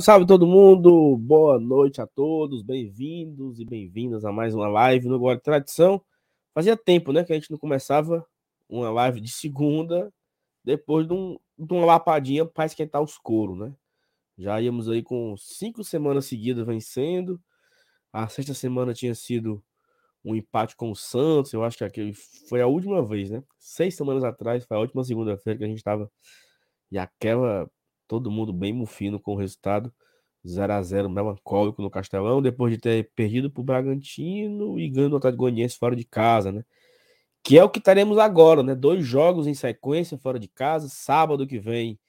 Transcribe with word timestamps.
Salve, 0.00 0.02
salve 0.02 0.26
todo 0.26 0.46
mundo! 0.46 1.16
Boa 1.18 1.58
noite 1.58 2.00
a 2.00 2.06
todos, 2.06 2.62
bem-vindos 2.62 3.58
e 3.60 3.64
bem-vindas 3.64 4.24
a 4.24 4.32
mais 4.32 4.54
uma 4.54 4.68
live 4.68 5.08
no 5.08 5.18
Guarda 5.18 5.40
Tradição. 5.40 6.02
Fazia 6.54 6.76
tempo, 6.76 7.12
né, 7.12 7.24
que 7.24 7.32
a 7.32 7.34
gente 7.34 7.50
não 7.50 7.58
começava 7.58 8.26
uma 8.68 8.90
live 8.90 9.20
de 9.20 9.30
segunda 9.30 10.12
depois 10.64 11.06
de, 11.06 11.12
um, 11.12 11.38
de 11.58 11.72
uma 11.72 11.86
lapadinha 11.86 12.46
para 12.46 12.66
esquentar 12.66 13.02
os 13.02 13.18
coros, 13.18 13.58
né? 13.58 13.74
Já 14.38 14.60
íamos 14.60 14.88
aí 14.88 15.02
com 15.02 15.36
cinco 15.36 15.84
semanas 15.84 16.26
seguidas 16.26 16.66
vencendo. 16.66 17.40
A 18.12 18.28
sexta 18.28 18.54
semana 18.54 18.94
tinha 18.94 19.14
sido 19.14 19.62
um 20.24 20.34
empate 20.34 20.76
com 20.76 20.90
o 20.90 20.96
Santos. 20.96 21.52
Eu 21.52 21.64
acho 21.64 21.78
que 21.78 21.84
aquele 21.84 22.14
foi 22.48 22.60
a 22.60 22.66
última 22.66 23.04
vez, 23.04 23.30
né? 23.30 23.42
Seis 23.58 23.96
semanas 23.96 24.24
atrás, 24.24 24.64
foi 24.64 24.76
a 24.76 24.80
última 24.80 25.04
segunda-feira 25.04 25.58
que 25.58 25.64
a 25.64 25.68
gente 25.68 25.78
estava. 25.78 26.10
E 26.90 26.98
aquela 26.98 27.70
todo 28.10 28.28
mundo 28.28 28.52
bem 28.52 28.72
mufino 28.72 29.20
com 29.20 29.34
o 29.34 29.36
resultado 29.36 29.94
0 30.44 30.72
a 30.72 30.82
0 30.82 31.08
melancólico 31.08 31.80
no 31.80 31.88
Castelão, 31.88 32.42
depois 32.42 32.72
de 32.72 32.78
ter 32.80 33.12
perdido 33.14 33.48
para 33.48 33.60
o 33.60 33.64
Bragantino 33.64 34.80
e 34.80 34.88
ganhando 34.88 35.12
o 35.12 35.16
Atlético 35.18 35.44
Goianiense 35.44 35.78
fora 35.78 35.94
de 35.94 36.04
casa, 36.04 36.50
né? 36.50 36.64
Que 37.40 37.56
é 37.56 37.62
o 37.62 37.70
que 37.70 37.80
teremos 37.80 38.18
agora, 38.18 38.64
né? 38.64 38.74
Dois 38.74 39.06
jogos 39.06 39.46
em 39.46 39.54
sequência 39.54 40.18
fora 40.18 40.40
de 40.40 40.48
casa, 40.48 40.88
sábado 40.88 41.46
que 41.46 41.60
vem 41.60 42.00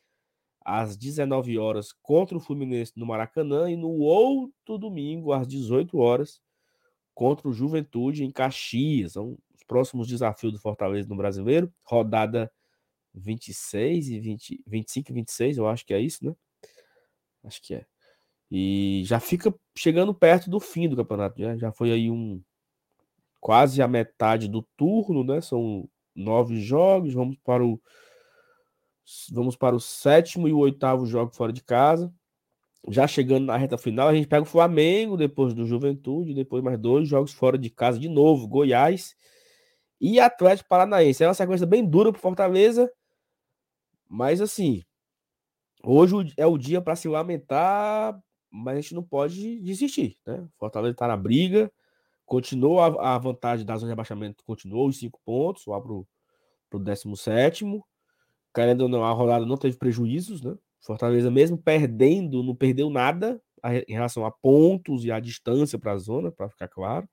às 0.66 0.98
19 0.98 1.60
horas 1.60 1.94
contra 2.02 2.36
o 2.36 2.42
Fluminense 2.42 2.94
no 2.96 3.06
Maracanã 3.06 3.70
e 3.70 3.76
no 3.76 3.92
outro 3.92 4.80
domingo 4.80 5.32
às 5.32 5.48
18 5.48 6.00
horas 6.00 6.42
contra 7.14 7.48
o 7.48 7.54
Juventude 7.54 8.24
em 8.24 8.32
Caxias. 8.32 9.14
São 9.14 9.38
os 9.54 9.64
próximos 9.68 10.08
desafios 10.08 10.52
do 10.52 10.60
Fortaleza 10.60 11.08
no 11.08 11.16
Brasileiro, 11.16 11.72
rodada 11.84 12.52
26 13.14 14.10
e 14.10 14.20
20, 14.20 14.64
25 14.66 15.12
e 15.12 15.14
26, 15.14 15.58
eu 15.58 15.68
acho 15.68 15.86
que 15.86 15.94
é 15.94 16.00
isso, 16.00 16.26
né? 16.26 16.36
Acho 17.44 17.62
que 17.62 17.76
é. 17.76 17.86
E 18.50 19.04
já 19.06 19.20
fica 19.20 19.54
chegando 19.76 20.14
perto 20.14 20.50
do 20.50 20.60
fim 20.60 20.90
do 20.90 20.96
campeonato, 20.96 21.42
né? 21.42 21.58
Já 21.58 21.72
foi 21.72 21.92
aí 21.92 22.12
um 22.12 22.42
quase 23.40 23.82
a 23.82 23.88
metade 23.88 24.48
do 24.48 24.62
turno, 24.78 25.24
né? 25.24 25.42
São 25.42 25.90
nove 26.16 26.60
jogos, 26.60 27.14
vamos 27.14 27.38
para 27.44 27.66
o 27.66 27.82
vamos 29.32 29.56
para 29.56 29.76
o 29.76 29.80
sétimo 29.80 30.48
e 30.48 30.54
o 30.54 30.60
oitavo 30.60 31.06
jogo 31.06 31.34
fora 31.34 31.52
de 31.52 31.64
casa. 31.64 32.14
Já 32.90 33.08
chegando 33.08 33.46
na 33.46 33.58
reta 33.58 33.78
final, 33.78 34.08
a 34.08 34.14
gente 34.14 34.28
pega 34.28 34.44
o 34.44 34.46
Flamengo, 34.46 35.16
depois 35.18 35.54
do 35.54 35.66
Juventude, 35.66 36.34
depois 36.34 36.64
mais 36.64 36.80
dois 36.80 37.08
jogos 37.08 37.32
fora 37.32 37.58
de 37.58 37.70
casa 37.70 38.00
de 38.00 38.10
novo, 38.10 38.48
Goiás 38.48 39.16
e 40.00 40.20
Atlético 40.20 40.70
Paranaense. 40.70 41.24
É 41.24 41.28
uma 41.28 41.34
sequência 41.34 41.68
bem 41.68 41.86
dura 41.86 42.12
para 42.12 42.22
Fortaleza, 42.22 42.92
mas 44.12 44.42
assim, 44.42 44.84
hoje 45.82 46.34
é 46.36 46.46
o 46.46 46.58
dia 46.58 46.82
para 46.82 46.98
se 46.98 47.08
lamentar, 47.08 48.22
mas 48.50 48.78
a 48.78 48.82
gente 48.82 48.94
não 48.94 49.04
pode 49.04 49.62
desistir, 49.62 50.18
né? 50.28 50.46
Fortaleza 50.58 50.92
está 50.92 51.08
na 51.08 51.16
briga, 51.16 51.72
continuou 52.26 52.82
a, 52.82 53.18
vantagem 53.18 53.66
da 53.66 53.78
zona 53.78 53.88
de 53.88 53.92
rebaixamento, 53.94 54.44
continuou 54.44 54.90
os 54.90 54.98
cinco 55.00 55.22
pontos 55.24 55.66
lá 55.66 55.80
pro, 55.80 56.06
pro 56.70 56.78
17. 56.78 57.64
Querendo 58.54 58.82
ou 58.82 58.90
não, 58.90 59.06
a 59.06 59.14
rodada 59.14 59.46
não 59.46 59.56
teve 59.56 59.78
prejuízos, 59.78 60.42
né? 60.42 60.58
Fortaleza, 60.82 61.32
mesmo 61.32 61.58
perdendo, 61.58 62.44
não 62.44 62.54
perdeu 62.54 62.90
nada 62.90 63.42
em 63.88 63.94
relação 63.94 64.26
a 64.26 64.32
pontos 64.32 65.06
e 65.06 65.12
a 65.12 65.22
distância 65.22 65.80
para 65.80 65.94
a 65.94 65.98
zona, 65.98 66.34
para 66.34 66.50
ficar 66.50 66.68
claro. 66.68 67.08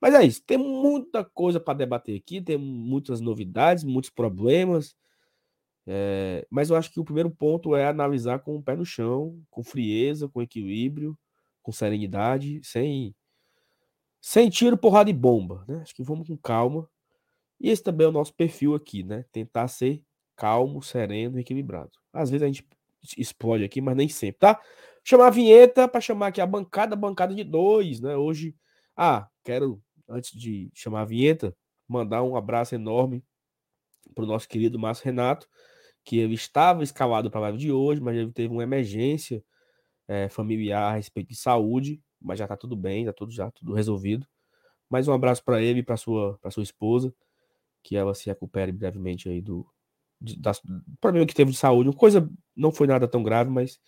Mas 0.00 0.14
é 0.14 0.24
isso, 0.24 0.42
tem 0.44 0.58
muita 0.58 1.24
coisa 1.24 1.60
para 1.60 1.74
debater 1.74 2.16
aqui, 2.16 2.40
tem 2.40 2.58
muitas 2.58 3.20
novidades, 3.20 3.84
muitos 3.84 4.10
problemas. 4.10 4.96
É, 5.86 6.46
mas 6.50 6.70
eu 6.70 6.76
acho 6.76 6.90
que 6.92 7.00
o 7.00 7.04
primeiro 7.04 7.30
ponto 7.30 7.74
é 7.76 7.86
analisar 7.86 8.40
com 8.40 8.56
o 8.56 8.62
pé 8.62 8.76
no 8.76 8.84
chão, 8.84 9.40
com 9.50 9.62
frieza, 9.64 10.28
com 10.28 10.42
equilíbrio, 10.42 11.18
com 11.62 11.72
serenidade, 11.72 12.60
sem 12.64 13.14
sem 14.20 14.50
tiro, 14.50 14.76
porrada 14.76 15.10
e 15.10 15.12
bomba, 15.14 15.64
né? 15.66 15.80
Acho 15.82 15.94
que 15.94 16.02
vamos 16.02 16.28
com 16.28 16.36
calma. 16.36 16.88
E 17.60 17.70
esse 17.70 17.82
também 17.82 18.06
é 18.06 18.08
o 18.10 18.12
nosso 18.12 18.34
perfil 18.34 18.74
aqui, 18.74 19.02
né? 19.04 19.24
Tentar 19.32 19.68
ser 19.68 20.02
calmo, 20.36 20.82
sereno 20.82 21.38
e 21.38 21.42
equilibrado. 21.42 21.92
Às 22.12 22.30
vezes 22.30 22.44
a 22.44 22.46
gente 22.48 22.66
explode 23.18 23.64
aqui, 23.64 23.80
mas 23.80 23.96
nem 23.96 24.08
sempre, 24.08 24.40
tá? 24.40 24.60
Chamar 25.04 25.28
a 25.28 25.30
vinheta 25.30 25.88
para 25.88 26.00
chamar 26.00 26.28
aqui 26.28 26.40
a 26.40 26.46
bancada, 26.46 26.96
bancada 26.96 27.34
de 27.34 27.44
dois, 27.44 28.00
né? 28.00 28.16
Hoje, 28.16 28.56
ah, 28.96 29.28
quero 29.44 29.82
antes 30.08 30.32
de 30.38 30.70
chamar 30.74 31.02
a 31.02 31.04
vinheta, 31.06 31.56
mandar 31.88 32.22
um 32.22 32.36
abraço 32.36 32.74
enorme 32.74 33.24
para 34.14 34.24
o 34.24 34.26
nosso 34.26 34.48
querido 34.48 34.78
Márcio 34.78 35.04
Renato, 35.04 35.48
que 36.10 36.18
ele 36.18 36.34
estava 36.34 36.82
escalado 36.82 37.30
para 37.30 37.38
a 37.38 37.42
live 37.42 37.56
de 37.58 37.70
hoje, 37.70 38.00
mas 38.00 38.16
ele 38.16 38.32
teve 38.32 38.52
uma 38.52 38.64
emergência 38.64 39.44
é, 40.08 40.28
familiar 40.28 40.90
a 40.90 40.96
respeito 40.96 41.28
de 41.28 41.36
saúde, 41.36 42.02
mas 42.20 42.36
já 42.36 42.46
está 42.46 42.56
tudo 42.56 42.74
bem, 42.74 43.04
já 43.04 43.12
tudo 43.12 43.30
já 43.30 43.48
tudo 43.52 43.74
resolvido. 43.74 44.26
Mais 44.90 45.06
um 45.06 45.12
abraço 45.12 45.44
para 45.44 45.62
ele 45.62 45.78
e 45.78 45.82
para 45.84 45.96
sua 45.96 46.36
para 46.38 46.50
sua 46.50 46.64
esposa, 46.64 47.14
que 47.80 47.94
ela 47.94 48.12
se 48.12 48.26
recupere 48.26 48.72
brevemente 48.72 49.28
aí 49.28 49.40
do, 49.40 49.64
de, 50.20 50.36
da, 50.36 50.50
do 50.50 50.82
problema 51.00 51.24
que 51.24 51.32
teve 51.32 51.52
de 51.52 51.56
saúde. 51.56 51.90
Uma 51.90 51.96
coisa 51.96 52.28
não 52.56 52.72
foi 52.72 52.88
nada 52.88 53.06
tão 53.06 53.22
grave, 53.22 53.48
mas 53.48 53.78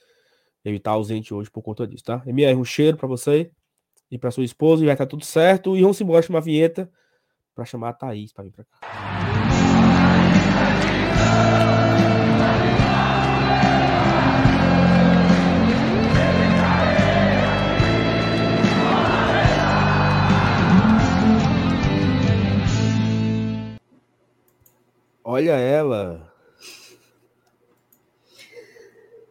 ele 0.64 0.76
está 0.76 0.92
ausente 0.92 1.34
hoje 1.34 1.50
por 1.50 1.60
conta 1.60 1.88
disso, 1.88 2.04
tá? 2.04 2.22
MR, 2.24 2.54
um 2.54 2.64
cheiro 2.64 2.96
para 2.96 3.08
você 3.08 3.50
e 4.08 4.16
para 4.16 4.30
sua 4.30 4.44
esposa 4.44 4.84
e 4.84 4.86
vai 4.86 4.94
estar 4.94 5.06
tudo 5.06 5.24
certo. 5.24 5.76
E 5.76 5.82
vamos 5.82 6.00
embora 6.00 6.24
uma 6.28 6.40
vinheta 6.40 6.88
para 7.52 7.64
chamar 7.64 7.88
a 7.88 7.94
Thaís 7.94 8.32
para 8.32 8.44
vir 8.44 8.52
para 8.52 8.64
cá. 8.64 8.78
Olha 25.32 25.52
ela. 25.52 26.30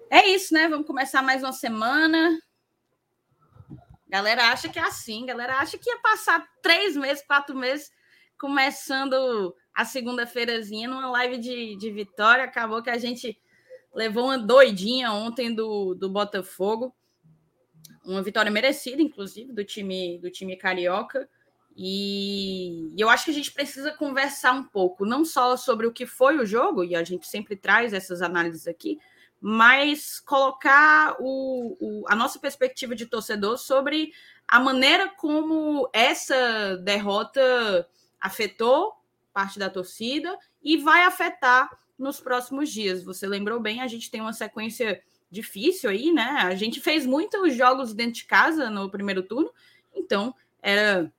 É 0.10 0.28
isso, 0.30 0.52
né? 0.52 0.68
Vamos 0.68 0.88
começar 0.88 1.22
mais 1.22 1.44
uma 1.44 1.54
semana. 1.54 2.42
Galera 4.10 4.52
acha 4.52 4.68
que 4.68 4.80
é 4.80 4.82
assim, 4.82 5.28
galera 5.28 5.60
acha 5.60 5.78
que 5.78 5.88
ia 5.88 6.00
passar 6.00 6.44
três 6.60 6.98
meses, 6.98 7.24
quatro 7.24 7.56
meses, 7.56 7.92
começando 8.36 9.56
a 9.76 9.86
segunda-feirazinha 9.86 10.90
numa 10.90 11.08
live 11.12 11.38
de, 11.38 11.76
de 11.76 11.92
vitória. 11.92 12.46
Acabou 12.46 12.82
que 12.82 12.90
a 12.90 12.98
gente 12.98 13.40
levou 13.94 14.24
uma 14.24 14.40
doidinha 14.40 15.12
ontem 15.12 15.54
do, 15.54 15.94
do 15.94 16.10
Botafogo. 16.10 16.96
Uma 18.04 18.24
vitória 18.24 18.50
merecida, 18.50 19.04
inclusive, 19.04 19.54
do 19.54 19.64
time 19.64 20.18
do 20.18 20.32
time 20.32 20.58
carioca. 20.58 21.30
E, 21.76 22.94
eu 22.98 23.10
acho 23.10 23.26
que 23.26 23.32
a 23.32 23.34
gente 23.34 23.52
precisa 23.52 23.92
conversar 23.92 24.52
um 24.54 24.64
pouco, 24.64 25.06
não 25.06 25.24
só 25.24 25.56
sobre 25.56 25.88
o 25.88 25.92
que 25.92 26.06
foi 26.06 26.38
o 26.38 26.46
jogo, 26.46 26.84
e 26.84 26.96
a 26.96 27.04
gente 27.04 27.28
sempre 27.28 27.56
traz 27.56 27.94
essas 27.94 28.22
análises 28.22 28.68
aqui, 28.68 29.00
mas 29.40 30.20
colocar 30.20 31.16
o, 31.20 31.78
o, 31.80 32.06
a 32.08 32.16
nossa 32.16 32.38
perspectiva 32.38 32.96
de 32.96 33.08
torcedor 33.08 33.58
sobre 33.58 34.12
a 34.48 34.60
maneira 34.60 35.10
como 35.10 35.90
essa 35.94 36.78
derrota 36.78 37.88
afetou 38.20 38.94
parte 39.34 39.58
da 39.58 39.70
torcida 39.70 40.38
e 40.62 40.78
vai 40.78 41.04
afetar 41.04 41.70
nos 41.98 42.20
próximos 42.20 42.70
dias. 42.70 43.04
Você 43.04 43.26
lembrou 43.26 43.60
bem, 43.60 43.82
a 43.82 43.88
gente 43.88 44.12
tem 44.12 44.22
uma 44.22 44.34
sequência 44.34 45.02
difícil 45.32 45.90
aí, 45.90 46.12
né? 46.12 46.42
A 46.42 46.54
gente 46.54 46.82
fez 46.82 47.06
muitos 47.06 47.56
jogos 47.56 47.94
dentro 47.94 48.14
de 48.14 48.26
casa 48.26 48.70
no 48.70 48.92
primeiro 48.92 49.24
turno, 49.24 49.52
então 49.96 50.36
era 50.62 51.12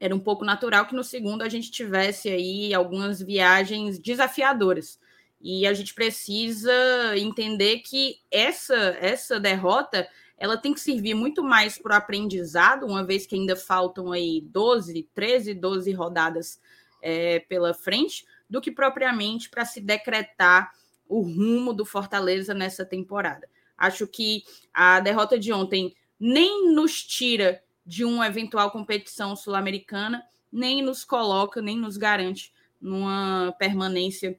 era 0.00 0.16
um 0.16 0.18
pouco 0.18 0.44
natural 0.44 0.86
que 0.86 0.94
no 0.94 1.04
segundo 1.04 1.42
a 1.42 1.48
gente 1.48 1.70
tivesse 1.70 2.30
aí 2.30 2.72
algumas 2.72 3.20
viagens 3.20 3.98
desafiadoras. 3.98 4.98
E 5.42 5.66
a 5.66 5.74
gente 5.74 5.94
precisa 5.94 6.72
entender 7.16 7.80
que 7.80 8.16
essa, 8.30 8.96
essa 9.00 9.38
derrota 9.38 10.08
ela 10.38 10.56
tem 10.56 10.72
que 10.72 10.80
servir 10.80 11.12
muito 11.12 11.44
mais 11.44 11.76
para 11.76 11.94
o 11.94 11.98
aprendizado, 11.98 12.86
uma 12.86 13.04
vez 13.04 13.26
que 13.26 13.34
ainda 13.34 13.54
faltam 13.54 14.10
aí 14.10 14.40
12, 14.40 15.06
13, 15.14 15.52
12 15.52 15.92
rodadas 15.92 16.58
é, 17.02 17.40
pela 17.40 17.74
frente, 17.74 18.24
do 18.48 18.58
que 18.58 18.72
propriamente 18.72 19.50
para 19.50 19.66
se 19.66 19.82
decretar 19.82 20.72
o 21.06 21.20
rumo 21.20 21.74
do 21.74 21.84
Fortaleza 21.84 22.54
nessa 22.54 22.86
temporada. 22.86 23.46
Acho 23.76 24.06
que 24.06 24.44
a 24.72 24.98
derrota 25.00 25.38
de 25.38 25.52
ontem 25.52 25.94
nem 26.18 26.72
nos 26.72 27.02
tira 27.02 27.62
de 27.90 28.04
uma 28.04 28.28
eventual 28.28 28.70
competição 28.70 29.34
sul-americana, 29.34 30.22
nem 30.52 30.80
nos 30.80 31.02
coloca, 31.02 31.60
nem 31.60 31.76
nos 31.76 31.96
garante 31.96 32.54
numa 32.80 33.52
permanência 33.58 34.38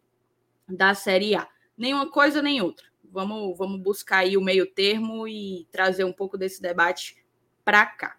da 0.65 0.93
Série 0.93 1.35
A. 1.35 1.45
Nenhuma 1.77 2.09
coisa 2.09 2.41
nem 2.41 2.61
outra. 2.61 2.85
Vamos, 3.11 3.57
vamos 3.57 3.81
buscar 3.81 4.19
aí 4.19 4.37
o 4.37 4.41
meio 4.41 4.65
termo 4.65 5.27
e 5.27 5.67
trazer 5.69 6.05
um 6.05 6.13
pouco 6.13 6.37
desse 6.37 6.61
debate 6.61 7.17
para 7.65 7.85
cá. 7.85 8.15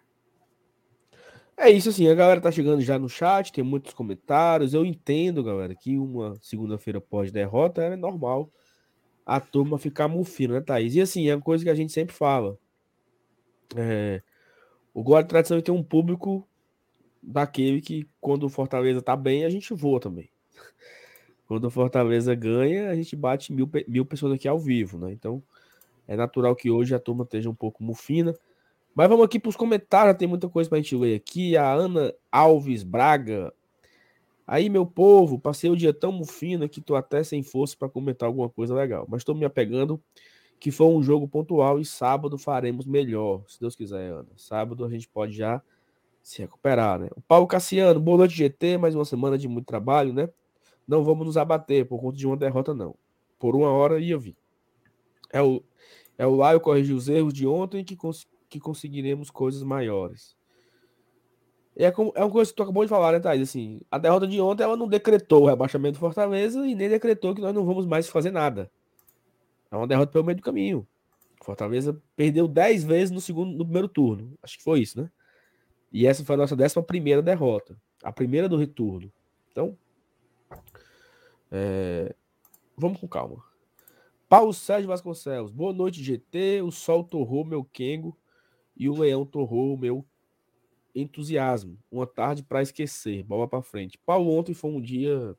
É 1.57 1.67
isso 1.67 1.89
assim, 1.89 2.07
a 2.07 2.13
galera 2.13 2.39
tá 2.39 2.51
chegando 2.51 2.81
já 2.81 2.99
no 2.99 3.09
chat, 3.09 3.51
tem 3.51 3.63
muitos 3.63 3.95
comentários. 3.95 4.75
Eu 4.75 4.85
entendo, 4.85 5.43
galera, 5.43 5.73
que 5.73 5.97
uma 5.97 6.35
segunda-feira 6.43 7.01
pós-derrota 7.01 7.81
é 7.81 7.95
normal. 7.95 8.51
a 9.25 9.39
turma 9.39 9.79
ficar 9.79 10.07
mufina, 10.07 10.53
né, 10.53 10.61
Thaís? 10.61 10.93
E 10.93 11.01
assim, 11.01 11.27
é 11.27 11.35
uma 11.35 11.41
coisa 11.41 11.63
que 11.63 11.71
a 11.71 11.75
gente 11.75 11.91
sempre 11.91 12.13
fala. 12.13 12.55
É, 13.75 14.21
o 14.93 15.03
Glória 15.03 15.27
Tradição 15.27 15.59
tem 15.61 15.73
um 15.73 15.83
público 15.83 16.47
daquele 17.21 17.81
que, 17.81 18.07
quando 18.21 18.43
o 18.43 18.49
Fortaleza 18.49 19.01
tá 19.01 19.15
bem, 19.15 19.45
a 19.45 19.49
gente 19.49 19.73
voa 19.73 19.99
também. 19.99 20.29
Quando 21.47 21.65
o 21.65 21.69
Fortaleza 21.69 22.35
ganha, 22.35 22.89
a 22.89 22.95
gente 22.95 23.15
bate 23.15 23.51
mil, 23.51 23.69
mil 23.87 24.05
pessoas 24.05 24.33
aqui 24.33 24.47
ao 24.47 24.59
vivo, 24.59 24.97
né? 24.97 25.11
Então, 25.11 25.41
é 26.07 26.15
natural 26.15 26.55
que 26.55 26.69
hoje 26.69 26.93
a 26.93 26.99
turma 26.99 27.23
esteja 27.23 27.49
um 27.49 27.55
pouco 27.55 27.83
mufina. 27.83 28.35
Mas 28.93 29.09
vamos 29.09 29.25
aqui 29.25 29.39
para 29.39 29.49
os 29.49 29.55
comentários, 29.55 30.17
tem 30.17 30.27
muita 30.27 30.47
coisa 30.47 30.69
para 30.69 30.77
a 30.77 30.81
gente 30.81 30.95
ler 30.95 31.15
aqui. 31.15 31.57
A 31.57 31.71
Ana 31.71 32.13
Alves 32.31 32.83
Braga. 32.83 33.53
Aí, 34.45 34.69
meu 34.69 34.85
povo, 34.85 35.39
passei 35.39 35.69
o 35.69 35.75
dia 35.75 35.93
tão 35.93 36.11
mufina 36.11 36.67
que 36.67 36.81
tô 36.81 36.95
até 36.95 37.23
sem 37.23 37.41
força 37.41 37.75
para 37.77 37.89
comentar 37.89 38.27
alguma 38.27 38.49
coisa 38.49 38.75
legal. 38.75 39.05
Mas 39.09 39.21
estou 39.21 39.33
me 39.33 39.45
apegando 39.45 39.99
que 40.63 40.71
foi 40.71 40.87
um 40.87 41.03
jogo 41.03 41.27
pontual 41.27 41.77
e 41.77 41.83
sábado 41.83 42.37
faremos 42.37 42.85
melhor, 42.85 43.43
se 43.49 43.59
Deus 43.59 43.75
quiser, 43.75 44.13
Ana. 44.13 44.29
Sábado 44.37 44.85
a 44.85 44.89
gente 44.89 45.09
pode 45.09 45.33
já 45.33 45.61
se 46.21 46.41
recuperar, 46.41 46.97
né? 46.99 47.09
O 47.17 47.21
Paulo 47.21 47.45
Cassiano, 47.45 47.99
boa 47.99 48.19
noite, 48.19 48.33
GT. 48.33 48.77
Mais 48.77 48.95
uma 48.95 49.03
semana 49.03 49.37
de 49.37 49.45
muito 49.45 49.65
trabalho, 49.65 50.13
né? 50.13 50.29
Não 50.87 51.03
vamos 51.03 51.25
nos 51.25 51.35
abater 51.35 51.85
por 51.85 51.99
conta 51.99 52.17
de 52.17 52.25
uma 52.25 52.37
derrota, 52.37 52.73
não. 52.73 52.95
Por 53.37 53.57
uma 53.57 53.73
hora 53.73 53.99
ia 53.99 54.17
vir. 54.17 54.37
É 55.33 55.41
o, 55.41 55.61
é 56.17 56.25
o 56.25 56.33
Laio 56.33 56.61
corrigir 56.61 56.95
os 56.95 57.09
erros 57.09 57.33
de 57.33 57.45
ontem 57.45 57.83
que, 57.83 57.97
cons 57.97 58.25
que 58.49 58.57
conseguiremos 58.57 59.29
coisas 59.29 59.63
maiores. 59.63 60.33
É, 61.75 61.91
como, 61.91 62.13
é 62.15 62.23
uma 62.23 62.31
coisa 62.31 62.49
que 62.51 62.55
tu 62.55 62.63
acabou 62.63 62.85
de 62.85 62.89
falar, 62.89 63.11
né, 63.11 63.19
Thaís? 63.19 63.41
Assim, 63.41 63.81
a 63.91 63.97
derrota 63.97 64.25
de 64.25 64.39
ontem 64.39 64.63
ela 64.63 64.77
não 64.77 64.87
decretou 64.87 65.43
o 65.43 65.47
rebaixamento 65.47 65.97
do 65.97 65.99
Fortaleza 65.99 66.65
e 66.65 66.73
nem 66.73 66.87
decretou 66.87 67.35
que 67.35 67.41
nós 67.41 67.53
não 67.53 67.65
vamos 67.65 67.85
mais 67.85 68.07
fazer 68.07 68.31
nada. 68.31 68.71
É 69.73 69.75
uma 69.75 69.87
derrota 69.87 70.11
pelo 70.11 70.23
meio 70.23 70.35
do 70.35 70.43
caminho. 70.43 70.87
Fortaleza 71.41 71.99
perdeu 72.15 72.47
10 72.47 72.83
vezes 72.83 73.09
no 73.09 73.19
segundo, 73.19 73.57
no 73.57 73.65
primeiro 73.65 73.87
turno. 73.87 74.37
Acho 74.43 74.59
que 74.59 74.63
foi 74.63 74.81
isso, 74.81 75.01
né? 75.01 75.09
E 75.91 76.05
essa 76.05 76.23
foi 76.23 76.35
a 76.35 76.37
nossa 76.37 76.55
décima 76.55 76.83
primeira 76.83 77.23
derrota. 77.23 77.75
A 78.03 78.11
primeira 78.11 78.47
do 78.47 78.55
retorno. 78.55 79.11
Então, 79.51 79.75
é... 81.51 82.15
vamos 82.77 82.99
com 82.99 83.07
calma. 83.07 83.43
Paulo 84.29 84.53
Sérgio 84.53 84.89
Vasconcelos. 84.89 85.51
Boa 85.51 85.73
noite, 85.73 86.03
GT. 86.03 86.61
O 86.61 86.69
sol 86.69 87.03
torrou 87.03 87.43
meu 87.43 87.63
Kengo 87.63 88.15
e 88.77 88.87
o 88.87 88.95
leão 88.95 89.25
torrou 89.25 89.73
o 89.73 89.77
meu 89.77 90.05
entusiasmo. 90.93 91.79
Uma 91.91 92.05
tarde 92.05 92.43
para 92.43 92.61
esquecer. 92.61 93.23
Bola 93.23 93.47
para 93.47 93.63
frente. 93.63 93.97
Paulo, 94.05 94.37
ontem 94.37 94.53
foi 94.53 94.69
um 94.69 94.79
dia. 94.79 95.35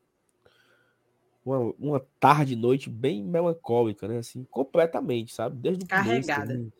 Uma, 1.45 1.59
uma 1.77 2.07
tarde, 2.19 2.55
noite 2.55 2.89
bem 2.89 3.23
melancólica, 3.23 4.07
né? 4.07 4.17
Assim, 4.17 4.43
completamente, 4.45 5.33
sabe? 5.33 5.57
Desde 5.57 5.85
o 5.85 5.87
Carregada. 5.87 6.53
Começo, 6.53 6.73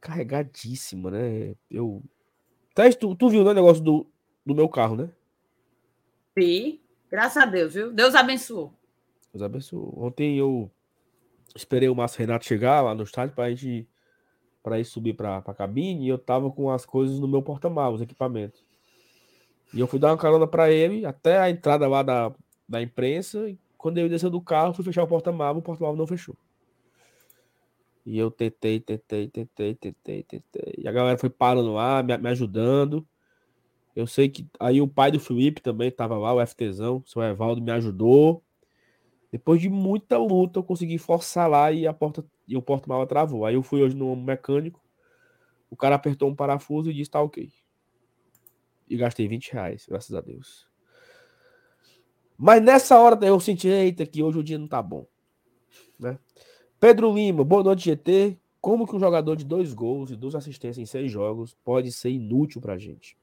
carregadíssima, 0.00 1.10
né? 1.10 1.54
Eu 1.70 2.02
Thaís, 2.74 2.96
tu, 2.96 3.14
tu 3.14 3.28
viu 3.28 3.44
né, 3.44 3.50
o 3.50 3.54
negócio 3.54 3.82
do, 3.82 4.06
do 4.44 4.54
meu 4.54 4.68
carro, 4.68 4.96
né? 4.96 5.10
Vi. 6.36 6.80
Graças 7.10 7.42
a 7.42 7.46
Deus, 7.46 7.74
viu? 7.74 7.92
Deus 7.92 8.14
abençoou. 8.14 8.72
Deus 9.32 9.42
abençoou. 9.42 9.92
Ontem 9.98 10.38
eu 10.38 10.70
esperei 11.54 11.88
o 11.88 11.94
Márcio 11.94 12.20
Renato 12.20 12.46
chegar 12.46 12.80
lá 12.80 12.94
no 12.94 13.02
estádio 13.02 13.34
para 13.34 13.50
gente 13.50 13.88
para 14.62 14.78
ir 14.78 14.84
subir 14.84 15.14
para 15.14 15.38
a 15.38 15.54
cabine 15.54 16.04
e 16.04 16.08
eu 16.08 16.18
tava 16.18 16.50
com 16.50 16.70
as 16.70 16.84
coisas 16.84 17.18
no 17.18 17.26
meu 17.26 17.42
porta-malas, 17.42 17.96
os 17.96 18.02
equipamentos. 18.02 18.62
E 19.72 19.80
eu 19.80 19.86
fui 19.86 19.98
dar 19.98 20.08
uma 20.08 20.18
carona 20.18 20.46
para 20.46 20.70
ele 20.70 21.06
até 21.06 21.38
a 21.38 21.48
entrada 21.48 21.88
lá 21.88 22.02
da, 22.02 22.30
da 22.70 22.80
imprensa. 22.80 23.52
Quando 23.76 23.98
ele 23.98 24.08
desceu 24.08 24.30
do 24.30 24.40
carro, 24.40 24.72
fui 24.72 24.84
fechar 24.84 25.02
o 25.02 25.08
porta-malas, 25.08 25.58
o 25.58 25.62
porta-malas 25.62 25.98
não 25.98 26.06
fechou. 26.06 26.36
E 28.06 28.16
eu 28.16 28.30
tentei, 28.30 28.78
tentei, 28.78 29.28
tentei, 29.28 29.74
tentei, 29.74 30.22
tentei. 30.22 30.74
E 30.78 30.88
a 30.88 30.92
galera 30.92 31.18
foi 31.18 31.28
parando 31.28 31.74
lá, 31.74 32.02
me, 32.02 32.16
me 32.16 32.28
ajudando. 32.28 33.06
Eu 33.94 34.06
sei 34.06 34.28
que 34.28 34.46
aí 34.58 34.80
o 34.80 34.88
pai 34.88 35.10
do 35.10 35.18
Felipe 35.18 35.60
também 35.60 35.88
estava 35.88 36.16
lá, 36.16 36.32
o 36.32 36.46
FTzão, 36.46 37.02
seu 37.04 37.20
Evaldo 37.22 37.60
me 37.60 37.72
ajudou. 37.72 38.42
Depois 39.32 39.60
de 39.60 39.68
muita 39.68 40.16
luta, 40.16 40.60
eu 40.60 40.64
consegui 40.64 40.96
forçar 40.98 41.48
lá 41.50 41.72
e 41.72 41.86
a 41.86 41.92
porta 41.92 42.24
e 42.46 42.56
o 42.56 42.62
porta-mala 42.62 43.06
travou. 43.06 43.44
Aí 43.44 43.54
eu 43.54 43.62
fui 43.62 43.82
hoje 43.82 43.96
no 43.96 44.14
mecânico, 44.16 44.80
o 45.68 45.76
cara 45.76 45.96
apertou 45.96 46.28
um 46.28 46.34
parafuso 46.34 46.90
e 46.90 46.94
disse 46.94 47.10
tá 47.10 47.20
ok. 47.20 47.50
E 48.88 48.96
gastei 48.96 49.28
20 49.28 49.52
reais, 49.52 49.86
graças 49.88 50.14
a 50.14 50.20
Deus. 50.20 50.69
Mas 52.42 52.62
nessa 52.62 52.98
hora 52.98 53.22
eu 53.26 53.38
senti, 53.38 53.68
eita, 53.68 54.06
que 54.06 54.22
hoje 54.22 54.38
o 54.38 54.42
dia 54.42 54.58
não 54.58 54.66
tá 54.66 54.80
bom. 54.80 55.06
Né? 55.98 56.18
Pedro 56.80 57.12
Lima, 57.12 57.44
boa 57.44 57.62
noite, 57.62 57.84
GT. 57.84 58.38
Como 58.62 58.86
que 58.86 58.96
um 58.96 58.98
jogador 58.98 59.36
de 59.36 59.44
dois 59.44 59.74
gols 59.74 60.10
e 60.10 60.16
duas 60.16 60.34
assistências 60.34 60.78
em 60.78 60.86
seis 60.86 61.12
jogos 61.12 61.54
pode 61.62 61.92
ser 61.92 62.08
inútil 62.08 62.58
pra 62.58 62.78
gente? 62.78 63.14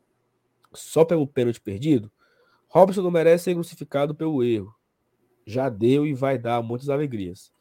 Só 0.72 1.04
pelo 1.04 1.26
pênalti 1.26 1.60
perdido? 1.60 2.12
Robson 2.68 3.02
não 3.02 3.10
merece 3.10 3.46
ser 3.46 3.56
crucificado 3.56 4.14
pelo 4.14 4.44
erro. 4.44 4.72
Já 5.48 5.68
deu 5.68 6.06
e 6.06 6.14
vai 6.14 6.38
dar 6.38 6.62
muitas 6.62 6.88
alegrias. 6.88 7.52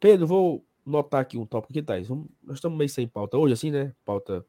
Pedro, 0.00 0.26
vou 0.26 0.64
notar 0.86 1.20
aqui 1.20 1.36
um 1.36 1.44
tópico 1.44 1.78
aqui. 1.78 2.04
Vamos, 2.04 2.26
nós 2.42 2.56
estamos 2.56 2.78
meio 2.78 2.88
sem 2.88 3.06
pauta 3.06 3.36
hoje, 3.36 3.52
assim, 3.52 3.70
né? 3.70 3.94
Pauta 4.02 4.46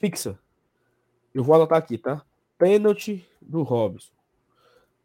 fixa. 0.00 0.36
Eu 1.32 1.44
vou 1.44 1.54
anotar 1.54 1.78
aqui, 1.78 1.96
tá? 1.96 2.24
Pênalti 2.58 3.24
do 3.40 3.62
Robson. 3.62 4.17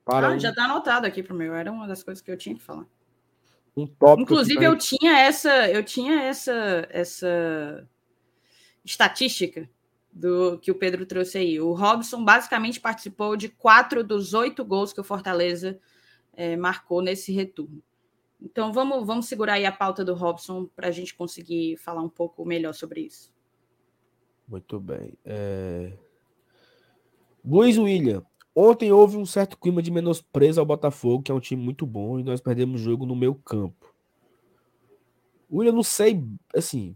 Para 0.06 0.28
ah, 0.28 0.32
um... 0.32 0.40
já 0.40 0.54
tá 0.54 0.66
anotado 0.66 1.08
aqui 1.08 1.24
para 1.24 1.36
mim. 1.36 1.46
Era 1.46 1.72
uma 1.72 1.88
das 1.88 2.04
coisas 2.04 2.22
que 2.22 2.30
eu 2.30 2.38
tinha 2.38 2.56
que 2.56 2.62
falar 2.62 2.86
um 3.76 3.88
tópico. 3.88 4.22
Inclusive, 4.22 4.64
eu 4.64 4.78
tinha 4.78 5.20
essa, 5.20 5.70
eu 5.70 5.84
tinha 5.84 6.22
essa, 6.22 6.88
essa 6.90 7.88
estatística 8.86 9.70
do 10.12 10.60
que 10.60 10.72
o 10.72 10.76
Pedro 10.76 11.06
trouxe 11.06 11.40
aí. 11.40 11.60
O 11.60 11.74
Robson 11.74 12.24
basicamente 12.24 12.80
participou 12.80 13.36
de 13.36 13.50
quatro 13.50 14.04
dos 14.04 14.34
oito 14.34 14.64
gols 14.64 14.94
que 14.94 15.02
o 15.02 15.04
Fortaleza 15.04 15.80
é, 16.34 16.56
marcou 16.56 17.02
nesse 17.02 17.32
retorno. 17.32 17.82
Então 18.40 18.72
vamos, 18.72 19.06
vamos 19.08 19.26
segurar 19.26 19.54
aí 19.54 19.66
a 19.66 19.72
pauta 19.72 20.04
do 20.04 20.14
Robson 20.14 20.66
para 20.76 20.90
a 20.90 20.92
gente 20.92 21.16
conseguir 21.16 21.78
falar 21.78 22.02
um 22.02 22.10
pouco 22.10 22.46
melhor 22.46 22.74
sobre 22.74 23.02
isso. 23.02 23.34
Muito 24.48 24.80
bem. 24.80 25.18
É... 25.24 25.94
Luiz 27.44 27.78
William, 27.78 28.24
Ontem 28.56 28.92
houve 28.92 29.18
um 29.18 29.26
certo 29.26 29.58
clima 29.58 29.82
de 29.82 29.90
menosprezo 29.90 30.60
ao 30.60 30.66
Botafogo, 30.66 31.24
que 31.24 31.32
é 31.32 31.36
um 31.36 31.40
time 31.40 31.64
muito 31.64 31.86
bom, 31.86 32.20
e 32.20 32.24
nós 32.24 32.40
perdemos 32.40 32.82
o 32.82 32.84
jogo 32.84 33.06
no 33.06 33.16
meu 33.16 33.34
campo. 33.34 33.94
William, 35.52 35.72
não 35.72 35.84
sei, 35.84 36.24
assim, 36.56 36.94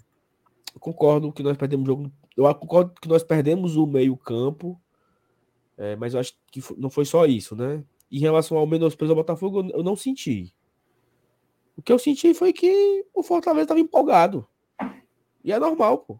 concordo 0.79 1.31
que 1.31 1.43
nós 1.43 1.57
perdemos 1.57 1.85
o 1.85 1.91
jogo. 1.91 2.11
Eu 2.35 2.53
concordo 2.55 2.93
que 3.01 3.07
nós 3.07 3.23
perdemos 3.23 3.75
o 3.75 3.87
meio-campo, 3.87 4.79
é, 5.77 5.95
mas 5.95 6.13
eu 6.13 6.19
acho 6.19 6.33
que 6.51 6.61
não 6.77 6.89
foi 6.89 7.05
só 7.05 7.25
isso, 7.25 7.55
né? 7.55 7.83
Em 8.11 8.19
relação 8.19 8.57
ao 8.57 8.67
menosprezo 8.67 9.11
ao 9.11 9.17
Botafogo, 9.17 9.67
eu 9.71 9.83
não 9.83 9.95
senti. 9.95 10.53
O 11.75 11.81
que 11.81 11.91
eu 11.91 11.99
senti 11.99 12.33
foi 12.33 12.53
que 12.53 13.05
o 13.13 13.21
Fortaleza 13.21 13.63
estava 13.63 13.79
empolgado. 13.79 14.47
E 15.43 15.51
é 15.51 15.59
normal, 15.59 15.99
pô. 15.99 16.19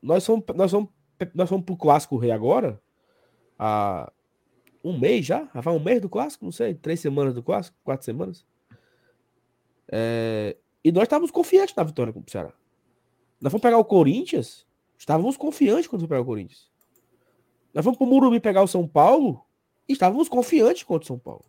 Nós 0.00 0.24
fomos, 0.24 0.44
nós 0.54 0.70
fomos, 0.70 0.90
nós 1.34 1.48
fomos 1.48 1.64
pro 1.64 1.76
Clássico 1.76 2.16
Rei 2.16 2.30
agora, 2.30 2.80
a, 3.58 4.12
um 4.84 4.98
mês 4.98 5.24
já? 5.26 5.48
Já 5.54 5.60
vai 5.60 5.74
um 5.74 5.82
mês 5.82 6.00
do 6.00 6.08
clássico? 6.08 6.44
Não 6.44 6.52
sei, 6.52 6.74
três 6.74 7.00
semanas 7.00 7.34
do 7.34 7.42
clássico, 7.42 7.76
quatro 7.84 8.04
semanas. 8.04 8.44
É... 9.90 10.56
E 10.84 10.90
nós 10.90 11.04
estávamos 11.04 11.30
confiantes 11.30 11.74
na 11.74 11.84
vitória 11.84 12.12
com 12.12 12.20
o 12.20 12.24
Ceará. 12.26 12.52
Nós 13.40 13.50
fomos 13.50 13.62
pegar 13.62 13.78
o 13.78 13.84
Corinthians, 13.84 14.66
estávamos 14.98 15.36
confiantes 15.36 15.86
quando 15.86 16.06
pegar 16.08 16.20
o 16.20 16.24
Corinthians. 16.24 16.70
Nós 17.72 17.84
fomos 17.84 17.98
para 17.98 18.06
o 18.06 18.10
Murumbi 18.10 18.40
pegar 18.40 18.62
o 18.62 18.68
São 18.68 18.86
Paulo 18.86 19.44
e 19.88 19.92
estávamos 19.92 20.28
confiantes 20.28 20.82
contra 20.82 21.04
o 21.04 21.06
São 21.06 21.18
Paulo. 21.18 21.44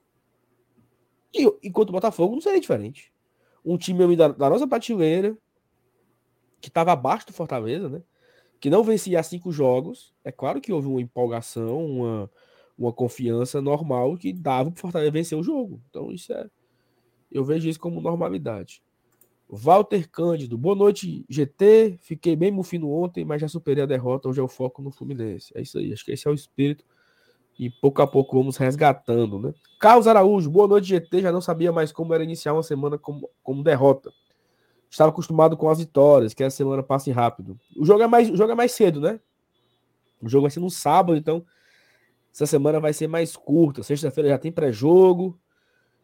E 1.34 1.46
enquanto 1.64 1.90
o 1.90 1.94
Botafogo 1.94 2.36
não 2.36 2.42
seria 2.42 2.60
diferente. 2.60 3.12
Um 3.66 3.78
time 3.78 4.16
da, 4.16 4.28
da 4.28 4.50
nossa 4.50 4.68
prateleira, 4.68 5.38
que 6.62 6.68
estava 6.68 6.92
abaixo 6.92 7.28
do 7.28 7.34
Fortaleza, 7.34 7.90
né? 7.90 8.02
Que 8.60 8.70
não 8.70 8.84
vencia 8.84 9.22
cinco 9.24 9.52
jogos. 9.52 10.14
É 10.24 10.32
claro 10.32 10.62
que 10.62 10.72
houve 10.72 10.88
uma 10.88 11.02
empolgação, 11.02 11.86
uma, 11.86 12.32
uma 12.78 12.92
confiança 12.92 13.62
normal 13.62 14.18
que 14.18 14.34
dava 14.34 14.72
para 14.72 14.78
o 14.78 14.82
Fortaleza 14.82 15.12
vencer 15.12 15.38
o 15.38 15.44
jogo. 15.44 15.82
Então, 15.90 16.12
isso 16.12 16.34
é. 16.34 16.50
Eu 17.32 17.44
vejo 17.44 17.68
isso 17.68 17.80
como 17.80 18.02
normalidade. 18.02 18.82
Walter 19.50 20.10
Cândido, 20.10 20.58
boa 20.58 20.76
noite, 20.76 21.26
GT. 21.30 22.00
Fiquei 22.02 22.36
bem 22.36 22.52
mufino 22.52 22.92
ontem, 22.92 23.24
mas 23.24 23.42
já 23.42 23.48
superei 23.48 23.84
a 23.84 23.88
derrota. 23.88 24.28
Hoje 24.28 24.40
é 24.40 24.44
o 24.44 24.48
foco 24.48 24.82
no 24.82 24.92
Fluminense. 24.92 25.52
É 25.56 25.62
isso 25.62 25.78
aí, 25.78 25.94
acho 25.94 26.04
que 26.04 26.12
esse 26.12 26.28
é 26.28 26.32
o 26.32 26.34
espírito. 26.34 26.84
E 27.60 27.70
pouco 27.70 28.02
a 28.02 28.08
pouco 28.08 28.36
vamos 28.36 28.58
resgatando, 28.58 29.38
né? 29.38 29.54
Carlos 29.80 30.08
Araújo, 30.08 30.50
boa 30.50 30.68
noite, 30.68 30.88
GT. 30.88 31.22
Já 31.22 31.32
não 31.32 31.42
sabia 31.42 31.72
mais 31.72 31.92
como 31.92 32.14
era 32.14 32.24
iniciar 32.24 32.54
uma 32.54 32.64
semana 32.64 32.98
como, 32.98 33.30
como 33.44 33.64
derrota. 33.64 34.12
Estava 34.90 35.12
acostumado 35.12 35.56
com 35.56 35.70
as 35.70 35.78
vitórias, 35.78 36.34
que 36.34 36.44
a 36.44 36.50
semana 36.50 36.82
passe 36.82 37.12
rápido. 37.12 37.60
O 37.78 37.86
jogo 37.86 38.02
é 38.02 38.08
mais, 38.08 38.30
o 38.30 38.36
jogo 38.36 38.52
é 38.52 38.56
mais 38.56 38.72
cedo, 38.72 39.00
né? 39.00 39.20
O 40.22 40.28
jogo 40.28 40.44
vai 40.44 40.52
ser 40.52 40.62
no 40.62 40.70
sábado, 40.70 41.16
então 41.16 41.46
essa 42.34 42.48
semana 42.48 42.80
vai 42.80 42.94
ser 42.94 43.08
mais 43.08 43.36
curta. 43.36 43.84
Sexta-feira 43.84 44.30
já 44.30 44.38
tem 44.40 44.52
pré-jogo 44.52 45.40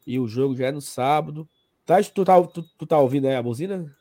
e 0.05 0.19
o 0.19 0.27
jogo 0.27 0.55
já 0.55 0.67
é 0.67 0.71
no 0.71 0.81
sábado. 0.81 1.49
Tá, 1.85 2.01
tu, 2.03 2.23
tá, 2.23 2.41
tu, 2.43 2.61
tu 2.77 2.85
tá 2.85 2.99
ouvindo 2.99 3.27
aí 3.27 3.35
a 3.35 3.41
buzina? 3.41 3.91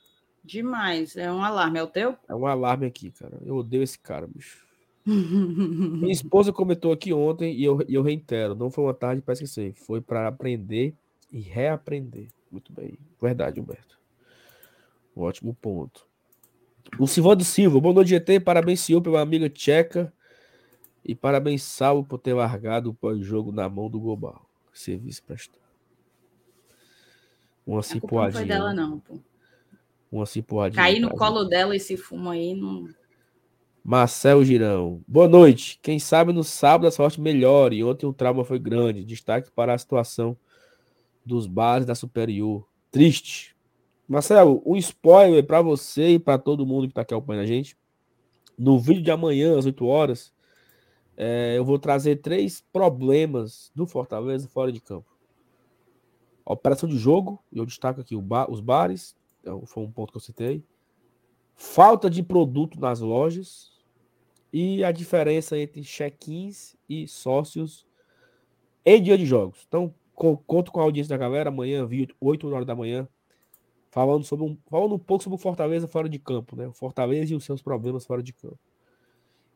Demais. 0.44 1.16
É 1.16 1.32
um 1.32 1.42
alarme. 1.42 1.78
É 1.78 1.82
o 1.82 1.86
teu? 1.86 2.16
É 2.28 2.34
um 2.34 2.46
alarme 2.46 2.86
aqui, 2.86 3.10
cara. 3.10 3.38
Eu 3.44 3.56
odeio 3.56 3.82
esse 3.82 3.98
cara, 3.98 4.26
bicho. 4.26 4.66
Minha 5.06 6.12
esposa 6.12 6.52
comentou 6.52 6.92
aqui 6.92 7.14
ontem 7.14 7.54
e 7.54 7.64
eu, 7.64 7.82
e 7.88 7.94
eu 7.94 8.02
reitero: 8.02 8.54
não 8.54 8.70
foi 8.70 8.84
uma 8.84 8.94
tarde 8.94 9.22
para 9.22 9.32
esquecer, 9.32 9.72
foi 9.72 10.02
para 10.02 10.28
aprender 10.28 10.94
e 11.32 11.40
reaprender. 11.40 12.28
Muito 12.50 12.72
bem. 12.74 12.98
Verdade, 13.20 13.58
Humberto. 13.58 13.98
Um 15.16 15.22
ótimo 15.22 15.54
ponto. 15.54 16.06
O 16.98 17.06
Silvano 17.06 17.42
Silva, 17.42 17.80
boa 17.80 17.94
noite, 17.94 18.10
GT. 18.10 18.40
Parabéns, 18.40 18.80
senhor, 18.80 19.00
pela 19.00 19.20
amiga 19.20 19.48
tcheca. 19.48 20.12
E 21.08 21.14
parabéns, 21.14 21.62
Salvo, 21.62 22.06
por 22.06 22.18
ter 22.18 22.34
largado 22.34 22.90
o 22.90 22.94
pós-jogo 22.94 23.50
na 23.50 23.66
mão 23.66 23.88
do 23.88 23.98
Global. 23.98 24.46
Serviço 24.74 25.22
prestado. 25.22 25.58
Uma 27.66 27.82
cipoadinha. 27.82 28.40
Não 28.40 28.46
foi 28.46 28.46
dela, 28.46 28.74
não, 28.74 29.00
pô. 29.00 29.18
Uma 30.12 30.26
cipoadinha. 30.26 30.82
Cair 30.82 31.00
no 31.00 31.08
colo 31.08 31.44
dela 31.44 31.74
esse 31.74 31.96
fumo 31.96 32.28
aí 32.28 32.54
não. 32.54 32.90
Marcel 33.82 34.44
Girão. 34.44 35.02
Boa 35.08 35.26
noite. 35.26 35.78
Quem 35.82 35.98
sabe 35.98 36.30
no 36.30 36.44
sábado 36.44 36.86
a 36.86 36.90
sorte 36.90 37.18
melhore. 37.18 37.82
Ontem 37.82 38.04
o 38.04 38.12
trauma 38.12 38.44
foi 38.44 38.58
grande. 38.58 39.02
Destaque 39.02 39.50
para 39.50 39.72
a 39.72 39.78
situação 39.78 40.36
dos 41.24 41.46
bares 41.46 41.86
da 41.86 41.94
Superior. 41.94 42.68
Triste. 42.90 43.56
Marcelo, 44.06 44.62
um 44.64 44.76
spoiler 44.76 45.42
para 45.42 45.62
você 45.62 46.10
e 46.10 46.18
para 46.18 46.36
todo 46.36 46.66
mundo 46.66 46.82
que 46.82 46.92
está 46.92 47.00
aqui 47.00 47.14
acompanhando 47.14 47.44
a 47.44 47.46
gente. 47.46 47.78
No 48.58 48.78
vídeo 48.78 49.02
de 49.02 49.10
amanhã, 49.10 49.58
às 49.58 49.64
8 49.64 49.86
horas, 49.86 50.36
é, 51.20 51.58
eu 51.58 51.64
vou 51.64 51.80
trazer 51.80 52.22
três 52.22 52.60
problemas 52.72 53.72
do 53.74 53.84
Fortaleza 53.88 54.46
fora 54.46 54.70
de 54.70 54.80
campo. 54.80 55.12
Operação 56.44 56.88
de 56.88 56.96
jogo, 56.96 57.42
eu 57.52 57.66
destaco 57.66 58.00
aqui 58.00 58.14
os 58.14 58.60
bares, 58.60 59.16
então 59.40 59.66
foi 59.66 59.82
um 59.82 59.90
ponto 59.90 60.12
que 60.12 60.16
eu 60.16 60.22
citei. 60.22 60.62
Falta 61.56 62.08
de 62.08 62.22
produto 62.22 62.78
nas 62.78 63.00
lojas 63.00 63.72
e 64.52 64.84
a 64.84 64.92
diferença 64.92 65.58
entre 65.58 65.82
check-ins 65.82 66.76
e 66.88 67.08
sócios 67.08 67.84
em 68.86 69.02
dia 69.02 69.18
de 69.18 69.26
jogos. 69.26 69.64
Então, 69.66 69.92
conto 70.46 70.70
com 70.70 70.78
a 70.78 70.84
audiência 70.84 71.10
da 71.10 71.16
galera 71.16 71.48
amanhã, 71.48 71.86
8 72.20 72.48
horas 72.48 72.64
da 72.64 72.76
manhã, 72.76 73.08
falando 73.90 74.22
sobre 74.22 74.44
um, 74.44 74.56
falando 74.70 74.94
um 74.94 74.98
pouco 75.00 75.24
sobre 75.24 75.34
o 75.34 75.42
Fortaleza 75.42 75.88
fora 75.88 76.08
de 76.08 76.20
campo, 76.20 76.54
né? 76.54 76.68
O 76.68 76.72
Fortaleza 76.72 77.32
e 77.32 77.36
os 77.36 77.42
seus 77.42 77.60
problemas 77.60 78.06
fora 78.06 78.22
de 78.22 78.32
campo. 78.32 78.67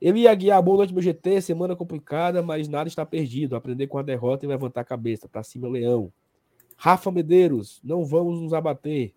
Ele 0.02 0.23
ia 0.23 0.35
guiar 0.35 0.61
boa 0.61 0.78
noite 0.78 0.92
meu 0.92 1.00
GT, 1.00 1.40
semana 1.40 1.76
complicada, 1.76 2.42
mas 2.42 2.66
nada 2.66 2.88
está 2.88 3.06
perdido. 3.06 3.54
Aprender 3.54 3.87
com 3.87 3.99
a 3.99 4.02
derrota 4.02 4.44
e 4.44 4.49
levantar 4.49 4.80
a 4.80 4.85
cabeça. 4.85 5.28
Para 5.28 5.44
cima, 5.44 5.68
Leão. 5.68 6.12
Rafa 6.76 7.12
Medeiros, 7.12 7.80
não 7.85 8.04
vamos 8.04 8.40
nos 8.40 8.52
abater. 8.52 9.14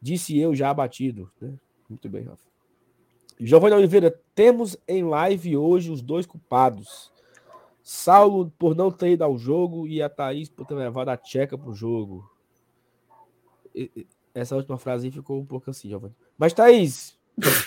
Disse 0.00 0.38
eu 0.38 0.54
já 0.54 0.70
abatido. 0.70 1.28
Né? 1.40 1.52
Muito 1.88 2.08
bem, 2.08 2.22
Rafa. 2.22 2.44
Giovanni 3.40 3.74
Oliveira, 3.74 4.16
temos 4.32 4.76
em 4.86 5.02
live 5.02 5.56
hoje 5.56 5.90
os 5.90 6.00
dois 6.00 6.26
culpados. 6.26 7.10
Saulo 7.82 8.52
por 8.56 8.76
não 8.76 8.92
ter 8.92 9.10
ido 9.10 9.24
ao 9.24 9.36
jogo 9.36 9.88
e 9.88 10.00
a 10.00 10.08
Thaís 10.08 10.48
por 10.48 10.64
ter 10.64 10.74
levado 10.74 11.08
a 11.08 11.16
Tcheca 11.16 11.58
para 11.58 11.70
o 11.70 11.74
jogo. 11.74 12.30
Essa 14.32 14.54
última 14.54 14.78
frase 14.78 15.10
ficou 15.10 15.40
um 15.40 15.44
pouco 15.44 15.68
assim, 15.70 15.88
Giovanni. 15.88 16.14
Mas, 16.38 16.52
Thaís, 16.52 17.18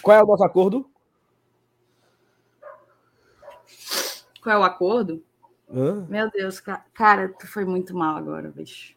qual 0.02 0.18
é 0.18 0.24
o 0.24 0.28
nosso 0.28 0.46
acordo? 0.46 0.93
Qual 4.42 4.56
é 4.56 4.60
o 4.60 4.64
acordo? 4.64 5.24
Hã? 5.70 6.06
Meu 6.10 6.30
Deus, 6.30 6.60
cara, 6.94 7.30
tu 7.40 7.48
foi 7.48 7.66
muito 7.66 7.96
mal 7.96 8.18
agora, 8.18 8.50
bicho. 8.50 8.94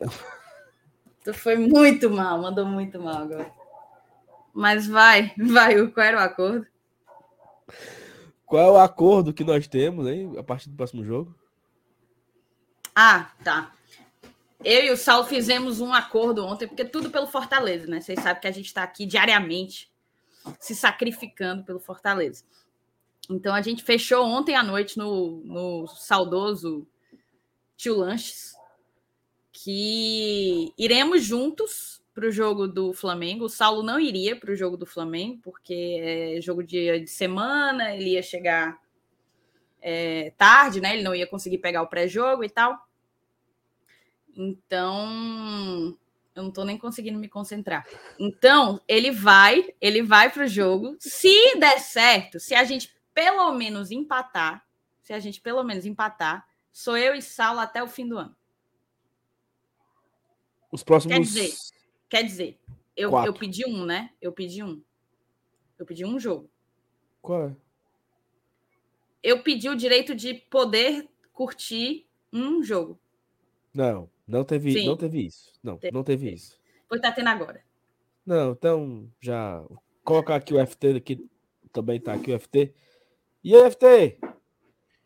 tu 1.24 1.32
foi 1.32 1.56
muito 1.56 2.10
mal, 2.10 2.40
mandou 2.40 2.66
muito 2.66 3.00
mal 3.00 3.22
agora. 3.22 3.50
Mas 4.52 4.86
vai, 4.86 5.32
vai, 5.38 5.86
qual 5.88 6.06
era 6.06 6.18
o 6.18 6.20
acordo? 6.20 6.66
Qual 8.44 8.62
é 8.62 8.70
o 8.70 8.78
acordo 8.78 9.32
que 9.32 9.44
nós 9.44 9.66
temos, 9.66 10.06
hein, 10.06 10.34
a 10.38 10.42
partir 10.42 10.68
do 10.68 10.76
próximo 10.76 11.04
jogo? 11.04 11.34
Ah, 12.94 13.30
tá. 13.42 13.72
Eu 14.64 14.84
e 14.84 14.90
o 14.90 14.96
Saulo 14.96 15.26
fizemos 15.26 15.80
um 15.80 15.92
acordo 15.92 16.44
ontem, 16.44 16.66
porque 16.66 16.84
tudo 16.84 17.10
pelo 17.10 17.26
Fortaleza, 17.26 17.86
né? 17.86 18.00
Vocês 18.00 18.20
sabem 18.20 18.40
que 18.40 18.48
a 18.48 18.52
gente 18.52 18.66
está 18.66 18.82
aqui 18.82 19.04
diariamente 19.04 19.90
se 20.58 20.74
sacrificando 20.74 21.64
pelo 21.64 21.78
Fortaleza. 21.78 22.44
Então 23.28 23.54
a 23.54 23.62
gente 23.62 23.82
fechou 23.82 24.24
ontem 24.24 24.54
à 24.54 24.62
noite 24.62 24.98
no, 24.98 25.42
no 25.44 25.86
saudoso 25.86 26.86
Tio 27.76 27.96
Lanches 27.96 28.54
que 29.52 30.72
iremos 30.78 31.24
juntos 31.24 32.02
para 32.14 32.26
o 32.26 32.30
jogo 32.30 32.66
do 32.66 32.92
Flamengo. 32.92 33.44
O 33.44 33.48
Saulo 33.48 33.82
não 33.82 34.00
iria 34.00 34.34
para 34.34 34.50
o 34.50 34.56
jogo 34.56 34.76
do 34.76 34.86
Flamengo, 34.86 35.40
porque 35.42 35.98
é 36.00 36.40
jogo 36.40 36.62
de, 36.62 37.00
de 37.00 37.10
semana, 37.10 37.94
ele 37.94 38.10
ia 38.10 38.22
chegar 38.22 38.78
é, 39.82 40.32
tarde, 40.36 40.80
né? 40.80 40.94
Ele 40.94 41.02
não 41.02 41.14
ia 41.14 41.26
conseguir 41.26 41.58
pegar 41.58 41.82
o 41.82 41.88
pré-jogo 41.88 42.42
e 42.42 42.48
tal. 42.48 42.86
Então, 44.34 45.96
eu 46.34 46.42
não 46.42 46.48
estou 46.48 46.64
nem 46.64 46.78
conseguindo 46.78 47.18
me 47.18 47.28
concentrar. 47.28 47.86
Então, 48.18 48.80
ele 48.88 49.10
vai, 49.10 49.74
ele 49.80 50.02
vai 50.02 50.30
para 50.30 50.44
o 50.44 50.48
jogo. 50.48 50.96
Se 50.98 51.58
der 51.58 51.78
certo, 51.80 52.40
se 52.40 52.54
a 52.54 52.64
gente 52.64 52.95
pelo 53.16 53.50
menos 53.54 53.90
empatar, 53.90 54.68
se 55.00 55.14
a 55.14 55.18
gente 55.18 55.40
pelo 55.40 55.64
menos 55.64 55.86
empatar, 55.86 56.46
sou 56.70 56.98
eu 56.98 57.14
e 57.14 57.22
Saulo 57.22 57.60
até 57.60 57.82
o 57.82 57.88
fim 57.88 58.06
do 58.06 58.18
ano. 58.18 58.36
Os 60.70 60.82
próximos. 60.82 61.16
Quer 61.16 61.22
dizer, 61.22 61.54
quer 62.10 62.22
dizer 62.24 62.60
eu, 62.94 63.10
eu 63.24 63.32
pedi 63.32 63.66
um, 63.66 63.86
né? 63.86 64.10
Eu 64.20 64.32
pedi 64.32 64.62
um. 64.62 64.82
Eu 65.78 65.86
pedi 65.86 66.04
um 66.04 66.20
jogo. 66.20 66.50
Qual 67.22 67.48
é? 67.48 67.56
Eu 69.22 69.42
pedi 69.42 69.70
o 69.70 69.74
direito 69.74 70.14
de 70.14 70.34
poder 70.34 71.08
curtir 71.32 72.06
um 72.30 72.62
jogo. 72.62 73.00
Não, 73.72 74.10
não 74.26 74.44
teve, 74.44 74.72
Sim. 74.72 74.86
não 74.86 74.96
teve 74.96 75.24
isso. 75.24 75.52
Não, 75.62 75.78
teve. 75.78 75.94
não 75.94 76.04
teve 76.04 76.30
isso. 76.30 76.60
Pois 76.86 77.00
tá 77.00 77.10
tendo 77.12 77.28
agora. 77.28 77.64
Não, 78.26 78.52
então 78.52 79.10
já 79.20 79.64
colocar 80.04 80.36
aqui 80.36 80.52
o 80.52 80.66
FT 80.66 80.96
aqui 80.96 81.30
também 81.72 81.98
tá 81.98 82.12
aqui 82.12 82.30
o 82.30 82.38
FT. 82.38 82.74
E 83.46 83.54
aí, 83.54 83.70
FT? 83.70 84.18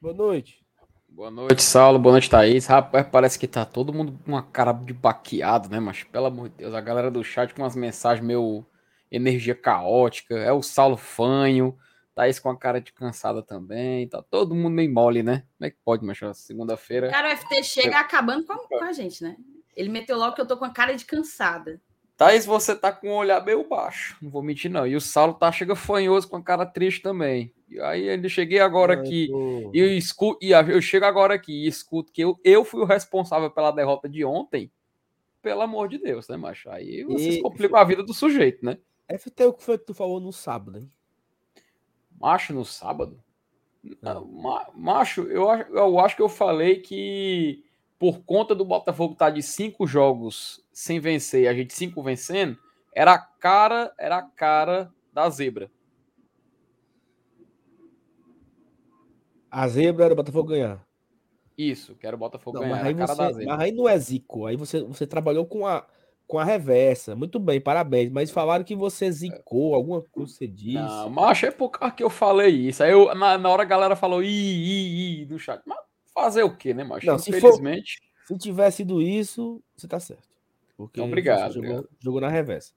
Boa 0.00 0.14
noite. 0.14 0.64
Boa 1.06 1.30
noite, 1.30 1.62
Saulo. 1.62 1.98
Boa 1.98 2.12
noite, 2.12 2.30
Thaís. 2.30 2.66
Rapaz, 2.66 3.06
parece 3.06 3.38
que 3.38 3.46
tá 3.46 3.66
todo 3.66 3.92
mundo 3.92 4.18
com 4.24 4.32
uma 4.32 4.42
cara 4.42 4.72
de 4.72 4.94
baqueado, 4.94 5.68
né? 5.68 5.78
Mas, 5.78 6.04
pelo 6.04 6.24
amor 6.24 6.48
de 6.48 6.54
Deus, 6.54 6.72
a 6.72 6.80
galera 6.80 7.10
do 7.10 7.22
chat 7.22 7.52
com 7.52 7.60
umas 7.60 7.76
mensagens 7.76 8.26
meio 8.26 8.64
energia 9.12 9.54
caótica. 9.54 10.38
É 10.38 10.50
o 10.50 10.62
Saulo 10.62 10.96
fanho. 10.96 11.76
Thaís 12.14 12.38
com 12.38 12.48
a 12.48 12.56
cara 12.56 12.80
de 12.80 12.94
cansada 12.94 13.42
também. 13.42 14.08
Tá 14.08 14.22
todo 14.22 14.54
mundo 14.54 14.70
meio 14.70 14.90
mole, 14.90 15.22
né? 15.22 15.44
Como 15.58 15.66
é 15.66 15.70
que 15.70 15.76
pode, 15.84 16.06
macho? 16.06 16.32
Segunda-feira. 16.32 17.10
Cara, 17.10 17.34
o 17.34 17.36
FT 17.36 17.62
chega 17.62 18.00
acabando 18.00 18.46
com 18.46 18.54
a, 18.54 18.56
com 18.66 18.84
a 18.84 18.92
gente, 18.94 19.22
né? 19.22 19.36
Ele 19.76 19.90
meteu 19.90 20.16
logo 20.16 20.34
que 20.34 20.40
eu 20.40 20.46
tô 20.46 20.56
com 20.56 20.64
a 20.64 20.72
cara 20.72 20.96
de 20.96 21.04
cansada. 21.04 21.78
Thaís, 22.20 22.44
você 22.44 22.76
tá 22.76 22.92
com 22.92 23.08
o 23.08 23.16
olhar 23.16 23.42
meio 23.42 23.66
baixo, 23.66 24.14
não 24.20 24.28
vou 24.28 24.42
mentir, 24.42 24.70
não. 24.70 24.86
E 24.86 24.94
o 24.94 25.00
Saulo 25.00 25.32
tá 25.32 25.50
chega 25.50 25.74
fanhoso 25.74 26.28
com 26.28 26.36
a 26.36 26.42
cara 26.42 26.66
triste 26.66 27.00
também. 27.00 27.50
E 27.66 27.80
aí 27.80 28.06
ele 28.06 28.28
cheguei 28.28 28.60
agora 28.60 28.92
aqui 28.92 29.30
e 29.72 29.78
eu 29.78 29.90
escuto, 29.96 30.38
e 30.44 30.50
eu 30.50 30.82
chego 30.82 31.06
agora 31.06 31.32
aqui 31.32 31.64
e 31.64 31.66
escuto 31.66 32.12
que 32.12 32.22
eu, 32.22 32.38
eu 32.44 32.62
fui 32.62 32.82
o 32.82 32.84
responsável 32.84 33.50
pela 33.50 33.70
derrota 33.70 34.06
de 34.06 34.22
ontem. 34.22 34.70
Pelo 35.40 35.62
amor 35.62 35.88
de 35.88 35.96
Deus, 35.96 36.28
né, 36.28 36.36
macho? 36.36 36.68
Aí 36.68 37.04
vocês 37.04 37.36
e... 37.36 37.40
complicam 37.40 37.78
a 37.78 37.84
vida 37.84 38.02
do 38.02 38.12
sujeito, 38.12 38.62
né? 38.66 38.76
FT, 39.08 39.46
o 39.46 39.54
que 39.54 39.62
foi 39.62 39.78
que 39.78 39.86
tu 39.86 39.94
falou 39.94 40.20
no 40.20 40.30
sábado, 40.30 40.76
hein? 40.76 40.92
Macho, 42.20 42.52
no 42.52 42.66
sábado? 42.66 43.18
Não, 44.02 44.26
macho, 44.74 45.22
eu, 45.22 45.48
eu 45.48 45.98
acho 45.98 46.16
que 46.16 46.22
eu 46.22 46.28
falei 46.28 46.80
que 46.80 47.64
por 48.00 48.22
conta 48.24 48.54
do 48.54 48.64
Botafogo 48.64 49.12
estar 49.12 49.26
tá 49.26 49.30
de 49.30 49.42
cinco 49.42 49.86
jogos 49.86 50.64
sem 50.72 50.98
vencer, 50.98 51.46
a 51.46 51.52
gente 51.52 51.74
cinco 51.74 52.02
vencendo, 52.02 52.56
era 52.94 53.12
a 53.12 53.18
cara, 53.18 53.92
era 53.98 54.16
a 54.16 54.22
cara 54.22 54.90
da 55.12 55.28
zebra. 55.28 55.70
A 59.50 59.68
zebra 59.68 60.06
era 60.06 60.14
o 60.14 60.16
Botafogo 60.16 60.48
ganhar. 60.48 60.82
Isso, 61.58 61.94
que 61.94 62.06
era 62.06 62.16
o 62.16 62.18
Botafogo 62.18 62.58
não, 62.58 62.62
ganhar. 62.62 62.76
Mas 62.94 63.18
aí, 63.20 63.32
você, 63.34 63.44
mas 63.44 63.60
aí 63.60 63.72
não 63.72 63.86
é 63.86 63.98
zico. 63.98 64.46
Aí 64.46 64.56
você, 64.56 64.82
você 64.82 65.06
trabalhou 65.06 65.44
com 65.44 65.66
a, 65.66 65.86
com 66.26 66.38
a 66.38 66.44
reversa. 66.44 67.14
Muito 67.14 67.38
bem, 67.38 67.60
parabéns. 67.60 68.10
Mas 68.10 68.30
falaram 68.30 68.64
que 68.64 68.74
você 68.74 69.12
zicou, 69.12 69.74
alguma 69.74 70.00
coisa 70.00 70.32
você 70.32 70.46
disse. 70.46 70.76
Não, 70.76 71.10
mas 71.10 71.42
é 71.42 71.50
por 71.50 71.68
causa 71.68 71.94
que 71.94 72.02
eu 72.02 72.08
falei 72.08 72.48
isso. 72.48 72.82
Aí 72.82 72.92
eu, 72.92 73.14
na, 73.14 73.36
na 73.36 73.50
hora 73.50 73.62
a 73.62 73.66
galera 73.66 73.94
falou 73.94 74.22
ih, 74.22 74.26
ih, 74.28 75.22
ih 75.22 75.26
no 75.26 75.38
chat. 75.38 75.60
Mas 75.66 75.89
fazer 76.14 76.42
o 76.42 76.56
quê, 76.56 76.74
né, 76.74 76.84
macho? 76.84 77.06
Não, 77.06 77.16
Infelizmente. 77.16 77.92
Se, 77.92 78.26
for, 78.26 78.34
se 78.34 78.38
tivesse 78.38 78.78
sido 78.78 79.00
isso, 79.02 79.62
você 79.76 79.88
tá 79.88 79.98
certo. 79.98 80.28
Porque 80.76 81.00
obrigado, 81.00 81.52
jogou, 81.52 81.70
obrigado. 81.70 81.88
jogou 81.98 82.20
na 82.20 82.28
reversa. 82.28 82.72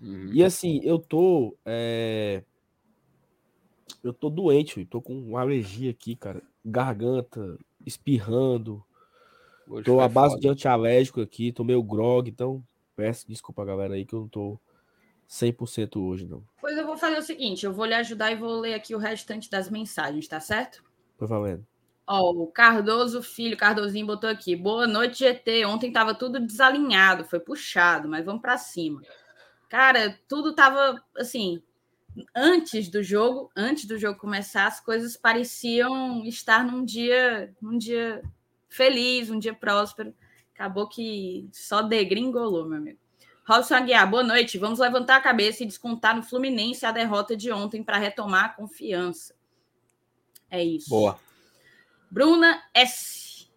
Uhum. 0.00 0.30
E 0.32 0.44
assim, 0.44 0.80
eu 0.84 0.98
tô. 0.98 1.56
É... 1.64 2.42
Eu 4.04 4.12
tô 4.12 4.28
doente, 4.30 4.80
eu 4.80 4.86
tô 4.86 5.00
com 5.00 5.14
uma 5.14 5.40
alergia 5.40 5.90
aqui, 5.90 6.14
cara. 6.14 6.42
Garganta, 6.64 7.58
espirrando. 7.86 8.84
Hoje 9.66 9.84
tô 9.84 10.00
à 10.00 10.08
base 10.08 10.34
foda. 10.34 10.42
de 10.42 10.48
antialérgico 10.48 11.20
aqui, 11.20 11.52
tô 11.52 11.64
meio 11.64 11.82
grog, 11.82 12.28
então 12.28 12.62
Peço 12.98 13.28
desculpa, 13.28 13.64
galera, 13.64 13.94
aí 13.94 14.04
que 14.04 14.12
eu 14.12 14.22
não 14.22 14.28
tô 14.28 14.58
100% 15.30 16.02
hoje, 16.02 16.26
não. 16.26 16.42
Pois 16.60 16.76
eu 16.76 16.84
vou 16.84 16.96
fazer 16.96 17.16
o 17.16 17.22
seguinte, 17.22 17.64
eu 17.64 17.72
vou 17.72 17.84
lhe 17.84 17.94
ajudar 17.94 18.32
e 18.32 18.34
vou 18.34 18.58
ler 18.58 18.74
aqui 18.74 18.92
o 18.92 18.98
restante 18.98 19.48
das 19.48 19.70
mensagens, 19.70 20.26
tá 20.26 20.40
certo? 20.40 20.82
Tô 21.16 21.24
valendo. 21.24 21.64
Ó, 22.10 22.30
o 22.30 22.46
Cardoso 22.46 23.22
Filho, 23.22 23.54
Cardozinho 23.54 24.06
botou 24.06 24.30
aqui. 24.30 24.56
Boa 24.56 24.86
noite, 24.86 25.18
GT. 25.18 25.66
Ontem 25.66 25.92
tava 25.92 26.14
tudo 26.14 26.40
desalinhado, 26.40 27.24
foi 27.24 27.38
puxado, 27.38 28.08
mas 28.08 28.24
vamos 28.24 28.40
para 28.40 28.56
cima. 28.56 29.02
Cara, 29.68 30.18
tudo 30.26 30.54
tava 30.54 31.04
assim, 31.18 31.62
antes 32.34 32.88
do 32.88 33.02
jogo, 33.02 33.50
antes 33.54 33.84
do 33.84 33.98
jogo 33.98 34.18
começar, 34.18 34.66
as 34.66 34.80
coisas 34.80 35.18
pareciam 35.18 36.24
estar 36.24 36.64
num 36.64 36.82
dia, 36.82 37.54
num 37.60 37.76
dia 37.76 38.22
feliz, 38.70 39.28
um 39.28 39.38
dia 39.38 39.52
próspero. 39.52 40.14
Acabou 40.54 40.88
que 40.88 41.46
só 41.52 41.82
degringolou, 41.82 42.66
meu 42.66 42.78
amigo. 42.78 42.98
Robson 43.46 43.74
Aguiar, 43.74 44.08
boa 44.08 44.24
noite. 44.24 44.56
Vamos 44.56 44.78
levantar 44.78 45.16
a 45.16 45.20
cabeça 45.20 45.62
e 45.62 45.66
descontar 45.66 46.16
no 46.16 46.22
Fluminense 46.22 46.86
a 46.86 46.90
derrota 46.90 47.36
de 47.36 47.52
ontem 47.52 47.82
para 47.82 47.98
retomar 47.98 48.46
a 48.46 48.48
confiança. 48.48 49.34
É 50.50 50.64
isso. 50.64 50.88
Boa. 50.88 51.27
Bruna 52.10 52.62
S. 52.74 53.48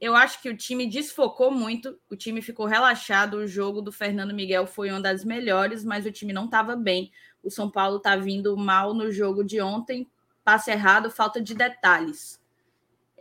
Eu 0.00 0.14
acho 0.14 0.42
que 0.42 0.48
o 0.48 0.56
time 0.56 0.86
desfocou 0.86 1.50
muito, 1.50 1.98
o 2.10 2.16
time 2.16 2.42
ficou 2.42 2.66
relaxado. 2.66 3.38
O 3.38 3.46
jogo 3.46 3.80
do 3.80 3.90
Fernando 3.90 4.34
Miguel 4.34 4.66
foi 4.66 4.90
uma 4.90 5.00
das 5.00 5.24
melhores, 5.24 5.84
mas 5.84 6.04
o 6.04 6.12
time 6.12 6.32
não 6.32 6.44
estava 6.44 6.76
bem. 6.76 7.10
O 7.42 7.50
São 7.50 7.70
Paulo 7.70 7.96
está 7.96 8.14
vindo 8.14 8.56
mal 8.56 8.92
no 8.92 9.10
jogo 9.10 9.42
de 9.42 9.60
ontem, 9.60 10.06
passe 10.44 10.70
errado, 10.70 11.10
falta 11.10 11.40
de 11.40 11.54
detalhes. 11.54 12.40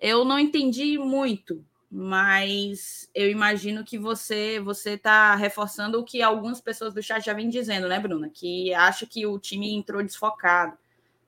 Eu 0.02 0.26
não 0.26 0.38
entendi 0.38 0.98
muito, 0.98 1.64
mas 1.90 3.10
eu 3.16 3.30
imagino 3.30 3.86
que 3.86 3.98
você 3.98 4.60
você 4.60 4.92
está 4.92 5.34
reforçando 5.36 6.00
o 6.00 6.04
que 6.04 6.22
algumas 6.22 6.60
pessoas 6.60 6.94
do 6.94 7.02
chat 7.02 7.24
já 7.24 7.34
vêm 7.34 7.50
dizendo, 7.50 7.88
né, 7.88 8.00
Bruna? 8.00 8.30
Que 8.30 8.74
acha 8.74 9.06
que 9.06 9.26
o 9.26 9.40
time 9.40 9.74
entrou 9.74 10.04
desfocado. 10.04 10.78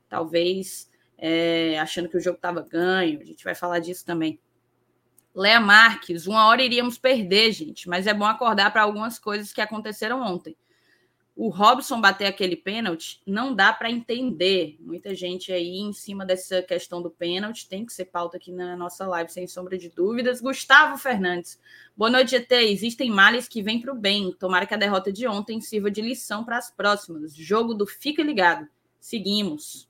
Talvez 0.09 0.89
é, 1.17 1.79
achando 1.79 2.09
que 2.09 2.17
o 2.17 2.21
jogo 2.21 2.37
estava 2.37 2.61
ganho. 2.61 3.19
A 3.19 3.23
gente 3.23 3.43
vai 3.43 3.55
falar 3.55 3.79
disso 3.79 4.05
também. 4.05 4.39
Léa 5.33 5.59
Marques, 5.59 6.25
uma 6.25 6.47
hora 6.47 6.63
iríamos 6.63 6.97
perder, 6.97 7.51
gente, 7.51 7.87
mas 7.87 8.07
é 8.07 8.13
bom 8.13 8.25
acordar 8.25 8.71
para 8.71 8.81
algumas 8.81 9.19
coisas 9.19 9.53
que 9.53 9.61
aconteceram 9.61 10.21
ontem. 10.21 10.57
O 11.35 11.49
Robson 11.49 12.01
bater 12.01 12.25
aquele 12.25 12.55
pênalti 12.55 13.21
não 13.23 13.53
dá 13.53 13.71
para 13.71 13.91
entender. 13.91 14.75
Muita 14.79 15.13
gente 15.13 15.53
aí 15.53 15.77
em 15.77 15.93
cima 15.93 16.25
dessa 16.25 16.63
questão 16.63 16.99
do 16.99 17.11
pênalti 17.11 17.69
tem 17.69 17.85
que 17.85 17.93
ser 17.93 18.05
pauta 18.05 18.37
aqui 18.37 18.51
na 18.51 18.75
nossa 18.75 19.05
live, 19.05 19.31
sem 19.31 19.45
sombra 19.45 19.77
de 19.77 19.89
dúvidas. 19.89 20.41
Gustavo 20.41 20.97
Fernandes, 20.97 21.59
boa 21.95 22.09
noite, 22.09 22.31
GT. 22.31 22.71
Existem 22.71 23.11
males 23.11 23.47
que 23.47 23.61
vêm 23.61 23.79
para 23.79 23.93
o 23.93 23.95
bem. 23.95 24.31
Tomara 24.39 24.65
que 24.65 24.73
a 24.73 24.77
derrota 24.77 25.13
de 25.13 25.27
ontem 25.27 25.61
sirva 25.61 25.91
de 25.91 26.01
lição 26.01 26.43
para 26.43 26.57
as 26.57 26.71
próximas. 26.71 27.35
Jogo 27.35 27.75
do 27.75 27.85
Fica 27.85 28.23
Ligado. 28.23 28.67
Seguimos. 28.99 29.86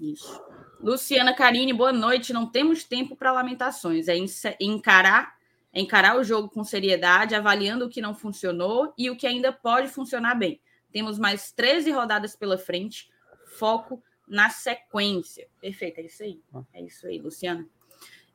Isso. 0.00 0.42
Luciana 0.80 1.34
Carine, 1.34 1.74
boa 1.74 1.92
noite. 1.92 2.32
Não 2.32 2.46
temos 2.46 2.84
tempo 2.84 3.14
para 3.14 3.32
lamentações. 3.32 4.08
É 4.08 4.14
encarar, 4.58 5.36
é 5.74 5.80
encarar 5.80 6.16
o 6.16 6.24
jogo 6.24 6.48
com 6.48 6.64
seriedade, 6.64 7.34
avaliando 7.34 7.84
o 7.84 7.90
que 7.90 8.00
não 8.00 8.14
funcionou 8.14 8.94
e 8.96 9.10
o 9.10 9.16
que 9.16 9.26
ainda 9.26 9.52
pode 9.52 9.88
funcionar 9.88 10.34
bem. 10.34 10.58
Temos 10.90 11.18
mais 11.18 11.52
13 11.52 11.90
rodadas 11.90 12.34
pela 12.34 12.56
frente. 12.56 13.10
Foco 13.58 14.02
na 14.26 14.48
sequência. 14.48 15.46
Perfeito, 15.60 15.98
é 15.98 16.04
isso 16.04 16.22
aí. 16.22 16.40
É 16.72 16.82
isso 16.82 17.06
aí, 17.06 17.18
Luciana. 17.18 17.68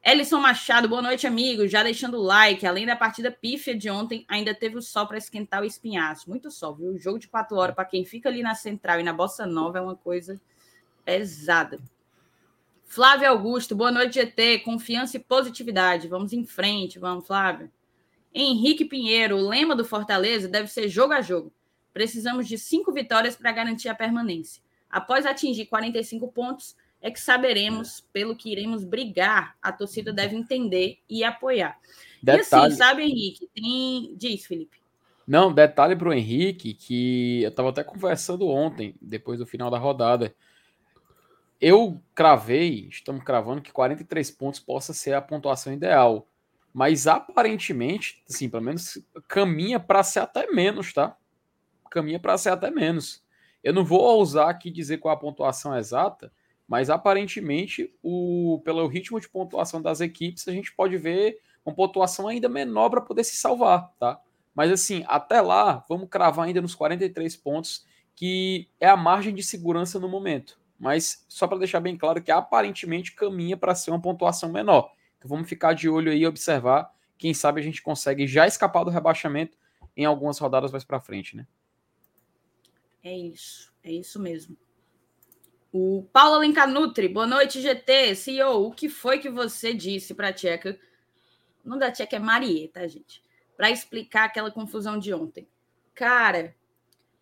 Ellison 0.05 0.39
Machado, 0.39 0.87
boa 0.87 1.01
noite, 1.01 1.25
amigos. 1.25 1.71
Já 1.71 1.81
deixando 1.81 2.19
o 2.19 2.21
like. 2.21 2.63
Além 2.67 2.85
da 2.85 2.95
partida 2.95 3.31
pífia 3.31 3.75
de 3.75 3.89
ontem, 3.89 4.23
ainda 4.27 4.53
teve 4.53 4.77
o 4.77 4.83
sol 4.83 5.07
para 5.07 5.17
esquentar 5.17 5.63
o 5.63 5.65
espinhaço. 5.65 6.29
Muito 6.29 6.51
sol, 6.51 6.75
viu? 6.75 6.91
O 6.91 6.97
jogo 6.99 7.17
de 7.17 7.27
quatro 7.27 7.57
horas, 7.57 7.73
para 7.73 7.85
quem 7.85 8.05
fica 8.05 8.29
ali 8.29 8.43
na 8.43 8.53
central 8.53 8.99
e 8.99 9.03
na 9.03 9.11
Bossa 9.11 9.47
Nova, 9.47 9.79
é 9.79 9.81
uma 9.81 9.95
coisa 9.95 10.39
pesada. 11.05 11.79
Flávio 12.83 13.29
Augusto, 13.29 13.75
boa 13.75 13.91
noite, 13.91 14.15
GT. 14.15 14.59
Confiança 14.59 15.17
e 15.17 15.19
positividade. 15.19 16.07
Vamos 16.07 16.33
em 16.33 16.43
frente, 16.43 16.97
vamos, 16.97 17.27
Flávio. 17.27 17.71
Henrique 18.33 18.83
Pinheiro, 18.83 19.37
o 19.37 19.47
lema 19.47 19.75
do 19.75 19.85
Fortaleza 19.85 20.47
deve 20.47 20.67
ser 20.67 20.89
jogo 20.89 21.13
a 21.13 21.21
jogo. 21.21 21.53
Precisamos 21.93 22.47
de 22.47 22.57
cinco 22.57 22.91
vitórias 22.91 23.35
para 23.35 23.51
garantir 23.51 23.87
a 23.87 23.95
permanência. 23.95 24.61
Após 24.89 25.25
atingir 25.25 25.65
45 25.67 26.27
pontos, 26.29 26.75
é 27.01 27.11
que 27.11 27.19
saberemos 27.19 28.01
pelo 28.11 28.35
que 28.35 28.51
iremos 28.51 28.83
brigar. 28.83 29.55
A 29.61 29.71
torcida 29.71 30.11
deve 30.11 30.35
entender 30.35 30.99
e 31.09 31.23
apoiar. 31.23 31.77
Detalhe. 32.21 32.63
E 32.63 32.67
assim, 32.67 32.77
sabe, 32.77 33.03
Henrique? 33.03 33.47
Tem. 33.53 34.13
Diz, 34.17 34.45
Felipe. 34.45 34.77
Não, 35.27 35.53
detalhe 35.53 35.95
para 35.95 36.09
o 36.09 36.13
Henrique, 36.13 36.73
que 36.73 37.43
eu 37.43 37.49
estava 37.49 37.69
até 37.69 37.83
conversando 37.83 38.47
ontem, 38.47 38.95
depois 39.01 39.39
do 39.39 39.45
final 39.45 39.69
da 39.69 39.77
rodada 39.77 40.35
eu 41.67 41.99
cravei, 42.13 42.87
estamos 42.91 43.23
cravando 43.23 43.59
que 43.59 43.71
43 43.71 44.29
pontos 44.29 44.59
possa 44.59 44.93
ser 44.93 45.13
a 45.13 45.21
pontuação 45.21 45.73
ideal. 45.73 46.27
Mas 46.71 47.07
aparentemente, 47.07 48.23
assim, 48.29 48.47
pelo 48.47 48.61
menos 48.61 49.03
caminha 49.27 49.79
para 49.79 50.03
ser 50.03 50.19
até 50.19 50.45
menos, 50.51 50.93
tá? 50.93 51.17
Caminha 51.89 52.19
para 52.19 52.37
ser 52.37 52.49
até 52.49 52.69
menos. 52.69 53.25
Eu 53.63 53.73
não 53.73 53.83
vou 53.83 53.99
ousar 53.99 54.47
aqui 54.47 54.69
dizer 54.69 54.99
qual 54.99 55.11
a 55.11 55.19
pontuação 55.19 55.75
exata, 55.75 56.31
mas 56.67 56.91
aparentemente, 56.91 57.91
o, 58.03 58.61
pelo 58.63 58.85
ritmo 58.85 59.19
de 59.19 59.27
pontuação 59.27 59.81
das 59.81 60.01
equipes, 60.01 60.47
a 60.47 60.51
gente 60.51 60.71
pode 60.71 60.95
ver 60.99 61.39
uma 61.65 61.73
pontuação 61.73 62.27
ainda 62.27 62.47
menor 62.47 62.91
para 62.91 63.01
poder 63.01 63.23
se 63.23 63.37
salvar, 63.37 63.91
tá? 63.97 64.21
Mas 64.53 64.71
assim, 64.71 65.03
até 65.07 65.41
lá, 65.41 65.83
vamos 65.89 66.09
cravar 66.09 66.45
ainda 66.45 66.61
nos 66.61 66.75
43 66.75 67.35
pontos, 67.37 67.87
que 68.15 68.69
é 68.79 68.87
a 68.87 68.95
margem 68.95 69.33
de 69.33 69.41
segurança 69.41 69.99
no 69.99 70.07
momento 70.07 70.63
mas 70.79 71.25
só 71.27 71.47
para 71.47 71.57
deixar 71.57 71.79
bem 71.79 71.97
claro 71.97 72.21
que 72.21 72.31
aparentemente 72.31 73.13
caminha 73.13 73.55
para 73.55 73.75
ser 73.75 73.91
uma 73.91 74.01
pontuação 74.01 74.51
menor. 74.51 74.91
Então 75.17 75.29
vamos 75.29 75.47
ficar 75.47 75.73
de 75.73 75.89
olho 75.89 76.11
aí 76.11 76.19
e 76.19 76.27
observar. 76.27 76.93
Quem 77.17 77.33
sabe 77.33 77.61
a 77.61 77.63
gente 77.63 77.81
consegue 77.81 78.27
já 78.27 78.45
escapar 78.45 78.83
do 78.83 78.91
rebaixamento 78.91 79.57
em 79.95 80.05
algumas 80.05 80.37
rodadas 80.37 80.71
mais 80.71 80.83
para 80.83 80.99
frente, 80.99 81.35
né? 81.35 81.47
É 83.01 83.15
isso, 83.15 83.73
é 83.83 83.91
isso 83.91 84.19
mesmo. 84.19 84.57
O 85.71 86.07
Paulo 86.11 86.35
Alencanutri, 86.35 87.07
boa 87.07 87.27
noite, 87.27 87.61
GT, 87.61 88.15
CEO. 88.15 88.65
O 88.65 88.71
que 88.71 88.89
foi 88.89 89.19
que 89.19 89.29
você 89.29 89.73
disse 89.73 90.13
para 90.13 90.29
a 90.29 90.33
Tcheca? 90.33 90.79
O 91.63 91.69
nome 91.69 91.81
da 91.81 91.91
Tcheca 91.91 92.15
é 92.15 92.19
Marie, 92.19 92.69
tá, 92.69 92.87
gente? 92.87 93.21
Para 93.57 93.69
explicar 93.69 94.25
aquela 94.25 94.49
confusão 94.49 94.97
de 94.97 95.13
ontem. 95.13 95.47
Cara, 95.93 96.55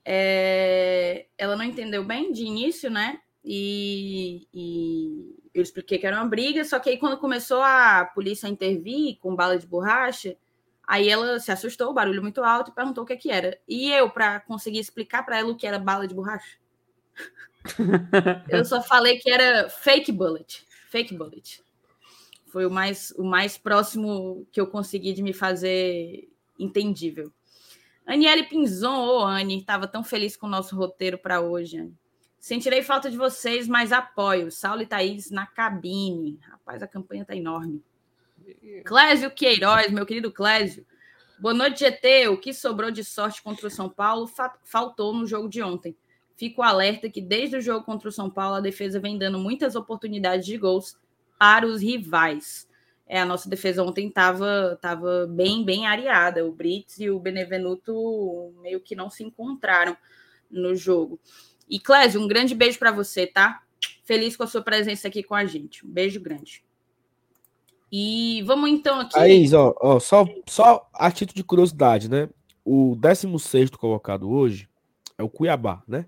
é... 0.05 1.25
ela 1.37 1.55
não 1.55 1.63
entendeu 1.63 2.03
bem 2.03 2.31
de 2.31 2.43
início, 2.43 2.89
né? 2.89 3.21
E, 3.43 4.47
e, 4.53 5.35
eu 5.53 5.61
expliquei 5.61 5.97
que 5.97 6.07
era 6.07 6.17
uma 6.17 6.29
briga, 6.29 6.63
só 6.63 6.79
que 6.79 6.89
aí 6.89 6.97
quando 6.97 7.17
começou 7.17 7.61
a 7.61 8.05
polícia 8.05 8.47
a 8.47 8.49
intervir 8.49 9.17
com 9.19 9.35
bala 9.35 9.57
de 9.57 9.67
borracha, 9.67 10.37
aí 10.87 11.09
ela 11.09 11.39
se 11.39 11.51
assustou, 11.51 11.89
o 11.89 11.93
barulho 11.93 12.21
muito 12.21 12.43
alto, 12.43 12.71
e 12.71 12.73
perguntou 12.73 13.03
o 13.03 13.07
que, 13.07 13.17
que 13.17 13.29
era. 13.29 13.59
E 13.67 13.91
eu, 13.91 14.09
para 14.09 14.39
conseguir 14.39 14.79
explicar 14.79 15.23
para 15.23 15.39
ela 15.39 15.51
o 15.51 15.55
que 15.55 15.67
era 15.67 15.77
bala 15.77 16.07
de 16.07 16.15
borracha, 16.15 16.57
eu 18.49 18.63
só 18.65 18.81
falei 18.81 19.19
que 19.19 19.29
era 19.29 19.69
fake 19.69 20.11
bullet. 20.11 20.65
Fake 20.89 21.15
bullet. 21.15 21.61
Foi 22.47 22.65
o 22.65 22.71
mais, 22.71 23.11
o 23.17 23.23
mais 23.23 23.57
próximo 23.57 24.47
que 24.51 24.61
eu 24.61 24.67
consegui 24.67 25.13
de 25.13 25.23
me 25.23 25.33
fazer 25.33 26.29
entendível. 26.57 27.31
Aniele 28.05 28.43
Pinzon, 28.43 29.07
ô 29.07 29.21
oh, 29.21 29.25
Anne, 29.25 29.59
estava 29.59 29.87
tão 29.87 30.03
feliz 30.03 30.35
com 30.35 30.45
o 30.45 30.49
nosso 30.49 30.75
roteiro 30.75 31.17
para 31.17 31.41
hoje, 31.41 31.77
Anne. 31.77 31.97
Sentirei 32.43 32.83
falta 32.83 33.09
de 33.09 33.15
vocês, 33.15 33.69
mas 33.69 33.93
apoio. 33.93 34.51
Saulo 34.51 34.81
e 34.81 34.85
Thaís 34.85 35.31
na 35.31 35.47
cabine. 35.47 36.37
Rapaz, 36.41 36.83
a 36.83 36.87
campanha 36.87 37.23
tá 37.23 37.33
enorme. 37.33 37.81
Clésio 38.83 39.31
Queiroz, 39.31 39.89
meu 39.93 40.05
querido 40.05 40.29
Clésio. 40.29 40.85
Boa 41.39 41.53
noite, 41.53 41.79
GT. 41.79 42.27
O 42.27 42.37
que 42.37 42.53
sobrou 42.53 42.91
de 42.91 43.01
sorte 43.01 43.41
contra 43.41 43.67
o 43.67 43.69
São 43.69 43.87
Paulo 43.87 44.27
fa 44.27 44.53
faltou 44.61 45.13
no 45.13 45.25
jogo 45.25 45.47
de 45.47 45.63
ontem. 45.63 45.95
Fico 46.35 46.61
alerta 46.61 47.09
que 47.09 47.21
desde 47.21 47.55
o 47.55 47.61
jogo 47.61 47.85
contra 47.85 48.09
o 48.09 48.11
São 48.11 48.29
Paulo 48.29 48.55
a 48.55 48.59
defesa 48.59 48.99
vem 48.99 49.17
dando 49.17 49.39
muitas 49.39 49.73
oportunidades 49.73 50.45
de 50.45 50.57
gols 50.57 50.97
para 51.39 51.65
os 51.65 51.81
rivais. 51.81 52.67
É, 53.07 53.21
a 53.21 53.25
nossa 53.25 53.49
defesa 53.49 53.83
ontem 53.83 54.09
estava 54.09 54.77
tava 54.81 55.27
bem, 55.27 55.63
bem 55.63 55.87
areada. 55.87 56.45
O 56.45 56.51
Brits 56.51 56.99
e 56.99 57.09
o 57.09 57.19
Benevenuto 57.19 58.53
meio 58.61 58.81
que 58.81 58.97
não 58.97 59.09
se 59.09 59.23
encontraram 59.23 59.95
no 60.51 60.75
jogo. 60.75 61.17
E 61.69 61.79
Clésio, 61.79 62.21
um 62.21 62.27
grande 62.27 62.53
beijo 62.53 62.79
para 62.79 62.91
você, 62.91 63.25
tá? 63.25 63.63
Feliz 64.03 64.35
com 64.35 64.43
a 64.43 64.47
sua 64.47 64.61
presença 64.61 65.07
aqui 65.07 65.23
com 65.23 65.35
a 65.35 65.45
gente. 65.45 65.85
Um 65.85 65.89
beijo 65.89 66.19
grande. 66.19 66.63
E 67.91 68.41
vamos 68.43 68.69
então 68.69 68.99
aqui. 68.99 69.17
Aí, 69.17 69.53
ó, 69.53 69.73
ó, 69.79 69.99
só, 69.99 70.25
só 70.47 70.89
a 70.93 71.11
título 71.11 71.35
de 71.35 71.43
curiosidade, 71.43 72.09
né? 72.09 72.27
O 72.65 72.95
16 72.95 73.69
colocado 73.71 74.29
hoje 74.29 74.67
é 75.17 75.23
o 75.23 75.29
Cuiabá, 75.29 75.83
né? 75.87 76.07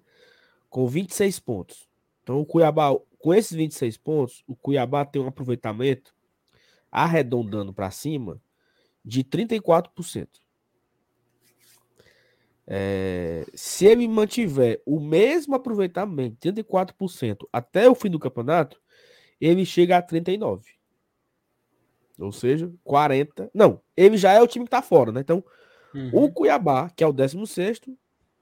Com 0.70 0.88
26 0.88 1.39
pontos. 1.39 1.88
Então, 2.24 2.39
o 2.39 2.46
Cuiabá, 2.46 2.89
com 3.20 3.34
esses 3.34 3.56
26 3.56 3.98
pontos, 3.98 4.44
o 4.48 4.56
Cuiabá 4.56 5.06
tem 5.06 5.22
um 5.22 5.28
aproveitamento 5.28 6.13
arredondando 6.91 7.72
para 7.74 7.91
cima 7.91 8.41
de 9.04 9.24
34%. 9.24 10.28
É, 12.67 13.45
se 13.54 13.86
ele 13.86 14.08
mantiver 14.08 14.82
o 14.86 14.99
mesmo 14.99 15.56
aproveitamento, 15.56 16.38
34%, 16.39 17.47
até 17.54 17.89
o 17.89 17.95
fim 17.95 18.10
do 18.10 18.19
campeonato, 18.19 18.82
ele 19.39 19.65
chega 19.65 19.97
a 19.97 20.04
39%. 20.04 20.63
Ou 22.19 22.32
seja, 22.32 22.71
40%. 22.86 23.49
Não, 23.54 23.82
ele 23.95 24.17
já 24.17 24.32
é 24.32 24.41
o 24.41 24.47
time 24.47 24.65
que 24.65 24.71
tá 24.71 24.82
fora, 24.82 25.12
né? 25.12 25.21
Então, 25.21 25.43
uhum. 25.93 26.10
o 26.13 26.32
Cuiabá, 26.32 26.89
que 26.89 27.04
é 27.04 27.08
o 27.08 27.13
16, 27.13 27.82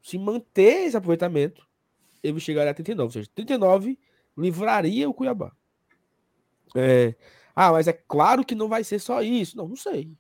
se 0.02 0.18
manter 0.18 0.86
esse 0.86 0.96
aproveitamento, 0.96 1.68
ele 2.22 2.40
chegaria 2.40 2.72
a 2.72 2.76
39%. 2.76 3.00
Ou 3.00 3.10
seja, 3.10 3.30
39% 3.36 3.98
livraria 4.38 5.10
o 5.10 5.14
Cuiabá. 5.14 5.52
É, 6.76 7.16
ah, 7.56 7.72
mas 7.72 7.88
é 7.88 7.94
claro 7.94 8.46
que 8.46 8.56
não 8.56 8.68
vai 8.68 8.84
ser 8.84 9.00
só 9.00 9.22
isso. 9.22 9.58
Não, 9.58 9.68
não 9.68 9.76
sei. 9.76 10.12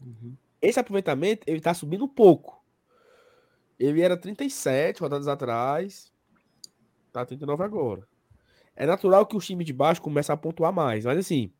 Uhum. 0.00 0.36
Esse 0.60 0.78
aproveitamento, 0.78 1.44
ele 1.46 1.60
tá 1.60 1.72
subindo 1.72 2.04
um 2.04 2.08
pouco. 2.08 2.62
Ele 3.78 4.02
era 4.02 4.16
37 4.16 5.00
rodadas 5.00 5.26
atrás. 5.26 6.12
Tá 7.12 7.24
39 7.24 7.64
agora. 7.64 8.06
É 8.76 8.86
natural 8.86 9.26
que 9.26 9.36
o 9.36 9.40
time 9.40 9.64
de 9.64 9.72
baixo 9.72 10.02
comece 10.02 10.30
a 10.30 10.36
pontuar 10.36 10.72
mais. 10.72 11.04
Mas 11.04 11.18
assim, 11.18 11.52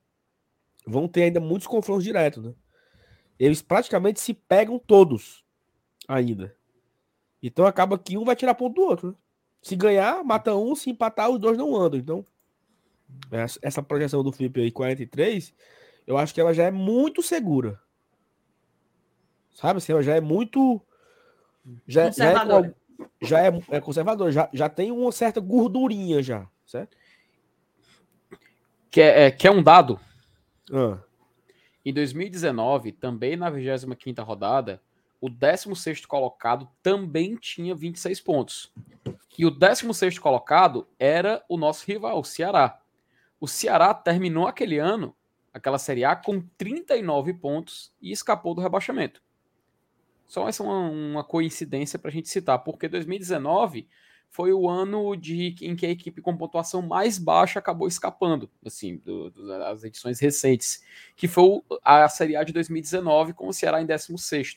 vão 0.87 1.09
ter 1.09 1.25
ainda 1.25 1.41
muitos 1.41 1.67
confrontos 1.67 2.05
diretos, 2.05 2.45
né? 2.45 2.55
Eles 3.39 3.63
praticamente 3.63 4.21
se 4.21 4.35
pegam 4.35 4.79
todos 4.79 5.45
ainda. 6.07 6.55
Então 7.43 7.65
acaba 7.65 7.99
que 7.99 8.19
um 8.19 8.25
vai 8.25 8.37
tirar 8.37 8.55
ponto 8.55 8.75
do 8.75 8.83
outro. 8.83 9.09
Né? 9.09 9.15
Se 9.63 9.77
ganhar, 9.77 10.23
mata 10.23 10.55
um, 10.55 10.75
se 10.75 10.91
empatar, 10.91 11.31
os 11.31 11.39
dois 11.39 11.57
não 11.57 11.75
andam. 11.75 11.99
Então, 11.99 12.25
essa 13.63 13.83
projeção 13.83 14.23
do 14.23 14.33
Felipe 14.33 14.61
aí, 14.61 14.71
43, 14.71 15.55
eu 16.07 16.19
acho 16.19 16.35
que 16.35 16.41
ela 16.41 16.53
já 16.53 16.65
é 16.65 16.71
muito 16.71 17.23
segura. 17.23 17.81
Sabe 19.55 19.79
assim, 19.79 20.01
já 20.03 20.15
é 20.15 20.21
muito. 20.21 20.81
Já, 21.87 22.11
já 22.11 22.31
é, 22.31 22.75
já 23.23 23.47
é, 23.47 23.61
é 23.71 23.81
conservador, 23.81 24.33
já, 24.33 24.49
já 24.53 24.69
tem 24.69 24.91
uma 24.91 25.13
certa 25.13 25.41
gordurinha 25.41 26.23
já, 26.23 26.49
certo? 26.67 26.97
Que 28.91 29.01
é, 29.01 29.27
é, 29.27 29.31
que 29.31 29.47
é 29.47 29.51
um 29.51 29.63
dado. 29.63 30.01
Ah. 30.73 30.99
Em 31.85 31.93
2019, 31.93 32.93
também 32.93 33.37
na 33.37 33.51
25 33.51 34.23
rodada, 34.23 34.83
o 35.21 35.29
16 35.29 36.07
colocado 36.07 36.69
também 36.83 37.37
tinha 37.37 37.75
26 37.75 38.21
pontos. 38.21 38.73
E 39.39 39.47
o 39.47 39.51
16 39.51 40.19
colocado 40.19 40.87
era 40.99 41.43
o 41.49 41.57
nosso 41.57 41.87
rival, 41.87 42.21
o 42.21 42.25
Ceará. 42.25 42.79
O 43.41 43.49
Ceará 43.49 43.95
terminou 43.95 44.47
aquele 44.47 44.79
ano, 44.79 45.17
aquela 45.53 45.79
Série 45.79 46.05
A, 46.05 46.15
com 46.15 46.43
39 46.59 47.33
pontos 47.35 47.91
e 48.03 48.13
escapou 48.13 48.55
do 48.55 48.61
rebaixamento. 48.61 49.23
Só 50.31 50.49
essa 50.49 50.63
é 50.63 50.67
uma, 50.67 50.89
uma 50.89 51.25
coincidência 51.25 51.99
para 51.99 52.09
a 52.09 52.13
gente 52.13 52.29
citar, 52.29 52.61
porque 52.61 52.87
2019 52.87 53.89
foi 54.29 54.53
o 54.53 54.71
ano 54.71 55.17
de, 55.17 55.57
em 55.61 55.75
que 55.75 55.85
a 55.85 55.91
equipe 55.91 56.23
com 56.23 56.37
pontuação 56.37 56.81
mais 56.81 57.19
baixa 57.19 57.59
acabou 57.59 57.89
escapando, 57.89 58.49
assim, 58.65 58.99
do, 58.99 59.29
do, 59.29 59.49
das 59.49 59.83
edições 59.83 60.21
recentes, 60.21 60.85
que 61.17 61.27
foi 61.27 61.61
a 61.83 62.09
Série 62.09 62.37
A 62.37 62.45
de 62.45 62.53
2019 62.53 63.33
com 63.33 63.49
o 63.49 63.53
Ceará 63.53 63.83
em 63.83 63.87
16 63.87 64.55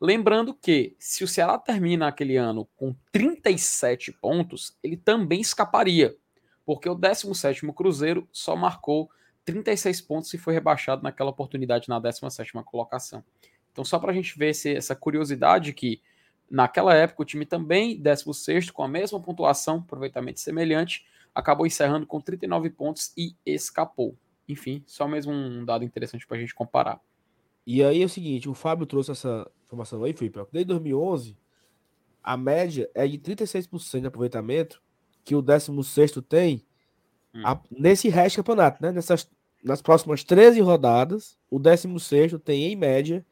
Lembrando 0.00 0.54
que, 0.54 0.96
se 0.98 1.22
o 1.22 1.28
Ceará 1.28 1.58
termina 1.58 2.08
aquele 2.08 2.38
ano 2.38 2.66
com 2.74 2.96
37 3.12 4.12
pontos, 4.12 4.78
ele 4.82 4.96
também 4.96 5.42
escaparia, 5.42 6.16
porque 6.64 6.88
o 6.88 6.94
17 6.94 7.70
Cruzeiro 7.74 8.26
só 8.32 8.56
marcou 8.56 9.10
36 9.44 10.00
pontos 10.00 10.32
e 10.32 10.38
foi 10.38 10.54
rebaixado 10.54 11.02
naquela 11.02 11.28
oportunidade 11.28 11.86
na 11.90 11.98
17 11.98 12.52
colocação. 12.64 13.22
Então, 13.72 13.84
só 13.84 13.98
para 13.98 14.12
a 14.12 14.14
gente 14.14 14.38
ver 14.38 14.54
se, 14.54 14.74
essa 14.74 14.94
curiosidade 14.94 15.72
que 15.72 16.00
naquela 16.50 16.94
época 16.94 17.22
o 17.22 17.24
time 17.24 17.46
também, 17.46 17.98
16 17.98 18.70
com 18.70 18.82
a 18.82 18.88
mesma 18.88 19.18
pontuação, 19.18 19.78
aproveitamento 19.78 20.40
semelhante, 20.40 21.06
acabou 21.34 21.66
encerrando 21.66 22.06
com 22.06 22.20
39 22.20 22.70
pontos 22.70 23.12
e 23.16 23.34
escapou. 23.46 24.14
Enfim, 24.46 24.82
só 24.86 25.08
mesmo 25.08 25.32
um 25.32 25.64
dado 25.64 25.84
interessante 25.84 26.26
para 26.26 26.36
a 26.36 26.40
gente 26.40 26.54
comparar. 26.54 27.00
E 27.66 27.82
aí 27.82 28.02
é 28.02 28.04
o 28.04 28.08
seguinte, 28.08 28.48
o 28.48 28.54
Fábio 28.54 28.86
trouxe 28.86 29.12
essa 29.12 29.50
informação 29.64 30.02
aí, 30.04 30.12
Felipe, 30.12 30.38
desde 30.52 30.68
2011, 30.68 31.36
a 32.22 32.36
média 32.36 32.90
é 32.94 33.06
de 33.06 33.18
36% 33.18 34.00
de 34.00 34.06
aproveitamento 34.06 34.82
que 35.24 35.34
o 35.34 35.40
16 35.40 36.12
tem 36.28 36.64
hum. 37.34 37.42
a, 37.44 37.60
nesse 37.70 38.08
resto 38.08 38.36
do 38.36 38.44
campeonato, 38.44 38.82
né? 38.82 38.92
Nessas, 38.92 39.30
nas 39.62 39.80
próximas 39.80 40.22
13 40.24 40.60
rodadas, 40.60 41.38
o 41.48 41.58
16 41.58 42.34
tem, 42.44 42.64
em 42.64 42.76
média, 42.76 43.24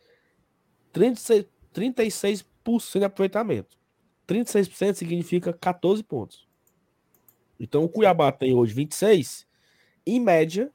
36%, 0.95 1.47
36 1.73 2.45
de 2.95 3.05
aproveitamento. 3.05 3.79
36% 4.29 4.95
significa 4.95 5.53
14 5.53 6.03
pontos. 6.03 6.47
Então, 7.59 7.85
o 7.85 7.89
Cuiabá 7.89 8.31
tem 8.33 8.55
hoje 8.55 8.73
26, 8.73 9.47
em 10.07 10.21
média, 10.21 10.71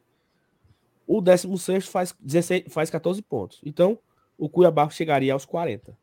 o 1.08 1.22
16 1.22 1.88
faz, 1.88 2.16
16, 2.20 2.66
faz 2.70 2.90
14 2.90 3.22
pontos. 3.22 3.62
Então, 3.64 3.98
o 4.38 4.50
Cuiabá 4.50 4.90
chegaria 4.90 5.34
aos 5.34 5.46
40. 5.46 5.98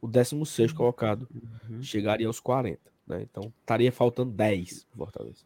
O 0.00 0.06
16 0.06 0.70
uhum. 0.70 0.76
colocado 0.76 1.28
uhum. 1.68 1.82
chegaria 1.82 2.26
aos 2.26 2.40
40. 2.40 2.78
Né? 3.06 3.22
Então, 3.22 3.52
estaria 3.60 3.90
faltando 3.90 4.30
10 4.32 4.84
pro 4.84 4.98
Fortaleza. 4.98 5.44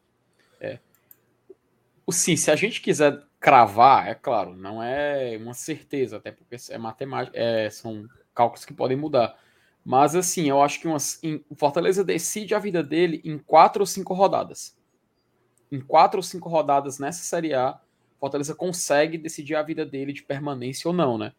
Sim, 2.11 2.37
se 2.37 2.51
a 2.51 2.57
gente 2.57 2.81
quiser 2.81 3.23
cravar, 3.39 4.09
é 4.09 4.15
claro, 4.15 4.55
não 4.57 4.83
é 4.83 5.37
uma 5.37 5.53
certeza, 5.53 6.17
até 6.17 6.33
porque 6.33 6.57
é 6.71 6.79
matemática, 6.79 7.37
é, 7.39 7.69
são 7.71 8.07
cálculos 8.35 8.65
que 8.65 8.73
podem 8.73 8.97
mudar. 8.97 9.39
Mas 9.85 10.15
assim, 10.17 10.49
eu 10.49 10.63
acho 10.63 10.81
que 10.81 10.89
umas, 10.89 11.23
em, 11.23 11.45
o 11.49 11.55
Fortaleza 11.55 12.03
decide 12.03 12.55
a 12.55 12.59
vida 12.59 12.83
dele 12.83 13.21
em 13.25 13.39
quatro 13.39 13.83
ou 13.83 13.87
cinco 13.87 14.15
rodadas. 14.15 14.77
Em 15.71 15.81
quatro 15.81 16.19
ou 16.19 16.23
cinco 16.23 16.49
rodadas 16.49 16.99
nessa 16.99 17.23
Série 17.23 17.55
A, 17.55 17.79
Fortaleza 18.19 18.55
consegue 18.55 19.19
decidir 19.19 19.55
a 19.55 19.63
vida 19.63 19.85
dele 19.85 20.13
de 20.13 20.23
permanência 20.23 20.89
ou 20.89 20.95
não, 20.95 21.19
né? 21.19 21.33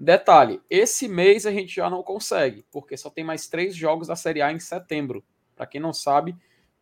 Detalhe, 0.00 0.60
esse 0.68 1.06
mês 1.06 1.46
a 1.46 1.52
gente 1.52 1.74
já 1.74 1.88
não 1.88 2.02
consegue, 2.02 2.64
porque 2.72 2.96
só 2.96 3.10
tem 3.10 3.22
mais 3.24 3.46
três 3.46 3.76
jogos 3.76 4.08
da 4.08 4.16
Série 4.16 4.42
A 4.42 4.50
em 4.52 4.58
setembro. 4.58 5.22
Para 5.54 5.66
quem 5.66 5.80
não 5.80 5.92
sabe, 5.92 6.34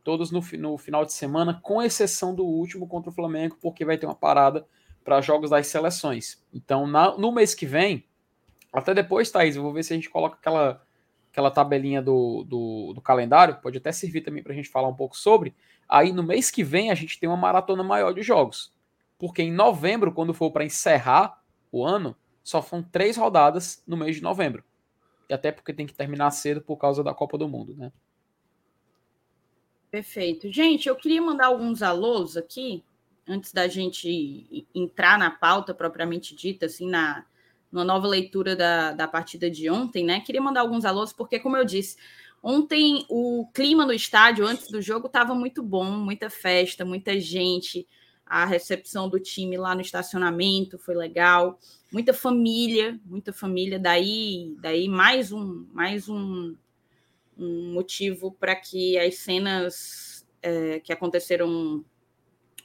todos 0.03 0.31
no, 0.31 0.41
no, 0.59 0.79
final 0.79 1.05
de 1.05 1.13
semana, 1.13 1.59
com 1.63 1.83
exceção 1.83 2.35
do 2.35 2.45
último 2.45 2.87
contra 2.87 3.11
o 3.11 3.15
Flamengo, 3.15 3.57
porque 3.61 3.85
vai 3.85 3.99
ter 3.99 4.07
uma 4.07 4.15
parada 4.15 4.67
para 5.05 5.21
jogos 5.21 5.51
das 5.51 5.67
seleções. 5.67 6.43
Então, 6.53 6.87
na, 6.87 7.17
no 7.17 7.33
mês 7.33 7.55
que 7.55 7.67
vem, 7.67 8.05
até 8.73 8.95
depois, 8.95 9.31
Thaís, 9.31 9.57
eu 9.57 9.63
vou 9.63 9.73
ver 9.73 9.83
se 9.83 9.93
a 9.93 9.97
gente 9.97 10.11
coloca 10.11 10.37
aquela, 10.37 10.83
aquela 11.31 11.51
tabelinha 11.51 12.01
do, 12.01 12.45
do, 12.45 12.93
do 12.95 13.01
calendário, 13.01 13.59
pode 13.63 13.79
até 13.79 13.93
servir 13.93 14.21
também 14.21 14.43
para 14.43 14.53
a 14.53 14.57
gente 14.57 14.69
falar 14.69 14.89
um 14.89 14.95
pouco 14.95 15.17
sobre. 15.17 15.55
Aí 15.89 16.13
no 16.13 16.23
mês 16.23 16.51
que 16.51 16.63
vem 16.63 16.91
a 16.91 16.95
gente 16.95 17.19
tem 17.19 17.29
uma 17.29 17.37
maratona 17.37 17.83
maior 17.83 18.13
de 18.13 18.23
jogos 18.23 18.73
porque 19.23 19.41
em 19.41 19.53
novembro, 19.53 20.11
quando 20.11 20.35
for 20.35 20.51
para 20.51 20.65
encerrar 20.65 21.41
o 21.71 21.85
ano, 21.85 22.17
só 22.43 22.61
foram 22.61 22.83
três 22.83 23.17
rodadas 23.17 23.81
no 23.87 23.97
mês 23.97 24.17
de 24.17 24.23
novembro. 24.23 24.65
E 25.29 25.33
até 25.33 25.53
porque 25.53 25.73
tem 25.73 25.87
que 25.87 25.95
terminar 25.95 26.33
cedo 26.33 26.61
por 26.61 26.77
causa 26.77 27.05
da 27.05 27.15
Copa 27.15 27.39
do 27.39 27.49
Mundo, 27.49 27.73
né? 27.77 27.93
Perfeito. 29.93 30.51
Gente, 30.51 30.89
eu 30.89 30.97
queria 30.97 31.21
mandar 31.21 31.49
alguns 31.49 31.83
alôs 31.83 32.35
aqui, 32.35 32.83
antes 33.29 33.53
da 33.53 33.69
gente 33.69 34.67
entrar 34.75 35.19
na 35.19 35.31
pauta 35.31 35.75
propriamente 35.75 36.35
dita, 36.35 36.65
assim, 36.65 36.89
na, 36.89 37.27
na 37.71 37.85
nova 37.85 38.09
leitura 38.09 38.57
da, 38.57 38.93
da 38.93 39.07
partida 39.07 39.51
de 39.51 39.69
ontem, 39.69 40.03
né? 40.03 40.21
Queria 40.21 40.41
mandar 40.41 40.63
alguns 40.63 40.87
alôs, 40.87 41.13
porque, 41.13 41.39
como 41.39 41.59
eu 41.59 41.65
disse, 41.67 41.99
ontem 42.43 43.05
o 43.07 43.47
clima 43.53 43.85
no 43.85 43.93
estádio, 43.93 44.47
antes 44.47 44.69
do 44.69 44.81
jogo, 44.81 45.09
estava 45.09 45.35
muito 45.35 45.63
bom, 45.63 45.85
muita 45.85 46.31
festa, 46.31 46.87
muita 46.87 47.21
gente 47.21 47.87
a 48.25 48.47
recepção 48.47 49.11
do 49.11 49.21
time 49.21 49.59
lá 49.59 49.75
no 49.75 49.83
estacionamento 49.83 50.79
foi 50.79 50.95
legal. 50.95 51.59
Muita 51.93 52.15
família, 52.15 52.99
muita 53.05 53.31
família. 53.31 53.79
Daí, 53.79 54.57
daí 54.59 54.89
mais 54.89 55.33
um, 55.33 55.67
mais 55.71 56.09
um, 56.09 56.55
um 57.37 57.73
motivo 57.73 58.33
para 58.33 58.55
que 58.55 58.99
as 58.99 59.17
cenas 59.17 60.27
é, 60.43 60.81
que 60.81 60.93
aconteceram 60.93 61.85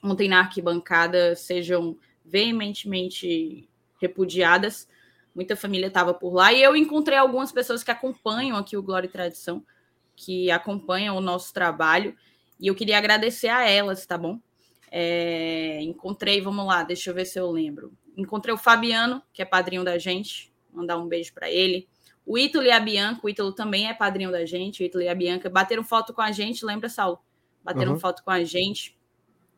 ontem 0.03 0.27
na 0.27 0.39
arquibancada 0.39 1.35
sejam 1.35 1.97
veementemente 2.23 3.69
repudiadas. 3.99 4.87
Muita 5.33 5.55
família 5.55 5.87
estava 5.87 6.13
por 6.13 6.33
lá 6.33 6.51
e 6.51 6.61
eu 6.61 6.75
encontrei 6.75 7.17
algumas 7.17 7.51
pessoas 7.51 7.83
que 7.83 7.91
acompanham 7.91 8.57
aqui 8.57 8.75
o 8.75 8.83
Glória 8.83 9.07
e 9.07 9.11
Tradição, 9.11 9.63
que 10.15 10.49
acompanham 10.49 11.15
o 11.15 11.21
nosso 11.21 11.53
trabalho, 11.53 12.15
e 12.59 12.67
eu 12.67 12.75
queria 12.75 12.97
agradecer 12.97 13.49
a 13.49 13.69
elas, 13.69 14.05
tá 14.05 14.17
bom? 14.17 14.39
É, 14.89 15.79
encontrei, 15.81 16.41
vamos 16.41 16.65
lá, 16.65 16.83
deixa 16.83 17.11
eu 17.11 17.13
ver 17.13 17.25
se 17.25 17.39
eu 17.39 17.51
lembro. 17.51 17.93
Encontrei 18.15 18.53
o 18.53 18.57
Fabiano, 18.57 19.21
que 19.31 19.43
é 19.43 19.45
padrinho 19.45 19.83
da 19.83 19.97
gente, 19.99 20.51
mandar 20.73 20.97
um 20.97 21.07
beijo 21.07 21.33
para 21.33 21.51
ele. 21.51 21.87
O 22.27 22.37
Ítalo 22.37 22.65
e 22.65 22.71
a 22.71 22.79
Bianca, 22.81 23.21
o 23.23 23.29
Ítalo 23.29 23.53
também 23.53 23.87
é 23.87 23.93
padrinho 23.93 24.29
da 24.29 24.45
gente, 24.45 24.83
o 24.83 24.85
Ítalo 24.85 25.01
e 25.01 25.07
a 25.07 25.15
Bianca 25.15 25.49
bateram 25.49 25.81
foto 25.81 26.13
com 26.13 26.21
a 26.21 26.29
gente, 26.29 26.65
lembra, 26.65 26.89
Saulo? 26.89 27.19
Bateram 27.63 27.93
uhum. 27.93 27.99
foto 27.99 28.21
com 28.21 28.29
a 28.29 28.43
gente. 28.43 28.97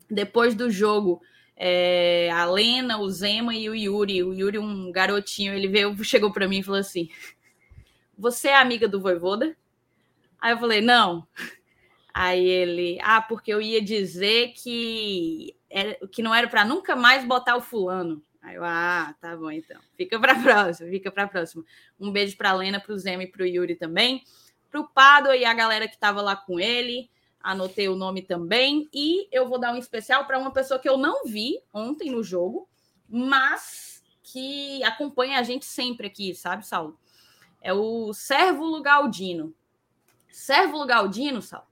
Depois 0.08 0.54
do 0.54 0.70
jogo, 0.70 1.20
é, 1.58 2.30
a 2.32 2.46
Lena, 2.46 3.00
o 3.00 3.10
Zema 3.10 3.56
e 3.56 3.68
o 3.68 3.74
Yuri. 3.74 4.22
O 4.22 4.34
Yuri, 4.36 4.60
um 4.60 4.92
garotinho, 4.92 5.52
ele 5.52 5.68
veio, 5.68 5.98
chegou 6.06 6.32
para 6.32 6.48
mim 6.48 6.60
e 6.60 6.64
falou 6.64 6.80
assim: 6.80 7.10
Você 8.16 8.50
é 8.50 8.56
amiga 8.56 8.88
do 8.88 9.02
Voivoda? 9.02 9.58
Aí 10.40 10.54
eu 10.54 10.60
falei: 10.60 10.80
Não. 10.80 11.28
Aí 12.14 12.48
ele: 12.48 13.00
Ah, 13.02 13.20
porque 13.20 13.52
eu 13.52 13.60
ia 13.60 13.82
dizer 13.82 14.54
que, 14.54 15.56
era, 15.68 15.98
que 16.08 16.22
não 16.22 16.36
era 16.36 16.48
para 16.48 16.64
nunca 16.64 16.96
mais 16.96 17.26
botar 17.26 17.58
o 17.58 17.62
fulano. 17.62 18.24
Aí 18.50 18.56
eu, 18.56 18.64
ah, 18.66 19.14
tá 19.22 19.38
bom 19.38 19.52
então. 19.52 19.80
Fica 19.96 20.20
para 20.20 20.34
próxima, 20.42 20.90
fica 20.90 21.12
para 21.12 21.28
próxima. 21.28 21.64
Um 22.00 22.12
beijo 22.12 22.36
para 22.36 22.52
Lena, 22.52 22.80
para 22.80 22.94
o 22.94 22.98
Zema 22.98 23.24
e 23.24 23.28
para 23.28 23.44
o 23.44 23.46
Yuri 23.46 23.76
também. 23.76 24.24
Para 24.72 24.80
o 24.80 24.88
Pado 24.88 25.32
e 25.32 25.46
a 25.46 25.54
galera 25.54 25.88
que 25.88 25.94
estava 25.94 26.20
lá 26.20 26.36
com 26.36 26.60
ele. 26.60 27.12
Anotei 27.40 27.88
o 27.88 27.96
nome 27.96 28.24
também. 28.24 28.90
E 28.92 29.28
eu 29.32 29.48
vou 29.48 29.60
dar 29.60 29.72
um 29.72 29.78
especial 29.78 30.26
para 30.26 30.40
uma 30.40 30.52
pessoa 30.52 30.80
que 30.80 30.90
eu 30.90 30.98
não 30.98 31.26
vi 31.26 31.62
ontem 31.72 32.10
no 32.10 32.24
jogo, 32.24 32.68
mas 33.08 34.04
que 34.24 34.84
acompanha 34.84 35.38
a 35.38 35.44
gente 35.44 35.66
sempre 35.66 36.08
aqui, 36.08 36.34
sabe, 36.34 36.66
Saulo? 36.66 36.98
É 37.62 37.72
o 37.72 38.12
Sérvulo 38.14 38.82
Galdino. 38.82 39.54
Sérvulo 40.32 40.88
Galdino, 40.88 41.40
Saulo, 41.40 41.68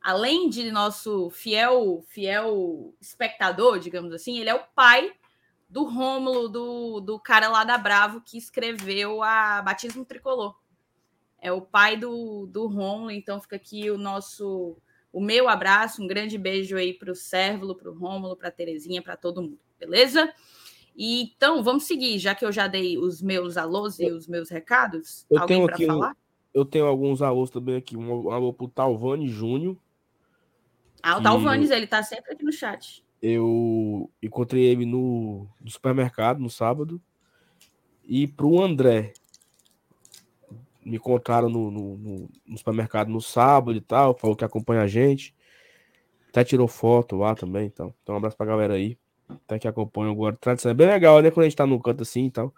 além 0.00 0.48
de 0.48 0.70
nosso 0.70 1.28
fiel, 1.28 2.02
fiel 2.08 2.94
espectador, 3.00 3.78
digamos 3.78 4.14
assim, 4.14 4.38
ele 4.38 4.48
é 4.48 4.54
o 4.54 4.64
pai 4.74 5.12
do 5.72 5.84
Rômulo, 5.84 6.50
do, 6.50 7.00
do 7.00 7.18
cara 7.18 7.48
lá 7.48 7.64
da 7.64 7.78
Bravo 7.78 8.20
que 8.20 8.36
escreveu 8.36 9.22
a 9.22 9.62
Batismo 9.62 10.04
Tricolor. 10.04 10.54
É 11.40 11.50
o 11.50 11.62
pai 11.62 11.96
do, 11.96 12.46
do 12.46 12.66
Rômulo, 12.66 13.10
então 13.10 13.40
fica 13.40 13.56
aqui 13.56 13.90
o 13.90 13.96
nosso 13.96 14.76
o 15.10 15.20
meu 15.20 15.48
abraço, 15.48 16.02
um 16.02 16.06
grande 16.06 16.36
beijo 16.36 16.76
aí 16.76 16.92
para 16.92 17.10
o 17.10 17.14
Sérvulo, 17.14 17.74
para 17.74 17.90
o 17.90 17.94
Rômulo, 17.94 18.36
para 18.36 18.48
a 18.48 18.52
Terezinha, 18.52 19.02
para 19.02 19.16
todo 19.16 19.42
mundo, 19.42 19.58
beleza? 19.78 20.32
E, 20.94 21.22
então, 21.22 21.62
vamos 21.62 21.84
seguir, 21.84 22.18
já 22.18 22.34
que 22.34 22.44
eu 22.44 22.52
já 22.52 22.66
dei 22.66 22.98
os 22.98 23.22
meus 23.22 23.56
alôs 23.56 23.98
e 23.98 24.10
os 24.10 24.26
meus 24.26 24.50
recados. 24.50 25.26
Eu 25.30 25.40
Alguém 25.40 25.66
para 25.66 25.76
falar? 25.76 26.16
Eu 26.52 26.66
tenho 26.66 26.84
alguns 26.86 27.22
alôs 27.22 27.50
também 27.50 27.76
aqui. 27.76 27.96
Um 27.96 28.30
alô 28.30 28.52
para 28.52 28.64
o 28.64 28.68
Talvani 28.68 29.28
Júnior. 29.28 29.76
Ah, 31.02 31.18
o 31.18 31.22
Talvanes, 31.22 31.70
ele 31.70 31.86
tá 31.86 32.02
sempre 32.02 32.32
aqui 32.32 32.44
no 32.44 32.52
chat. 32.52 33.02
Eu 33.22 34.10
encontrei 34.20 34.64
ele 34.64 34.84
no, 34.84 35.48
no 35.60 35.70
supermercado 35.70 36.40
no 36.40 36.50
sábado. 36.50 37.00
E 38.04 38.26
para 38.26 38.46
o 38.46 38.60
André, 38.60 39.12
me 40.84 40.96
encontraram 40.96 41.48
no, 41.48 41.70
no, 41.70 42.28
no, 42.44 42.58
supermercado 42.58 43.08
no 43.08 43.20
sábado 43.20 43.76
e 43.76 43.80
tal, 43.80 44.16
falou 44.18 44.36
que 44.36 44.44
acompanha 44.44 44.82
a 44.82 44.86
gente. 44.88 45.34
Até 46.28 46.42
tirou 46.42 46.66
foto 46.66 47.16
lá 47.16 47.34
também, 47.34 47.66
então. 47.66 47.94
Então 48.02 48.14
um 48.14 48.18
abraço 48.18 48.36
pra 48.36 48.46
galera 48.46 48.74
aí. 48.74 48.98
Até 49.28 49.58
que 49.58 49.68
acompanha 49.68 50.10
agora. 50.10 50.36
Tradição 50.36 50.70
é 50.70 50.74
bem 50.74 50.88
legal, 50.88 51.20
né? 51.22 51.30
Quando 51.30 51.44
a 51.44 51.48
gente 51.48 51.56
tá 51.56 51.66
no 51.66 51.80
canto 51.80 52.02
assim 52.02 52.26
e 52.26 52.30
tal. 52.30 52.52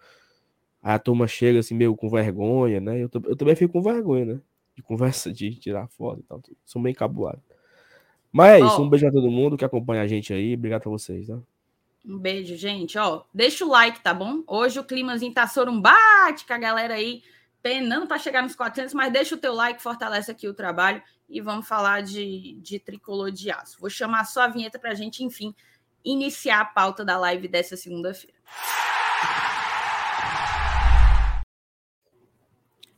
Aí 0.82 0.94
a 0.94 0.98
turma 0.98 1.26
chega 1.26 1.58
assim, 1.58 1.74
meio 1.74 1.94
com 1.96 2.08
vergonha, 2.08 2.80
né? 2.80 3.02
Eu, 3.02 3.10
eu 3.26 3.36
também 3.36 3.54
fico 3.54 3.72
com 3.72 3.82
vergonha, 3.82 4.24
né? 4.24 4.40
De 4.76 4.82
conversa, 4.82 5.32
de 5.32 5.54
tirar 5.56 5.88
foto 5.88 6.20
e 6.20 6.22
tal. 6.22 6.40
Sou 6.64 6.80
meio 6.80 6.96
cabuado. 6.96 7.42
Mas 8.34 8.60
é 8.60 8.66
isso. 8.66 8.80
Oh. 8.80 8.82
Um 8.82 8.88
beijo 8.88 9.06
a 9.06 9.12
todo 9.12 9.30
mundo 9.30 9.56
que 9.56 9.64
acompanha 9.64 10.02
a 10.02 10.08
gente 10.08 10.32
aí. 10.32 10.54
Obrigado 10.54 10.88
a 10.88 10.90
vocês, 10.90 11.28
tá? 11.28 11.38
Um 12.04 12.18
beijo, 12.18 12.56
gente. 12.56 12.98
Ó, 12.98 13.22
deixa 13.32 13.64
o 13.64 13.68
like, 13.68 14.00
tá 14.00 14.12
bom? 14.12 14.42
Hoje 14.48 14.80
o 14.80 14.84
climazinho 14.84 15.32
tá 15.32 15.46
sorumbate 15.46 16.44
com 16.44 16.52
a 16.52 16.58
galera 16.58 16.94
aí 16.94 17.22
penando 17.62 18.08
para 18.08 18.18
chegar 18.18 18.42
nos 18.42 18.56
400, 18.56 18.92
mas 18.92 19.12
deixa 19.12 19.36
o 19.36 19.38
teu 19.38 19.54
like, 19.54 19.80
fortalece 19.80 20.32
aqui 20.32 20.48
o 20.48 20.52
trabalho 20.52 21.00
e 21.28 21.40
vamos 21.40 21.68
falar 21.68 22.02
de, 22.02 22.58
de 22.60 22.80
tricolor 22.80 23.30
de 23.30 23.52
aço. 23.52 23.80
Vou 23.80 23.88
chamar 23.88 24.24
só 24.24 24.42
a 24.42 24.48
vinheta 24.48 24.80
para 24.80 24.90
a 24.90 24.94
gente, 24.94 25.22
enfim, 25.22 25.54
iniciar 26.04 26.60
a 26.60 26.64
pauta 26.64 27.04
da 27.04 27.16
live 27.16 27.46
dessa 27.46 27.76
segunda-feira. 27.76 28.36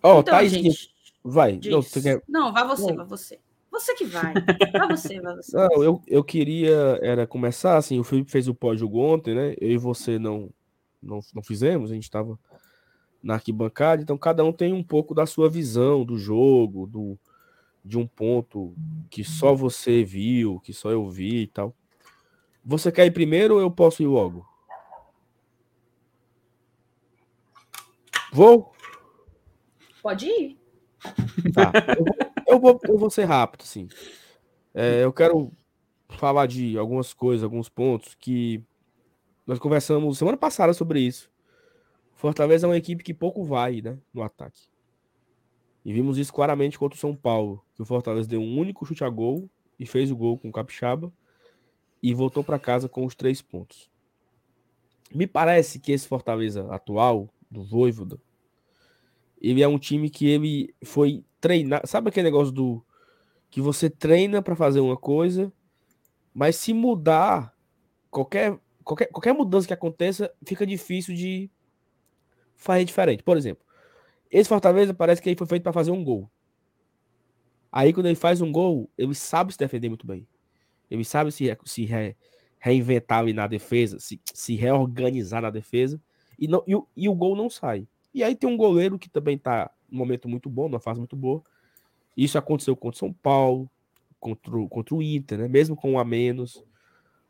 Ó, 0.02 0.16
oh, 0.16 0.20
então, 0.20 0.34
Thaís, 0.34 0.50
gente, 0.50 0.90
vai. 1.22 1.60
Não, 1.62 1.82
quer... 1.82 2.22
não, 2.26 2.52
vai 2.54 2.66
você, 2.66 2.92
vai 2.94 3.06
você. 3.06 3.38
Você 3.78 3.94
que 3.94 4.06
vai. 4.06 4.32
Vai 4.72 4.88
você, 4.88 5.20
vai 5.20 5.36
você. 5.36 5.54
Não, 5.54 5.82
eu, 5.82 6.02
eu 6.06 6.24
queria 6.24 6.98
era 7.02 7.26
começar 7.26 7.76
assim, 7.76 7.98
o 7.98 8.04
Felipe 8.04 8.30
fez 8.30 8.48
o 8.48 8.54
pódio 8.54 8.90
ontem, 8.96 9.34
né? 9.34 9.54
Eu 9.60 9.72
e 9.72 9.76
você 9.76 10.18
não 10.18 10.50
não, 11.02 11.20
não 11.34 11.42
fizemos, 11.42 11.90
a 11.90 11.94
gente 11.94 12.04
estava 12.04 12.38
na 13.22 13.34
arquibancada, 13.34 14.02
então 14.02 14.16
cada 14.16 14.42
um 14.44 14.52
tem 14.52 14.72
um 14.72 14.82
pouco 14.82 15.14
da 15.14 15.26
sua 15.26 15.48
visão 15.48 16.04
do 16.04 16.18
jogo, 16.18 16.86
do, 16.86 17.18
de 17.84 17.98
um 17.98 18.06
ponto 18.06 18.74
que 19.10 19.22
só 19.22 19.54
você 19.54 20.02
viu, 20.02 20.58
que 20.60 20.72
só 20.72 20.90
eu 20.90 21.08
vi 21.08 21.42
e 21.42 21.46
tal. 21.46 21.74
Você 22.64 22.90
quer 22.90 23.06
ir 23.06 23.12
primeiro 23.12 23.54
ou 23.54 23.60
eu 23.60 23.70
posso 23.70 24.02
ir 24.02 24.06
logo? 24.06 24.46
Vou? 28.32 28.72
Pode 30.02 30.26
ir. 30.26 30.58
Tá. 31.52 31.72
Eu 31.96 32.04
vou, 32.04 32.35
eu 32.46 32.60
vou, 32.60 32.80
eu 32.84 32.98
vou 32.98 33.10
ser 33.10 33.24
rápido, 33.24 33.62
sim. 33.62 33.88
É, 34.74 35.04
eu 35.04 35.12
quero 35.12 35.52
falar 36.08 36.46
de 36.46 36.76
algumas 36.78 37.12
coisas, 37.12 37.42
alguns 37.42 37.68
pontos 37.68 38.14
que 38.14 38.62
nós 39.46 39.58
conversamos 39.58 40.18
semana 40.18 40.36
passada 40.36 40.72
sobre 40.72 41.00
isso. 41.00 41.30
Fortaleza 42.14 42.66
é 42.66 42.70
uma 42.70 42.76
equipe 42.76 43.04
que 43.04 43.14
pouco 43.14 43.44
vai 43.44 43.80
né, 43.80 43.98
no 44.12 44.22
ataque. 44.22 44.62
E 45.84 45.92
vimos 45.92 46.18
isso 46.18 46.32
claramente 46.32 46.78
contra 46.78 46.96
o 46.96 47.00
São 47.00 47.14
Paulo, 47.14 47.64
que 47.74 47.82
o 47.82 47.84
Fortaleza 47.84 48.28
deu 48.28 48.40
um 48.40 48.58
único 48.58 48.84
chute 48.84 49.04
a 49.04 49.08
gol 49.08 49.48
e 49.78 49.86
fez 49.86 50.10
o 50.10 50.16
gol 50.16 50.36
com 50.38 50.48
o 50.48 50.52
Capixaba 50.52 51.12
e 52.02 52.12
voltou 52.12 52.42
para 52.42 52.58
casa 52.58 52.88
com 52.88 53.04
os 53.04 53.14
três 53.14 53.40
pontos. 53.40 53.90
Me 55.14 55.26
parece 55.26 55.78
que 55.78 55.92
esse 55.92 56.08
Fortaleza 56.08 56.66
atual, 56.72 57.28
do 57.50 57.62
Voivoda, 57.62 58.18
ele 59.50 59.62
é 59.62 59.68
um 59.68 59.78
time 59.78 60.10
que 60.10 60.26
ele 60.26 60.74
foi 60.84 61.24
treinar. 61.40 61.86
Sabe 61.86 62.08
aquele 62.08 62.24
negócio 62.24 62.52
do 62.52 62.84
que 63.48 63.60
você 63.60 63.88
treina 63.88 64.42
para 64.42 64.56
fazer 64.56 64.80
uma 64.80 64.96
coisa, 64.96 65.52
mas 66.34 66.56
se 66.56 66.72
mudar, 66.74 67.54
qualquer, 68.10 68.58
qualquer, 68.82 69.06
qualquer 69.06 69.32
mudança 69.32 69.66
que 69.66 69.72
aconteça, 69.72 70.32
fica 70.44 70.66
difícil 70.66 71.14
de 71.14 71.48
fazer 72.56 72.84
diferente. 72.84 73.22
Por 73.22 73.36
exemplo, 73.36 73.64
esse 74.30 74.48
Fortaleza 74.48 74.92
parece 74.92 75.22
que 75.22 75.28
ele 75.28 75.38
foi 75.38 75.46
feito 75.46 75.62
para 75.62 75.72
fazer 75.72 75.92
um 75.92 76.02
gol. 76.02 76.28
Aí 77.70 77.92
quando 77.92 78.06
ele 78.06 78.16
faz 78.16 78.40
um 78.40 78.50
gol, 78.50 78.90
ele 78.98 79.14
sabe 79.14 79.52
se 79.52 79.58
defender 79.58 79.88
muito 79.88 80.06
bem. 80.06 80.26
Ele 80.90 81.04
sabe 81.04 81.30
se, 81.30 81.56
se 81.64 81.84
re, 81.84 82.16
reinventar 82.58 83.20
ali 83.20 83.32
na 83.32 83.46
defesa, 83.46 84.00
se, 84.00 84.20
se 84.34 84.56
reorganizar 84.56 85.40
na 85.40 85.50
defesa. 85.50 86.00
E, 86.36 86.48
não, 86.48 86.64
e, 86.66 86.74
o, 86.74 86.88
e 86.96 87.08
o 87.08 87.14
gol 87.14 87.36
não 87.36 87.48
sai. 87.48 87.86
E 88.16 88.24
aí 88.24 88.34
tem 88.34 88.48
um 88.48 88.56
goleiro 88.56 88.98
que 88.98 89.10
também 89.10 89.36
está 89.36 89.70
num 89.90 89.98
momento 89.98 90.26
muito 90.26 90.48
bom, 90.48 90.70
numa 90.70 90.80
fase 90.80 90.98
muito 90.98 91.14
boa. 91.14 91.42
Isso 92.16 92.38
aconteceu 92.38 92.74
contra 92.74 92.96
o 92.96 92.98
São 92.98 93.12
Paulo, 93.12 93.70
contra 94.18 94.56
o, 94.56 94.66
contra 94.66 94.94
o 94.94 95.02
Inter, 95.02 95.40
né? 95.40 95.48
mesmo 95.48 95.76
com 95.76 95.92
um 95.92 95.98
a 95.98 96.04
menos. 96.04 96.64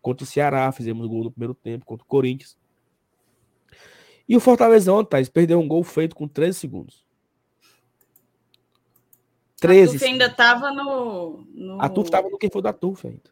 Contra 0.01 0.22
o 0.22 0.27
Ceará, 0.27 0.70
fizemos 0.70 1.05
gol 1.09 1.25
no 1.25 1.31
primeiro 1.33 1.55
tempo, 1.55 1.85
contra 1.85 2.05
o 2.05 2.07
Corinthians. 2.07 2.57
E 4.29 4.37
o 4.37 4.40
Fortaleza 4.40 4.92
ontem, 4.92 5.11
Thais, 5.11 5.29
perdeu 5.29 5.59
um 5.59 5.66
gol 5.66 5.83
feito 5.83 6.14
com 6.14 6.29
13 6.29 6.57
segundos. 6.57 7.05
13 9.59 9.96
a 9.96 9.99
Tuf 9.99 10.05
ainda 10.05 10.27
estava 10.27 10.70
no, 10.70 11.44
no. 11.53 11.83
A 11.83 11.88
Tuf 11.88 12.07
estava 12.07 12.31
no 12.31 12.38
quem 12.38 12.49
foi 12.49 12.62
da 12.62 12.72
Tuf 12.72 13.09
ainda. 13.09 13.29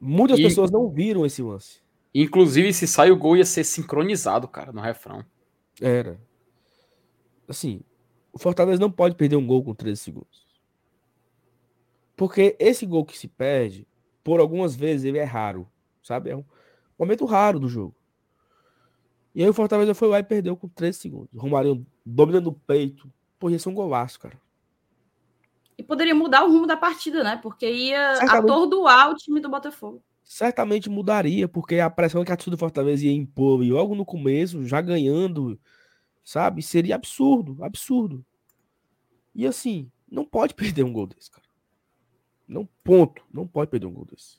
Muitas 0.00 0.40
e... 0.40 0.42
pessoas 0.42 0.72
não 0.72 0.88
viram 0.90 1.24
esse 1.24 1.40
lance. 1.40 1.78
Inclusive, 2.12 2.72
se 2.72 2.88
sai 2.88 3.12
o 3.12 3.16
gol, 3.16 3.36
ia 3.36 3.44
ser 3.44 3.62
sincronizado, 3.62 4.48
cara, 4.48 4.72
no 4.72 4.80
refrão. 4.80 5.24
Era. 5.80 6.18
Assim, 7.48 7.80
o 8.32 8.38
Fortaleza 8.38 8.80
não 8.80 8.90
pode 8.90 9.14
perder 9.14 9.36
um 9.36 9.46
gol 9.46 9.62
com 9.62 9.74
13 9.74 10.00
segundos. 10.00 10.46
Porque 12.16 12.56
esse 12.58 12.86
gol 12.86 13.04
que 13.04 13.18
se 13.18 13.28
perde, 13.28 13.86
por 14.22 14.40
algumas 14.40 14.74
vezes, 14.74 15.04
ele 15.04 15.18
é 15.18 15.24
raro. 15.24 15.68
Sabe? 16.02 16.30
É 16.30 16.36
um 16.36 16.44
momento 16.98 17.24
raro 17.24 17.58
do 17.58 17.68
jogo. 17.68 17.94
E 19.34 19.42
aí 19.42 19.48
o 19.48 19.54
Fortaleza 19.54 19.94
foi 19.94 20.08
lá 20.08 20.20
e 20.20 20.22
perdeu 20.22 20.56
com 20.56 20.68
13 20.68 20.98
segundos. 20.98 21.28
O 21.34 21.38
Romário 21.38 21.84
dominando 22.04 22.48
o 22.48 22.52
peito. 22.52 23.10
Pô, 23.38 23.50
ia 23.50 23.58
ser 23.58 23.68
um 23.68 23.74
golaço, 23.74 24.20
cara. 24.20 24.38
E 25.76 25.82
poderia 25.82 26.14
mudar 26.14 26.44
o 26.44 26.50
rumo 26.50 26.66
da 26.66 26.76
partida, 26.76 27.24
né? 27.24 27.36
Porque 27.42 27.68
ia 27.68 28.14
Certamente... 28.16 28.50
atordoar 28.50 29.10
o 29.10 29.14
time 29.14 29.40
do 29.40 29.48
Botafogo. 29.48 30.00
Certamente 30.22 30.88
mudaria, 30.88 31.48
porque 31.48 31.80
a 31.80 31.90
pressão 31.90 32.24
que 32.24 32.32
a 32.32 32.36
torcida 32.36 32.56
do 32.56 32.60
Fortaleza 32.60 33.04
ia 33.04 33.12
impor 33.12 33.62
e 33.62 33.72
logo 33.72 33.94
no 33.94 34.04
começo, 34.04 34.64
já 34.64 34.80
ganhando, 34.80 35.58
sabe? 36.24 36.62
Seria 36.62 36.94
absurdo, 36.94 37.62
absurdo. 37.62 38.24
E 39.34 39.46
assim, 39.46 39.90
não 40.10 40.24
pode 40.24 40.54
perder 40.56 40.84
um 40.84 40.92
gol 40.92 41.06
desse, 41.06 41.30
cara. 41.30 41.44
Não, 42.46 42.68
ponto. 42.82 43.24
Não 43.32 43.46
pode 43.46 43.70
perder 43.70 43.86
um 43.86 43.92
gol 43.92 44.04
desse. 44.04 44.38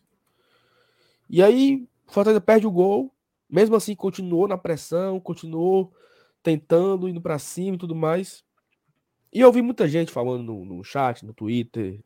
E 1.29 1.41
aí, 1.41 1.87
o 2.07 2.11
Fortaleza 2.11 2.41
perde 2.41 2.67
o 2.67 2.71
gol. 2.71 3.13
Mesmo 3.49 3.75
assim, 3.75 3.95
continuou 3.95 4.47
na 4.47 4.57
pressão, 4.57 5.19
continuou 5.19 5.93
tentando, 6.41 7.07
indo 7.07 7.21
para 7.21 7.39
cima 7.39 7.75
e 7.75 7.79
tudo 7.79 7.95
mais. 7.95 8.43
E 9.33 9.39
eu 9.39 9.51
vi 9.51 9.61
muita 9.61 9.87
gente 9.87 10.11
falando 10.11 10.43
no, 10.43 10.65
no 10.65 10.83
chat, 10.83 11.25
no 11.25 11.33
Twitter, 11.33 12.01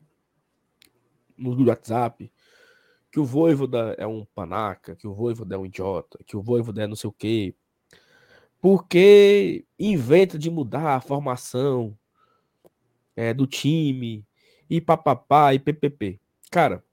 no 1.36 1.66
WhatsApp, 1.66 2.30
que 3.10 3.20
o 3.20 3.24
Voivoda 3.24 3.94
é 3.98 4.06
um 4.06 4.24
panaca, 4.34 4.96
que 4.96 5.06
o 5.06 5.14
Voivoda 5.14 5.54
é 5.54 5.58
um 5.58 5.66
idiota, 5.66 6.18
que 6.26 6.36
o 6.36 6.42
Voivoda 6.42 6.82
é 6.82 6.86
não 6.86 6.96
sei 6.96 7.08
o 7.08 7.12
quê. 7.12 7.54
Porque 8.60 9.64
inventa 9.78 10.38
de 10.38 10.50
mudar 10.50 10.96
a 10.96 11.00
formação 11.00 11.96
é, 13.16 13.32
do 13.32 13.46
time, 13.46 14.26
e 14.68 14.80
papapá, 14.80 15.52
e 15.52 15.58
ppp. 15.58 16.20
Cara, 16.50 16.84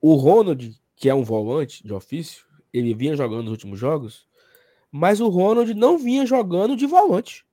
o 0.00 0.14
Ronald, 0.14 0.80
que 0.96 1.08
é 1.08 1.14
um 1.14 1.22
volante 1.22 1.86
de 1.86 1.92
ofício, 1.92 2.46
ele 2.72 2.94
vinha 2.94 3.14
jogando 3.14 3.42
nos 3.42 3.52
últimos 3.52 3.78
jogos, 3.78 4.26
mas 4.90 5.20
o 5.20 5.28
Ronald 5.28 5.72
não 5.74 5.98
vinha 5.98 6.24
jogando 6.24 6.76
de 6.76 6.86
volante. 6.86 7.44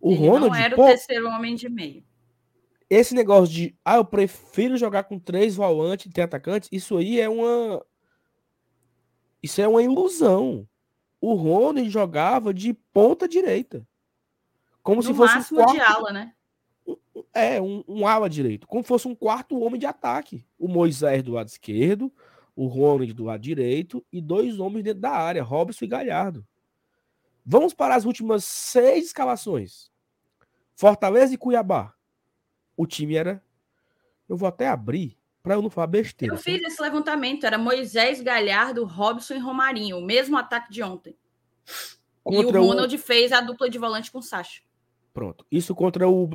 O 0.00 0.12
ele 0.12 0.26
Ronald 0.26 0.48
não 0.48 0.54
era 0.54 0.76
pô, 0.76 0.84
o 0.84 0.88
terceiro 0.88 1.28
homem 1.28 1.54
de 1.54 1.68
meio. 1.68 2.04
Esse 2.88 3.14
negócio 3.14 3.52
de, 3.52 3.76
ah, 3.84 3.96
eu 3.96 4.04
prefiro 4.04 4.76
jogar 4.76 5.04
com 5.04 5.18
três 5.18 5.56
volantes 5.56 6.06
e 6.06 6.10
ter 6.10 6.22
atacantes, 6.22 6.68
isso 6.72 6.96
aí 6.96 7.20
é 7.20 7.28
uma. 7.28 7.84
Isso 9.42 9.60
é 9.60 9.68
uma 9.68 9.82
ilusão. 9.82 10.66
O 11.26 11.36
Ronald 11.36 11.88
jogava 11.88 12.52
de 12.52 12.74
ponta 12.74 13.26
direita. 13.26 13.88
Como 14.82 14.96
no 14.96 15.02
se 15.02 15.14
fosse 15.14 15.36
máximo 15.36 15.58
um 15.58 15.64
quarto... 15.64 15.74
de 15.74 15.80
ala, 15.80 16.12
né? 16.12 16.34
É, 17.32 17.62
um, 17.62 17.82
um 17.88 18.06
ala 18.06 18.28
direito. 18.28 18.66
Como 18.66 18.82
se 18.82 18.88
fosse 18.88 19.08
um 19.08 19.14
quarto 19.14 19.58
homem 19.58 19.80
de 19.80 19.86
ataque. 19.86 20.44
O 20.58 20.68
Moisés 20.68 21.22
do 21.22 21.32
lado 21.32 21.48
esquerdo, 21.48 22.12
o 22.54 22.66
Ronald 22.66 23.10
do 23.14 23.24
lado 23.24 23.40
direito 23.40 24.04
e 24.12 24.20
dois 24.20 24.60
homens 24.60 24.84
dentro 24.84 25.00
da 25.00 25.12
área, 25.12 25.42
Robson 25.42 25.86
e 25.86 25.88
Galhardo. 25.88 26.46
Vamos 27.42 27.72
para 27.72 27.94
as 27.94 28.04
últimas 28.04 28.44
seis 28.44 29.06
escalações. 29.06 29.90
Fortaleza 30.74 31.32
e 31.32 31.38
Cuiabá. 31.38 31.94
O 32.76 32.86
time 32.86 33.16
era. 33.16 33.42
Eu 34.28 34.36
vou 34.36 34.46
até 34.46 34.68
abrir 34.68 35.16
para 35.44 35.54
eu 35.56 35.62
não 35.62 35.68
falar 35.68 35.88
besteira. 35.88 36.34
Eu 36.34 36.38
fiz 36.38 36.62
esse 36.62 36.80
levantamento. 36.80 37.44
Era 37.44 37.58
Moisés, 37.58 38.22
Galhardo, 38.22 38.82
Robson 38.86 39.34
e 39.34 39.38
Romarinho. 39.38 39.98
O 39.98 40.04
mesmo 40.04 40.38
ataque 40.38 40.72
de 40.72 40.82
ontem. 40.82 41.14
Contra 42.22 42.58
e 42.58 42.62
o 42.62 42.66
Ronald 42.66 42.96
o... 42.96 42.98
fez 42.98 43.30
a 43.30 43.42
dupla 43.42 43.68
de 43.68 43.78
volante 43.78 44.10
com 44.10 44.20
o 44.20 44.22
Sacha. 44.22 44.62
Pronto. 45.12 45.46
Isso 45.50 45.74
contra 45.74 46.08
o 46.08 46.30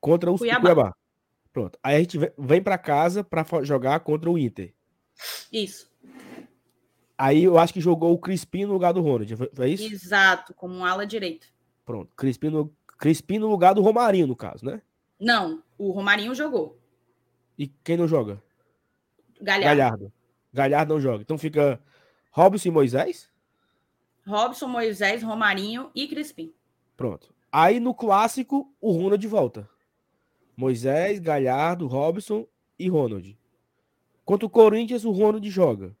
contra 0.00 0.32
o 0.32 0.38
Cuiabá. 0.38 0.60
Cuiabá. 0.60 0.94
Pronto. 1.52 1.78
Aí 1.82 1.96
a 1.96 1.98
gente 1.98 2.18
vem 2.38 2.62
para 2.62 2.78
casa 2.78 3.22
para 3.22 3.44
jogar 3.62 4.00
contra 4.00 4.30
o 4.30 4.38
Inter. 4.38 4.72
Isso. 5.52 5.90
Aí 7.18 7.44
eu 7.44 7.58
acho 7.58 7.74
que 7.74 7.80
jogou 7.82 8.14
o 8.14 8.18
Crispim 8.18 8.64
no 8.64 8.72
lugar 8.72 8.94
do 8.94 9.02
Ronald, 9.02 9.36
foi 9.54 9.72
isso? 9.72 9.84
Exato, 9.84 10.54
como 10.54 10.74
um 10.74 10.86
ala 10.86 11.06
direito. 11.06 11.48
Pronto, 11.84 12.16
Crispim 12.16 12.48
no, 12.48 12.74
Crispim 12.98 13.38
no 13.38 13.48
lugar 13.48 13.74
do 13.74 13.82
Romarinho, 13.82 14.26
no 14.26 14.34
caso, 14.34 14.64
né? 14.64 14.80
Não, 15.20 15.62
o 15.76 15.90
Romarinho 15.90 16.34
jogou. 16.34 16.79
E 17.60 17.66
quem 17.84 17.94
não 17.94 18.08
joga? 18.08 18.42
Galhardo. 19.38 19.66
Galhardo. 19.66 20.12
Galhardo 20.50 20.94
não 20.94 20.98
joga. 21.00 21.20
Então 21.20 21.36
fica 21.36 21.78
Robson 22.30 22.70
e 22.70 22.72
Moisés? 22.72 23.28
Robson, 24.26 24.66
Moisés, 24.66 25.22
Romarinho 25.22 25.90
e 25.94 26.08
Crispim. 26.08 26.54
Pronto. 26.96 27.34
Aí 27.52 27.78
no 27.78 27.92
clássico, 27.92 28.74
o 28.80 28.90
Ronald 28.92 29.28
volta. 29.28 29.68
Moisés, 30.56 31.18
Galhardo, 31.18 31.86
Robson 31.86 32.46
e 32.78 32.88
Ronald. 32.88 33.38
Contra 34.24 34.46
o 34.46 34.50
Corinthians, 34.50 35.04
o 35.04 35.10
Ronald 35.10 35.46
joga. 35.50 35.94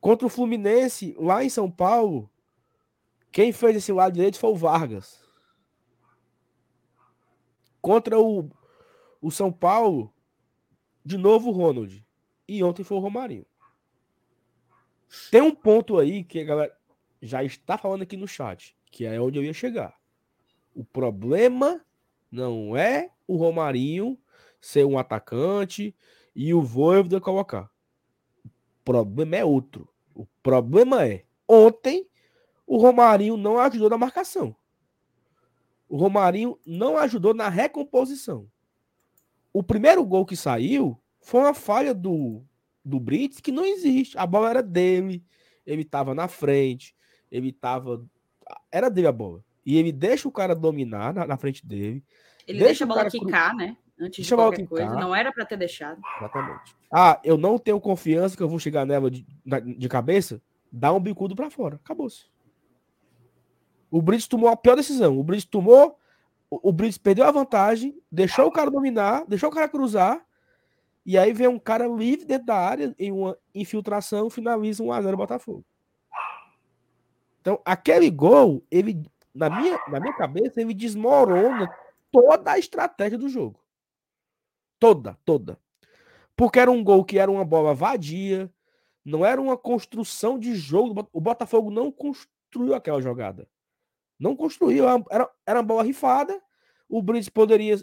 Contra 0.00 0.28
o 0.28 0.30
Fluminense, 0.30 1.12
lá 1.18 1.42
em 1.42 1.48
São 1.48 1.68
Paulo, 1.68 2.30
quem 3.32 3.50
fez 3.50 3.74
esse 3.74 3.92
lado 3.92 4.12
direito 4.12 4.38
foi 4.38 4.50
o 4.50 4.56
Vargas. 4.56 5.20
Contra 7.82 8.16
o, 8.16 8.48
o 9.20 9.32
São 9.32 9.50
Paulo, 9.50 10.14
de 11.04 11.16
novo 11.16 11.50
o 11.50 11.52
Ronald. 11.52 12.04
E 12.46 12.62
ontem 12.62 12.82
foi 12.82 12.96
o 12.96 13.00
Romarinho. 13.00 13.46
Tem 15.30 15.40
um 15.40 15.54
ponto 15.54 15.98
aí 15.98 16.24
que 16.24 16.40
a 16.40 16.44
galera 16.44 16.76
já 17.20 17.42
está 17.42 17.76
falando 17.76 18.02
aqui 18.02 18.16
no 18.16 18.28
chat, 18.28 18.76
que 18.90 19.04
é 19.04 19.20
onde 19.20 19.38
eu 19.38 19.44
ia 19.44 19.52
chegar. 19.52 19.98
O 20.74 20.84
problema 20.84 21.84
não 22.30 22.76
é 22.76 23.10
o 23.26 23.36
Romarinho 23.36 24.18
ser 24.60 24.84
um 24.84 24.98
atacante 24.98 25.94
e 26.34 26.54
o 26.54 26.62
Voivoda 26.62 27.20
colocar. 27.20 27.70
O 28.44 28.50
problema 28.84 29.36
é 29.36 29.44
outro. 29.44 29.88
O 30.14 30.26
problema 30.42 31.06
é, 31.06 31.24
ontem 31.48 32.06
o 32.66 32.76
Romarinho 32.76 33.36
não 33.36 33.58
ajudou 33.58 33.90
na 33.90 33.98
marcação. 33.98 34.54
O 35.88 35.96
Romarinho 35.96 36.58
não 36.64 36.96
ajudou 36.98 37.34
na 37.34 37.48
recomposição. 37.48 38.48
O 39.52 39.62
primeiro 39.62 40.04
gol 40.04 40.24
que 40.24 40.36
saiu 40.36 41.00
foi 41.20 41.40
uma 41.40 41.54
falha 41.54 41.92
do, 41.92 42.42
do 42.84 43.00
Brits 43.00 43.40
que 43.40 43.52
não 43.52 43.64
existe. 43.64 44.16
A 44.16 44.26
bola 44.26 44.50
era 44.50 44.62
dele, 44.62 45.24
ele 45.66 45.82
estava 45.82 46.14
na 46.14 46.28
frente, 46.28 46.94
ele 47.30 47.50
estava. 47.50 48.04
Era 48.70 48.88
dele 48.88 49.06
a 49.06 49.12
bola. 49.12 49.44
E 49.64 49.76
ele 49.76 49.92
deixa 49.92 50.28
o 50.28 50.32
cara 50.32 50.54
dominar 50.54 51.12
na, 51.12 51.26
na 51.26 51.36
frente 51.36 51.66
dele. 51.66 52.02
Ele 52.46 52.58
deixa, 52.58 52.64
deixa 52.64 52.84
a 52.84 52.86
bola 52.86 53.10
quicar, 53.10 53.50
cru... 53.50 53.58
né? 53.58 53.76
Antes 54.00 54.16
deixa 54.16 54.34
de 54.34 54.42
qualquer 54.42 54.66
coisa. 54.66 54.94
Não 54.94 55.14
era 55.14 55.30
para 55.30 55.44
ter 55.44 55.58
deixado. 55.58 56.00
Exatamente. 56.16 56.74
Ah, 56.90 57.20
eu 57.22 57.36
não 57.36 57.58
tenho 57.58 57.78
confiança 57.78 58.36
que 58.36 58.42
eu 58.42 58.48
vou 58.48 58.58
chegar 58.58 58.86
nela 58.86 59.10
de, 59.10 59.26
de 59.76 59.88
cabeça. 59.88 60.40
Dá 60.72 60.90
um 60.92 60.98
bicudo 60.98 61.36
para 61.36 61.50
fora. 61.50 61.76
Acabou-se. 61.76 62.24
O 63.90 64.00
Brits 64.00 64.26
tomou 64.26 64.48
a 64.48 64.56
pior 64.56 64.76
decisão. 64.76 65.18
O 65.18 65.22
Brits 65.22 65.44
tomou. 65.44 65.98
O, 66.50 66.70
o 66.70 66.72
Brits 66.72 66.98
perdeu 66.98 67.24
a 67.24 67.30
vantagem, 67.30 67.96
deixou 68.10 68.46
o 68.46 68.52
cara 68.52 68.70
dominar, 68.70 69.24
deixou 69.26 69.48
o 69.48 69.52
cara 69.52 69.68
cruzar. 69.68 70.26
E 71.06 71.16
aí 71.16 71.32
vem 71.32 71.48
um 71.48 71.58
cara 71.58 71.86
livre 71.86 72.26
dentro 72.26 72.46
da 72.46 72.56
área 72.56 72.94
em 72.98 73.10
uma 73.10 73.38
infiltração, 73.54 74.28
finaliza 74.28 74.82
um 74.82 74.92
a 74.92 75.00
0 75.00 75.16
Botafogo. 75.16 75.64
Então, 77.40 77.58
aquele 77.64 78.10
gol, 78.10 78.62
ele 78.70 79.02
na 79.34 79.48
minha, 79.48 79.78
na 79.88 80.00
minha 80.00 80.12
cabeça, 80.12 80.60
ele 80.60 80.74
desmorona 80.74 81.72
toda 82.10 82.52
a 82.52 82.58
estratégia 82.58 83.16
do 83.16 83.28
jogo. 83.28 83.58
Toda, 84.78 85.16
toda. 85.24 85.58
Porque 86.36 86.58
era 86.58 86.70
um 86.70 86.82
gol 86.82 87.04
que 87.04 87.18
era 87.18 87.30
uma 87.30 87.44
bola 87.44 87.74
vadia, 87.74 88.52
não 89.04 89.24
era 89.24 89.40
uma 89.40 89.56
construção 89.56 90.38
de 90.38 90.54
jogo. 90.54 91.08
O 91.12 91.20
Botafogo 91.20 91.70
não 91.70 91.92
construiu 91.92 92.74
aquela 92.74 93.00
jogada. 93.00 93.48
Não 94.20 94.36
construiu. 94.36 94.84
Era, 95.10 95.30
era 95.46 95.58
uma 95.58 95.66
bola 95.66 95.82
rifada. 95.82 96.40
O 96.86 97.00
Brits 97.00 97.30
poderia 97.30 97.76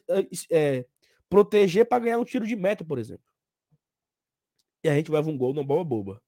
é, 0.52 0.86
proteger 1.28 1.88
para 1.88 2.04
ganhar 2.04 2.20
um 2.20 2.24
tiro 2.24 2.46
de 2.46 2.56
meta, 2.56 2.86
por 2.86 3.00
exemplo. 3.00 3.26
E 4.84 4.90
a 4.90 4.94
gente 4.94 5.12
leva 5.12 5.30
um 5.30 5.38
gol 5.38 5.54
numa 5.54 5.66
bola 5.66 5.84
boba. 5.84 6.22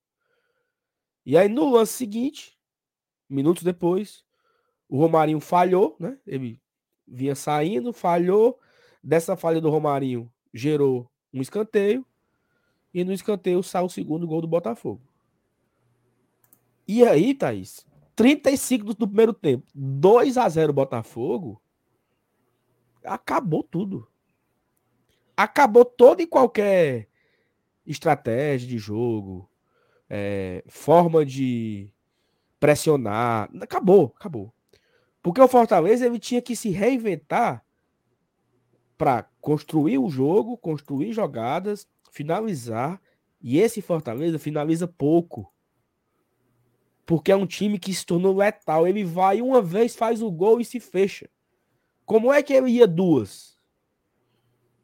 E 1.24 1.38
aí, 1.38 1.48
no 1.48 1.70
lance 1.70 1.94
seguinte, 1.94 2.58
minutos 3.30 3.62
depois, 3.62 4.26
o 4.88 4.98
Romarinho 4.98 5.40
falhou, 5.40 5.96
né? 6.00 6.18
Ele 6.26 6.60
vinha 7.08 7.36
saindo, 7.36 7.94
falhou. 7.94 8.60
Dessa 9.04 9.38
falha 9.38 9.62
do 9.62 9.70
Romarinho 9.70 10.32
gerou 10.52 11.10
um 11.32 11.42
escanteio. 11.42 12.04
E 12.92 13.04
no 13.04 13.14
escanteio 13.14 13.62
sai 13.62 13.84
o 13.84 13.90
segundo 13.90 14.26
gol 14.26 14.42
do 14.42 14.48
Botafogo. 14.48 15.02
E 16.88 17.06
aí, 17.06 17.36
Thaís, 17.36 17.86
35 18.20 18.96
do 18.96 19.08
primeiro 19.08 19.34
tempo, 19.34 19.66
2 19.74 20.38
a 20.38 20.50
0 20.50 20.74
Botafogo, 20.74 21.62
acabou 23.02 23.64
tudo. 23.64 24.10
Acabou 25.38 25.86
toda 25.86 26.22
e 26.22 26.28
qualquer 26.28 27.08
estratégia 27.88 28.68
de 28.68 28.78
jogo, 28.78 29.50
é, 30.10 30.66
forma 30.68 31.26
de 31.26 31.90
pressionar. 32.60 33.50
Acabou, 33.62 34.14
acabou. 34.20 34.54
Porque 35.24 35.40
o 35.40 35.48
Fortaleza 35.48 36.06
ele 36.06 36.20
tinha 36.20 36.42
que 36.42 36.58
se 36.58 36.72
reinventar 36.72 37.64
para 38.98 39.30
construir 39.40 39.98
o 39.98 40.10
jogo, 40.10 40.58
construir 40.58 41.14
jogadas, 41.14 41.88
finalizar. 42.12 43.00
E 43.42 43.60
esse 43.60 43.82
Fortaleza 43.82 44.38
finaliza 44.38 44.90
pouco. 44.90 45.50
Porque 47.10 47.32
é 47.32 47.36
um 47.36 47.48
time 47.48 47.80
que 47.80 47.92
se 47.92 48.06
tornou 48.06 48.38
letal. 48.38 48.86
Ele 48.86 49.04
vai 49.04 49.42
uma 49.42 49.64
vez, 49.64 49.96
faz 49.96 50.22
o 50.22 50.30
gol 50.30 50.62
e 50.62 50.64
se 50.64 50.80
fecha. 50.80 51.28
Como 52.06 52.32
é 52.32 52.44
que 52.44 52.54
ele 52.54 52.70
ia 52.70 52.86
duas 52.86 53.58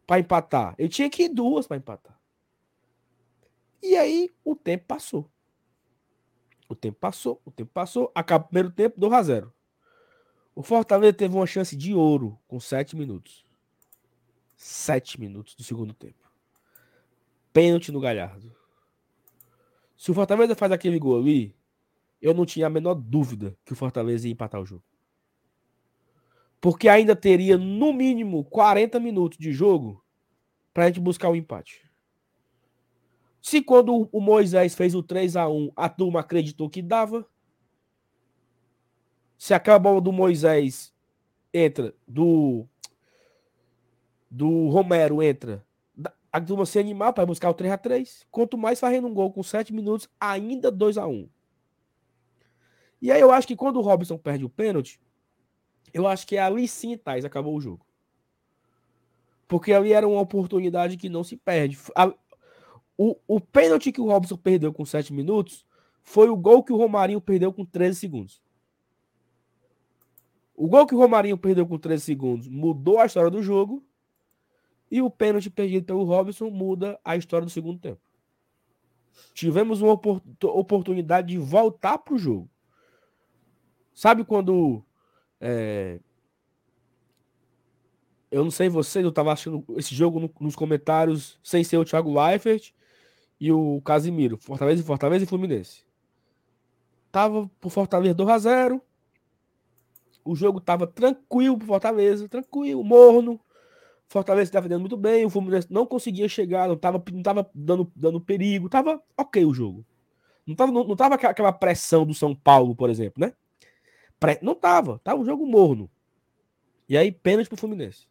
para 0.07 0.19
empatar? 0.19 0.73
Ele 0.79 0.89
tinha 0.89 1.07
que 1.07 1.25
ir 1.25 1.29
duas 1.29 1.67
para 1.67 1.77
empatar. 1.77 2.19
E 3.79 3.95
aí 3.95 4.31
o 4.43 4.55
tempo 4.55 4.85
passou. 4.87 5.29
O 6.67 6.73
tempo 6.73 6.97
passou, 6.99 7.39
o 7.45 7.51
tempo 7.51 7.69
passou. 7.71 8.11
Acaba 8.15 8.43
o 8.43 8.47
primeiro 8.47 8.71
tempo, 8.71 8.99
2 8.99 9.13
a 9.13 9.21
0 9.21 9.53
o 10.55 10.63
Fortaleza 10.63 11.13
teve 11.13 11.35
uma 11.35 11.45
chance 11.45 11.75
de 11.75 11.93
ouro 11.93 12.39
com 12.47 12.59
sete 12.59 12.95
minutos. 12.95 13.45
Sete 14.57 15.19
minutos 15.19 15.53
do 15.53 15.63
segundo 15.63 15.93
tempo. 15.93 16.27
Pênalti 17.53 17.91
no 17.91 17.99
Galhardo. 17.99 18.51
Se 19.95 20.09
o 20.09 20.13
Fortaleza 20.15 20.55
faz 20.55 20.71
aquele 20.71 20.97
gol 20.97 21.19
ali, 21.19 21.54
eu 22.25 22.33
não 22.33 22.43
tinha 22.43 22.65
a 22.65 22.71
menor 22.71 22.95
dúvida 22.95 23.55
que 23.63 23.73
o 23.73 23.75
Fortaleza 23.75 24.27
ia 24.27 24.33
empatar 24.33 24.59
o 24.59 24.65
jogo. 24.65 24.83
Porque 26.59 26.89
ainda 26.89 27.15
teria, 27.15 27.55
no 27.55 27.93
mínimo, 27.93 28.43
40 28.45 28.99
minutos 28.99 29.37
de 29.37 29.53
jogo 29.53 30.03
para 30.73 30.85
a 30.85 30.87
gente 30.87 30.99
buscar 30.99 31.29
o 31.29 31.33
um 31.33 31.35
empate. 31.35 31.87
Se 33.39 33.61
quando 33.61 34.09
o 34.11 34.19
Moisés 34.19 34.73
fez 34.73 34.95
o 34.95 35.03
3 35.03 35.35
a 35.35 35.47
1 35.47 35.71
a 35.75 35.87
turma 35.87 36.21
acreditou 36.21 36.67
que 36.67 36.81
dava, 36.81 37.27
se 39.37 39.53
aquela 39.53 39.77
bola 39.77 40.01
do 40.01 40.11
Moisés 40.11 40.91
entra 41.53 41.93
do 42.07 42.65
do 44.31 44.67
Romero 44.69 45.21
entra, 45.21 45.63
a 46.33 46.41
turma 46.41 46.65
se 46.65 46.79
animar 46.79 47.13
para 47.13 47.27
buscar 47.27 47.51
o 47.51 47.53
3 47.53 47.71
a 47.71 47.77
3 47.77 48.25
Quanto 48.31 48.57
mais 48.57 48.79
fazendo 48.79 49.07
um 49.07 49.13
gol 49.13 49.31
com 49.31 49.43
7 49.43 49.71
minutos, 49.71 50.09
ainda 50.19 50.71
2 50.71 50.97
a 50.97 51.05
1 51.05 51.29
E 53.01 53.11
aí 53.11 53.21
eu 53.21 53.31
acho 53.31 53.47
que 53.47 53.55
quando 53.55 53.77
o 53.77 53.81
Robson 53.81 54.17
perde 54.17 54.45
o 54.45 54.49
pênalti, 54.49 54.99
eu 55.93 56.07
acho 56.07 56.25
que 56.27 56.35
é 56.35 56.41
ali 56.41 56.67
sim, 56.67 56.97
Thais, 56.97 57.25
acabou 57.25 57.55
o 57.55 57.61
jogo. 57.61 57.85
Porque 59.47 59.71
ali 59.71 59.93
era 59.93 60.07
uma 60.07 60.21
oportunidade 60.21 60.97
que 60.97 61.07
não 61.07 61.23
se 61.23 61.37
perde. 61.37 61.77
O, 62.97 63.15
o 63.27 63.39
pênalti 63.39 63.91
que 63.91 64.01
o 64.01 64.05
Robson 64.05 64.37
perdeu 64.37 64.73
com 64.73 64.85
7 64.85 65.13
minutos 65.13 65.65
foi 66.01 66.29
o 66.29 66.35
gol 66.35 66.63
que 66.63 66.73
o 66.73 66.77
Romarinho 66.77 67.21
perdeu 67.21 67.51
com 67.51 67.65
13 67.65 67.99
segundos. 67.99 68.41
O 70.55 70.67
gol 70.67 70.87
que 70.87 70.95
o 70.95 70.97
Romarinho 70.97 71.37
perdeu 71.37 71.67
com 71.67 71.77
13 71.77 72.03
segundos 72.03 72.47
mudou 72.47 72.99
a 72.99 73.05
história 73.05 73.29
do 73.29 73.43
jogo. 73.43 73.83
E 74.89 75.01
o 75.01 75.09
pênalti 75.09 75.49
perdido 75.49 75.85
pelo 75.85 76.03
Robson 76.03 76.49
muda 76.49 76.99
a 77.03 77.17
história 77.17 77.45
do 77.45 77.51
segundo 77.51 77.79
tempo. 77.79 78.01
Tivemos 79.33 79.81
uma 79.81 79.99
oportunidade 80.43 81.29
de 81.29 81.37
voltar 81.37 81.97
para 81.97 82.13
o 82.13 82.17
jogo. 82.17 82.49
Sabe 83.95 84.25
quando. 84.25 84.83
É... 85.39 85.99
Eu 88.29 88.43
não 88.43 88.51
sei 88.51 88.67
vocês, 88.67 89.03
eu 89.03 89.09
estava 89.09 89.31
achando 89.31 89.63
esse 89.77 89.95
jogo 89.95 90.19
no, 90.19 90.29
nos 90.41 90.55
comentários 90.55 91.39
sem 91.41 91.63
ser 91.63 91.77
o 91.77 91.85
Thiago 91.85 92.13
Leifert 92.13 92.73
e 93.39 93.49
o 93.53 93.81
Casimiro. 93.81 94.37
Fortaleza 94.37 94.81
e 94.81 94.85
Fortaleza 94.85 95.23
e 95.23 95.27
Fluminense. 95.27 95.85
Tava 97.09 97.49
por 97.61 97.69
Fortaleza 97.69 98.13
2 98.13 98.29
a 98.29 98.37
0 98.37 98.81
O 100.25 100.35
jogo 100.35 100.59
tava 100.59 100.85
tranquilo 100.85 101.57
pro 101.57 101.67
Fortaleza, 101.67 102.27
tranquilo, 102.27 102.83
morno. 102.83 103.39
Fortaleza 104.09 104.49
estava 104.49 104.63
vendendo 104.63 104.81
muito 104.81 104.97
bem, 104.97 105.25
o 105.25 105.29
Fluminense 105.29 105.71
não 105.71 105.85
conseguia 105.85 106.27
chegar, 106.27 106.67
não 106.67 106.75
estava 106.75 107.01
não 107.13 107.23
tava 107.23 107.49
dando, 107.55 107.89
dando 107.95 108.19
perigo, 108.19 108.67
tava 108.67 109.01
ok 109.17 109.45
o 109.45 109.53
jogo. 109.53 109.85
Não 110.45 110.51
estava 110.51 110.71
não, 110.73 110.83
não 110.83 110.95
tava 110.97 111.15
aquela 111.15 111.53
pressão 111.53 112.05
do 112.05 112.13
São 112.13 112.35
Paulo, 112.35 112.75
por 112.75 112.89
exemplo, 112.89 113.25
né? 113.25 113.33
Não 114.41 114.55
tava, 114.55 114.99
tava 115.03 115.21
um 115.21 115.25
jogo 115.25 115.45
morno. 115.45 115.89
E 116.87 116.97
aí, 116.97 117.11
pênalti 117.11 117.47
pro 117.47 117.57
Fluminense. 117.57 118.07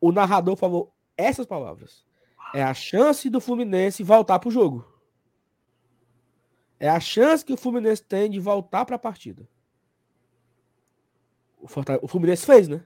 O 0.00 0.12
narrador 0.12 0.56
falou 0.56 0.94
essas 1.16 1.46
palavras. 1.46 2.06
É 2.54 2.62
a 2.62 2.72
chance 2.72 3.28
do 3.28 3.40
Fluminense 3.40 4.02
voltar 4.02 4.38
pro 4.38 4.50
jogo. 4.50 4.86
É 6.80 6.88
a 6.88 7.00
chance 7.00 7.44
que 7.44 7.52
o 7.52 7.56
Fluminense 7.56 8.02
tem 8.02 8.30
de 8.30 8.38
voltar 8.38 8.84
para 8.84 8.96
a 8.96 8.98
partida. 8.98 9.48
O 11.60 12.06
Fluminense 12.06 12.46
fez, 12.46 12.68
né? 12.68 12.84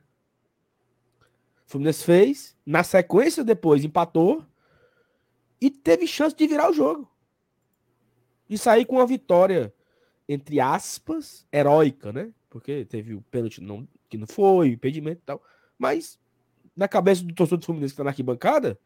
O 1.66 1.70
Fluminense 1.72 2.02
fez, 2.02 2.56
na 2.64 2.82
sequência 2.82 3.44
depois 3.44 3.84
empatou 3.84 4.44
e 5.60 5.70
teve 5.70 6.06
chance 6.06 6.34
de 6.34 6.46
virar 6.46 6.70
o 6.70 6.74
jogo. 6.74 7.08
E 8.48 8.56
sair 8.56 8.84
com 8.84 8.96
uma 8.96 9.06
vitória, 9.06 9.72
entre 10.28 10.60
aspas, 10.60 11.46
heróica, 11.52 12.12
né? 12.12 12.32
Porque 12.48 12.84
teve 12.84 13.14
o 13.14 13.22
pênalti 13.22 13.60
não, 13.60 13.86
que 14.08 14.16
não 14.16 14.26
foi, 14.26 14.70
o 14.70 14.72
impedimento 14.72 15.20
e 15.22 15.24
tal. 15.24 15.42
Mas, 15.78 16.18
na 16.76 16.86
cabeça 16.86 17.24
do 17.24 17.34
torcedor 17.34 17.58
do 17.58 17.66
Fluminense 17.66 17.92
que 17.92 17.94
está 17.94 18.04
na 18.04 18.10
arquibancada, 18.10 18.78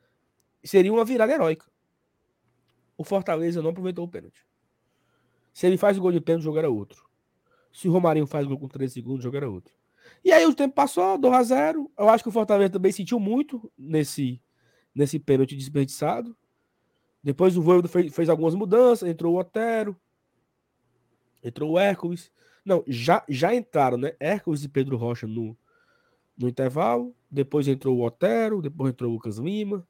seria 0.65 0.93
uma 0.93 1.05
virada 1.05 1.33
heróica. 1.33 1.67
O 2.97 3.05
Fortaleza 3.05 3.63
não 3.63 3.71
aproveitou 3.71 4.05
o 4.05 4.09
pênalti. 4.09 4.47
Se 5.53 5.67
ele 5.67 5.77
faz 5.77 5.99
o 5.99 6.01
gol 6.01 6.13
de 6.13 6.21
pênalti, 6.21 6.43
o 6.43 6.45
jogo 6.45 6.59
era 6.59 6.71
outro. 6.71 7.05
Se 7.73 7.89
o 7.89 7.93
Romarinho 7.93 8.27
faz 8.27 8.47
o 8.47 8.49
gol 8.49 8.59
com 8.59 8.69
3 8.69 8.93
segundos, 8.93 9.21
o 9.21 9.23
jogo 9.23 9.37
era 9.37 9.49
outro. 9.49 9.75
E 10.25 10.33
aí 10.33 10.47
o 10.47 10.55
tempo 10.55 10.75
passou, 10.75 11.19
2 11.19 11.35
a 11.35 11.43
0 11.43 11.91
Eu 11.99 12.09
acho 12.09 12.25
que 12.25 12.29
o 12.29 12.33
Fortaleza 12.33 12.71
também 12.71 12.93
sentiu 12.93 13.21
muito 13.21 13.71
nesse, 13.77 14.41
nesse 14.95 15.19
pênalti 15.19 15.57
desperdiçado. 15.57 16.37
Depois 17.23 17.57
o 17.57 17.63
Voivoda 17.63 17.89
fez, 17.89 18.15
fez 18.15 18.29
algumas 18.29 18.55
mudanças, 18.55 19.09
entrou 19.09 19.35
o 19.35 19.39
Otero, 19.39 19.97
entrou 21.47 21.73
o 21.73 21.79
Hércules. 21.79 22.31
Não, 22.65 22.83
já, 22.87 23.25
já 23.29 23.55
entraram, 23.55 23.97
né? 23.97 24.13
Hércules 24.19 24.65
e 24.65 24.69
Pedro 24.69 24.97
Rocha 24.97 25.27
no, 25.27 25.57
no 26.37 26.49
intervalo. 26.49 27.15
Depois 27.31 27.69
entrou 27.69 27.97
o 27.97 28.05
Otero, 28.05 28.61
depois 28.61 28.93
entrou 28.93 29.11
o 29.11 29.15
Lucas 29.15 29.39
Lima. 29.39 29.87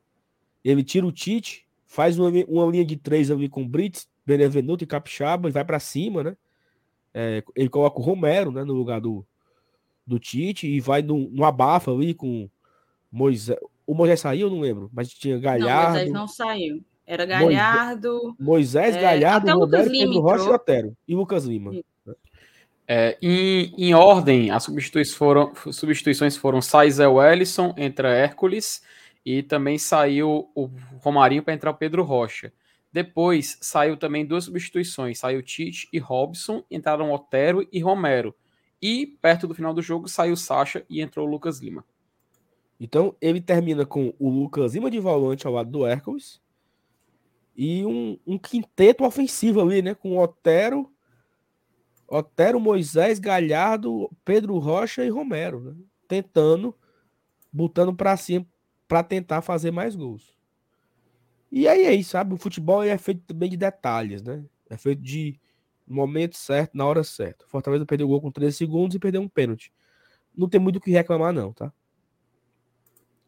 Ele 0.63 0.85
tira 0.85 1.07
o 1.07 1.13
Tite, 1.13 1.67
faz 1.87 2.19
uma, 2.19 2.31
uma 2.49 2.71
linha 2.71 2.85
de 2.85 2.97
três 2.97 3.31
ali 3.31 3.49
com 3.49 3.67
Brits, 3.67 4.09
Benevenuto 4.27 4.85
e 4.85 4.87
Capixaba 4.87 5.49
e 5.49 5.53
vai 5.53 5.65
para 5.65 5.79
cima, 5.79 6.23
né? 6.23 6.37
É, 7.15 7.43
ele 7.55 7.71
coloca 7.71 7.99
o 7.99 8.03
Romero 8.03 8.51
né, 8.51 8.63
no 8.63 8.75
lugar 8.75 9.01
do, 9.01 9.25
do 10.07 10.19
Tite 10.19 10.67
e 10.67 10.81
vai 10.81 11.01
no, 11.01 11.31
no 11.31 11.45
abafa 11.45 11.91
ali 11.91 12.13
com 12.13 12.51
Moisés. 13.11 13.59
O 13.87 13.95
Moisés 13.95 14.21
saiu, 14.21 14.49
eu 14.49 14.51
não 14.51 14.61
lembro, 14.61 14.91
mas 14.93 15.09
tinha 15.09 15.39
Galhardo. 15.39 15.67
Não, 15.67 15.91
Moisés 15.93 16.13
não 16.13 16.29
saiu. 16.29 16.85
Era 17.07 17.25
Galhardo. 17.25 18.35
Moisés, 18.39 18.97
é, 18.97 19.01
Galhardo, 19.01 19.53
Roberto, 19.53 19.91
Pedro 19.91 20.21
Rocha 20.21 20.45
e 20.45 20.53
Otero. 20.53 20.97
E 21.07 21.15
Lucas 21.15 21.45
Lima. 21.45 21.73
É, 22.89 23.17
em, 23.23 23.73
em, 23.79 23.95
ordem, 23.95 24.51
as 24.51 24.65
substituições 24.65 25.17
foram, 25.17 25.53
substituições 25.73 26.37
foram 26.37 26.61
Saisel 26.61 27.23
Ellison, 27.23 27.73
entra 27.77 28.15
Hércules, 28.15 28.83
e 29.25 29.43
também 29.43 29.79
saiu 29.79 30.51
o 30.55 30.71
Romarinho 31.01 31.43
para 31.43 31.55
entrar 31.55 31.71
o 31.71 31.75
Pedro 31.75 32.03
Rocha. 32.03 32.53
Depois 32.93 33.59
saiu 33.61 33.97
também 33.97 34.25
duas 34.25 34.45
substituições, 34.45 35.19
saiu 35.19 35.43
Tite 35.43 35.89
e 35.93 35.99
Robson, 35.99 36.65
entraram 36.71 37.13
Otero 37.13 37.67
e 37.73 37.81
Romero. 37.81 38.35
E 38.81 39.07
perto 39.21 39.47
do 39.47 39.55
final 39.55 39.75
do 39.75 39.83
jogo 39.83 40.09
saiu 40.09 40.37
Sacha 40.37 40.85
e 40.89 41.01
entrou 41.01 41.27
o 41.27 41.31
Lucas 41.31 41.61
Lima. 41.61 41.85
Então 42.79 43.15
ele 43.21 43.41
termina 43.41 43.85
com 43.85 44.15
o 44.19 44.29
Lucas 44.29 44.75
Lima 44.75 44.91
de 44.91 45.01
volante 45.01 45.47
ao 45.47 45.53
lado 45.53 45.71
do 45.71 45.87
Hércules 45.87 46.41
e 47.57 47.85
um, 47.87 48.19
um 48.27 48.39
quinteto 48.39 49.05
ofensivo 49.05 49.61
ali, 49.61 49.81
né? 49.81 49.95
Com 49.95 50.19
Otero, 50.19 50.93
Otero, 52.07 52.61
Moisés, 52.61 53.19
Galhardo, 53.19 54.11
Pedro 54.25 54.59
Rocha 54.59 55.05
e 55.05 55.09
Romero, 55.09 55.61
né? 55.61 55.75
Tentando, 56.07 56.75
botando 57.53 57.95
para 57.95 58.17
cima 58.17 58.47
para 58.87 59.03
tentar 59.03 59.43
fazer 59.43 59.71
mais 59.71 59.97
gols. 59.97 60.37
E 61.51 61.67
aí 61.67 61.87
é 61.87 61.95
isso, 61.95 62.11
sabe? 62.11 62.35
O 62.35 62.37
futebol 62.37 62.83
é 62.83 62.97
feito 62.99 63.23
também 63.23 63.51
de 63.51 63.57
detalhes, 63.57 64.23
né? 64.23 64.45
É 64.69 64.77
feito 64.77 65.03
de 65.03 65.41
momento 65.87 66.37
certo, 66.37 66.77
na 66.77 66.85
hora 66.85 67.03
certa. 67.03 67.47
Fortaleza 67.49 67.87
perdeu 67.87 68.07
o 68.07 68.11
gol 68.11 68.21
com 68.21 68.31
13 68.31 68.57
segundos 68.57 68.95
e 68.95 68.99
perdeu 68.99 69.21
um 69.21 69.29
pênalti. 69.29 69.73
Não 70.37 70.49
tem 70.49 70.61
muito 70.61 70.77
o 70.77 70.81
que 70.81 70.91
reclamar, 70.91 71.33
não, 71.33 71.53
tá? 71.53 71.73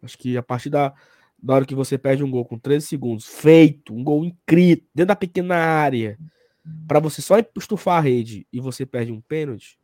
Acho 0.02 0.18
que 0.18 0.36
a 0.36 0.42
partir 0.42 0.70
da, 0.70 0.94
da 1.40 1.54
hora 1.54 1.64
que 1.64 1.74
você 1.74 1.96
perde 1.96 2.24
um 2.24 2.30
gol 2.30 2.44
com 2.44 2.58
13 2.58 2.86
segundos, 2.86 3.26
feito, 3.26 3.94
um 3.94 4.02
gol 4.02 4.24
incrível, 4.24 4.84
dentro 4.94 5.08
da 5.08 5.16
pequena 5.16 5.56
área, 5.56 6.18
para 6.86 7.00
você 7.00 7.22
só 7.22 7.36
estufar 7.56 7.98
a 7.98 8.00
rede 8.00 8.46
e 8.52 8.60
você 8.60 8.84
perde 8.84 9.12
um 9.12 9.20
pênalti, 9.20 9.78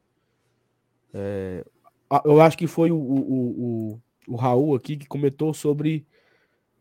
é, 1.13 1.65
eu 2.25 2.41
acho 2.41 2.59
que 2.59 2.67
foi 2.67 2.91
o, 2.91 2.97
o, 2.97 3.95
o, 3.97 4.01
o 4.29 4.37
Raul 4.37 4.75
aqui 4.75 4.97
que 4.97 5.07
comentou 5.07 5.55
sobre 5.55 6.07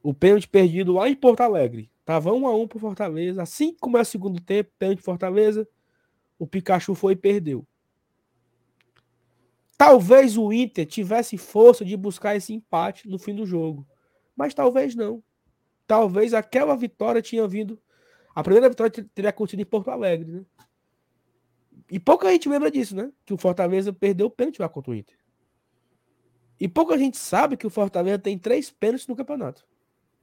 o 0.02 0.14
pênalti 0.14 0.48
perdido 0.48 0.94
lá 0.94 1.08
em 1.08 1.16
Porto 1.16 1.42
Alegre. 1.42 1.90
Tava 2.04 2.34
1 2.34 2.48
a 2.48 2.56
1 2.56 2.68
pro 2.68 2.80
Fortaleza. 2.80 3.42
Assim 3.42 3.74
que 3.74 3.80
começa 3.80 4.10
o 4.10 4.12
segundo 4.12 4.42
tempo, 4.42 4.72
pênalti 4.78 5.02
Fortaleza, 5.02 5.68
o 6.38 6.46
Pikachu 6.46 6.94
foi 6.94 7.14
e 7.14 7.16
perdeu. 7.16 7.66
Talvez 9.78 10.38
o 10.38 10.52
Inter 10.52 10.86
tivesse 10.86 11.38
força 11.38 11.86
de 11.86 11.96
buscar 11.96 12.36
esse 12.36 12.54
empate 12.54 13.08
no 13.08 13.18
fim 13.18 13.34
do 13.34 13.46
jogo, 13.46 13.88
mas 14.36 14.54
talvez 14.54 14.96
não. 14.96 15.24
Talvez 15.86 16.34
aquela 16.34 16.76
vitória 16.76 17.22
tinha 17.22 17.48
vindo. 17.48 17.82
A 18.34 18.44
primeira 18.44 18.70
vitória 18.70 18.92
teria 19.14 19.30
acontecido 19.30 19.60
em 19.60 19.66
Porto 19.66 19.90
Alegre, 19.90 20.32
né? 20.32 20.46
E 21.92 22.00
pouca 22.00 22.32
gente 22.32 22.50
lembra 22.50 22.72
disso, 22.72 22.96
né? 22.96 23.12
Que 23.26 23.34
o 23.34 23.38
Fortaleza 23.38 23.92
perdeu 23.92 24.28
o 24.28 24.32
pênalti 24.32 24.60
lá 24.60 24.70
contra 24.70 24.92
o 24.92 24.96
Inter. 24.96 25.18
E 26.60 26.68
pouca 26.68 26.98
gente 26.98 27.18
sabe 27.18 27.58
que 27.58 27.68
o 27.68 27.70
Fortaleza 27.70 28.20
tem 28.20 28.38
três 28.38 28.72
pênaltis 28.72 29.08
no 29.08 29.16
campeonato. 29.16 29.68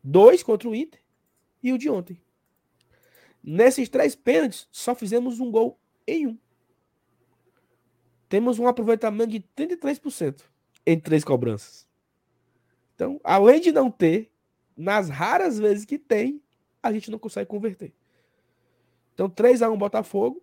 Dois 0.03 0.43
contra 0.43 0.69
o 0.69 0.75
Inter 0.75 1.01
e 1.63 1.73
o 1.73 1.79
de 1.79 1.91
ontem. 1.91 2.21
Nesses 3.43 3.89
três 3.89 4.15
pênaltis, 4.15 4.69
só 4.71 4.95
fizemos 4.95 5.41
um 5.41 5.51
gol 5.51 5.79
em 6.07 6.27
um. 6.27 6.39
Temos 8.29 8.59
um 8.59 8.67
aproveitamento 8.67 9.33
de 9.33 9.41
33% 9.57 10.43
em 10.87 10.99
três 10.99 11.25
cobranças. 11.25 11.90
Então, 13.01 13.19
além 13.25 13.63
de 13.63 13.73
não 13.73 13.91
ter, 13.91 14.31
nas 14.77 15.09
raras 15.09 15.59
vezes 15.59 15.87
que 15.87 15.99
tem, 15.99 16.43
a 16.83 16.93
gente 16.93 17.11
não 17.11 17.19
consegue 17.19 17.49
converter. 17.49 17.95
Então, 19.15 19.27
3 19.27 19.63
a 19.63 19.71
1 19.71 19.79
Botafogo. 19.79 20.43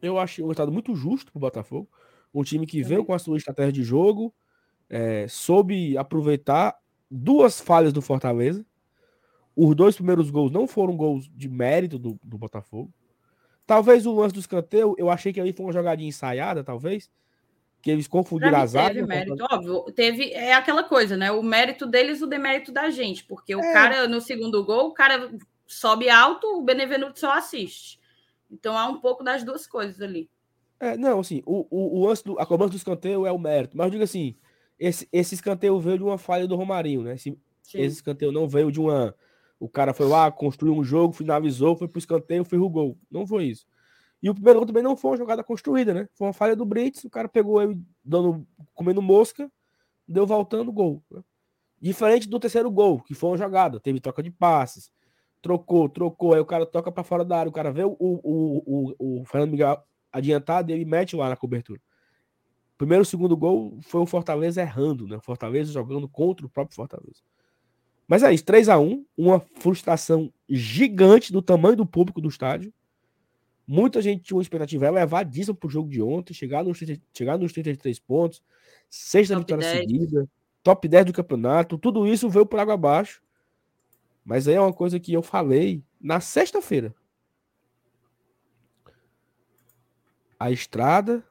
Eu 0.00 0.18
achei 0.18 0.42
um 0.42 0.46
resultado 0.46 0.72
muito 0.72 0.94
justo 0.94 1.30
para 1.30 1.38
o 1.38 1.40
Botafogo. 1.40 1.86
Um 2.32 2.42
time 2.42 2.66
que 2.66 2.82
veio 2.82 3.04
com 3.04 3.12
a 3.12 3.18
sua 3.18 3.36
estratégia 3.36 3.70
de 3.70 3.82
jogo, 3.82 4.34
é, 4.88 5.28
soube 5.28 5.98
aproveitar 5.98 6.74
duas 7.10 7.60
falhas 7.60 7.92
do 7.92 8.00
Fortaleza. 8.00 8.64
Os 9.54 9.76
dois 9.76 9.94
primeiros 9.94 10.30
gols 10.30 10.50
não 10.50 10.66
foram 10.66 10.96
gols 10.96 11.28
de 11.34 11.50
mérito 11.50 11.98
do, 11.98 12.18
do 12.24 12.38
Botafogo. 12.38 12.90
Talvez 13.66 14.06
o 14.06 14.14
lance 14.14 14.32
do 14.32 14.40
escanteio, 14.40 14.94
eu 14.96 15.10
achei 15.10 15.34
que 15.34 15.40
ali 15.40 15.52
foi 15.52 15.66
uma 15.66 15.72
jogadinha 15.72 16.08
ensaiada, 16.08 16.64
talvez. 16.64 17.10
Que 17.80 17.90
eles 17.90 18.08
confundiram 18.08 18.58
as 18.58 18.74
áreas. 18.74 19.06
Teve 19.06 19.06
mérito, 19.06 19.46
óbvio. 19.50 19.84
Teve, 19.92 20.32
é 20.32 20.52
aquela 20.52 20.82
coisa, 20.82 21.16
né? 21.16 21.30
O 21.30 21.42
mérito 21.42 21.86
deles, 21.86 22.20
o 22.20 22.26
demérito 22.26 22.72
da 22.72 22.90
gente, 22.90 23.24
porque 23.24 23.54
o 23.54 23.60
é. 23.60 23.72
cara, 23.72 24.08
no 24.08 24.20
segundo 24.20 24.64
gol, 24.64 24.88
o 24.88 24.94
cara 24.94 25.30
sobe 25.66 26.08
alto, 26.08 26.46
o 26.58 26.62
Benevenuto 26.62 27.18
só 27.18 27.32
assiste. 27.32 27.98
Então 28.50 28.76
há 28.76 28.86
um 28.86 29.00
pouco 29.00 29.22
das 29.22 29.44
duas 29.44 29.66
coisas 29.66 30.00
ali. 30.00 30.28
É, 30.80 30.96
não, 30.96 31.20
assim, 31.20 31.42
o, 31.44 31.66
o, 31.70 32.08
o 32.08 32.14
do, 32.14 32.38
a 32.38 32.46
cobrança 32.46 32.70
do 32.70 32.76
escanteio 32.76 33.26
é 33.26 33.32
o 33.32 33.38
mérito, 33.38 33.76
mas 33.76 33.86
eu 33.86 33.90
digo 33.90 34.04
assim, 34.04 34.36
esse, 34.78 35.08
esse 35.12 35.34
escanteio 35.34 35.78
veio 35.80 35.98
de 35.98 36.04
uma 36.04 36.18
falha 36.18 36.46
do 36.46 36.54
Romarinho, 36.56 37.02
né? 37.02 37.14
Esse, 37.14 37.36
esse 37.74 37.96
escanteio 37.96 38.32
não 38.32 38.48
veio 38.48 38.70
de 38.70 38.80
uma. 38.80 39.14
O 39.58 39.68
cara 39.68 39.92
foi 39.92 40.06
lá, 40.06 40.30
construiu 40.30 40.74
um 40.74 40.84
jogo, 40.84 41.12
finalizou, 41.12 41.76
foi 41.76 41.88
pro 41.88 41.98
escanteio, 41.98 42.44
fez 42.44 42.62
o 42.62 42.68
gol. 42.68 42.96
Não 43.10 43.26
foi 43.26 43.46
isso. 43.46 43.66
E 44.22 44.28
o 44.28 44.34
primeiro 44.34 44.58
gol 44.58 44.66
também 44.66 44.82
não 44.82 44.96
foi 44.96 45.12
uma 45.12 45.16
jogada 45.16 45.44
construída, 45.44 45.94
né? 45.94 46.08
Foi 46.14 46.26
uma 46.26 46.32
falha 46.32 46.56
do 46.56 46.64
Brits, 46.64 47.04
o 47.04 47.10
cara 47.10 47.28
pegou 47.28 47.62
ele 47.62 47.80
dando, 48.04 48.46
comendo 48.74 49.00
mosca, 49.00 49.50
deu 50.06 50.26
voltando 50.26 50.72
gol. 50.72 51.02
Né? 51.10 51.22
Diferente 51.80 52.28
do 52.28 52.40
terceiro 52.40 52.70
gol, 52.70 53.00
que 53.00 53.14
foi 53.14 53.30
uma 53.30 53.38
jogada, 53.38 53.78
teve 53.78 54.00
troca 54.00 54.22
de 54.22 54.30
passes, 54.30 54.90
trocou, 55.40 55.88
trocou, 55.88 56.34
aí 56.34 56.40
o 56.40 56.46
cara 56.46 56.66
toca 56.66 56.90
para 56.90 57.04
fora 57.04 57.24
da 57.24 57.38
área, 57.38 57.50
o 57.50 57.52
cara 57.52 57.70
vê 57.70 57.84
o, 57.84 57.96
o, 57.98 58.94
o, 58.98 59.20
o 59.20 59.24
Fernando 59.24 59.52
Miguel 59.52 59.82
adiantado, 60.12 60.72
ele 60.72 60.84
mete 60.84 61.14
lá 61.14 61.28
na 61.28 61.36
cobertura. 61.36 61.80
Primeiro 62.76 63.02
e 63.02 63.06
segundo 63.06 63.36
gol 63.36 63.78
foi 63.82 64.00
o 64.00 64.06
Fortaleza 64.06 64.60
errando, 64.60 65.06
né? 65.06 65.16
O 65.16 65.20
Fortaleza 65.20 65.72
jogando 65.72 66.08
contra 66.08 66.46
o 66.46 66.48
próprio 66.48 66.76
Fortaleza. 66.76 67.22
Mas 68.06 68.22
é 68.22 68.32
isso, 68.32 68.44
3 68.44 68.68
a 68.68 68.78
1 68.78 69.04
uma 69.16 69.40
frustração 69.56 70.32
gigante 70.48 71.32
do 71.32 71.42
tamanho 71.42 71.76
do 71.76 71.84
público 71.84 72.20
do 72.20 72.28
estádio. 72.28 72.72
Muita 73.70 74.00
gente 74.00 74.22
tinha 74.22 74.34
uma 74.34 74.42
expectativa 74.42 74.86
elevadíssima 74.86 75.54
pro 75.54 75.68
jogo 75.68 75.90
de 75.90 76.00
ontem, 76.00 76.32
chegar 76.32 76.64
nos, 76.64 76.78
chegar 77.12 77.36
nos 77.36 77.52
33 77.52 77.98
pontos, 77.98 78.42
sexta 78.88 79.34
top 79.34 79.44
vitória 79.44 79.72
10. 79.74 79.78
seguida, 79.78 80.30
top 80.62 80.88
10 80.88 81.04
do 81.04 81.12
campeonato, 81.12 81.76
tudo 81.76 82.06
isso 82.06 82.30
veio 82.30 82.46
por 82.46 82.58
água 82.58 82.72
abaixo. 82.72 83.22
Mas 84.24 84.48
aí 84.48 84.54
é 84.54 84.60
uma 84.60 84.72
coisa 84.72 84.98
que 84.98 85.12
eu 85.12 85.20
falei 85.20 85.84
na 86.00 86.18
sexta-feira. 86.18 86.94
A 90.40 90.50
estrada 90.50 91.22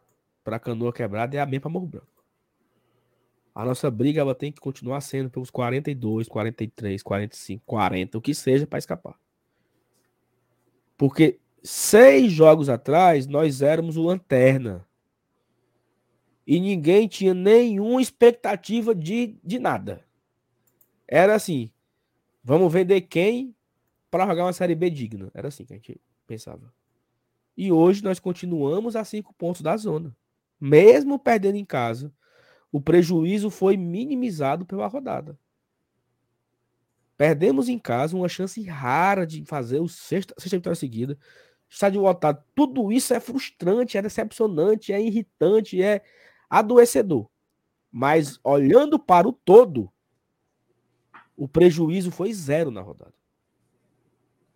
para 0.43 0.59
Canoa 0.59 0.93
Quebrada 0.93 1.35
é 1.35 1.39
a 1.39 1.45
mesma 1.45 1.61
para 1.61 1.71
Morro 1.71 1.87
Branco. 1.87 2.23
A 3.55 3.65
nossa 3.65 3.89
briga 3.89 4.21
ela 4.21 4.35
tem 4.35 4.51
que 4.51 4.61
continuar 4.61 5.01
sendo 5.01 5.31
pelos 5.31 5.49
42, 5.49 6.27
43, 6.27 7.01
45, 7.01 7.63
40, 7.65 8.17
o 8.19 8.21
que 8.21 8.35
seja 8.35 8.67
para 8.67 8.77
escapar. 8.77 9.15
Porque 10.95 11.39
seis 11.67 12.31
jogos 12.31 12.69
atrás 12.69 13.27
nós 13.27 13.61
éramos 13.61 13.97
o 13.97 14.03
lanterna. 14.03 14.87
E 16.45 16.59
ninguém 16.59 17.07
tinha 17.07 17.33
nenhuma 17.33 18.01
expectativa 18.01 18.95
de, 18.95 19.37
de 19.43 19.59
nada. 19.59 20.03
Era 21.07 21.35
assim: 21.35 21.69
vamos 22.43 22.71
vender 22.71 23.01
quem 23.01 23.53
para 24.09 24.25
jogar 24.25 24.45
uma 24.45 24.53
Série 24.53 24.75
B 24.75 24.89
digna. 24.89 25.29
Era 25.33 25.49
assim 25.49 25.65
que 25.65 25.73
a 25.73 25.75
gente 25.75 25.99
pensava. 26.25 26.73
E 27.55 27.71
hoje 27.71 28.03
nós 28.03 28.19
continuamos 28.19 28.95
a 28.95 29.03
cinco 29.03 29.33
pontos 29.33 29.61
da 29.61 29.75
zona. 29.75 30.15
Mesmo 30.59 31.19
perdendo 31.19 31.55
em 31.55 31.65
casa, 31.65 32.13
o 32.71 32.79
prejuízo 32.79 33.49
foi 33.49 33.75
minimizado 33.75 34.65
pela 34.65 34.87
rodada. 34.87 35.37
Perdemos 37.17 37.67
em 37.67 37.79
casa 37.79 38.15
uma 38.15 38.29
chance 38.29 38.61
rara 38.63 39.25
de 39.25 39.43
fazer 39.43 39.79
o 39.79 39.87
sexta, 39.87 40.35
sexta 40.37 40.57
vitória 40.57 40.75
seguida. 40.75 41.17
Estádio 41.69 42.01
lotado. 42.01 42.43
Tudo 42.55 42.91
isso 42.91 43.13
é 43.13 43.19
frustrante, 43.19 43.97
é 43.97 44.01
decepcionante, 44.01 44.93
é 44.93 45.01
irritante, 45.01 45.81
é 45.81 46.01
adoecedor. 46.49 47.29
Mas 47.91 48.39
olhando 48.43 48.97
para 48.97 49.27
o 49.27 49.33
todo, 49.33 49.91
o 51.35 51.47
prejuízo 51.47 52.11
foi 52.11 52.33
zero 52.33 52.71
na 52.71 52.81
rodada. 52.81 53.13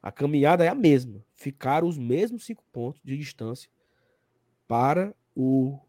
A 0.01 0.11
caminhada 0.11 0.63
é 0.65 0.67
a 0.67 0.75
mesma. 0.75 1.23
Ficaram 1.35 1.87
os 1.87 1.97
mesmos 1.97 2.45
cinco 2.45 2.63
pontos 2.71 3.01
de 3.03 3.17
distância 3.17 3.69
para 4.67 5.15
o 5.35 5.79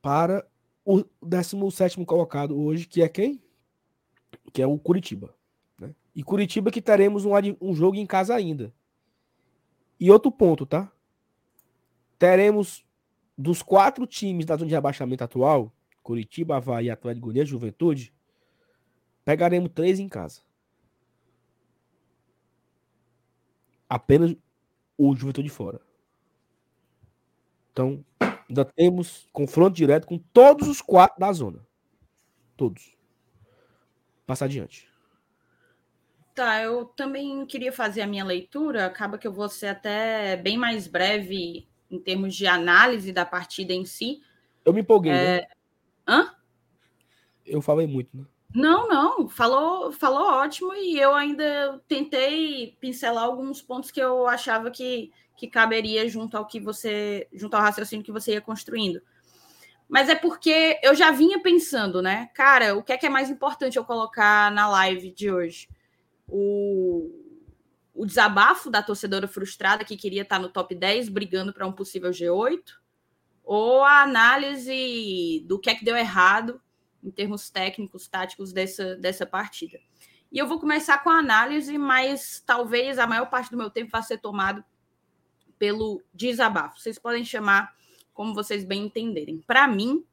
para 0.00 0.46
o 0.84 1.02
17 1.22 2.04
colocado 2.04 2.60
hoje, 2.60 2.86
que 2.86 3.02
é 3.02 3.08
quem? 3.08 3.42
Que 4.52 4.60
é 4.60 4.66
o 4.66 4.78
Curitiba. 4.78 5.34
E 6.14 6.22
Curitiba 6.22 6.70
que 6.70 6.80
teremos 6.80 7.24
um, 7.24 7.32
um 7.60 7.74
jogo 7.74 7.96
em 7.96 8.06
casa 8.06 8.34
ainda. 8.34 8.72
E 9.98 10.10
outro 10.10 10.30
ponto, 10.30 10.64
tá? 10.64 10.92
Teremos 12.18 12.84
dos 13.36 13.62
quatro 13.62 14.06
times 14.06 14.46
da 14.46 14.56
zona 14.56 14.68
de 14.68 14.74
rebaixamento 14.74 15.24
atual, 15.24 15.72
Curitiba, 16.02 16.56
Havaí, 16.56 16.90
Atlético 16.90 17.26
Goianiense, 17.26 17.50
Juventude, 17.50 18.14
pegaremos 19.24 19.70
três 19.74 19.98
em 19.98 20.08
casa. 20.08 20.42
Apenas 23.88 24.36
o 24.96 25.14
Juventude 25.16 25.48
fora. 25.48 25.80
Então, 27.72 28.04
ainda 28.48 28.64
temos 28.64 29.28
confronto 29.32 29.74
direto 29.74 30.06
com 30.06 30.18
todos 30.18 30.68
os 30.68 30.80
quatro 30.80 31.18
da 31.18 31.32
zona. 31.32 31.66
Todos. 32.56 32.96
Passar 34.26 34.44
adiante. 34.44 34.93
Tá, 36.34 36.62
eu 36.62 36.86
também 36.86 37.46
queria 37.46 37.72
fazer 37.72 38.02
a 38.02 38.06
minha 38.06 38.24
leitura. 38.24 38.86
Acaba 38.86 39.18
que 39.18 39.26
eu 39.26 39.32
vou 39.32 39.48
ser 39.48 39.68
até 39.68 40.36
bem 40.36 40.58
mais 40.58 40.88
breve 40.88 41.68
em 41.90 41.98
termos 41.98 42.34
de 42.34 42.46
análise 42.46 43.12
da 43.12 43.24
partida 43.24 43.72
em 43.72 43.84
si. 43.84 44.20
Eu 44.64 44.72
me 44.72 44.80
empolguei. 44.80 45.12
É... 45.12 45.40
Né? 45.40 45.46
Hã? 46.06 46.34
Eu 47.46 47.62
falei 47.62 47.86
muito, 47.86 48.16
né? 48.16 48.24
Não, 48.54 48.88
não, 48.88 49.28
falou, 49.28 49.90
falou 49.90 50.26
ótimo 50.26 50.72
e 50.74 50.98
eu 50.98 51.12
ainda 51.12 51.82
tentei 51.88 52.76
pincelar 52.80 53.24
alguns 53.24 53.60
pontos 53.60 53.90
que 53.90 54.00
eu 54.00 54.28
achava 54.28 54.70
que 54.70 55.12
que 55.36 55.48
caberia 55.48 56.08
junto 56.08 56.36
ao 56.36 56.46
que 56.46 56.60
você, 56.60 57.28
junto 57.32 57.54
ao 57.54 57.62
raciocínio 57.62 58.04
que 58.04 58.12
você 58.12 58.32
ia 58.32 58.40
construindo. 58.40 59.02
Mas 59.88 60.08
é 60.08 60.14
porque 60.14 60.78
eu 60.82 60.94
já 60.94 61.10
vinha 61.10 61.40
pensando, 61.40 62.00
né? 62.00 62.30
Cara, 62.34 62.74
o 62.76 62.82
que 62.82 62.92
é 62.92 62.96
que 62.96 63.06
é 63.06 63.10
mais 63.10 63.28
importante 63.28 63.76
eu 63.76 63.84
colocar 63.84 64.50
na 64.52 64.68
live 64.68 65.10
de 65.10 65.30
hoje? 65.30 65.68
O, 66.26 67.10
o 67.94 68.06
desabafo 68.06 68.70
da 68.70 68.82
torcedora 68.82 69.28
frustrada 69.28 69.84
que 69.84 69.96
queria 69.96 70.22
estar 70.22 70.38
no 70.38 70.48
top 70.48 70.74
10 70.74 71.08
brigando 71.08 71.52
para 71.52 71.66
um 71.66 71.72
possível 71.72 72.10
G8? 72.10 72.62
Ou 73.44 73.82
a 73.82 74.02
análise 74.02 75.44
do 75.46 75.58
que 75.58 75.70
é 75.70 75.74
que 75.74 75.84
deu 75.84 75.96
errado 75.96 76.60
em 77.02 77.10
termos 77.10 77.50
técnicos, 77.50 78.08
táticos 78.08 78.52
dessa, 78.52 78.96
dessa 78.96 79.26
partida? 79.26 79.78
E 80.32 80.38
eu 80.38 80.48
vou 80.48 80.58
começar 80.58 80.98
com 80.98 81.10
a 81.10 81.18
análise, 81.18 81.78
mas 81.78 82.42
talvez 82.44 82.98
a 82.98 83.06
maior 83.06 83.26
parte 83.30 83.50
do 83.50 83.56
meu 83.56 83.70
tempo 83.70 83.92
vá 83.92 84.02
ser 84.02 84.18
tomado 84.18 84.64
pelo 85.58 86.02
desabafo. 86.12 86.80
Vocês 86.80 86.98
podem 86.98 87.24
chamar 87.24 87.72
como 88.12 88.34
vocês 88.34 88.64
bem 88.64 88.86
entenderem. 88.86 89.38
Para 89.46 89.68
mim, 89.68 90.04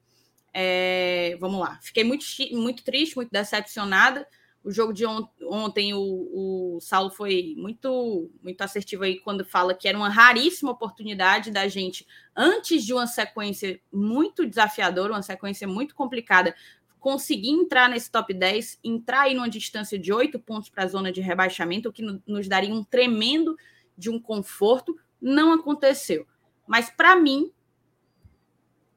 é, 0.54 1.38
vamos 1.40 1.60
lá, 1.60 1.80
fiquei 1.82 2.04
muito, 2.04 2.26
muito 2.52 2.84
triste, 2.84 3.16
muito 3.16 3.32
decepcionada. 3.32 4.28
O 4.64 4.72
jogo 4.72 4.94
de 4.94 5.06
on 5.06 5.28
ontem, 5.44 5.94
o, 5.94 6.76
o 6.76 6.80
Saulo 6.80 7.10
foi 7.10 7.56
muito, 7.58 8.30
muito 8.42 8.62
assertivo 8.62 9.04
aí 9.04 9.20
quando 9.20 9.44
fala 9.44 9.74
que 9.74 9.88
era 9.88 9.98
uma 9.98 10.10
raríssima 10.10 10.72
oportunidade 10.72 11.50
da 11.50 11.68
gente, 11.68 12.08
antes 12.36 12.86
de 12.86 12.94
uma 12.94 13.08
sequência 13.08 13.82
muito 13.92 14.46
desafiadora, 14.46 15.14
uma 15.14 15.24
sequência 15.24 15.68
muito 15.68 15.96
complicada, 15.96 16.56
conseguir 17.00 17.50
entrar 17.50 17.90
nesse 17.90 18.12
top 18.12 18.32
10, 18.32 18.80
entrar 18.84 19.22
aí 19.22 19.34
numa 19.34 19.50
distância 19.50 19.98
de 19.98 20.14
oito 20.14 20.40
pontos 20.40 20.70
para 20.70 20.84
a 20.84 20.88
zona 20.88 21.12
de 21.12 21.20
rebaixamento, 21.20 21.90
o 21.90 21.92
que 21.92 22.04
nos 22.28 22.48
daria 22.48 22.74
um 22.74 22.84
tremendo 22.84 23.58
de 23.98 24.10
um 24.10 24.20
conforto, 24.20 24.96
não 25.20 25.52
aconteceu. 25.52 26.28
Mas 26.68 26.92
para 26.92 27.16
mim, 27.16 27.52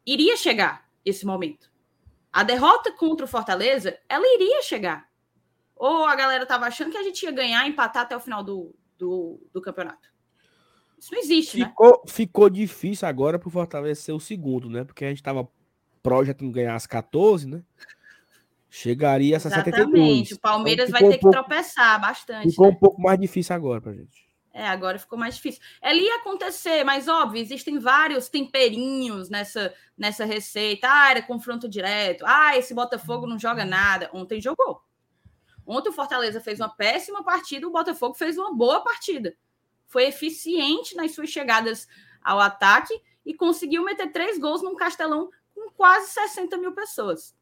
iria 0.07 0.37
chegar 0.37 0.87
esse 1.03 1.25
momento. 1.25 1.73
A 2.31 2.43
derrota 2.43 2.93
contra 2.93 3.25
o 3.25 3.29
Fortaleza, 3.29 3.99
ela 4.09 4.27
iria 4.35 4.61
chegar. 4.63 5.09
Ou 5.85 6.07
a 6.07 6.17
galera 6.17 6.45
estava 6.45 6.65
achando 6.65 6.91
que 6.91 6.97
a 6.97 7.03
gente 7.03 7.23
ia 7.23 7.31
ganhar, 7.31 7.69
empatar 7.69 8.05
até 8.05 8.17
o 8.17 8.21
final 8.21 8.43
do, 8.43 8.75
do, 8.97 9.39
do 9.53 9.61
campeonato. 9.61 10.09
Isso 10.99 11.13
não 11.13 11.21
existe, 11.21 11.59
né? 11.59 11.67
ficou, 11.67 11.91
né? 11.91 11.99
Ficou 12.07 12.49
difícil 12.49 13.07
agora 13.07 13.39
para 13.39 13.49
o 13.49 13.51
Fortaleza 13.51 14.01
ser 14.01 14.13
o 14.13 14.19
segundo, 14.19 14.71
né? 14.71 14.85
Porque 14.85 15.05
a 15.05 15.09
gente 15.11 15.19
estava 15.19 15.47
projetando 16.03 16.51
ganhar 16.51 16.75
as 16.75 16.87
14, 16.87 17.47
né? 17.47 17.63
Chegaria 18.71 19.37
a 19.37 19.41
72. 19.41 19.77
Exatamente. 19.77 20.33
O 20.33 20.41
Palmeiras 20.41 20.89
então, 20.89 21.01
vai 21.01 21.11
ter 21.11 21.17
um 21.17 21.21
pouco, 21.21 21.37
que 21.37 21.43
tropeçar 21.43 22.01
bastante. 22.01 22.49
Ficou 22.49 22.67
né? 22.69 22.73
um 22.73 22.79
pouco 22.79 23.03
mais 23.03 23.21
difícil 23.21 23.55
agora 23.55 23.83
para 23.83 23.93
gente. 23.93 24.27
É, 24.55 24.67
agora 24.67 24.99
ficou 24.99 25.19
mais 25.19 25.35
difícil. 25.35 25.61
Ela 25.83 25.99
ia 25.99 26.17
acontecer, 26.17 26.83
mas 26.83 27.09
óbvio, 27.09 27.43
existem 27.43 27.79
vários 27.79 28.31
temperinhos 28.31 29.29
nessa, 29.29 29.75
nessa 29.99 30.25
receita. 30.25 30.89
Ah, 30.91 31.11
era 31.11 31.21
confronto 31.21 31.69
direto. 31.69 32.25
Ah, 32.27 32.57
esse 32.57 32.73
Botafogo 32.73 33.27
não 33.27 33.39
joga 33.39 33.67
nada. 33.67 34.09
Ontem 34.15 34.41
jogou. 34.41 34.81
Ontem 35.67 35.89
o 35.89 35.93
Fortaleza 35.93 36.41
fez 36.41 36.61
uma 36.61 36.69
péssima 36.69 37.25
partida, 37.25 37.67
o 37.67 37.71
Botafogo 37.71 38.15
fez 38.15 38.37
uma 38.37 38.55
boa 38.55 38.81
partida. 38.81 39.37
Foi 39.87 40.05
eficiente 40.05 40.95
nas 40.95 41.13
suas 41.13 41.31
chegadas 41.31 41.89
ao 42.23 42.41
ataque 42.41 42.95
e 43.25 43.35
conseguiu 43.35 43.85
meter 43.85 44.13
três 44.13 44.39
gols 44.39 44.63
num 44.63 44.75
castelão 44.75 45.31
com 45.55 45.71
quase 45.71 46.11
60 46.11 46.57
mil 46.59 46.73
pessoas. 46.73 47.35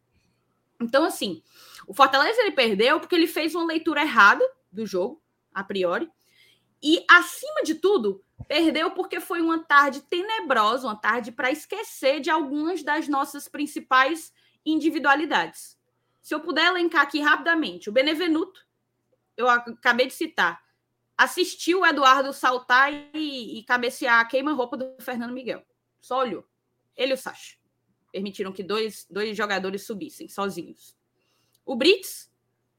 Então, 0.81 1.05
assim, 1.05 1.43
o 1.87 1.95
Fortaleza 1.95 2.41
ele 2.41 2.53
perdeu 2.53 3.01
porque 3.01 3.15
ele 3.15 3.27
fez 3.27 3.55
uma 3.55 3.65
leitura 3.65 4.03
errada 4.03 4.45
do 4.71 4.87
jogo, 4.87 5.23
a 5.53 5.63
priori, 5.63 6.11
e, 6.83 7.05
acima 7.09 7.63
de 7.63 7.77
tudo, 7.77 8.25
perdeu 8.49 8.91
porque 8.91 9.21
foi 9.21 9.41
uma 9.41 9.63
tarde 9.63 10.03
tenebrosa, 10.03 10.89
uma 10.89 10.97
tarde 10.97 11.31
para 11.31 11.51
esquecer 11.51 12.21
de 12.21 12.29
algumas 12.29 12.83
das 12.83 13.07
nossas 13.07 13.47
principais 13.47 14.33
individualidades. 14.67 15.79
Se 16.23 16.35
eu 16.35 16.41
puder 16.41 16.67
elencar 16.67 17.03
aqui 17.03 17.21
rapidamente, 17.21 17.91
o 17.91 17.93
Benevenuto, 17.93 18.65
eu 19.37 19.49
acabei 19.49 20.07
de 20.07 20.15
citar, 20.15 20.63
assistiu 21.19 21.81
o 21.81 21.87
Eduardo 21.87 22.33
saltar 22.33 22.93
e, 23.13 23.59
e 23.59 23.65
cabecear 23.65 24.21
a 24.21 24.25
queima-roupa 24.25 24.77
do 24.77 24.95
Fernando 25.01 25.33
Miguel. 25.33 25.65
Só 26.01 26.21
olhou. 26.21 26.47
Ele 26.97 27.13
e 27.13 27.15
o 27.15 27.19
Sacha. 27.19 27.57
Permitiram 28.13 28.53
que 28.53 28.63
dois, 28.63 29.07
dois 29.11 29.37
jogadores 29.37 29.85
subissem 29.85 30.29
sozinhos. 30.29 30.97
O 31.65 31.75
Brits 31.75 32.31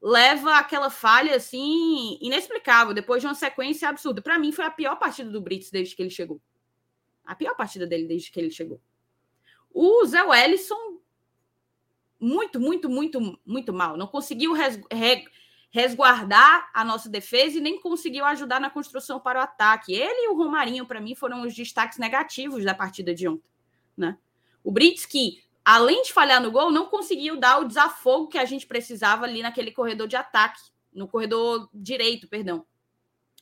leva 0.01 0.57
aquela 0.57 0.89
falha 0.89 1.35
assim 1.35 2.17
inexplicável 2.21 2.93
depois 2.93 3.21
de 3.21 3.27
uma 3.27 3.35
sequência 3.35 3.89
absurda. 3.89 4.21
Para 4.21 4.37
mim 4.37 4.51
foi 4.51 4.65
a 4.65 4.71
pior 4.71 4.97
partida 4.97 5.29
do 5.29 5.41
Brits 5.41 5.71
desde 5.71 5.95
que 5.95 6.01
ele 6.01 6.09
chegou. 6.09 6.41
A 7.25 7.35
pior 7.35 7.55
partida 7.55 7.87
dele 7.87 8.07
desde 8.07 8.31
que 8.31 8.39
ele 8.39 8.51
chegou. 8.51 8.81
O 9.73 10.05
Zé 10.05 10.21
Wellison 10.23 10.92
muito, 12.24 12.59
muito, 12.59 12.89
muito, 12.89 13.39
muito 13.45 13.74
mal. 13.74 13.97
Não 13.97 14.07
conseguiu 14.07 14.53
res, 14.53 14.80
re, 14.89 15.26
resguardar 15.69 16.69
a 16.74 16.86
nossa 16.86 17.09
defesa 17.09 17.57
e 17.57 17.61
nem 17.61 17.80
conseguiu 17.82 18.24
ajudar 18.26 18.61
na 18.61 18.69
construção 18.69 19.19
para 19.19 19.39
o 19.39 19.43
ataque. 19.43 19.93
Ele 19.93 20.26
e 20.26 20.30
o 20.30 20.38
Romarinho, 20.38 20.86
para 20.86 21.01
mim, 21.01 21.15
foram 21.15 21.41
os 21.41 21.53
destaques 21.53 21.97
negativos 21.97 22.63
da 22.63 22.74
partida 22.74 23.13
de 23.13 23.28
ontem. 23.28 23.49
Né? 23.97 24.17
O 24.63 24.71
Brits, 24.71 25.05
que 25.05 25.43
além 25.65 26.03
de 26.03 26.13
falhar 26.13 26.41
no 26.41 26.49
gol, 26.49 26.71
não 26.71 26.86
conseguiu 26.86 27.38
dar 27.38 27.59
o 27.59 27.65
desafogo 27.65 28.30
que 28.30 28.38
a 28.38 28.45
gente 28.45 28.65
precisava 28.65 29.26
ali 29.26 29.41
naquele 29.41 29.71
corredor 29.71 30.07
de 30.07 30.15
ataque, 30.15 30.61
no 30.93 31.07
corredor 31.07 31.69
direito, 31.74 32.28
perdão. 32.28 32.65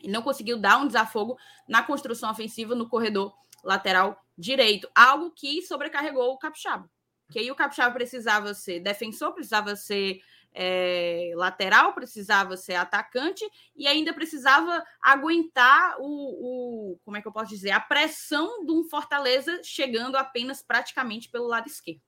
Ele 0.02 0.12
não 0.12 0.24
conseguiu 0.24 0.58
dar 0.58 0.80
um 0.80 0.88
desafogo 0.88 1.38
na 1.68 1.84
construção 1.84 2.32
ofensiva 2.32 2.74
no 2.74 2.90
corredor 2.90 3.32
lateral 3.64 4.20
direito, 4.36 4.90
algo 4.96 5.30
que 5.30 5.62
sobrecarregou 5.62 6.32
o 6.32 6.40
Capixaba 6.40 6.90
que 7.32 7.40
aí 7.40 7.50
o 7.50 7.56
Capixaba 7.56 7.94
precisava 7.94 8.54
ser 8.54 8.82
defensor, 8.82 9.34
precisava 9.34 9.76
ser 9.76 10.22
é, 10.54 11.32
lateral, 11.36 11.94
precisava 11.94 12.58
ser 12.58 12.76
atacante 12.76 13.50
e 13.76 13.88
ainda 13.88 14.14
precisava 14.14 14.84
aguentar 15.02 15.96
o, 16.00 16.04
o, 16.04 17.00
como 17.06 17.18
é 17.18 17.22
que 17.22 17.28
eu 17.28 17.32
posso 17.32 17.50
dizer, 17.50 17.72
a 17.72 17.80
pressão 17.80 18.66
de 18.66 18.72
um 18.72 18.84
Fortaleza 18.84 19.62
chegando 19.64 20.18
apenas 20.18 20.62
praticamente 20.62 21.30
pelo 21.30 21.48
lado 21.48 21.68
esquerdo, 21.68 22.02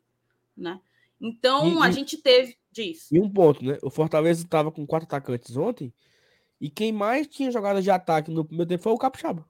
né? 0.55 0.80
Então 1.21 1.82
e, 1.82 1.88
a 1.88 1.89
gente 1.89 2.17
teve 2.17 2.57
disso. 2.69 3.07
E 3.15 3.19
um 3.19 3.30
ponto, 3.30 3.63
né? 3.63 3.78
O 3.82 3.89
Fortaleza 3.89 4.43
estava 4.43 4.71
com 4.71 4.86
quatro 4.86 5.07
atacantes 5.07 5.55
ontem 5.55 5.93
e 6.59 6.69
quem 6.69 6.91
mais 6.91 7.28
tinha 7.28 7.51
jogadas 7.51 7.84
de 7.84 7.91
ataque 7.91 8.30
no 8.30 8.43
primeiro 8.43 8.69
tempo 8.69 8.84
foi 8.84 8.91
o 8.91 8.97
Capixaba. 8.97 9.47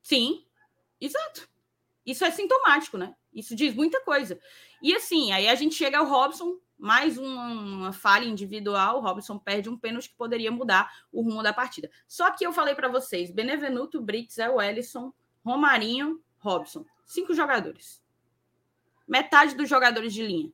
Sim, 0.00 0.44
exato. 1.00 1.48
Isso 2.06 2.24
é 2.24 2.30
sintomático, 2.30 2.96
né? 2.96 3.14
Isso 3.32 3.54
diz 3.54 3.74
muita 3.74 4.00
coisa. 4.02 4.38
E 4.82 4.94
assim, 4.94 5.30
aí 5.30 5.48
a 5.48 5.54
gente 5.54 5.76
chega 5.76 5.98
ao 5.98 6.06
Robson, 6.06 6.58
mais 6.76 7.16
uma, 7.16 7.46
uma 7.46 7.92
falha 7.92 8.24
individual. 8.24 8.98
O 8.98 9.00
Robson 9.00 9.38
perde 9.38 9.68
um 9.68 9.78
pênalti 9.78 10.08
que 10.08 10.16
poderia 10.16 10.50
mudar 10.50 10.92
o 11.12 11.22
rumo 11.22 11.40
da 11.40 11.52
partida. 11.52 11.88
Só 12.08 12.32
que 12.32 12.44
eu 12.44 12.52
falei 12.52 12.74
para 12.74 12.88
vocês: 12.88 13.30
Benevenuto, 13.30 14.00
Brits, 14.00 14.38
é 14.38 14.50
o 14.50 14.60
Ellison, 14.60 15.12
Romarinho, 15.44 16.20
Robson. 16.38 16.84
Cinco 17.06 17.32
jogadores. 17.32 18.02
Metade 19.06 19.54
dos 19.54 19.68
jogadores 19.68 20.12
de 20.12 20.26
linha. 20.26 20.52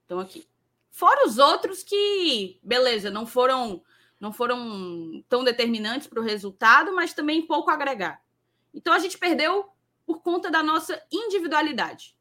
Estão 0.00 0.18
aqui. 0.18 0.48
Fora 0.90 1.26
os 1.26 1.36
outros 1.38 1.82
que, 1.82 2.58
beleza, 2.62 3.10
não 3.10 3.26
foram 3.26 3.82
não 4.18 4.32
foram 4.32 5.22
tão 5.28 5.44
determinantes 5.44 6.06
para 6.06 6.20
o 6.20 6.24
resultado, 6.24 6.94
mas 6.94 7.12
também 7.12 7.46
pouco 7.46 7.70
agregar. 7.70 8.22
Então 8.72 8.94
a 8.94 8.98
gente 8.98 9.18
perdeu 9.18 9.68
por 10.06 10.22
conta 10.22 10.50
da 10.50 10.62
nossa 10.62 11.02
individualidade. 11.12 12.16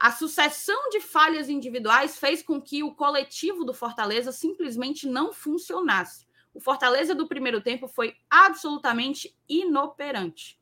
A 0.00 0.10
sucessão 0.10 0.88
de 0.88 0.98
falhas 0.98 1.50
individuais 1.50 2.18
fez 2.18 2.42
com 2.42 2.58
que 2.58 2.82
o 2.82 2.94
coletivo 2.94 3.66
do 3.66 3.74
Fortaleza 3.74 4.32
simplesmente 4.32 5.06
não 5.06 5.30
funcionasse. 5.30 6.26
O 6.54 6.60
Fortaleza 6.60 7.14
do 7.14 7.28
primeiro 7.28 7.60
tempo 7.60 7.86
foi 7.86 8.16
absolutamente 8.30 9.36
inoperante. 9.46 10.58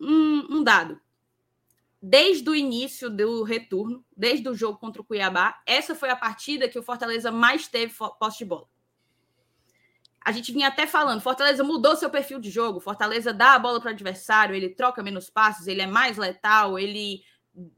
Um, 0.00 0.58
um, 0.58 0.62
dado. 0.62 1.00
Desde 2.00 2.48
o 2.48 2.54
início 2.54 3.10
do 3.10 3.42
retorno, 3.42 4.04
desde 4.16 4.48
o 4.48 4.54
jogo 4.54 4.78
contra 4.78 5.02
o 5.02 5.04
Cuiabá, 5.04 5.60
essa 5.66 5.96
foi 5.96 6.10
a 6.10 6.16
partida 6.16 6.68
que 6.68 6.78
o 6.78 6.82
Fortaleza 6.82 7.32
mais 7.32 7.66
teve 7.66 7.92
posse 8.20 8.38
de 8.38 8.44
bola 8.44 8.68
a 10.24 10.32
gente 10.32 10.50
vinha 10.52 10.68
até 10.68 10.86
falando, 10.86 11.20
Fortaleza 11.20 11.62
mudou 11.62 11.94
seu 11.94 12.08
perfil 12.08 12.38
de 12.38 12.50
jogo, 12.50 12.80
Fortaleza 12.80 13.32
dá 13.32 13.54
a 13.54 13.58
bola 13.58 13.78
para 13.78 13.90
o 13.90 13.92
adversário, 13.92 14.54
ele 14.54 14.70
troca 14.70 15.02
menos 15.02 15.28
passes, 15.28 15.66
ele 15.66 15.82
é 15.82 15.86
mais 15.86 16.16
letal, 16.16 16.78
ele 16.78 17.22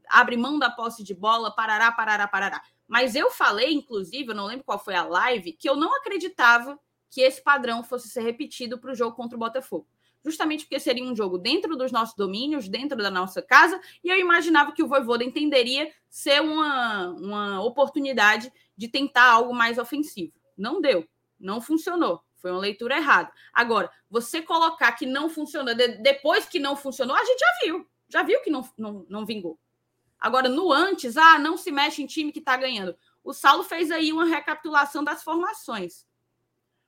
abre 0.07 0.37
mão 0.37 0.57
da 0.57 0.71
posse 0.71 1.03
de 1.03 1.13
bola, 1.13 1.53
parará, 1.53 1.91
parará, 1.91 2.25
parará. 2.25 2.61
Mas 2.87 3.15
eu 3.15 3.29
falei, 3.29 3.73
inclusive, 3.73 4.31
eu 4.31 4.35
não 4.35 4.45
lembro 4.45 4.63
qual 4.63 4.79
foi 4.79 4.95
a 4.95 5.03
live, 5.03 5.51
que 5.51 5.69
eu 5.69 5.75
não 5.75 5.93
acreditava 5.97 6.79
que 7.09 7.19
esse 7.19 7.43
padrão 7.43 7.83
fosse 7.83 8.07
ser 8.07 8.21
repetido 8.21 8.79
para 8.79 8.91
o 8.91 8.95
jogo 8.95 9.15
contra 9.15 9.35
o 9.35 9.39
Botafogo. 9.39 9.87
Justamente 10.23 10.63
porque 10.65 10.79
seria 10.79 11.03
um 11.03 11.15
jogo 11.15 11.37
dentro 11.37 11.75
dos 11.75 11.91
nossos 11.91 12.15
domínios, 12.15 12.67
dentro 12.69 12.97
da 12.97 13.11
nossa 13.11 13.41
casa, 13.41 13.79
e 14.03 14.09
eu 14.09 14.17
imaginava 14.17 14.71
que 14.71 14.81
o 14.81 14.87
Voivoda 14.87 15.23
entenderia 15.23 15.91
ser 16.09 16.41
uma, 16.41 17.09
uma 17.11 17.63
oportunidade 17.63 18.51
de 18.75 18.87
tentar 18.87 19.31
algo 19.31 19.53
mais 19.53 19.77
ofensivo. 19.77 20.33
Não 20.57 20.81
deu, 20.81 21.05
não 21.39 21.61
funcionou. 21.61 22.21
Foi 22.47 22.53
uma 22.53 22.61
leitura 22.61 22.95
errada. 22.95 23.29
Agora, 23.53 23.91
você 24.09 24.41
colocar 24.41 24.93
que 24.93 25.05
não 25.05 25.29
funcionou, 25.29 25.75
de, 25.75 25.97
depois 25.97 26.45
que 26.45 26.59
não 26.59 26.77
funcionou, 26.77 27.13
a 27.13 27.25
gente 27.25 27.39
já 27.39 27.65
viu. 27.65 27.89
Já 28.07 28.23
viu 28.23 28.41
que 28.41 28.49
não, 28.49 28.69
não, 28.77 29.05
não 29.09 29.25
vingou. 29.25 29.59
Agora, 30.17 30.47
no 30.47 30.71
antes, 30.71 31.17
ah, 31.17 31.37
não 31.37 31.57
se 31.57 31.73
mexe 31.73 32.01
em 32.01 32.05
time 32.05 32.31
que 32.31 32.39
está 32.39 32.55
ganhando. 32.55 32.95
O 33.21 33.33
Saulo 33.33 33.65
fez 33.65 33.91
aí 33.91 34.13
uma 34.13 34.23
recapitulação 34.23 35.03
das 35.03 35.23
formações. 35.23 36.07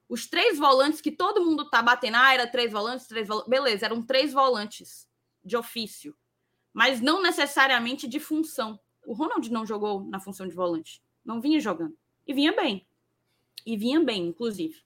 Os 0.07 0.27
três 0.27 0.57
volantes 0.57 1.01
que 1.01 1.11
todo 1.11 1.43
mundo 1.43 1.63
está 1.63 1.81
batendo, 1.81 2.15
ah, 2.15 2.33
era 2.33 2.47
três 2.47 2.71
volantes, 2.71 3.05
três 3.05 3.27
volantes. 3.27 3.49
Beleza, 3.49 3.85
eram 3.85 4.01
três 4.01 4.31
volantes 4.31 5.09
de 5.43 5.57
ofício, 5.57 6.15
mas 6.71 7.01
não 7.01 7.21
necessariamente 7.21 8.07
de 8.07 8.19
função. 8.21 8.79
O 9.05 9.13
Ronald 9.13 9.51
não 9.51 9.65
jogou 9.65 10.05
na 10.05 10.21
função 10.21 10.47
de 10.47 10.55
volante. 10.55 11.03
Não 11.25 11.41
vinha 11.41 11.59
jogando. 11.59 11.97
E 12.25 12.33
vinha 12.33 12.55
bem. 12.55 12.87
E 13.65 13.75
vinha 13.75 13.99
bem, 13.99 14.27
inclusive. 14.27 14.81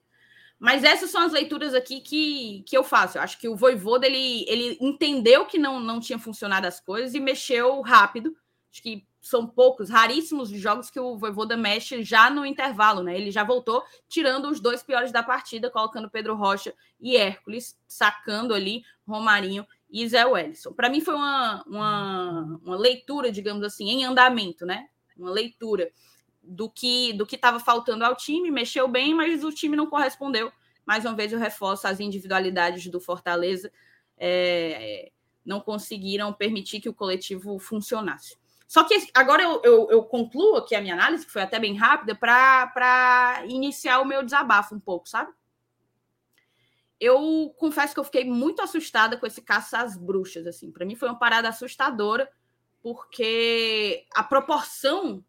Mas 0.64 0.86
essas 0.86 1.10
são 1.10 1.24
as 1.24 1.34
leituras 1.34 1.74
aqui 1.74 2.00
que, 2.00 2.64
que 2.66 2.78
eu 2.78 2.86
faço. 2.86 3.18
Eu 3.18 3.22
acho 3.22 3.38
que 3.38 3.50
o 3.50 3.56
Voivoda, 3.56 4.08
ele, 4.08 4.46
ele 4.48 4.78
entendeu 4.80 5.46
que 5.46 5.58
não, 5.58 5.78
não 5.78 6.00
tinha 6.00 6.18
funcionado 6.18 6.66
as 6.66 6.80
coisas 6.80 7.14
e 7.14 7.20
mexeu 7.20 7.82
rápido. 7.82 8.34
Acho 8.72 8.82
que 8.82 9.06
são 9.20 9.46
poucos, 9.46 9.90
raríssimos 9.90 10.54
os 10.54 10.60
jogos 10.62 10.90
que 10.90 11.02
o 11.02 11.18
Voivoda 11.18 11.58
mexe 11.58 12.02
já 12.02 12.30
no 12.30 12.46
intervalo, 12.46 13.04
né? 13.04 13.14
Ele 13.14 13.30
já 13.30 13.44
voltou 13.44 13.84
tirando 14.08 14.50
os 14.50 14.62
dois 14.62 14.82
piores 14.82 15.12
da 15.12 15.22
partida, 15.22 15.70
colocando 15.70 16.10
Pedro 16.10 16.34
Rocha 16.34 16.74
e 16.98 17.18
Hércules, 17.18 17.78
sacando 17.86 18.54
ali 18.54 18.86
Romarinho 19.06 19.68
e 19.92 20.08
Zé 20.08 20.26
Wellison. 20.26 20.72
Para 20.72 20.90
mim 20.90 21.02
foi 21.02 21.14
uma, 21.14 21.62
uma, 21.68 22.62
uma 22.64 22.78
leitura, 22.78 23.30
digamos 23.30 23.66
assim, 23.66 23.90
em 23.90 24.06
andamento, 24.06 24.66
né? 24.66 24.88
Uma 25.18 25.30
leitura 25.30 25.92
do 26.44 26.70
que 26.70 27.14
do 27.14 27.26
que 27.26 27.36
estava 27.36 27.60
faltando 27.60 28.04
ao 28.04 28.16
time, 28.16 28.52
mexeu 28.52 28.88
bem, 28.88 29.14
mas 29.14 29.44
o 29.44 29.52
time 29.52 29.76
não 29.76 29.88
correspondeu. 29.88 30.52
Mais 30.86 31.06
uma 31.06 31.16
vez 31.16 31.32
eu 31.32 31.40
reforço 31.40 31.88
as 31.88 32.00
individualidades 32.00 32.86
do 32.88 33.00
Fortaleza 33.00 33.72
é, 34.18 35.12
não 35.46 35.60
conseguiram 35.60 36.32
permitir 36.34 36.80
que 36.80 36.90
o 36.90 36.94
coletivo 36.94 37.60
funcionasse. 37.60 38.38
Só 38.68 38.84
que 38.84 38.96
agora 39.14 39.44
eu, 39.44 39.62
eu, 39.64 39.88
eu 39.92 40.04
concluo 40.04 40.56
aqui 40.56 40.74
a 40.74 40.82
minha 40.82 40.94
análise, 40.94 41.26
que 41.26 41.32
foi 41.32 41.42
até 41.42 41.60
bem 41.60 41.76
rápida, 41.76 42.16
para 42.16 43.44
iniciar 43.48 44.00
o 44.00 44.06
meu 44.06 44.24
desabafo 44.24 44.74
um 44.74 44.80
pouco, 44.80 45.08
sabe? 45.08 45.32
Eu 47.00 47.54
confesso 47.58 47.94
que 47.94 48.00
eu 48.00 48.04
fiquei 48.04 48.24
muito 48.24 48.62
assustada 48.62 49.18
com 49.18 49.28
esse 49.28 49.42
caça 49.42 49.80
às 49.80 49.98
bruxas. 49.98 50.48
assim. 50.48 50.72
Para 50.72 50.86
mim 50.86 50.96
foi 50.96 51.10
uma 51.10 51.20
parada 51.20 51.50
assustadora, 51.50 52.32
porque 52.82 54.06
a 54.16 54.24
proporção 54.24 55.24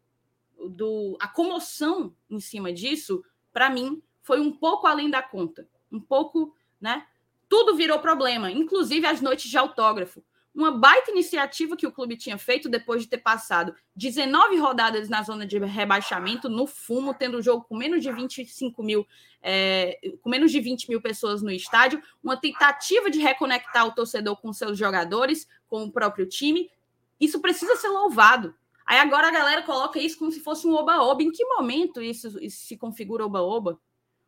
do 0.69 1.17
a 1.19 1.27
comoção 1.27 2.13
em 2.29 2.39
cima 2.39 2.71
disso, 2.71 3.23
para 3.53 3.69
mim, 3.69 4.01
foi 4.21 4.39
um 4.39 4.51
pouco 4.51 4.87
além 4.87 5.09
da 5.09 5.21
conta. 5.21 5.67
Um 5.91 5.99
pouco, 5.99 6.53
né? 6.81 7.05
Tudo 7.47 7.75
virou 7.75 7.99
problema, 7.99 8.51
inclusive 8.51 9.05
as 9.05 9.21
noites 9.21 9.49
de 9.49 9.57
autógrafo. 9.57 10.23
uma 10.53 10.71
baita 10.71 11.11
iniciativa 11.11 11.75
que 11.75 11.85
o 11.85 11.91
clube 11.91 12.15
tinha 12.15 12.37
feito 12.37 12.69
depois 12.69 13.03
de 13.03 13.09
ter 13.09 13.17
passado 13.17 13.75
19 13.93 14.57
rodadas 14.57 15.09
na 15.09 15.21
zona 15.21 15.45
de 15.45 15.59
rebaixamento, 15.59 16.49
no 16.49 16.65
fumo, 16.65 17.13
tendo 17.13 17.37
o 17.37 17.41
jogo 17.41 17.65
com 17.65 17.75
menos 17.75 18.01
de 18.01 18.09
25 18.11 18.81
mil, 18.81 19.05
é, 19.41 19.99
com 20.21 20.29
menos 20.29 20.51
de 20.51 20.61
20 20.61 20.89
mil 20.89 21.01
pessoas 21.01 21.41
no 21.41 21.51
estádio, 21.51 22.01
uma 22.23 22.37
tentativa 22.37 23.11
de 23.11 23.19
reconectar 23.19 23.85
o 23.85 23.91
torcedor 23.91 24.37
com 24.37 24.53
seus 24.53 24.77
jogadores, 24.77 25.45
com 25.67 25.83
o 25.83 25.91
próprio 25.91 26.25
time. 26.25 26.71
Isso 27.19 27.41
precisa 27.41 27.75
ser 27.75 27.89
louvado. 27.89 28.55
Aí 28.85 28.99
agora 28.99 29.29
a 29.29 29.31
galera 29.31 29.63
coloca 29.63 29.99
isso 29.99 30.17
como 30.17 30.31
se 30.31 30.39
fosse 30.39 30.67
um 30.67 30.73
oba-oba. 30.73 31.23
Em 31.23 31.31
que 31.31 31.43
momento 31.45 32.01
isso, 32.01 32.37
isso 32.41 32.65
se 32.65 32.77
configura 32.77 33.25
oba-oba? 33.25 33.79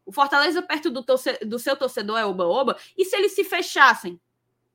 O 0.06 0.12
Fortaleza 0.12 0.62
perto 0.62 0.90
do, 0.90 1.04
torce, 1.04 1.34
do 1.46 1.60
seu 1.60 1.76
torcedor 1.76 2.18
é 2.18 2.26
oba-oba? 2.26 2.78
E 2.98 3.06
se 3.06 3.16
eles 3.16 3.34
se 3.34 3.44
fechassem? 3.44 4.20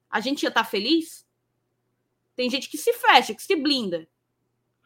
A 0.08 0.20
gente 0.20 0.42
ia 0.42 0.50
estar 0.50 0.62
tá 0.62 0.68
feliz? 0.68 1.26
Tem 2.36 2.48
gente 2.48 2.68
que 2.68 2.78
se 2.78 2.92
fecha, 2.92 3.34
que 3.34 3.42
se 3.42 3.56
blinda. 3.56 4.06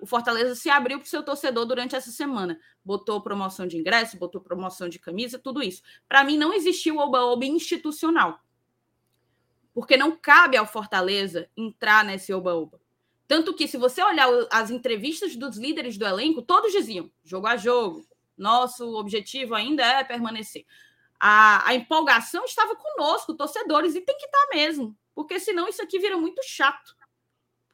O 0.01 0.07
Fortaleza 0.07 0.55
se 0.55 0.71
abriu 0.71 0.99
para 0.99 1.07
o 1.07 1.09
seu 1.09 1.23
torcedor 1.23 1.67
durante 1.67 1.97
essa 1.97 2.11
semana. 2.11 2.59
Botou 2.85 3.21
promoção 3.21 3.67
de 3.67 3.77
ingresso, 3.77 4.19
botou 4.19 4.41
promoção 4.41 4.89
de 4.89 4.99
camisa, 4.99 5.39
tudo 5.39 5.63
isso. 5.63 5.83
Para 6.09 6.25
mim, 6.25 6.39
não 6.39 6.53
existiu 6.55 6.99
oba-oba 6.99 7.45
institucional. 7.45 8.41
Porque 9.75 9.97
não 9.97 10.17
cabe 10.17 10.57
ao 10.57 10.67
Fortaleza 10.67 11.51
entrar 11.57 12.05
nesse 12.05 12.33
oba-oba. 12.33 12.81
Tanto 13.29 13.55
que, 13.55 13.67
se 13.67 13.77
você 13.77 14.03
olhar 14.03 14.29
as 14.51 14.71
entrevistas 14.71 15.35
dos 15.37 15.57
líderes 15.57 15.97
do 15.99 16.07
elenco, 16.07 16.43
todos 16.43 16.73
diziam: 16.73 17.11
jogo 17.25 17.47
a 17.47 17.57
jogo, 17.57 18.07
nosso 18.37 18.97
objetivo 18.97 19.55
ainda 19.55 19.85
é 19.85 20.05
permanecer. 20.05 20.65
A, 21.19 21.69
a 21.69 21.75
empolgação 21.75 22.45
estava 22.45 22.77
conosco, 22.77 23.35
torcedores, 23.35 23.95
e 23.95 24.01
tem 24.01 24.17
que 24.17 24.27
estar 24.27 24.47
mesmo, 24.53 24.97
porque 25.15 25.41
senão 25.41 25.69
isso 25.69 25.83
aqui 25.83 25.99
vira 25.99 26.17
muito 26.17 26.43
chato 26.45 26.95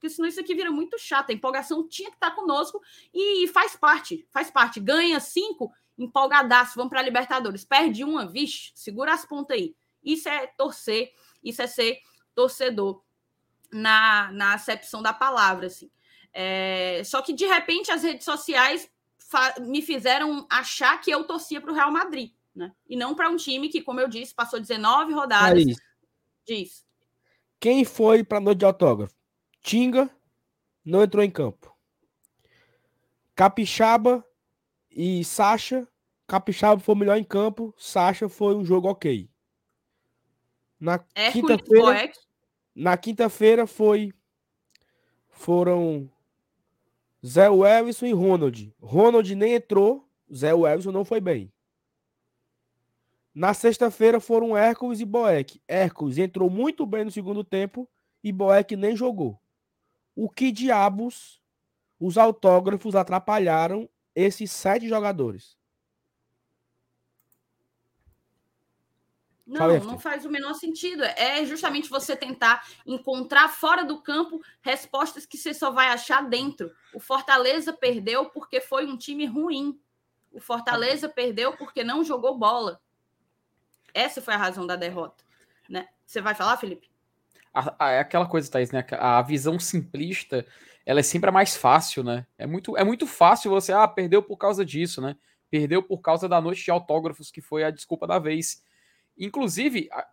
porque 0.02 0.10
senão 0.10 0.28
isso 0.28 0.40
aqui 0.40 0.52
vira 0.52 0.72
muito 0.72 0.98
chato. 0.98 1.30
A 1.30 1.32
empolgação 1.32 1.86
tinha 1.86 2.10
que 2.10 2.16
estar 2.16 2.32
conosco 2.32 2.82
e 3.14 3.46
faz 3.46 3.76
parte, 3.76 4.26
faz 4.32 4.50
parte. 4.50 4.80
Ganha 4.80 5.20
cinco, 5.20 5.72
empolgadaço, 5.96 6.74
vamos 6.74 6.90
para 6.90 6.98
a 6.98 7.04
Libertadores. 7.04 7.64
Perde 7.64 8.02
uma, 8.02 8.26
vixe, 8.26 8.72
segura 8.74 9.14
as 9.14 9.24
pontas 9.24 9.56
aí. 9.56 9.76
Isso 10.02 10.28
é 10.28 10.48
torcer, 10.48 11.12
isso 11.40 11.62
é 11.62 11.68
ser 11.68 12.00
torcedor 12.34 13.00
na, 13.72 14.30
na 14.32 14.54
acepção 14.54 15.02
da 15.02 15.12
palavra, 15.12 15.66
assim. 15.66 15.90
É, 16.32 17.02
só 17.04 17.20
que 17.22 17.32
de 17.32 17.46
repente 17.46 17.90
as 17.90 18.02
redes 18.02 18.24
sociais 18.24 18.88
me 19.60 19.82
fizeram 19.82 20.46
achar 20.50 21.00
que 21.00 21.10
eu 21.10 21.24
torcia 21.24 21.60
para 21.60 21.72
o 21.72 21.74
Real 21.74 21.90
Madrid, 21.90 22.32
né? 22.54 22.72
E 22.88 22.96
não 22.96 23.14
para 23.14 23.30
um 23.30 23.36
time 23.36 23.68
que, 23.68 23.80
como 23.82 24.00
eu 24.00 24.08
disse, 24.08 24.34
passou 24.34 24.60
19 24.60 25.12
rodadas. 25.12 25.62
É 25.62 25.74
Diz. 26.44 26.84
Quem 27.58 27.84
foi 27.84 28.24
para 28.24 28.38
a 28.38 28.40
noite 28.40 28.58
de 28.58 28.64
autógrafo? 28.64 29.14
Tinga 29.62 30.10
não 30.84 31.02
entrou 31.02 31.22
em 31.22 31.30
campo. 31.30 31.74
Capixaba 33.34 34.24
e 34.90 35.24
Sacha. 35.24 35.86
Capixaba 36.26 36.80
foi 36.80 36.94
melhor 36.94 37.16
em 37.16 37.24
campo. 37.24 37.74
Sacha 37.78 38.28
foi 38.28 38.54
um 38.54 38.64
jogo 38.64 38.88
ok. 38.88 39.30
Na 40.78 40.98
quinta-feira. 40.98 42.10
Na 42.74 42.96
quinta-feira 42.96 43.66
foi. 43.66 44.12
Foram 45.28 46.10
Zé 47.24 47.48
Wellison 47.48 48.06
e 48.06 48.12
Ronald. 48.12 48.74
Ronald 48.80 49.34
nem 49.34 49.54
entrou. 49.54 50.08
Zé 50.34 50.54
Wellison 50.54 50.92
não 50.92 51.04
foi 51.04 51.20
bem. 51.20 51.52
Na 53.34 53.54
sexta-feira 53.54 54.20
foram 54.20 54.56
Hércules 54.56 55.00
e 55.00 55.04
Boeck. 55.04 55.60
Hércules 55.66 56.18
entrou 56.18 56.50
muito 56.50 56.84
bem 56.84 57.04
no 57.04 57.10
segundo 57.10 57.42
tempo 57.42 57.88
e 58.22 58.30
Boeck 58.30 58.76
nem 58.76 58.94
jogou 58.94 59.42
o 60.14 60.28
que 60.28 60.52
diabos 60.52 61.40
os 61.98 62.18
autógrafos 62.18 62.94
atrapalharam 62.94 63.88
esses 64.14 64.50
sete 64.50 64.88
jogadores? 64.88 65.56
Não, 69.52 69.78
não 69.80 69.98
faz 69.98 70.24
o 70.24 70.30
menor 70.30 70.54
sentido. 70.54 71.04
É 71.04 71.44
justamente 71.44 71.90
você 71.90 72.16
tentar 72.16 72.66
encontrar 72.86 73.48
fora 73.48 73.84
do 73.84 74.00
campo 74.00 74.40
respostas 74.62 75.26
que 75.26 75.36
você 75.36 75.52
só 75.52 75.70
vai 75.70 75.88
achar 75.88 76.28
dentro. 76.28 76.72
O 76.94 76.98
Fortaleza 76.98 77.72
perdeu 77.72 78.26
porque 78.30 78.60
foi 78.60 78.86
um 78.86 78.96
time 78.96 79.26
ruim. 79.26 79.78
O 80.32 80.40
Fortaleza 80.40 81.08
perdeu 81.08 81.54
porque 81.56 81.84
não 81.84 82.02
jogou 82.02 82.38
bola. 82.38 82.80
Essa 83.92 84.22
foi 84.22 84.32
a 84.32 84.38
razão 84.38 84.66
da 84.66 84.74
derrota. 84.74 85.22
Né? 85.68 85.88
Você 86.06 86.22
vai 86.22 86.34
falar, 86.34 86.56
Felipe? 86.56 86.90
é 87.78 87.98
aquela 87.98 88.26
coisa, 88.26 88.50
Thaís, 88.50 88.70
né? 88.70 88.82
A 88.92 89.20
visão 89.20 89.58
simplista, 89.60 90.46
ela 90.86 91.00
é 91.00 91.02
sempre 91.02 91.28
a 91.28 91.32
mais 91.32 91.54
fácil, 91.54 92.02
né? 92.02 92.26
É 92.38 92.46
muito, 92.46 92.76
é 92.76 92.84
muito 92.84 93.06
fácil 93.06 93.50
você, 93.50 93.72
ah, 93.72 93.86
perdeu 93.86 94.22
por 94.22 94.38
causa 94.38 94.64
disso, 94.64 95.02
né? 95.02 95.14
Perdeu 95.50 95.82
por 95.82 96.00
causa 96.00 96.26
da 96.26 96.40
noite 96.40 96.64
de 96.64 96.70
autógrafos, 96.70 97.30
que 97.30 97.42
foi 97.42 97.62
a 97.62 97.70
desculpa 97.70 98.06
da 98.06 98.18
vez. 98.18 98.64
Inclusive, 99.16 99.88
a, 99.92 100.06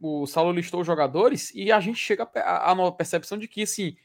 o 0.00 0.26
Saulo 0.26 0.52
listou 0.52 0.80
os 0.80 0.86
jogadores 0.86 1.52
e 1.54 1.70
a 1.70 1.80
gente 1.80 1.98
chega 1.98 2.28
a, 2.36 2.72
a, 2.72 2.92
percepção 2.92 3.38
de 3.38 3.46
que, 3.46 3.62
assim, 3.62 3.96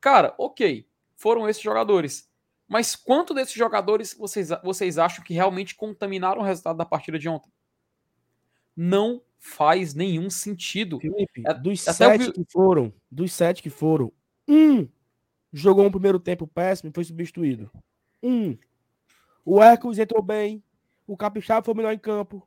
cara, 0.00 0.34
ok, 0.38 0.86
foram 1.16 1.48
esses 1.48 1.62
jogadores. 1.62 2.28
Mas 2.66 2.96
quanto 2.96 3.34
desses 3.34 3.54
jogadores 3.54 4.14
vocês, 4.14 4.48
vocês 4.62 4.98
acham 4.98 5.24
que 5.24 5.34
realmente 5.34 5.74
contaminaram 5.74 6.40
o 6.40 6.44
resultado 6.44 6.76
da 6.76 6.84
partida 6.84 7.18
de 7.18 7.28
ontem? 7.28 7.52
Não 8.76 9.22
faz 9.38 9.94
nenhum 9.94 10.30
sentido. 10.30 10.98
Felipe, 10.98 11.42
é, 11.46 11.54
dos 11.54 11.80
sete 11.82 12.32
que 12.32 12.44
foram, 12.50 12.92
dos 13.10 13.32
sete 13.32 13.62
que 13.62 13.70
foram, 13.70 14.12
um 14.48 14.88
jogou 15.54 15.86
um 15.86 15.90
primeiro 15.90 16.18
tempo 16.18 16.48
péssimo 16.48 16.90
e 16.90 16.92
foi 16.92 17.04
substituído. 17.04 17.70
Um. 18.20 18.58
O 19.44 19.62
Hércules 19.62 19.98
entrou 19.98 20.22
bem, 20.22 20.62
o 21.06 21.16
Capixaba 21.16 21.64
foi 21.64 21.74
melhor 21.74 21.92
em 21.92 21.98
campo, 21.98 22.46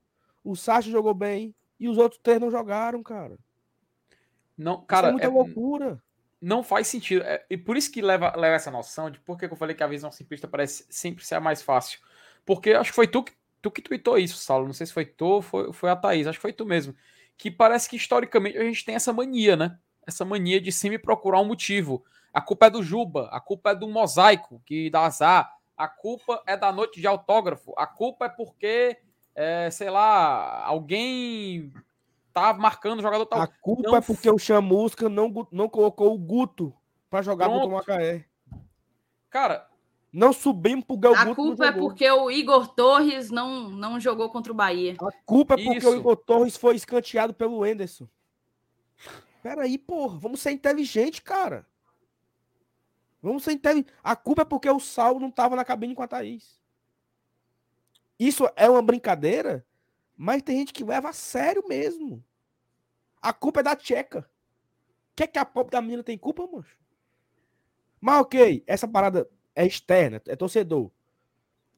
o 0.50 0.56
Sacha 0.56 0.89
jogou 0.89 1.14
bem 1.14 1.54
e 1.80 1.89
os 1.89 1.98
outros 1.98 2.20
três 2.24 2.39
não 2.39 2.50
jogaram, 2.50 3.04
cara. 3.04 3.38
Não, 4.58 4.82
cara, 4.82 5.08
isso 5.08 5.10
é 5.10 5.12
muita 5.12 5.28
é, 5.28 5.30
loucura. 5.30 6.04
Não 6.41 6.64
faz 6.64 6.88
sentido. 6.88 7.24
É, 7.24 7.45
e 7.50 7.58
por 7.58 7.76
isso 7.76 7.91
que 7.91 8.02
leva, 8.02 8.34
leva 8.36 8.56
essa 8.56 8.72
noção 8.72 9.10
de 9.10 9.20
por 9.20 9.38
que 9.38 9.45
eu 9.45 9.56
falei 9.56 9.76
que 9.76 9.84
a 9.84 9.88
visão 9.88 10.12
simplista 10.12 10.48
parece 10.48 10.86
sempre 10.89 11.26
ser 11.26 11.36
a 11.36 11.39
mais 11.39 11.62
fácil. 11.62 12.00
Porque 12.45 12.72
acho 12.72 12.91
que 12.91 12.95
foi 12.95 13.08
tu 13.08 13.24
que 13.24 13.34
tu 13.62 13.72
que 13.72 13.82
tweetou 13.82 14.18
isso, 14.18 14.38
Saulo. 14.38 14.66
Não 14.66 14.74
sei 14.74 14.88
se 14.88 14.93
foi 14.93 15.06
tu 15.06 15.26
ou 15.26 15.41
foi, 15.41 15.74
foi 15.74 15.89
a 15.89 15.95
Thaís, 15.95 16.28
acho 16.28 16.38
que 16.38 16.41
foi 16.41 16.54
tu 16.54 16.66
mesmo. 16.66 16.95
Que 17.38 17.52
parece 17.52 17.89
que 17.89 17.95
historicamente 17.95 18.58
a 18.58 18.64
gente 18.64 18.86
tem 18.86 18.95
essa 18.95 19.12
mania, 19.14 19.56
né? 19.56 19.78
Essa 20.06 20.24
mania 20.24 20.62
de 20.62 20.72
sempre 20.72 20.98
procurar 20.98 21.41
um 21.41 21.45
motivo. 21.45 22.04
A 22.34 22.41
culpa 22.41 22.68
é 22.68 22.70
do 22.70 22.82
Juba, 22.82 23.28
a 23.32 23.39
culpa 23.39 23.72
é 23.72 23.76
do 23.76 23.88
mosaico 23.88 24.62
que 24.66 24.89
dá 24.89 25.02
azar, 25.02 25.52
a 25.76 25.88
culpa 25.88 26.41
é 26.48 26.56
da 26.56 26.72
noite 26.72 27.00
de 27.00 27.08
autógrafo, 27.08 27.74
a 27.78 27.86
culpa 27.86 28.26
é 28.26 28.30
porque, 28.30 28.98
é, 29.38 29.70
sei 29.70 29.92
lá, 29.92 30.66
alguém 30.66 31.72
tá 32.34 32.56
marcando 32.56 32.98
o 32.98 33.02
jogador 33.04 33.24
tal. 33.28 33.42
A 33.42 33.48
culpa 33.48 33.84
não... 33.84 33.96
é 33.96 34.02
porque 34.02 34.28
o 34.28 34.40
Chamusca 34.40 35.08
não, 35.08 35.48
não 35.52 35.70
colocou 35.70 36.12
o 36.12 36.18
Guto 36.18 36.74
para 37.08 37.22
jogar 37.22 37.46
Pronto. 37.46 37.70
contra 37.70 37.76
o 37.76 37.78
Macaé. 37.78 38.26
Cara, 39.30 39.70
não 40.12 40.34
subimos 40.34 40.86
pro 40.86 40.98
Guto. 40.98 41.14
A 41.14 41.36
culpa 41.36 41.68
é 41.68 41.72
porque 41.72 42.10
o 42.10 42.32
Igor 42.32 42.68
Torres 42.70 43.30
não, 43.30 43.70
não 43.70 44.00
jogou 44.00 44.28
contra 44.32 44.52
o 44.52 44.56
Bahia. 44.56 44.96
A 45.00 45.12
culpa 45.24 45.54
é 45.54 45.64
porque 45.64 45.78
Isso. 45.78 45.92
o 45.92 45.96
Igor 45.96 46.18
Torres 46.18 46.58
foi 46.58 46.76
escanteado 46.76 47.32
pelo 47.32 47.64
Enderson. 47.64 48.08
Peraí, 49.44 49.78
porra, 49.78 50.18
vamos 50.18 50.42
ser 50.42 50.50
inteligente, 50.50 51.22
cara. 51.22 51.64
Vamos 53.22 53.44
ser 53.44 53.52
inteligente. 53.52 53.94
A 54.04 54.16
culpa 54.16 54.42
é 54.42 54.46
porque 54.46 54.68
o 54.68 54.80
Sal 54.80 55.20
não 55.20 55.30
tava 55.30 55.56
na 55.56 55.64
cabine 55.64 55.94
com 55.94 56.02
a 56.02 56.08
Thaís. 56.08 56.60
Isso 58.20 58.49
é 58.55 58.70
uma 58.70 58.82
brincadeira, 58.82 59.65
mas 60.15 60.41
tem 60.41 60.57
gente 60.57 60.74
que 60.74 60.84
leva 60.84 61.09
a 61.09 61.13
sério 61.13 61.63
mesmo. 61.68 62.24
A 63.22 63.32
culpa 63.32 63.59
é 63.59 63.63
da 63.63 63.76
Tcheca. 63.76 64.30
Quer 65.15 65.28
que 65.28 65.39
a 65.39 65.45
pobre 65.45 65.72
da 65.72 65.82
menina 65.82 66.03
tem 66.03 66.18
culpa, 66.18 66.47
mancho? 66.47 66.78
Mas 67.99 68.22
ok, 68.22 68.63
essa 68.68 68.88
parada 68.88 69.30
é 69.55 69.65
externa, 69.65 70.22
é 70.28 70.36
torcedor. 70.36 70.91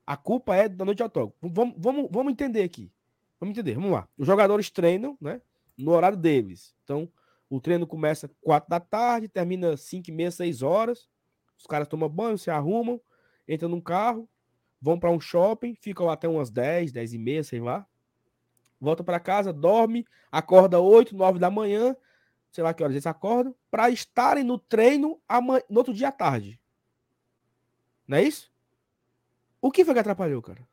A 0.06 0.18
culpa 0.18 0.56
é 0.56 0.68
da 0.68 0.84
noite 0.84 0.98
de 0.98 1.04
autógrafo. 1.04 1.38
Vamos, 1.42 1.76
vamos, 1.78 2.08
vamos 2.12 2.32
entender 2.32 2.64
aqui. 2.64 2.92
Vamos 3.40 3.58
entender, 3.58 3.76
vamos 3.76 3.92
lá. 3.92 4.08
Os 4.18 4.28
jogadores 4.28 4.70
treinam, 4.70 5.18
né? 5.22 5.42
No 5.78 5.92
horário 5.92 6.18
deles. 6.18 6.76
Então, 6.84 7.10
o 7.50 7.62
treino 7.62 7.88
começa 7.88 8.30
4 8.42 8.70
da 8.70 8.80
tarde, 8.80 9.30
termina 9.30 9.78
5 9.78 10.10
e 10.10 10.14
meia, 10.14 10.32
6 10.32 10.62
horas. 10.62 11.08
Os 11.58 11.66
caras 11.66 11.88
tomam 11.88 12.10
banho, 12.10 12.38
se 12.38 12.50
arrumam, 12.50 13.00
entram 13.48 13.70
num 13.70 13.82
carro, 13.82 14.28
vão 14.82 15.00
para 15.00 15.12
um 15.12 15.20
shopping, 15.20 15.76
ficam 15.76 16.10
até 16.10 16.28
umas 16.28 16.50
10, 16.50 16.92
10 16.92 17.14
e 17.14 17.18
meia, 17.18 17.44
sei 17.44 17.60
lá. 17.60 17.86
Volta 18.80 19.04
para 19.04 19.20
casa, 19.20 19.52
dorme, 19.52 20.06
acorda 20.32 20.80
8, 20.80 21.16
9 21.16 21.38
da 21.38 21.50
manhã, 21.50 21.96
sei 22.52 22.64
lá 22.64 22.74
que 22.74 22.82
horas 22.82 22.94
eles 22.94 23.06
acordam, 23.06 23.54
para 23.70 23.90
estarem 23.90 24.44
no 24.44 24.58
treino 24.58 25.20
no 25.70 25.78
outro 25.78 25.94
dia 25.94 26.08
à 26.08 26.12
tarde. 26.12 26.60
Não 28.08 28.18
é 28.18 28.24
isso? 28.24 28.52
O 29.62 29.72
que 29.72 29.84
foi 29.84 29.94
que 29.94 30.00
atrapalhou, 30.00 30.42
cara? 30.42 30.68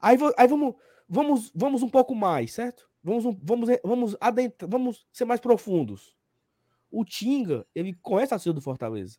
Aí, 0.00 0.16
aí 0.36 0.48
vamos, 0.48 0.74
vamos, 1.08 1.52
vamos 1.54 1.82
um 1.82 1.88
pouco 1.88 2.14
mais, 2.14 2.54
certo? 2.54 2.88
Vamos, 3.02 3.36
vamos, 3.42 3.68
vamos 3.84 4.16
adentrar, 4.20 4.68
vamos 4.68 5.06
ser 5.12 5.24
mais 5.24 5.40
profundos. 5.40 6.16
O 6.90 7.04
Tinga, 7.04 7.66
ele 7.74 7.94
conhece 7.94 8.34
a 8.34 8.36
torcida 8.36 8.54
do 8.54 8.60
Fortaleza. 8.60 9.18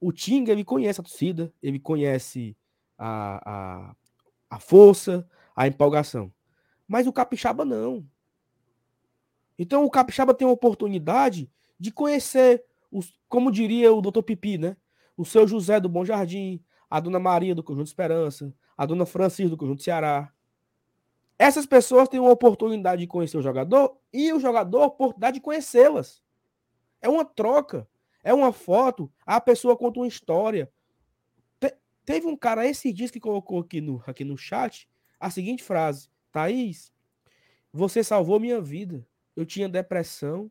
O 0.00 0.12
Tinga, 0.12 0.52
ele 0.52 0.64
conhece 0.64 1.00
a 1.00 1.04
torcida, 1.04 1.52
ele 1.62 1.78
conhece 1.78 2.56
a, 2.96 3.90
a, 3.90 3.96
a 4.50 4.60
força, 4.60 5.28
a 5.54 5.66
empolgação. 5.66 6.32
Mas 6.86 7.06
o 7.06 7.12
Capixaba 7.12 7.64
não. 7.64 8.06
Então 9.58 9.84
o 9.84 9.90
Capixaba 9.90 10.32
tem 10.32 10.46
a 10.46 10.50
oportunidade 10.50 11.50
de 11.78 11.90
conhecer, 11.90 12.64
os, 12.90 13.12
como 13.28 13.50
diria 13.50 13.92
o 13.92 14.00
doutor 14.00 14.22
Pipi, 14.22 14.56
né? 14.56 14.76
O 15.16 15.24
seu 15.24 15.46
José 15.46 15.80
do 15.80 15.88
Bom 15.88 16.04
Jardim, 16.04 16.62
a 16.88 17.00
dona 17.00 17.18
Maria 17.18 17.54
do 17.54 17.62
Conjunto 17.62 17.88
Esperança, 17.88 18.54
a 18.76 18.86
dona 18.86 19.04
Francisca 19.04 19.50
do 19.50 19.56
Conjunto 19.56 19.82
Ceará. 19.82 20.32
Essas 21.38 21.66
pessoas 21.66 22.08
têm 22.08 22.20
uma 22.20 22.30
oportunidade 22.30 23.02
de 23.02 23.06
conhecer 23.06 23.36
o 23.36 23.42
jogador 23.42 23.96
e 24.12 24.32
o 24.32 24.40
jogador 24.40 24.82
a 24.82 24.86
oportunidade 24.86 25.34
de 25.34 25.40
conhecê-las. 25.40 26.22
É 27.00 27.08
uma 27.08 27.24
troca, 27.24 27.88
é 28.28 28.34
uma 28.34 28.52
foto, 28.52 29.10
a 29.24 29.40
pessoa 29.40 29.74
conta 29.74 30.00
uma 30.00 30.06
história. 30.06 30.70
Te, 31.58 31.74
teve 32.04 32.26
um 32.26 32.36
cara 32.36 32.66
esse 32.66 32.92
dia 32.92 33.08
que 33.08 33.18
colocou 33.18 33.60
aqui 33.60 33.80
no, 33.80 34.02
aqui 34.06 34.22
no 34.22 34.36
chat 34.36 34.86
a 35.18 35.30
seguinte 35.30 35.62
frase: 35.62 36.10
Thaís, 36.30 36.92
você 37.72 38.04
salvou 38.04 38.38
minha 38.38 38.60
vida. 38.60 39.06
Eu 39.34 39.46
tinha 39.46 39.66
depressão. 39.66 40.50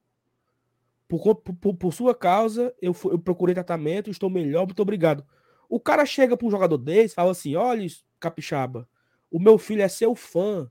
Por, 1.08 1.36
por, 1.36 1.76
por 1.76 1.94
sua 1.94 2.16
causa, 2.16 2.76
eu, 2.82 2.96
eu 3.06 3.20
procurei 3.20 3.54
tratamento, 3.54 4.10
estou 4.10 4.30
melhor, 4.30 4.66
muito 4.66 4.82
obrigado. 4.82 5.24
O 5.70 5.80
cara 5.80 6.06
chega 6.06 6.36
para 6.36 6.48
um 6.48 6.52
jogador 6.52 6.80
desse 6.80 7.14
fala 7.14 7.32
assim: 7.32 7.56
olha, 7.56 7.86
Capixaba, 8.20 8.90
o 9.30 9.40
meu 9.40 9.60
filho 9.60 9.84
é 9.84 9.88
seu 9.88 10.16
fã. 10.16 10.70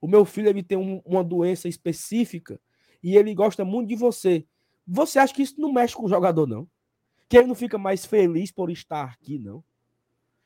O 0.00 0.06
meu 0.06 0.24
filho 0.24 0.48
ele 0.48 0.62
tem 0.62 0.78
um, 0.78 1.02
uma 1.04 1.24
doença 1.24 1.66
específica 1.68 2.60
e 3.02 3.16
ele 3.16 3.34
gosta 3.34 3.64
muito 3.64 3.88
de 3.88 3.96
você. 3.96 4.46
Você 4.86 5.18
acha 5.18 5.34
que 5.34 5.42
isso 5.42 5.60
não 5.60 5.72
mexe 5.72 5.94
com 5.94 6.04
o 6.04 6.08
jogador, 6.08 6.46
não? 6.46 6.68
Que 7.28 7.38
ele 7.38 7.48
não 7.48 7.54
fica 7.54 7.76
mais 7.76 8.06
feliz 8.06 8.52
por 8.52 8.70
estar 8.70 9.04
aqui, 9.04 9.38
não? 9.38 9.64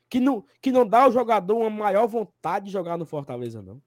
Que 0.09 0.19
não, 0.19 0.45
que 0.61 0.73
não 0.73 0.87
dá 0.87 1.03
ao 1.03 1.13
jogador 1.13 1.59
uma 1.59 1.71
maior 1.71 2.07
vontade 2.07 2.67
de 2.67 2.73
jogar 2.73 2.97
no 2.97 3.05
Fortaleza, 3.05 3.63
não? 3.63 3.81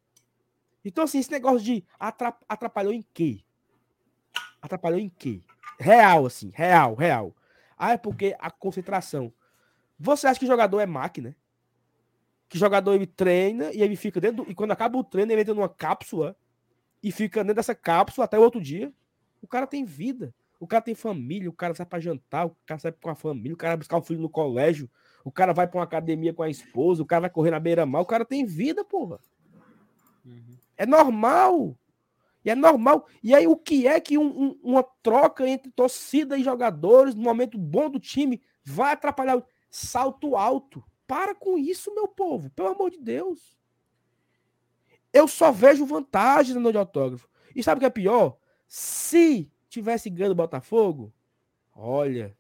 Então, 0.86 1.04
assim, 1.06 1.18
esse 1.18 1.32
negócio 1.32 1.62
de 1.62 1.84
atrapalhou 2.00 2.94
em 2.94 3.04
quê? 3.14 3.42
Atrapalhou 4.62 5.00
em 5.00 5.10
quê? 5.10 5.42
Real, 5.80 6.26
assim, 6.26 6.52
real, 6.54 6.94
real. 6.96 7.36
Ah, 7.78 7.94
é 7.94 7.98
porque 7.98 8.36
a 8.40 8.52
concentração. 8.52 9.34
Você 9.98 10.28
acha 10.28 10.40
que 10.40 10.46
jogador 10.46 10.80
é 10.80 10.86
máquina? 10.86 11.36
Que 12.48 12.58
jogador 12.58 12.94
ele 12.94 13.08
treina 13.08 13.72
e 13.74 13.82
ele 13.82 13.96
fica 13.96 14.22
dentro. 14.22 14.46
Do... 14.46 14.52
E 14.52 14.54
quando 14.54 14.72
acaba 14.72 14.98
o 14.98 15.04
treino, 15.04 15.32
ele 15.32 15.42
entra 15.42 15.54
numa 15.54 15.70
cápsula 15.70 16.36
e 17.02 17.12
fica 17.12 17.42
dentro 17.42 17.56
dessa 17.56 17.74
cápsula 17.74 18.26
até 18.26 18.38
o 18.38 18.42
outro 18.42 18.62
dia. 18.62 18.94
O 19.42 19.48
cara 19.48 19.66
tem 19.66 19.84
vida. 19.84 20.34
O 20.64 20.68
cara 20.68 20.82
tem 20.82 20.96
família, 20.96 21.50
o 21.50 21.54
cara 21.54 21.76
sai 21.76 21.86
para 21.86 22.00
jantar, 22.00 22.46
o 22.46 22.56
cara 22.66 22.80
sai 22.80 22.94
com 22.94 23.10
a 23.10 23.16
família, 23.16 23.54
o 23.54 23.58
cara 23.58 23.72
vai 23.72 23.80
buscar 23.80 23.98
o 23.98 24.02
filho 24.02 24.22
no 24.22 24.30
colégio, 24.30 24.90
o 25.22 25.30
cara 25.30 25.52
vai 25.52 25.68
para 25.68 25.78
uma 25.78 25.84
academia 25.84 26.34
com 26.34 26.42
a 26.42 26.50
esposa, 26.50 27.04
o 27.04 27.06
cara 27.06 27.20
vai 27.20 27.30
correr 27.30 27.52
na 27.52 27.60
beira-mar, 27.60 28.02
o 28.02 28.06
cara 28.06 28.24
tem 28.24 28.46
vida, 28.46 28.82
porra. 28.86 29.20
Uhum. 30.26 30.58
É 30.78 30.86
normal. 30.86 31.78
E 32.46 32.50
é 32.50 32.56
normal. 32.56 33.06
E 33.22 33.36
aí, 33.36 33.46
o 33.46 33.58
que 33.58 33.86
é 33.88 34.00
que 34.00 34.18
um, 34.18 34.26
um, 34.26 34.60
uma 34.64 34.84
troca 35.04 35.46
entre 35.46 35.70
torcida 35.70 36.38
e 36.38 36.44
jogadores, 36.44 37.14
no 37.14 37.24
momento 37.24 37.58
bom 37.58 37.90
do 37.90 38.00
time, 38.00 38.42
vai 38.64 38.94
atrapalhar? 38.94 39.44
Salto 39.70 40.38
alto. 40.38 40.82
Para 41.06 41.36
com 41.36 41.58
isso, 41.58 41.94
meu 41.94 42.08
povo. 42.08 42.50
Pelo 42.52 42.70
amor 42.70 42.90
de 42.90 43.00
Deus. 43.02 43.58
Eu 45.12 45.28
só 45.28 45.52
vejo 45.52 45.86
vantagem 45.86 46.56
no 46.56 46.72
de 46.72 46.78
autógrafo. 46.78 47.28
E 47.54 47.62
sabe 47.62 47.80
o 47.80 47.82
que 47.82 47.86
é 47.86 47.90
pior? 47.90 48.38
Se 48.66 49.52
tivesse 49.74 50.10
ganho 50.10 50.32
o 50.32 50.36
Botafogo, 50.36 51.12
olha, 51.76 52.36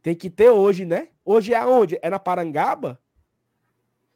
tem 0.00 0.14
que 0.14 0.30
ter 0.30 0.50
hoje, 0.50 0.84
né? 0.84 1.08
Hoje 1.24 1.52
é 1.52 1.56
aonde? 1.56 1.98
É 2.00 2.08
na 2.08 2.18
Parangaba? 2.18 3.00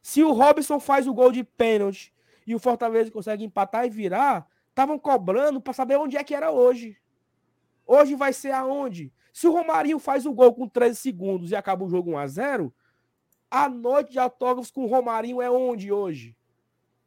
Se 0.01 0.23
o 0.23 0.31
Robson 0.31 0.79
faz 0.79 1.07
o 1.07 1.13
gol 1.13 1.31
de 1.31 1.43
pênalti 1.43 2.13
e 2.47 2.55
o 2.55 2.59
Fortaleza 2.59 3.11
consegue 3.11 3.43
empatar 3.43 3.85
e 3.85 3.89
virar, 3.89 4.49
estavam 4.69 4.97
cobrando 4.97 5.59
para 5.59 5.73
saber 5.73 5.97
onde 5.97 6.15
é 6.15 6.23
que 6.23 6.33
era 6.33 6.51
hoje. 6.51 6.97
Hoje 7.85 8.15
vai 8.15 8.31
ser 8.31 8.51
aonde? 8.51 9.11
Se 9.33 9.47
o 9.47 9.51
Romarinho 9.51 9.99
faz 9.99 10.25
o 10.25 10.33
gol 10.33 10.53
com 10.53 10.67
13 10.67 10.95
segundos 10.95 11.51
e 11.51 11.55
acaba 11.55 11.83
o 11.83 11.89
jogo 11.89 12.11
1 12.11 12.17
a 12.17 12.27
0, 12.27 12.73
a 13.51 13.67
noite 13.67 14.13
de 14.13 14.19
autógrafos 14.19 14.71
com 14.71 14.85
o 14.85 14.87
Romarinho 14.87 15.41
é 15.41 15.49
onde 15.49 15.91
hoje? 15.91 16.35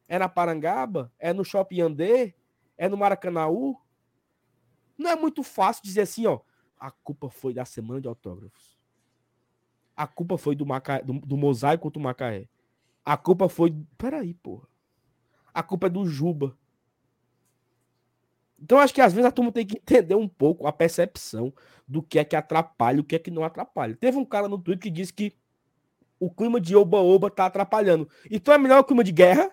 É 0.06 0.18
na 0.18 0.28
Parangaba? 0.28 1.10
É 1.18 1.32
no 1.32 1.44
Shopping 1.44 1.80
Andê? 1.80 2.34
É 2.76 2.88
no 2.88 2.96
Maracanãú? 2.96 3.80
Não 4.98 5.10
é 5.10 5.16
muito 5.16 5.44
fácil 5.44 5.82
dizer 5.84 6.02
assim, 6.02 6.26
ó. 6.26 6.40
A 6.78 6.90
culpa 6.90 7.30
foi 7.30 7.54
da 7.54 7.64
semana 7.64 8.00
de 8.00 8.08
autógrafos. 8.08 8.76
A 9.96 10.06
culpa 10.06 10.36
foi 10.36 10.54
do, 10.54 10.66
Maca... 10.66 11.00
do, 11.00 11.14
do 11.14 11.36
mosaico 11.36 11.84
contra 11.84 11.98
o 11.98 12.02
Macaé. 12.02 12.48
A 13.04 13.16
culpa 13.16 13.48
foi. 13.48 13.74
Peraí, 13.96 14.34
porra. 14.34 14.68
A 15.52 15.62
culpa 15.62 15.86
é 15.86 15.90
do 15.90 16.06
Juba. 16.06 16.56
Então, 18.60 18.78
acho 18.78 18.92
que 18.92 19.00
às 19.00 19.12
vezes 19.12 19.26
a 19.26 19.32
turma 19.32 19.52
tem 19.52 19.64
que 19.64 19.76
entender 19.78 20.14
um 20.16 20.28
pouco 20.28 20.66
a 20.66 20.72
percepção 20.72 21.52
do 21.86 22.02
que 22.02 22.18
é 22.18 22.24
que 22.24 22.36
atrapalha 22.36 22.98
e 22.98 23.00
o 23.00 23.04
que 23.04 23.16
é 23.16 23.18
que 23.18 23.30
não 23.30 23.44
atrapalha. 23.44 23.96
Teve 23.96 24.18
um 24.18 24.24
cara 24.24 24.48
no 24.48 24.58
Twitter 24.58 24.82
que 24.82 24.90
disse 24.90 25.12
que 25.12 25.32
o 26.20 26.30
clima 26.30 26.60
de 26.60 26.74
oba-oba 26.74 27.30
tá 27.30 27.46
atrapalhando. 27.46 28.08
Então 28.30 28.52
é 28.52 28.58
melhor 28.58 28.80
o 28.80 28.84
clima 28.84 29.04
de 29.04 29.12
guerra 29.12 29.50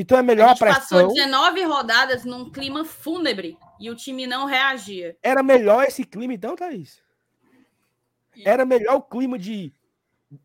então 0.00 0.16
é 0.16 0.22
melhor 0.22 0.44
a, 0.44 0.48
gente 0.50 0.62
a 0.62 0.66
pressão. 0.66 0.98
Passou 1.00 1.12
19 1.12 1.64
rodadas 1.64 2.24
num 2.24 2.48
clima 2.48 2.84
fúnebre 2.84 3.58
e 3.80 3.90
o 3.90 3.96
time 3.96 4.28
não 4.28 4.46
reagia. 4.46 5.18
Era 5.20 5.42
melhor 5.42 5.84
esse 5.84 6.04
clima, 6.04 6.32
então, 6.32 6.54
Thaís? 6.54 7.02
Era 8.44 8.64
melhor 8.64 8.94
o 8.94 9.02
clima 9.02 9.36
de 9.36 9.72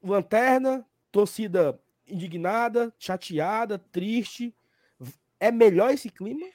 lanterna, 0.01 0.84
torcida 1.12 1.80
indignada, 2.08 2.91
chateada, 2.97 3.78
triste. 3.78 4.56
É 5.39 5.51
melhor 5.51 5.93
esse 5.93 6.10
clima? 6.10 6.47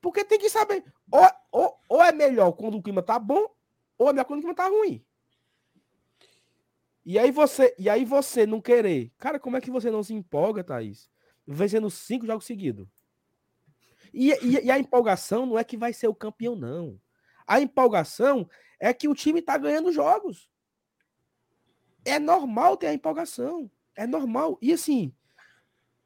Porque 0.00 0.24
tem 0.24 0.38
que 0.38 0.48
saber. 0.48 0.82
Ou, 1.12 1.28
ou, 1.52 1.78
ou 1.90 2.02
é 2.02 2.10
melhor 2.10 2.52
quando 2.52 2.78
o 2.78 2.82
clima 2.82 3.02
tá 3.02 3.18
bom, 3.18 3.54
ou 3.98 4.08
é 4.08 4.14
melhor 4.14 4.24
quando 4.24 4.38
o 4.38 4.42
clima 4.42 4.54
tá 4.54 4.66
ruim. 4.66 5.04
E 7.04 7.18
aí 7.18 7.30
você, 7.30 7.74
e 7.78 7.90
aí 7.90 8.02
você 8.02 8.46
não 8.46 8.62
querer. 8.62 9.12
Cara, 9.18 9.38
como 9.38 9.58
é 9.58 9.60
que 9.60 9.70
você 9.70 9.90
não 9.90 10.02
se 10.02 10.14
empolga, 10.14 10.64
Thaís? 10.64 11.12
Vencendo 11.46 11.90
cinco 11.90 12.26
jogos 12.26 12.44
seguidos. 12.46 12.88
E, 14.12 14.30
e, 14.30 14.64
e, 14.64 14.70
a 14.70 14.78
empolgação 14.78 15.44
não 15.44 15.58
é 15.58 15.64
que 15.64 15.76
vai 15.76 15.92
ser 15.92 16.06
o 16.06 16.14
campeão, 16.14 16.54
não. 16.54 17.00
A 17.46 17.60
empolgação 17.60 18.48
é 18.78 18.92
que 18.94 19.08
o 19.08 19.14
time 19.14 19.42
tá 19.42 19.58
ganhando 19.58 19.92
jogos. 19.92 20.48
É 22.04 22.18
normal 22.18 22.76
ter 22.76 22.86
a 22.86 22.94
empolgação. 22.94 23.70
É 23.96 24.06
normal. 24.06 24.58
E 24.62 24.72
assim, 24.72 25.12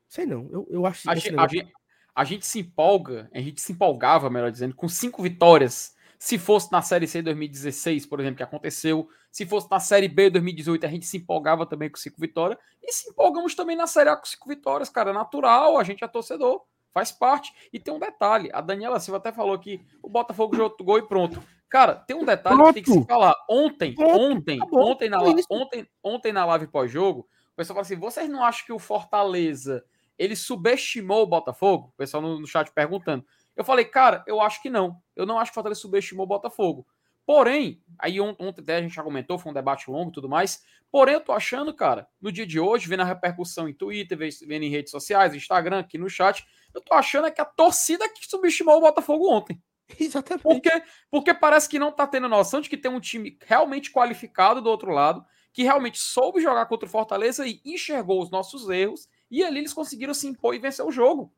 sei 0.08 0.24
não, 0.24 0.48
eu, 0.50 0.66
eu 0.70 0.86
acho 0.86 1.08
a, 1.08 1.14
negócio... 1.14 1.40
a, 1.40 1.48
gente, 1.48 1.72
a 2.14 2.24
gente 2.24 2.46
se 2.46 2.60
empolga, 2.60 3.30
a 3.32 3.40
gente 3.40 3.60
se 3.60 3.72
empolgava, 3.72 4.30
melhor 4.30 4.50
dizendo, 4.50 4.74
com 4.74 4.88
cinco 4.88 5.22
vitórias. 5.22 5.94
Se 6.18 6.36
fosse 6.36 6.72
na 6.72 6.82
Série 6.82 7.06
C 7.06 7.22
2016, 7.22 8.04
por 8.04 8.18
exemplo, 8.18 8.38
que 8.38 8.42
aconteceu, 8.42 9.08
se 9.30 9.46
fosse 9.46 9.70
na 9.70 9.78
Série 9.78 10.08
B 10.08 10.28
2018, 10.30 10.84
a 10.84 10.88
gente 10.88 11.06
se 11.06 11.16
empolgava 11.16 11.64
também 11.64 11.88
com 11.88 11.96
cinco 11.96 12.20
vitórias. 12.20 12.58
E 12.82 12.92
se 12.92 13.10
empolgamos 13.10 13.54
também 13.54 13.76
na 13.76 13.86
Série 13.86 14.10
A 14.10 14.16
com 14.16 14.26
cinco 14.26 14.48
vitórias, 14.48 14.88
cara. 14.88 15.10
É 15.10 15.12
natural, 15.12 15.78
a 15.78 15.84
gente 15.84 16.02
é 16.02 16.08
torcedor, 16.08 16.62
faz 16.92 17.12
parte. 17.12 17.54
E 17.72 17.78
tem 17.78 17.94
um 17.94 18.00
detalhe: 18.00 18.50
a 18.52 18.60
Daniela 18.60 18.98
Silva 18.98 19.18
até 19.18 19.30
falou 19.30 19.56
que 19.60 19.80
o 20.02 20.08
Botafogo 20.08 20.56
jogou 20.56 20.76
gol 20.84 20.98
e 20.98 21.06
pronto. 21.06 21.40
Cara, 21.68 21.94
tem 21.94 22.16
um 22.16 22.24
detalhe 22.24 22.56
pronto. 22.56 22.74
que 22.74 22.74
tem 22.74 22.82
que 22.82 23.00
se 23.00 23.06
falar. 23.06 23.34
Ontem, 23.48 23.94
pronto. 23.94 24.18
ontem, 24.18 24.60
ontem 24.72 25.08
na, 25.08 25.22
ontem, 25.22 25.86
ontem 26.02 26.32
na 26.32 26.44
live 26.46 26.66
pós-jogo, 26.66 27.28
o 27.52 27.56
pessoal 27.56 27.76
falou 27.76 27.82
assim: 27.82 27.96
vocês 27.96 28.28
não 28.28 28.42
acham 28.42 28.66
que 28.66 28.72
o 28.72 28.78
Fortaleza 28.80 29.84
ele 30.18 30.34
subestimou 30.34 31.22
o 31.22 31.26
Botafogo? 31.26 31.92
O 31.94 31.96
pessoal 31.96 32.20
no, 32.20 32.40
no 32.40 32.46
chat 32.46 32.72
perguntando. 32.72 33.24
Eu 33.58 33.64
falei, 33.64 33.84
cara, 33.84 34.22
eu 34.24 34.40
acho 34.40 34.62
que 34.62 34.70
não. 34.70 35.02
Eu 35.16 35.26
não 35.26 35.36
acho 35.36 35.50
que 35.50 35.54
o 35.54 35.56
Fortaleza 35.56 35.80
subestimou 35.80 36.24
o 36.24 36.28
Botafogo. 36.28 36.86
Porém, 37.26 37.82
aí 37.98 38.20
ontem 38.20 38.62
até 38.62 38.76
a 38.76 38.80
gente 38.80 38.94
já 38.94 39.02
comentou, 39.02 39.36
foi 39.36 39.50
um 39.50 39.54
debate 39.54 39.90
longo 39.90 40.10
e 40.10 40.12
tudo 40.12 40.28
mais. 40.28 40.62
Porém, 40.92 41.14
eu 41.14 41.20
tô 41.20 41.32
achando, 41.32 41.74
cara, 41.74 42.08
no 42.20 42.30
dia 42.30 42.46
de 42.46 42.60
hoje, 42.60 42.88
vendo 42.88 43.00
a 43.00 43.04
repercussão 43.04 43.68
em 43.68 43.74
Twitter, 43.74 44.16
vendo 44.16 44.62
em 44.62 44.70
redes 44.70 44.92
sociais, 44.92 45.34
Instagram, 45.34 45.80
aqui 45.80 45.98
no 45.98 46.08
chat, 46.08 46.46
eu 46.72 46.80
tô 46.80 46.94
achando 46.94 47.26
é 47.26 47.32
que 47.32 47.40
a 47.40 47.44
torcida 47.44 48.08
que 48.08 48.24
subestimou 48.26 48.78
o 48.78 48.80
Botafogo 48.80 49.28
ontem. 49.28 49.60
Exatamente. 49.98 50.42
Porque, 50.42 50.82
porque 51.10 51.34
parece 51.34 51.68
que 51.68 51.80
não 51.80 51.90
tá 51.90 52.06
tendo 52.06 52.28
noção 52.28 52.60
de 52.60 52.68
que 52.68 52.76
tem 52.76 52.90
um 52.90 53.00
time 53.00 53.36
realmente 53.44 53.90
qualificado 53.90 54.62
do 54.62 54.70
outro 54.70 54.92
lado, 54.92 55.24
que 55.52 55.64
realmente 55.64 55.98
soube 55.98 56.40
jogar 56.40 56.66
contra 56.66 56.86
o 56.86 56.90
Fortaleza 56.90 57.44
e 57.44 57.60
enxergou 57.64 58.22
os 58.22 58.30
nossos 58.30 58.70
erros, 58.70 59.08
e 59.28 59.42
ali 59.42 59.58
eles 59.58 59.74
conseguiram 59.74 60.14
se 60.14 60.28
impor 60.28 60.54
e 60.54 60.60
vencer 60.60 60.86
o 60.86 60.92
jogo. 60.92 61.34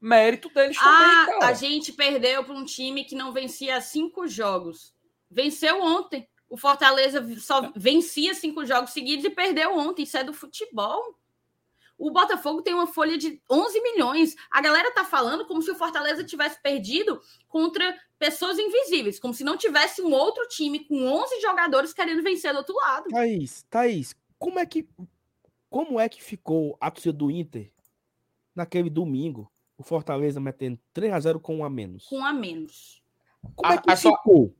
Mérito 0.00 0.48
deles 0.54 0.76
ah, 0.80 0.84
também, 0.84 1.40
cara. 1.40 1.52
A 1.52 1.52
gente 1.52 1.92
perdeu 1.92 2.42
para 2.42 2.54
um 2.54 2.64
time 2.64 3.04
que 3.04 3.14
não 3.14 3.32
vencia 3.32 3.80
cinco 3.80 4.26
jogos. 4.26 4.94
Venceu 5.30 5.82
ontem. 5.82 6.26
O 6.48 6.56
Fortaleza 6.56 7.24
só 7.38 7.70
vencia 7.76 8.34
cinco 8.34 8.64
jogos 8.64 8.90
seguidos 8.90 9.24
e 9.24 9.30
perdeu 9.30 9.76
ontem. 9.76 10.02
Isso 10.02 10.16
é 10.16 10.24
do 10.24 10.32
futebol. 10.32 11.16
O 12.00 12.10
Botafogo 12.10 12.62
tem 12.62 12.72
uma 12.72 12.86
folha 12.86 13.18
de 13.18 13.42
11 13.48 13.82
milhões. 13.82 14.34
A 14.50 14.62
galera 14.62 14.90
tá 14.90 15.04
falando 15.04 15.46
como 15.46 15.60
se 15.60 15.70
o 15.70 15.74
Fortaleza 15.74 16.24
tivesse 16.24 16.60
perdido 16.62 17.20
contra 17.46 17.94
pessoas 18.18 18.58
invisíveis, 18.58 19.20
como 19.20 19.34
se 19.34 19.44
não 19.44 19.56
tivesse 19.58 20.00
um 20.00 20.12
outro 20.12 20.48
time 20.48 20.80
com 20.86 21.06
11 21.06 21.40
jogadores 21.42 21.92
querendo 21.92 22.22
vencer 22.22 22.52
do 22.52 22.58
outro 22.58 22.74
lado. 22.74 23.10
Thaís, 23.10 23.66
Thaís, 23.68 24.14
como 24.38 24.58
é 24.58 24.64
que 24.64 24.88
como 25.68 26.00
é 26.00 26.08
que 26.08 26.22
ficou 26.22 26.76
a 26.80 26.90
torcida 26.90 27.16
do 27.16 27.30
Inter 27.30 27.70
naquele 28.54 28.90
domingo? 28.90 29.49
O 29.80 29.82
Fortaleza 29.82 30.38
metendo 30.38 30.78
3 30.92 31.10
a 31.10 31.20
0 31.20 31.40
com 31.40 31.56
um 31.56 31.64
a 31.64 31.70
menos. 31.70 32.04
Com 32.04 32.16
um 32.16 32.24
a 32.26 32.34
menos. 32.34 33.02
Como 33.56 33.72
é 33.72 33.78
que 33.78 33.96
ficou? 33.96 34.54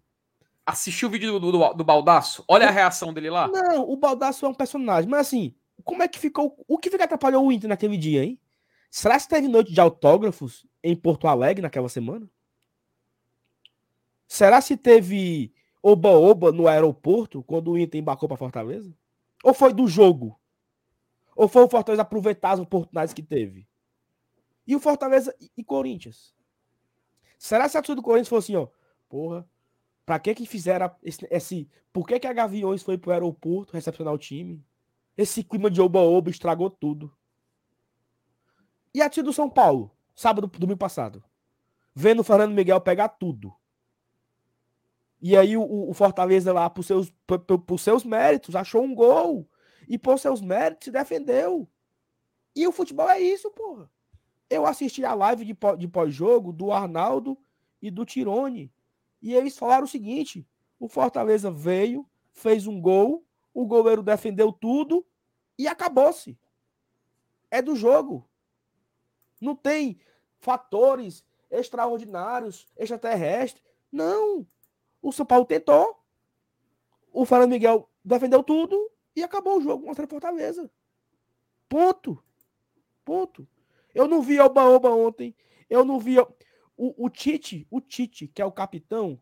Assistiu 0.64 1.09
o 1.09 1.11
vídeo 1.11 1.39
do, 1.39 1.53
do, 1.53 1.75
do 1.75 1.85
Baldaço? 1.85 2.43
Olha 2.49 2.66
a 2.66 2.71
reação 2.71 3.12
dele 3.12 3.29
lá. 3.29 3.47
Não, 3.47 3.87
o 3.87 3.99
Baldaço 3.99 4.47
é 4.47 4.49
um 4.49 4.55
personagem, 4.55 5.11
mas 5.11 5.27
assim, 5.27 5.55
como 5.85 6.03
é 6.03 6.09
que 6.09 6.18
ficou? 6.18 6.57
O 6.66 6.79
que 6.79 6.89
fica 6.89 7.05
atrapalhou 7.05 7.47
o 7.47 7.53
Inter 7.53 7.68
naquele 7.68 7.99
dia, 7.99 8.25
hein? 8.25 8.41
Será 8.91 9.21
que 9.21 9.29
teve 9.29 9.47
noite 9.47 9.75
de 9.75 9.79
autógrafos 9.79 10.66
em 10.83 10.97
Porto 10.97 11.29
Alegre 11.29 11.61
naquela 11.61 11.91
semana? 11.91 12.27
Será 14.27 14.62
se 14.62 14.75
teve 14.75 15.53
oba-oba 15.83 16.51
no 16.51 16.66
aeroporto 16.66 17.43
quando 17.43 17.73
o 17.73 17.79
Inter 17.79 18.01
embarcou 18.01 18.27
para 18.27 18.39
Fortaleza? 18.39 18.91
Ou 19.45 19.53
foi 19.53 19.75
do 19.75 19.87
jogo? 19.87 20.41
Ou 21.37 21.47
foi 21.47 21.62
o 21.62 21.68
Fortaleza 21.68 22.01
aproveitar 22.01 22.53
as 22.53 22.61
oportunidades 22.61 23.12
que 23.12 23.23
teve? 23.23 23.68
E 24.67 24.77
o 24.77 24.81
Fortaleza 24.81 25.35
e 25.57 25.65
Corinthians? 25.65 26.35
Será 27.39 27.69
se 27.69 27.77
a 27.77 27.81
torcida 27.81 27.97
do 27.97 28.03
Corinthians 28.03 28.29
falou 28.29 28.41
assim, 28.41 28.57
ó, 28.57 28.69
porra, 29.09 29.49
pra 30.05 30.19
que 30.19 30.35
que 30.35 30.47
fizeram 30.47 30.95
esse, 31.03 31.27
esse 31.31 31.71
por 31.93 32.07
que 32.07 32.21
que 32.21 32.27
a 32.27 32.33
Gaviões 32.33 32.83
foi 32.83 32.99
pro 32.99 33.13
aeroporto 33.13 33.73
recepcionar 33.73 34.13
o 34.13 34.19
time? 34.19 34.65
Esse 35.17 35.43
clima 35.43 35.71
de 35.71 35.81
oba-oba 35.81 36.31
estragou 36.31 36.71
tudo. 36.71 37.13
E 38.95 39.03
a 39.03 39.09
tia 39.09 39.23
do 39.23 39.33
São 39.33 39.49
Paulo, 39.49 39.91
sábado, 40.15 40.47
domingo 40.47 40.79
passado, 40.79 41.23
vendo 41.95 42.21
o 42.21 42.25
Fernando 42.25 42.55
Miguel 42.55 42.81
pegar 42.81 43.09
tudo. 43.09 43.55
E 45.21 45.37
aí 45.37 45.57
o, 45.57 45.91
o 45.91 45.93
Fortaleza 45.93 46.53
lá, 46.53 46.71
por 46.71 46.83
seus, 46.83 47.11
por, 47.27 47.39
por, 47.41 47.79
seus 47.79 48.05
méritos, 48.05 48.57
achou 48.57 48.83
um 48.83 48.95
gol. 48.95 49.49
E 49.89 49.99
por 49.99 50.19
seus 50.19 50.41
méritos 50.41 50.87
se 50.87 50.91
defendeu. 50.91 51.69
E 52.55 52.67
o 52.67 52.73
futebol 52.73 53.09
é 53.09 53.21
isso, 53.21 53.51
porra. 53.51 53.91
Eu 54.51 54.66
assisti 54.66 55.05
a 55.05 55.14
live 55.14 55.44
de, 55.44 55.88
pós-jogo 55.88 56.53
do 56.53 56.72
Arnaldo 56.72 57.38
e 57.80 57.90
do 57.90 58.05
Tirone. 58.05 58.70
E 59.22 59.32
eles 59.32 59.57
falaram 59.57 59.84
o 59.84 59.88
seguinte: 59.88 60.46
o 60.78 60.88
Fortaleza 60.88 61.51
veio, 61.51 62.05
fez 62.32 62.66
um 62.66 62.80
gol, 62.80 63.24
o 63.55 63.64
goleiro 63.64 64.03
defendeu 64.03 64.53
tudo 64.53 65.07
e 65.57 65.68
acabou-se. 65.68 66.36
É 67.51 67.62
do 67.62 67.76
jogo. 67.76 68.28
Não 69.40 69.55
tem 69.55 70.01
fatores 70.38 71.24
extraordinários, 71.51 72.66
extraterrestres. 72.76 73.62
Não. 73.90 74.46
O 75.01 75.12
São 75.12 75.24
Paulo 75.24 75.44
tentou. 75.44 76.03
O 77.12 77.24
Fernando 77.24 77.51
Miguel 77.51 77.88
defendeu 78.05 78.42
tudo 78.42 78.90
e 79.14 79.22
acabou 79.22 79.59
o 79.59 79.61
jogo 79.61 79.86
contra 79.86 80.05
a 80.05 80.09
Fortaleza. 80.09 80.70
Ponto. 81.68 82.22
Ponto. 83.05 83.46
Eu 83.95 84.07
não 84.07 84.22
vi 84.22 84.38
Oba-Oba 84.38 84.91
ontem. 84.91 85.34
Eu 85.68 85.84
não 85.84 85.99
vi. 85.99 86.18
O, 86.76 87.05
o 87.07 87.11
Tite, 87.11 87.66
o 87.70 87.80
Tite, 87.80 88.28
que 88.28 88.41
é 88.41 88.45
o 88.45 88.53
capitão, 88.53 89.20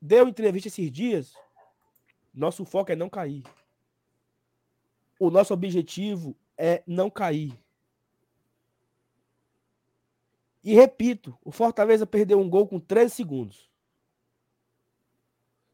deu 0.00 0.28
entrevista 0.28 0.68
esses 0.68 0.90
dias. 0.90 1.34
Nosso 2.32 2.64
foco 2.64 2.92
é 2.92 2.96
não 2.96 3.08
cair. 3.08 3.44
O 5.18 5.30
nosso 5.30 5.54
objetivo 5.54 6.36
é 6.56 6.82
não 6.86 7.08
cair. 7.08 7.58
E 10.62 10.74
repito, 10.74 11.38
o 11.44 11.52
Fortaleza 11.52 12.06
perdeu 12.06 12.40
um 12.40 12.48
gol 12.48 12.66
com 12.66 12.80
13 12.80 13.14
segundos. 13.14 13.70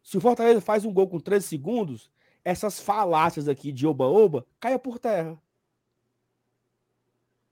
Se 0.03 0.19
o 0.19 0.21
Fortaleza 0.21 0.61
faz 0.61 0.85
um 0.85 0.93
gol 0.93 1.09
com 1.09 1.21
13 1.21 1.47
segundos, 1.47 2.11
essas 2.45 2.81
falácias 2.81 3.49
aqui 3.49 3.71
de 3.71 3.87
oba-oba 3.87 4.45
caia 4.59 4.79
por 4.79 4.99
terra. 4.99 5.41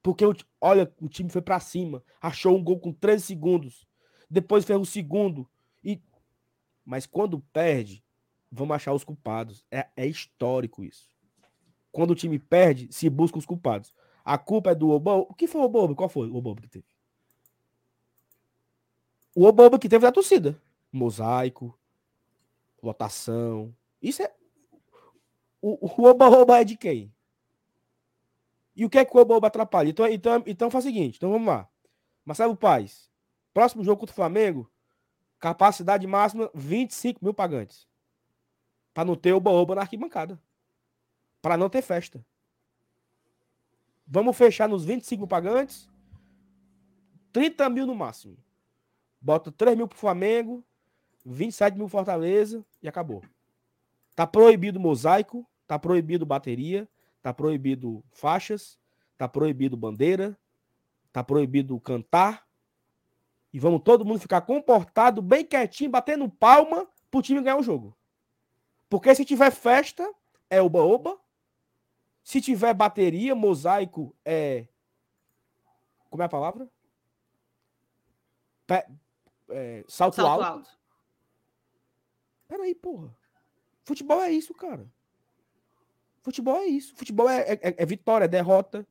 Porque, 0.01 0.23
olha, 0.61 0.91
o 1.01 1.09
time 1.09 1.29
foi 1.29 1.41
para 1.41 1.59
cima, 1.59 2.03
achou 2.21 2.55
um 2.57 2.63
gol 2.63 2.79
com 2.79 2.93
13 2.93 3.23
segundos, 3.23 3.87
depois 4.29 4.65
fez 4.65 4.79
o 4.79 4.85
segundo. 4.85 5.49
e 5.83 6.01
Mas 6.85 7.05
quando 7.05 7.39
perde, 7.51 8.03
vamos 8.51 8.75
achar 8.75 8.93
os 8.93 9.03
culpados. 9.03 9.65
É, 9.69 9.87
é 9.95 10.05
histórico 10.05 10.83
isso. 10.83 11.09
Quando 11.91 12.11
o 12.11 12.15
time 12.15 12.39
perde, 12.39 12.87
se 12.91 13.09
busca 13.09 13.37
os 13.37 13.45
culpados. 13.45 13.93
A 14.23 14.37
culpa 14.37 14.71
é 14.71 14.75
do 14.75 14.89
Oba. 14.89 15.15
O 15.15 15.33
que 15.33 15.47
foi 15.47 15.61
o 15.61 15.65
Oba? 15.65 15.95
Qual 15.95 16.09
foi 16.09 16.29
o 16.29 16.35
Oba 16.35 16.61
que 16.61 16.69
teve? 16.69 16.85
O 19.35 19.45
Oba 19.45 19.79
que 19.79 19.89
teve 19.89 20.03
da 20.03 20.11
torcida. 20.11 20.61
Mosaico, 20.91 21.77
lotação. 22.81 23.75
Isso 24.01 24.21
é. 24.21 24.33
O, 25.61 25.77
o 25.81 26.53
é 26.53 26.63
de 26.63 26.77
quem? 26.77 27.13
E 28.75 28.85
o 28.85 28.89
que 28.89 28.97
é 28.97 29.05
que 29.05 29.15
o 29.15 29.19
Oba-Oba 29.19 29.47
atrapalha? 29.47 29.89
Então, 29.89 30.07
então, 30.07 30.43
então 30.45 30.71
faz 30.71 30.85
o 30.85 30.87
seguinte: 30.87 31.17
então 31.17 31.31
vamos 31.31 31.47
lá. 31.47 31.67
Marcelo 32.25 32.55
Paz, 32.55 33.09
próximo 33.53 33.83
jogo 33.83 33.99
contra 33.99 34.13
o 34.13 34.15
Flamengo, 34.15 34.69
capacidade 35.39 36.05
máxima 36.05 36.49
25 36.53 37.23
mil 37.23 37.33
pagantes. 37.33 37.87
Para 38.93 39.05
não 39.05 39.15
ter 39.15 39.33
Oba-Oba 39.33 39.75
na 39.75 39.81
arquibancada. 39.81 40.39
Para 41.41 41.57
não 41.57 41.69
ter 41.69 41.81
festa. 41.81 42.23
Vamos 44.05 44.35
fechar 44.35 44.67
nos 44.67 44.83
25 44.83 45.21
mil 45.21 45.27
pagantes. 45.27 45.89
30 47.31 47.69
mil 47.69 47.85
no 47.85 47.95
máximo. 47.95 48.37
Bota 49.21 49.51
3 49.51 49.77
mil 49.77 49.87
pro 49.87 49.97
Flamengo, 49.97 50.63
27 51.25 51.77
mil 51.77 51.87
Fortaleza 51.87 52.65
e 52.81 52.87
acabou. 52.87 53.23
Tá 54.15 54.25
proibido 54.25 54.79
mosaico, 54.79 55.47
tá 55.67 55.77
proibido 55.77 56.25
bateria, 56.25 56.87
tá 57.21 57.33
proibido 57.33 58.03
faixas, 58.11 58.79
tá 59.17 59.27
proibido 59.27 59.75
bandeira, 59.75 60.37
tá 61.11 61.23
proibido 61.23 61.79
cantar. 61.79 62.47
E 63.51 63.59
vamos 63.59 63.81
todo 63.83 64.05
mundo 64.05 64.19
ficar 64.19 64.41
comportado, 64.41 65.21
bem 65.21 65.43
quietinho, 65.45 65.89
batendo 65.89 66.29
palma 66.29 66.87
pro 67.09 67.21
time 67.21 67.41
ganhar 67.41 67.57
o 67.57 67.63
jogo. 67.63 67.97
Porque 68.89 69.13
se 69.13 69.25
tiver 69.25 69.51
festa, 69.51 70.11
é 70.49 70.61
oba-oba. 70.61 71.19
Se 72.23 72.39
tiver 72.39 72.73
bateria, 72.73 73.33
mosaico, 73.33 74.15
é. 74.23 74.67
Como 76.09 76.21
é 76.21 76.25
a 76.25 76.29
palavra? 76.29 76.69
É, 79.49 79.83
salto, 79.87 80.15
salto 80.15 80.43
alto. 80.43 80.43
alto. 80.43 80.79
Peraí, 82.47 82.75
porra. 82.75 83.15
Futebol 83.83 84.21
é 84.21 84.31
isso, 84.31 84.53
cara. 84.53 84.87
Futebol 86.29 86.57
é 86.57 86.67
isso. 86.67 86.95
Futebol 86.95 87.27
é, 87.27 87.53
é, 87.53 87.59
é 87.75 87.85
vitória, 87.87 88.25
é 88.25 88.27
derrota. 88.27 88.87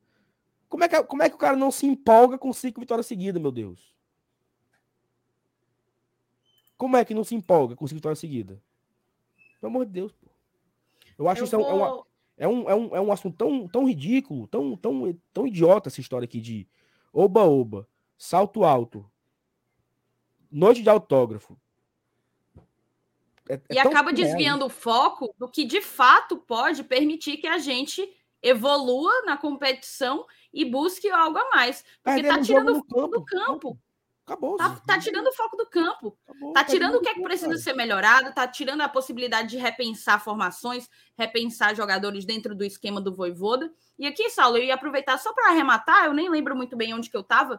Como 0.68 0.82
é, 0.82 0.88
que, 0.88 1.00
como 1.04 1.22
é 1.22 1.28
que 1.28 1.36
o 1.36 1.38
cara 1.38 1.56
não 1.56 1.70
se 1.70 1.86
empolga 1.86 2.36
com 2.36 2.52
cinco 2.52 2.80
vitórias 2.80 3.06
seguidas, 3.06 3.40
meu 3.40 3.52
Deus? 3.52 3.94
Como 6.76 6.96
é 6.96 7.04
que 7.04 7.14
não 7.14 7.22
se 7.22 7.36
empolga 7.36 7.76
com 7.76 7.86
cinco 7.86 7.98
vitórias 7.98 8.18
seguidas? 8.18 8.58
Pelo 9.60 9.70
amor 9.70 9.86
de 9.86 9.92
Deus, 9.92 10.12
pô. 10.12 10.26
Eu 11.16 11.28
acho 11.28 11.42
Eu 11.42 11.44
isso 11.44 11.56
vou... 11.56 11.68
é, 11.68 11.72
uma, 11.72 12.06
é, 12.36 12.48
um, 12.48 12.68
é, 12.70 12.74
um, 12.74 12.96
é 12.96 13.00
um 13.00 13.12
assunto 13.12 13.36
tão, 13.36 13.68
tão 13.68 13.86
ridículo, 13.86 14.48
tão, 14.48 14.76
tão, 14.76 15.16
tão 15.32 15.46
idiota 15.46 15.88
essa 15.88 16.00
história 16.00 16.24
aqui 16.24 16.40
de 16.40 16.66
oba-oba, 17.12 17.88
salto 18.16 18.64
alto, 18.64 19.08
noite 20.50 20.82
de 20.82 20.90
autógrafo, 20.90 21.56
é, 23.48 23.54
é 23.54 23.74
e 23.74 23.78
acaba 23.78 24.12
desviando 24.12 24.66
o 24.66 24.70
foco 24.70 25.34
do 25.38 25.48
que 25.48 25.64
de 25.64 25.80
fato 25.80 26.36
pode 26.36 26.84
permitir 26.84 27.38
que 27.38 27.46
a 27.46 27.58
gente 27.58 28.08
evolua 28.42 29.22
na 29.24 29.36
competição 29.36 30.26
e 30.52 30.64
busque 30.64 31.10
algo 31.10 31.38
a 31.38 31.50
mais. 31.50 31.84
Porque 32.02 32.20
está 32.20 32.40
tirando 32.40 32.70
o 32.70 32.84
foco 32.84 33.08
do 33.08 33.24
campo. 33.24 33.78
Acabou. 34.28 34.56
Tá, 34.58 34.78
tá, 34.86 34.98
tirando 34.98 35.28
o 35.28 35.32
foco 35.32 35.56
do 35.56 35.66
campo. 35.66 36.18
Acabou, 36.28 36.52
tá, 36.52 36.62
tá 36.62 36.70
tirando 36.70 36.96
o 36.96 37.00
que 37.00 37.08
é 37.08 37.14
que 37.14 37.22
precisa 37.22 37.48
cara. 37.48 37.60
ser 37.60 37.72
melhorado, 37.72 38.34
tá 38.34 38.46
tirando 38.46 38.82
a 38.82 38.88
possibilidade 38.88 39.48
de 39.48 39.56
repensar 39.56 40.22
formações, 40.22 40.86
repensar 41.16 41.74
jogadores 41.74 42.26
dentro 42.26 42.54
do 42.54 42.62
esquema 42.62 43.00
do 43.00 43.14
Voivoda. 43.14 43.72
E 43.98 44.06
aqui, 44.06 44.28
Saulo, 44.28 44.58
eu 44.58 44.64
ia 44.64 44.74
aproveitar 44.74 45.16
só 45.16 45.32
para 45.32 45.50
arrematar, 45.50 46.04
eu 46.04 46.12
nem 46.12 46.28
lembro 46.28 46.54
muito 46.54 46.76
bem 46.76 46.92
onde 46.92 47.08
que 47.08 47.16
eu 47.16 47.22
estava, 47.22 47.58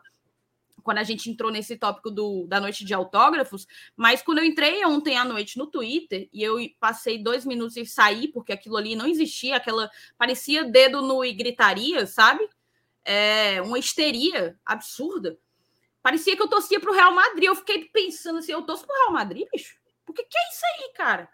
quando 0.89 0.97
a 0.97 1.03
gente 1.03 1.29
entrou 1.29 1.51
nesse 1.51 1.77
tópico 1.77 2.09
do, 2.09 2.47
da 2.47 2.59
noite 2.59 2.83
de 2.83 2.95
autógrafos, 2.95 3.67
mas 3.95 4.23
quando 4.23 4.39
eu 4.39 4.43
entrei 4.43 4.83
ontem 4.83 5.15
à 5.17 5.23
noite 5.23 5.55
no 5.55 5.67
Twitter 5.67 6.27
e 6.33 6.41
eu 6.41 6.57
passei 6.79 7.21
dois 7.21 7.45
minutos 7.45 7.77
e 7.77 7.85
saí, 7.85 8.27
porque 8.27 8.51
aquilo 8.51 8.75
ali 8.75 8.95
não 8.95 9.05
existia, 9.05 9.57
aquela 9.57 9.87
parecia 10.17 10.63
dedo 10.63 11.03
no 11.03 11.23
e 11.23 11.31
gritaria, 11.31 12.07
sabe? 12.07 12.43
É, 13.05 13.61
uma 13.61 13.77
histeria 13.77 14.57
absurda. 14.65 15.37
Parecia 16.01 16.35
que 16.35 16.41
eu 16.41 16.47
torcia 16.47 16.79
pro 16.79 16.91
Real 16.91 17.13
Madrid. 17.13 17.43
Eu 17.43 17.55
fiquei 17.55 17.85
pensando 17.85 18.39
assim, 18.39 18.51
eu 18.51 18.63
torço 18.63 18.83
pro 18.83 18.95
Real 18.95 19.11
Madrid, 19.11 19.47
bicho? 19.53 19.77
Porque 20.03 20.23
que 20.23 20.37
é 20.39 20.49
isso 20.49 20.65
aí, 20.65 20.93
cara? 20.95 21.29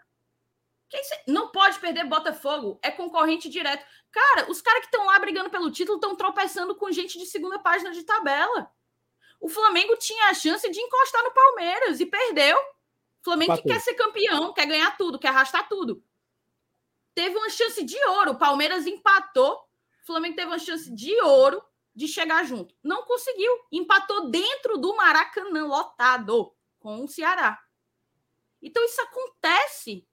Que 0.90 0.98
é 0.98 1.00
isso 1.00 1.14
aí? 1.14 1.20
Não 1.28 1.50
pode 1.50 1.78
perder 1.80 2.04
Botafogo, 2.04 2.78
é 2.82 2.90
concorrente 2.90 3.48
direto. 3.48 3.86
Cara, 4.12 4.50
os 4.50 4.60
caras 4.60 4.80
que 4.80 4.88
estão 4.88 5.06
lá 5.06 5.18
brigando 5.18 5.48
pelo 5.48 5.70
título 5.70 5.96
estão 5.96 6.14
tropeçando 6.14 6.74
com 6.74 6.92
gente 6.92 7.18
de 7.18 7.24
segunda 7.24 7.58
página 7.58 7.90
de 7.90 8.02
tabela. 8.02 8.70
O 9.40 9.48
Flamengo 9.48 9.96
tinha 9.96 10.30
a 10.30 10.34
chance 10.34 10.68
de 10.70 10.80
encostar 10.80 11.22
no 11.22 11.30
Palmeiras 11.32 12.00
e 12.00 12.06
perdeu. 12.06 12.56
O 12.56 13.24
Flamengo 13.24 13.56
que 13.56 13.62
quer 13.62 13.80
ser 13.80 13.94
campeão, 13.94 14.52
quer 14.52 14.66
ganhar 14.66 14.96
tudo, 14.96 15.18
quer 15.18 15.28
arrastar 15.28 15.68
tudo. 15.68 16.02
Teve 17.14 17.36
uma 17.36 17.48
chance 17.48 17.82
de 17.82 17.96
ouro. 18.06 18.32
O 18.32 18.38
Palmeiras 18.38 18.86
empatou. 18.86 19.54
O 20.02 20.06
Flamengo 20.06 20.36
teve 20.36 20.48
uma 20.48 20.58
chance 20.58 20.90
de 20.94 21.14
ouro 21.22 21.62
de 21.94 22.06
chegar 22.06 22.44
junto. 22.44 22.74
Não 22.82 23.02
conseguiu. 23.04 23.52
Empatou 23.72 24.28
dentro 24.28 24.76
do 24.76 24.94
Maracanã, 24.94 25.64
lotado, 25.66 26.54
com 26.78 27.02
o 27.02 27.08
Ceará. 27.08 27.58
Então 28.62 28.84
isso 28.84 29.00
acontece. 29.00 30.06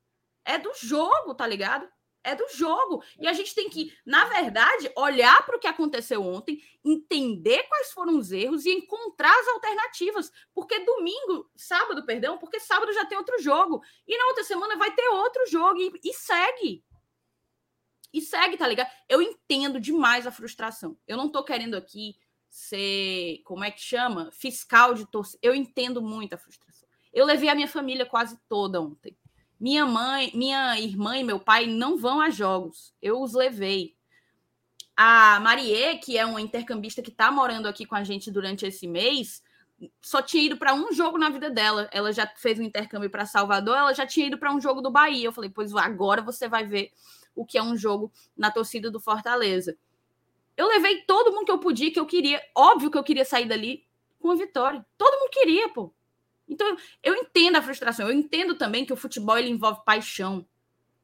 É 0.46 0.58
do 0.58 0.72
jogo, 0.76 1.36
tá 1.36 1.46
ligado? 1.46 1.88
É 2.24 2.36
do 2.36 2.48
jogo. 2.50 3.04
E 3.20 3.28
a 3.28 3.34
gente 3.34 3.54
tem 3.54 3.70
que, 3.70 3.94
na 4.06 4.26
verdade, 4.26 4.92
olhar 4.96 5.46
para 5.46 5.58
o 5.58 5.60
que 5.60 5.68
aconteceu 5.68 6.24
ontem, 6.24 6.64
entender 6.84 7.64
quais 7.64 7.92
foram 7.92 8.18
os 8.18 8.32
erros 8.32 8.66
e 8.66 8.72
encontrar 8.72 9.34
as 9.38 9.48
alternativas. 9.50 10.32
Porque 10.54 10.80
domingo, 10.80 11.50
sábado, 11.56 12.06
perdão, 12.06 12.38
porque 12.38 12.60
sábado 12.60 12.94
já 12.94 13.06
tem 13.06 13.18
outro 13.18 13.42
jogo. 13.42 13.82
E 14.08 14.18
na 14.18 14.28
outra 14.28 14.44
semana 14.44 14.78
vai 14.78 14.92
ter 14.92 15.08
outro 15.10 15.46
jogo. 15.48 15.80
E, 15.80 15.92
e 16.04 16.14
segue. 16.14 16.84
E 18.14 18.22
segue, 18.22 18.58
tá 18.58 18.68
ligado? 18.68 18.90
Eu 19.10 19.22
entendo 19.22 19.80
demais 19.80 20.26
a 20.26 20.32
frustração. 20.32 20.98
Eu 21.08 21.18
não 21.18 21.30
tô 21.30 21.44
querendo 21.44 21.76
aqui 21.76 22.16
ser, 22.48 23.42
como 23.44 23.64
é 23.64 23.72
que 23.72 23.82
chama? 23.82 24.30
Fiscal 24.32 24.94
de 24.94 25.06
torcida. 25.08 25.40
Eu 25.42 25.56
entendo 25.56 26.02
muito 26.02 26.34
a 26.34 26.38
frustração. 26.38 26.88
Eu 27.12 27.26
levei 27.26 27.50
a 27.50 27.56
minha 27.56 27.68
família 27.68 28.06
quase 28.06 28.40
toda 28.48 28.80
ontem. 28.80 29.18
Minha 29.64 29.86
mãe, 29.86 30.30
minha 30.34 30.78
irmã 30.78 31.18
e 31.18 31.24
meu 31.24 31.39
pai 31.39 31.66
não 31.66 31.95
vão 31.95 32.20
a 32.20 32.30
jogos. 32.30 32.93
Eu 33.01 33.22
os 33.22 33.34
levei. 33.34 33.95
A 34.93 35.39
Marie, 35.39 35.99
que 35.99 36.18
é 36.18 36.26
uma 36.26 36.41
intercambista 36.41 37.01
que 37.01 37.09
está 37.09 37.32
morando 37.32 37.66
aqui 37.66 37.86
com 37.86 37.95
a 37.95 38.03
gente 38.03 38.30
durante 38.30 38.66
esse 38.66 38.86
mês, 38.86 39.41
só 40.01 40.22
tinha 40.22 40.43
ido 40.43 40.57
para 40.57 40.74
um 40.74 40.91
jogo 40.91 41.18
na 41.18 41.30
vida 41.30 41.49
dela. 41.49 41.88
Ela 41.93 42.11
já 42.11 42.28
fez 42.36 42.59
um 42.59 42.64
intercâmbio 42.64 43.09
para 43.09 43.26
Salvador, 43.26 43.78
ela 43.78 43.93
já 43.93 44.05
tinha 44.05 44.28
ido 44.28 44.38
para 44.38 44.53
um 44.53 44.59
jogo 44.59 44.82
do 44.82 44.91
Bahia. 44.91 45.28
Eu 45.28 45.32
falei, 45.32 45.49
pois 45.49 45.74
agora 45.74 46.22
você 46.22 46.49
vai 46.49 46.66
ver 46.66 46.91
o 47.34 47.45
que 47.45 47.57
é 47.57 47.64
um 47.64 47.78
jogo 47.78 48.11
na 48.36 48.51
torcida 48.51 48.91
do 48.91 48.99
Fortaleza. 48.99 49.78
Eu 50.57 50.68
levei 50.68 51.03
todo 51.03 51.32
mundo 51.32 51.45
que 51.45 51.51
eu 51.53 51.59
podia, 51.59 51.89
que 51.89 52.01
eu 52.01 52.05
queria. 52.05 52.41
Óbvio 52.53 52.91
que 52.91 52.97
eu 52.97 53.03
queria 53.03 53.24
sair 53.24 53.47
dali 53.47 53.88
com 54.20 54.30
a 54.30 54.36
vitória. 54.36 54.86
Todo 54.97 55.18
mundo 55.22 55.32
queria, 55.32 55.70
pô. 55.70 55.93
Então, 56.48 56.76
eu 57.02 57.16
entendo 57.16 57.56
a 57.56 57.62
frustração, 57.62 58.08
eu 58.08 58.14
entendo 58.14 58.56
também 58.56 58.86
que 58.86 58.94
o 58.94 58.98
futebol 58.98 59.38
ele 59.38 59.50
envolve 59.50 59.84
paixão, 59.86 60.46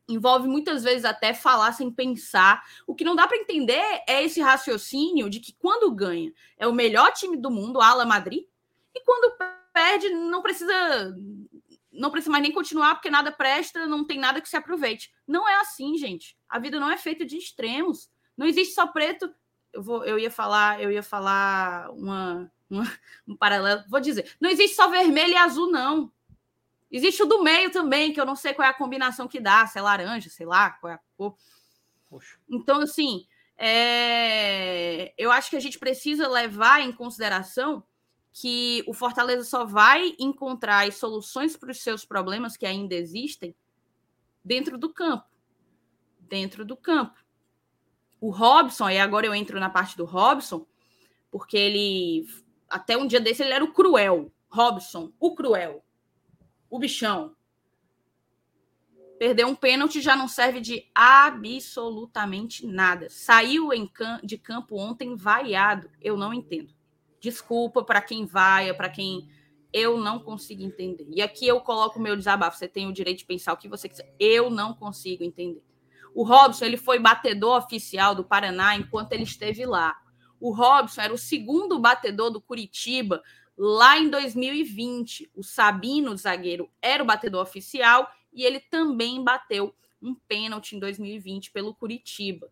envolve 0.08 0.48
muitas 0.48 0.84
vezes 0.84 1.06
até 1.06 1.34
falar 1.34 1.72
sem 1.72 1.92
pensar. 1.92 2.64
O 2.86 2.96
que 2.96 3.06
não 3.06 3.16
dá 3.16 3.28
para 3.28 3.38
entender 3.38 3.82
é 4.08 4.24
esse 4.24 4.42
raciocínio 4.42 5.30
de 5.30 5.40
que 5.40 5.54
quando 5.54 5.94
ganha 5.94 6.34
é 6.58 6.68
o 6.68 6.74
melhor 6.74 7.12
time 7.14 7.38
do 7.38 7.52
mundo, 7.52 7.80
Ala 7.80 8.06
Madrid, 8.06 8.44
e 8.94 9.04
quando 9.06 9.38
perde 9.72 10.10
não 10.10 10.42
precisa 10.42 11.16
não 11.92 12.12
precisa 12.12 12.32
mais 12.32 12.42
nem 12.42 12.52
continuar 12.52 12.96
porque 12.96 13.10
nada 13.10 13.32
presta, 13.32 13.86
não 13.86 14.06
tem 14.06 14.18
nada 14.18 14.42
que 14.42 14.50
se 14.50 14.56
aproveite. 14.56 15.12
Não 15.28 15.48
é 15.48 15.60
assim, 15.60 15.98
gente. 15.98 16.38
A 16.48 16.58
vida 16.58 16.80
não 16.80 16.90
é 16.90 16.98
feita 16.98 17.26
de 17.26 17.38
extremos. 17.38 18.10
Não 18.38 18.48
existe 18.48 18.74
só 18.74 18.88
preto. 18.88 19.34
Eu 19.74 19.84
vou 19.84 20.04
eu 20.06 20.18
ia 20.18 20.32
falar, 20.32 20.82
eu 20.82 20.92
ia 20.92 21.04
falar 21.04 21.92
uma 21.92 22.52
um, 22.70 22.84
um 23.28 23.36
paralelo. 23.36 23.84
Vou 23.88 24.00
dizer, 24.00 24.36
não 24.40 24.50
existe 24.50 24.76
só 24.76 24.90
vermelho 24.90 25.34
e 25.34 25.38
azul, 25.38 25.72
não. 25.72 26.12
Existe 26.92 27.22
o 27.22 27.26
do 27.26 27.44
meio 27.44 27.72
também, 27.72 28.12
que 28.12 28.20
eu 28.20 28.26
não 28.26 28.36
sei 28.36 28.54
qual 28.54 28.68
é 28.68 28.72
a 28.72 28.74
combinação 28.74 29.28
que 29.28 29.40
dá, 29.40 29.66
se 29.68 29.78
é 29.78 29.82
laranja, 29.82 30.30
sei 30.30 30.46
lá, 30.46 30.72
qual 30.72 30.92
é 30.92 30.96
a 30.96 31.00
cor. 31.16 31.36
Poxa. 32.10 32.40
Então, 32.50 32.82
assim, 32.82 33.28
é... 33.58 35.14
eu 35.18 35.32
acho 35.32 35.50
que 35.52 35.56
a 35.56 35.60
gente 35.60 35.78
precisa 35.78 36.28
levar 36.28 36.82
em 36.82 36.92
consideração 36.92 37.84
que 38.32 38.84
o 38.88 38.94
Fortaleza 38.94 39.44
só 39.44 39.66
vai 39.66 40.16
encontrar 40.18 40.88
as 40.88 40.96
soluções 40.96 41.56
para 41.56 41.72
os 41.72 41.82
seus 41.82 42.06
problemas 42.06 42.58
que 42.58 42.66
ainda 42.66 42.96
existem 42.96 43.56
dentro 44.44 44.78
do 44.78 44.92
campo. 44.92 45.26
Dentro 46.20 46.66
do 46.66 46.76
campo. 46.76 47.24
O 48.20 48.30
Robson, 48.32 48.90
e 48.90 48.98
agora 48.98 49.26
eu 49.26 49.34
entro 49.34 49.60
na 49.60 49.70
parte 49.70 49.96
do 49.96 50.06
Robson, 50.06 50.66
porque 51.32 51.58
ele 51.58 52.28
até 52.70 52.98
um 52.98 53.08
dia 53.08 53.20
desse 53.20 53.44
ele 53.44 53.54
era 53.54 53.64
o 53.64 53.74
cruel. 53.74 54.32
Robson, 54.50 55.12
o 55.20 55.36
cruel. 55.36 55.84
O 56.70 56.80
bichão. 56.80 57.36
Perder 59.18 59.46
um 59.46 59.56
pênalti 59.56 60.00
já 60.00 60.16
não 60.16 60.28
serve 60.28 60.62
de 60.62 60.90
absolutamente 60.96 62.66
nada. 62.66 63.10
Saiu 63.10 63.70
de 64.24 64.38
campo 64.38 64.78
ontem 64.78 65.16
vaiado. 65.16 65.90
Eu 66.02 66.16
não 66.16 66.34
entendo. 66.34 66.74
Desculpa 67.20 67.84
para 67.84 68.02
quem 68.02 68.26
vai, 68.26 68.74
para 68.74 68.90
quem 68.90 69.30
eu 69.74 69.98
não 69.98 70.20
consigo 70.20 70.64
entender. 70.64 71.06
E 71.10 71.22
aqui 71.22 71.46
eu 71.46 71.60
coloco 71.60 72.00
o 72.00 72.02
meu 72.02 72.16
desabafo. 72.16 72.58
Você 72.58 72.68
tem 72.68 72.88
o 72.88 72.94
direito 72.94 73.20
de 73.20 73.26
pensar 73.26 73.54
o 73.54 73.58
que 73.58 73.68
você 73.68 73.90
quiser. 73.90 74.16
Eu 74.18 74.50
não 74.50 74.74
consigo 74.74 75.24
entender. 75.24 75.64
O 76.16 76.24
Robson 76.24 76.66
ele 76.66 76.78
foi 76.78 76.98
batedor 76.98 77.58
oficial 77.58 78.16
do 78.16 78.24
Paraná 78.24 78.76
enquanto 78.76 79.14
ele 79.14 79.24
esteve 79.24 79.66
lá. 79.66 79.96
O 80.40 80.52
Robson 80.52 81.02
era 81.02 81.14
o 81.14 81.18
segundo 81.18 81.80
batedor 81.80 82.32
do 82.32 82.42
Curitiba 82.42 83.22
lá 83.58 83.98
em 83.98 84.10
2020. 84.10 85.32
O 85.36 85.44
Sabino, 85.44 86.16
zagueiro, 86.16 86.70
era 86.82 87.04
o 87.04 87.06
batedor 87.06 87.42
oficial 87.42 88.10
e 88.32 88.44
ele 88.44 88.60
também 88.60 89.24
bateu 89.24 89.76
um 90.02 90.16
pênalti 90.16 90.76
em 90.76 90.80
2020 90.80 91.52
pelo 91.52 91.76
Curitiba. 91.76 92.52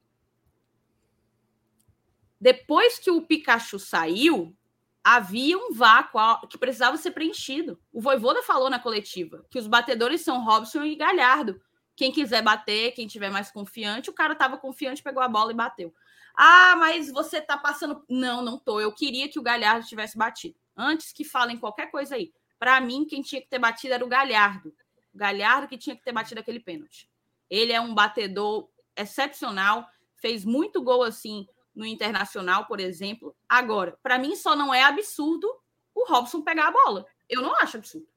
Depois 2.40 3.00
que 3.00 3.10
o 3.10 3.22
Pikachu 3.22 3.80
saiu, 3.80 4.56
havia 5.04 5.58
um 5.58 5.72
vácuo 5.74 6.48
que 6.48 6.58
precisava 6.58 6.98
ser 6.98 7.12
preenchido. 7.12 7.80
O 7.94 8.02
Voivoda 8.02 8.44
falou 8.44 8.70
na 8.70 8.78
coletiva 8.78 9.46
que 9.50 9.58
os 9.58 9.66
batedores 9.66 10.22
são 10.22 10.44
Robson 10.44 10.84
e 10.84 10.96
Galhardo. 10.96 11.62
Quem 11.96 12.12
quiser 12.12 12.44
bater, 12.44 12.92
quem 12.92 13.08
tiver 13.08 13.32
mais 13.32 13.50
confiante, 13.50 14.10
o 14.10 14.14
cara 14.14 14.34
estava 14.34 14.58
confiante, 14.58 15.02
pegou 15.02 15.24
a 15.24 15.28
bola 15.28 15.52
e 15.52 15.56
bateu. 15.56 15.94
Ah, 16.40 16.76
mas 16.78 17.12
você 17.12 17.42
tá 17.42 17.58
passando. 17.58 18.06
Não, 18.08 18.44
não 18.44 18.60
tô. 18.60 18.80
Eu 18.80 18.94
queria 18.94 19.28
que 19.28 19.40
o 19.40 19.42
Galhardo 19.42 19.88
tivesse 19.88 20.16
batido. 20.16 20.56
Antes 20.76 21.12
que 21.12 21.24
falem 21.24 21.58
qualquer 21.58 21.90
coisa 21.90 22.14
aí. 22.14 22.32
Para 22.60 22.80
mim, 22.80 23.06
quem 23.06 23.24
tinha 23.24 23.42
que 23.42 23.48
ter 23.48 23.58
batido 23.58 23.96
era 23.96 24.06
o 24.06 24.08
Galhardo. 24.08 24.70
O 25.12 25.18
Galhardo 25.18 25.68
que 25.68 25.80
tinha 25.80 25.96
que 25.96 26.04
ter 26.04 26.12
batido 26.12 26.40
aquele 26.40 26.60
pênalti. 26.60 27.10
Ele 27.50 27.74
é 27.74 27.82
um 27.82 27.96
batedor 27.96 28.70
excepcional, 28.96 29.88
fez 30.18 30.46
muito 30.46 30.82
gol 30.84 31.02
assim 31.02 31.48
no 31.74 31.86
Internacional, 31.86 32.68
por 32.68 32.80
exemplo. 32.80 33.36
Agora, 33.50 33.98
para 34.04 34.20
mim 34.20 34.36
só 34.36 34.56
não 34.56 34.72
é 34.72 34.84
absurdo 34.84 35.48
o 35.96 36.06
Robson 36.08 36.44
pegar 36.44 36.68
a 36.68 36.72
bola. 36.72 37.06
Eu 37.28 37.42
não 37.42 37.56
acho 37.56 37.78
absurdo. 37.78 38.08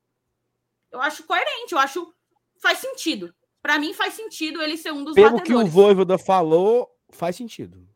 Eu 0.90 1.00
acho 1.00 1.24
coerente, 1.24 1.72
eu 1.72 1.78
acho 1.78 2.12
faz 2.58 2.78
sentido. 2.78 3.34
Para 3.62 3.78
mim 3.78 3.94
faz 3.94 4.12
sentido 4.12 4.60
ele 4.60 4.76
ser 4.76 4.92
um 4.92 5.04
dos 5.04 5.14
Pelo 5.14 5.38
batedores. 5.38 5.70
que 5.70 5.70
o 5.70 5.72
Voivoda 5.72 6.18
falou, 6.18 6.90
faz 7.10 7.36
sentido 7.36 7.89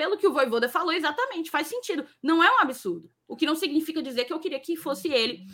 pelo 0.00 0.16
que 0.16 0.26
o 0.26 0.32
Voivoda 0.32 0.66
falou, 0.66 0.94
exatamente, 0.94 1.50
faz 1.50 1.66
sentido. 1.66 2.06
Não 2.22 2.42
é 2.42 2.50
um 2.50 2.60
absurdo. 2.60 3.12
O 3.28 3.36
que 3.36 3.44
não 3.44 3.54
significa 3.54 4.02
dizer 4.02 4.24
que 4.24 4.32
eu 4.32 4.40
queria 4.40 4.58
que 4.58 4.74
fosse 4.74 5.08
ele 5.08 5.44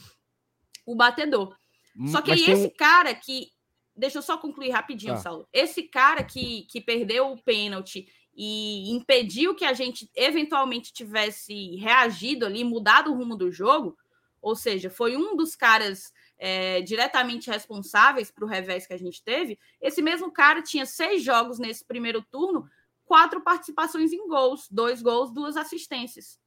o 0.86 0.94
batedor. 0.94 1.52
Hum, 1.98 2.06
só 2.06 2.22
que 2.22 2.30
aí 2.30 2.48
esse 2.48 2.68
um... 2.68 2.70
cara 2.70 3.12
que. 3.12 3.48
Deixa 3.96 4.18
eu 4.18 4.22
só 4.22 4.38
concluir 4.38 4.70
rapidinho, 4.70 5.14
ah. 5.14 5.16
Saulo. 5.16 5.48
Esse 5.52 5.82
cara 5.82 6.22
que, 6.22 6.62
que 6.70 6.80
perdeu 6.80 7.32
o 7.32 7.42
pênalti 7.42 8.06
e 8.36 8.92
impediu 8.92 9.56
que 9.56 9.64
a 9.64 9.72
gente 9.72 10.08
eventualmente 10.14 10.92
tivesse 10.92 11.74
reagido 11.74 12.46
ali, 12.46 12.62
mudado 12.62 13.10
o 13.10 13.16
rumo 13.16 13.34
do 13.34 13.50
jogo, 13.50 13.98
ou 14.40 14.54
seja, 14.54 14.88
foi 14.88 15.16
um 15.16 15.34
dos 15.34 15.56
caras 15.56 16.12
é, 16.38 16.82
diretamente 16.82 17.50
responsáveis 17.50 18.30
para 18.30 18.44
o 18.44 18.48
revés 18.48 18.86
que 18.86 18.94
a 18.94 18.98
gente 18.98 19.24
teve. 19.24 19.58
Esse 19.80 20.00
mesmo 20.00 20.30
cara 20.30 20.62
tinha 20.62 20.86
seis 20.86 21.24
jogos 21.24 21.58
nesse 21.58 21.84
primeiro 21.84 22.22
turno, 22.22 22.70
quatro 23.06 23.40
participações 23.40 24.12
em 24.12 24.28
gols, 24.28 24.68
dois 24.70 25.00
gols, 25.00 25.32
duas 25.32 25.56
assistências. 25.56 26.38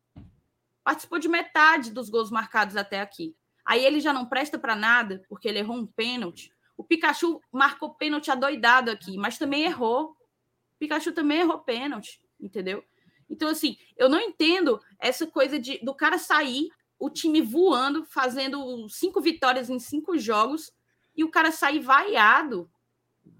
Participou 0.83 1.17
de 1.17 1.27
metade 1.27 1.91
dos 1.91 2.09
gols 2.09 2.29
marcados 2.29 2.75
até 2.75 3.01
aqui. 3.01 3.35
Aí 3.65 3.83
ele 3.83 3.99
já 3.99 4.13
não 4.13 4.25
presta 4.25 4.59
para 4.59 4.75
nada, 4.75 5.23
porque 5.29 5.47
ele 5.47 5.59
errou 5.59 5.77
um 5.77 5.87
pênalti. 5.87 6.53
O 6.75 6.83
Pikachu 6.83 7.41
marcou 7.51 7.95
pênalti 7.95 8.29
adoidado 8.29 8.91
aqui, 8.91 9.17
mas 9.17 9.37
também 9.37 9.63
errou. 9.63 10.11
O 10.11 10.79
Pikachu 10.79 11.11
também 11.11 11.39
errou 11.39 11.59
pênalti, 11.59 12.21
entendeu? 12.39 12.83
Então, 13.29 13.47
assim, 13.49 13.77
eu 13.95 14.09
não 14.09 14.19
entendo 14.19 14.81
essa 14.99 15.25
coisa 15.27 15.59
de 15.59 15.77
do 15.83 15.93
cara 15.93 16.17
sair, 16.17 16.69
o 16.97 17.09
time 17.09 17.41
voando, 17.41 18.05
fazendo 18.05 18.87
cinco 18.89 19.21
vitórias 19.21 19.69
em 19.69 19.79
cinco 19.79 20.17
jogos, 20.17 20.73
e 21.15 21.23
o 21.23 21.29
cara 21.29 21.51
sair 21.51 21.79
vaiado. 21.79 22.69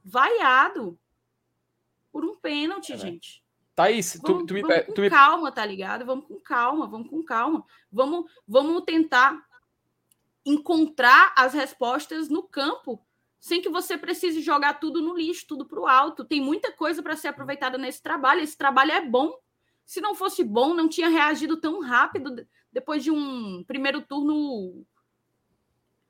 Vaiado 0.03 0.99
por 2.11 2.25
um 2.25 2.35
pênalti, 2.35 2.93
é, 2.93 2.97
gente. 2.97 3.43
Thaís, 3.75 4.19
vamos, 4.21 4.41
tu, 4.41 4.47
tu 4.47 4.53
me, 4.53 4.61
vamos 4.61 4.85
com 4.85 4.93
tu 4.93 5.01
me... 5.01 5.09
calma, 5.09 5.51
tá 5.51 5.65
ligado? 5.65 6.05
Vamos 6.05 6.25
com 6.27 6.39
calma, 6.39 6.87
vamos 6.87 7.09
com 7.09 7.23
calma. 7.23 7.65
Vamos, 7.91 8.29
vamos 8.47 8.83
tentar 8.83 9.41
encontrar 10.45 11.33
as 11.37 11.53
respostas 11.53 12.29
no 12.29 12.43
campo 12.43 13.05
sem 13.39 13.61
que 13.61 13.69
você 13.69 13.97
precise 13.97 14.41
jogar 14.41 14.75
tudo 14.75 15.01
no 15.01 15.15
lixo, 15.15 15.47
tudo 15.47 15.65
para 15.65 15.79
o 15.79 15.87
alto. 15.87 16.25
Tem 16.25 16.41
muita 16.41 16.71
coisa 16.73 17.01
para 17.01 17.15
ser 17.15 17.29
aproveitada 17.29 17.77
nesse 17.77 18.01
trabalho. 18.01 18.41
Esse 18.41 18.57
trabalho 18.57 18.91
é 18.91 19.05
bom. 19.05 19.33
Se 19.85 20.01
não 20.01 20.13
fosse 20.13 20.43
bom, 20.43 20.73
não 20.73 20.89
tinha 20.89 21.07
reagido 21.07 21.57
tão 21.57 21.79
rápido 21.79 22.45
depois 22.71 23.03
de 23.03 23.09
um 23.09 23.63
primeiro 23.63 24.01
turno 24.01 24.85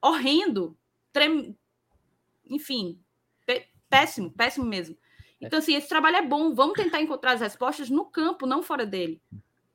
horrendo, 0.01 0.77
trem... 1.13 1.57
enfim, 2.45 2.99
péssimo, 3.89 4.31
péssimo 4.31 4.65
mesmo. 4.65 4.97
É. 5.41 5.47
Então, 5.47 5.59
assim, 5.59 5.75
esse 5.75 5.87
trabalho 5.87 6.17
é 6.17 6.21
bom. 6.21 6.53
Vamos 6.53 6.75
tentar 6.75 7.01
encontrar 7.01 7.33
as 7.33 7.41
respostas 7.41 7.89
no 7.89 8.05
campo, 8.05 8.45
não 8.45 8.61
fora 8.61 8.85
dele. 8.85 9.21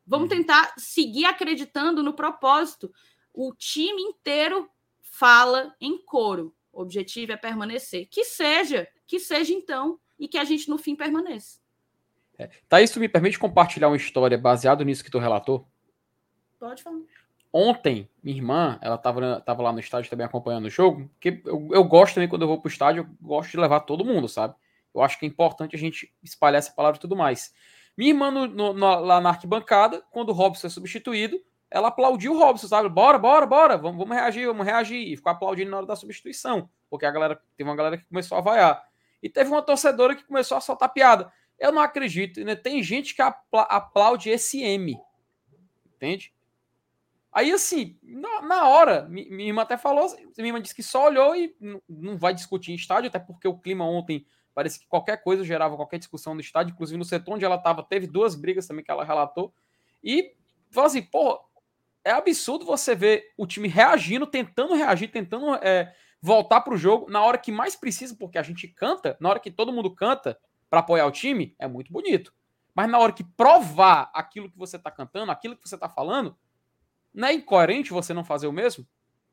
Vamos 0.06 0.30
uhum. 0.30 0.36
tentar 0.36 0.74
seguir 0.76 1.24
acreditando 1.24 2.02
no 2.02 2.12
propósito. 2.12 2.92
O 3.32 3.54
time 3.54 4.02
inteiro 4.02 4.68
fala 5.00 5.74
em 5.80 5.98
coro. 5.98 6.54
O 6.72 6.82
objetivo 6.82 7.32
é 7.32 7.36
permanecer. 7.36 8.06
Que 8.10 8.24
seja, 8.24 8.86
que 9.06 9.18
seja 9.18 9.52
então, 9.52 9.98
e 10.18 10.28
que 10.28 10.38
a 10.38 10.44
gente 10.44 10.68
no 10.68 10.78
fim 10.78 10.94
permaneça. 10.94 11.58
É. 12.38 12.50
Thaís, 12.68 12.90
tu 12.90 13.00
me 13.00 13.08
permite 13.08 13.38
compartilhar 13.38 13.88
uma 13.88 13.96
história 13.96 14.36
baseada 14.36 14.84
nisso 14.84 15.04
que 15.04 15.10
tu 15.10 15.18
relatou? 15.18 15.68
Pode 16.58 16.82
falar. 16.82 17.00
Ontem, 17.52 18.10
minha 18.20 18.36
irmã, 18.36 18.78
ela 18.82 18.96
estava 18.96 19.40
tava 19.40 19.62
lá 19.62 19.72
no 19.72 19.78
estádio 19.78 20.10
também 20.10 20.26
acompanhando 20.26 20.64
o 20.64 20.70
jogo, 20.70 21.08
porque 21.10 21.40
eu, 21.44 21.68
eu 21.72 21.84
gosto 21.84 22.14
também, 22.14 22.28
quando 22.28 22.42
eu 22.42 22.48
vou 22.48 22.60
pro 22.60 22.68
estádio, 22.68 23.02
eu 23.02 23.08
gosto 23.24 23.52
de 23.52 23.56
levar 23.56 23.80
todo 23.80 24.04
mundo, 24.04 24.26
sabe? 24.28 24.56
Eu 24.94 25.02
acho 25.02 25.18
que 25.18 25.26
é 25.26 25.28
importante 25.28 25.74
a 25.74 25.78
gente 25.78 26.12
espalhar 26.22 26.58
essa 26.58 26.72
palavra 26.72 26.98
e 26.98 27.00
tudo 27.00 27.16
mais. 27.16 27.52
Minha 27.96 28.10
irmã, 28.10 28.30
no, 28.30 28.46
no, 28.46 28.72
lá 28.72 29.20
na 29.20 29.30
arquibancada, 29.30 30.02
quando 30.10 30.30
o 30.30 30.32
Robson 30.32 30.62
foi 30.62 30.70
substituído, 30.70 31.42
ela 31.70 31.88
aplaudiu 31.88 32.32
o 32.32 32.38
Robson, 32.38 32.68
sabe? 32.68 32.88
Bora, 32.88 33.18
bora, 33.18 33.46
bora, 33.46 33.76
vamos, 33.76 33.98
vamos 33.98 34.16
reagir, 34.16 34.46
vamos 34.46 34.64
reagir. 34.64 35.12
E 35.12 35.16
ficou 35.16 35.32
aplaudindo 35.32 35.70
na 35.70 35.78
hora 35.78 35.86
da 35.86 35.96
substituição, 35.96 36.68
porque 36.88 37.04
a 37.04 37.10
galera, 37.10 37.40
teve 37.56 37.68
uma 37.68 37.76
galera 37.76 37.98
que 37.98 38.06
começou 38.06 38.38
a 38.38 38.40
vaiar. 38.40 38.84
E 39.22 39.28
teve 39.28 39.50
uma 39.50 39.62
torcedora 39.62 40.14
que 40.14 40.24
começou 40.24 40.56
a 40.56 40.60
soltar 40.60 40.92
piada. 40.92 41.32
Eu 41.58 41.72
não 41.72 41.82
acredito, 41.82 42.44
né? 42.44 42.54
Tem 42.54 42.82
gente 42.82 43.14
que 43.14 43.22
aplaude 43.22 44.30
esse 44.30 44.62
M, 44.62 44.96
entende? 45.96 46.32
Aí, 47.32 47.50
assim, 47.50 47.98
na, 48.02 48.42
na 48.42 48.68
hora, 48.68 49.08
minha 49.08 49.48
irmã 49.48 49.62
até 49.62 49.76
falou, 49.76 50.06
minha 50.36 50.48
irmã 50.48 50.62
disse 50.62 50.74
que 50.74 50.82
só 50.82 51.06
olhou 51.06 51.34
e 51.34 51.52
não 51.88 52.16
vai 52.16 52.32
discutir 52.32 52.70
em 52.70 52.76
estádio, 52.76 53.08
até 53.08 53.18
porque 53.18 53.48
o 53.48 53.58
clima 53.58 53.84
ontem 53.84 54.24
parece 54.54 54.78
que 54.78 54.86
qualquer 54.86 55.22
coisa 55.22 55.44
gerava 55.44 55.76
qualquer 55.76 55.98
discussão 55.98 56.34
no 56.34 56.40
estádio, 56.40 56.72
inclusive 56.72 56.96
no 56.96 57.04
setor 57.04 57.34
onde 57.34 57.44
ela 57.44 57.56
estava, 57.56 57.82
teve 57.82 58.06
duas 58.06 58.34
brigas 58.34 58.66
também 58.66 58.84
que 58.84 58.90
ela 58.90 59.04
relatou. 59.04 59.52
E 60.02 60.32
falou 60.70 60.86
assim, 60.86 61.02
porra, 61.02 61.40
é 62.04 62.10
absurdo 62.10 62.64
você 62.64 62.94
ver 62.94 63.32
o 63.36 63.46
time 63.46 63.66
reagindo, 63.66 64.26
tentando 64.26 64.74
reagir, 64.74 65.08
tentando 65.08 65.54
é, 65.56 65.94
voltar 66.20 66.60
para 66.60 66.74
o 66.74 66.76
jogo 66.76 67.10
na 67.10 67.22
hora 67.22 67.38
que 67.38 67.50
mais 67.50 67.74
precisa, 67.74 68.14
porque 68.18 68.38
a 68.38 68.42
gente 68.42 68.68
canta, 68.68 69.16
na 69.20 69.28
hora 69.30 69.40
que 69.40 69.50
todo 69.50 69.72
mundo 69.72 69.94
canta 69.94 70.38
para 70.70 70.80
apoiar 70.80 71.06
o 71.06 71.12
time, 71.12 71.54
é 71.58 71.66
muito 71.66 71.92
bonito. 71.92 72.32
Mas 72.74 72.90
na 72.90 72.98
hora 72.98 73.12
que 73.12 73.24
provar 73.24 74.10
aquilo 74.14 74.50
que 74.50 74.58
você 74.58 74.76
está 74.76 74.90
cantando, 74.90 75.30
aquilo 75.30 75.56
que 75.56 75.68
você 75.68 75.76
está 75.76 75.88
falando, 75.88 76.36
não 77.12 77.28
é 77.28 77.32
incoerente 77.32 77.92
você 77.92 78.12
não 78.12 78.24
fazer 78.24 78.46
o 78.46 78.52
mesmo? 78.52 78.86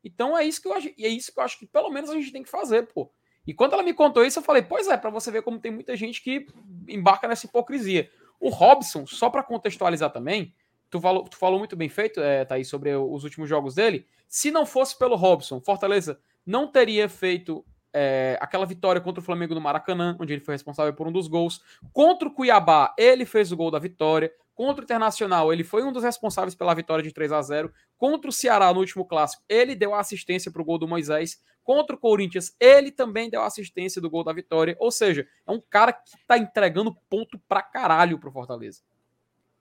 Então 0.04 0.38
é 0.38 0.44
isso 0.44 0.62
que 0.62 0.68
eu 0.68 0.74
acho, 0.74 0.88
é 0.88 1.08
isso 1.08 1.34
que 1.34 1.40
eu 1.40 1.44
acho 1.44 1.60
que 1.60 1.66
pelo 1.66 1.90
menos 1.90 2.10
a 2.10 2.14
gente 2.14 2.32
tem 2.32 2.44
que 2.44 2.50
fazer, 2.50 2.88
pô. 2.88 3.12
E 3.46 3.54
quando 3.54 3.74
ela 3.74 3.84
me 3.84 3.94
contou 3.94 4.24
isso, 4.24 4.40
eu 4.40 4.44
falei, 4.44 4.62
pois 4.62 4.88
é, 4.88 4.96
para 4.98 5.10
você 5.10 5.32
ver 5.32 5.42
como 5.42 5.60
tem 5.60 5.72
muita 5.72 5.96
gente 5.96 6.22
que 6.22 6.46
embarca 6.88 7.28
nessa 7.28 7.46
hipocrisia. 7.46 8.10
O 8.40 8.50
Robson, 8.50 9.06
só 9.06 9.30
para 9.30 9.44
contextualizar 9.44 10.12
também, 10.12 10.54
tu 10.90 11.00
falou, 11.00 11.24
tu 11.24 11.38
falou 11.38 11.60
muito 11.60 11.76
bem 11.76 11.90
feito, 11.90 12.20
é, 12.20 12.46
Thaís, 12.46 12.68
sobre 12.68 12.96
os 12.96 13.24
últimos 13.24 13.50
jogos 13.50 13.76
dele. 13.76 14.06
Se 14.28 14.52
não 14.52 14.66
fosse 14.66 14.98
pelo 14.98 15.16
Robson, 15.16 15.60
Fortaleza 15.60 16.20
não 16.46 16.68
teria 16.68 17.08
feito 17.10 17.66
é, 17.94 18.38
aquela 18.40 18.66
vitória 18.66 19.02
contra 19.02 19.22
o 19.22 19.24
Flamengo 19.24 19.54
no 19.54 19.62
Maracanã, 19.62 20.16
onde 20.20 20.34
ele 20.34 20.42
foi 20.42 20.54
responsável 20.54 20.94
por 20.94 21.08
um 21.08 21.12
dos 21.12 21.28
gols. 21.28 21.62
Contra 21.92 22.28
o 22.28 22.32
Cuiabá, 22.32 22.94
ele 22.98 23.26
fez 23.26 23.52
o 23.52 23.58
gol 23.58 23.72
da 23.72 23.80
vitória. 23.80 24.32
Contra 24.54 24.82
o 24.82 24.86
Internacional, 24.86 25.52
ele 25.52 25.64
foi 25.64 25.84
um 25.84 25.92
dos 25.92 26.04
responsáveis 26.04 26.54
pela 26.54 26.74
vitória 26.74 27.04
de 27.04 27.12
3 27.12 27.32
a 27.32 27.42
0 27.42 27.74
Contra 27.98 28.30
o 28.30 28.34
Ceará, 28.34 28.72
no 28.74 28.80
último 28.80 29.06
clássico, 29.06 29.44
ele 29.48 29.76
deu 29.76 29.94
a 29.94 30.00
assistência 30.00 30.52
para 30.52 30.62
o 30.62 30.66
gol 30.66 30.78
do 30.78 30.88
Moisés. 30.88 31.42
Contra 31.64 31.96
o 31.96 32.00
Corinthians, 32.00 32.56
ele 32.60 32.92
também 32.92 33.30
deu 33.30 33.42
assistência 33.44 34.02
do 34.02 34.10
gol 34.10 34.24
da 34.24 34.34
vitória. 34.34 34.76
Ou 34.80 34.92
seja, 34.92 35.28
é 35.46 35.52
um 35.52 35.62
cara 35.62 35.94
que 35.94 36.18
está 36.18 36.38
entregando 36.38 36.96
ponto 37.10 37.40
pra 37.48 37.62
caralho 37.62 38.20
pro 38.20 38.32
Fortaleza. 38.32 38.82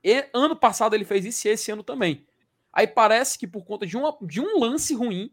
E, 0.03 0.27
ano 0.33 0.57
passado 0.57 0.95
ele 0.95 1.05
fez 1.05 1.25
isso 1.25 1.47
e 1.47 1.51
esse 1.51 1.71
ano 1.71 1.83
também. 1.83 2.27
Aí 2.73 2.87
parece 2.87 3.39
que 3.39 3.47
por 3.47 3.65
conta 3.65 3.87
de, 3.87 3.97
uma, 3.97 4.17
de 4.23 4.41
um 4.41 4.59
lance 4.59 4.95
ruim. 4.95 5.31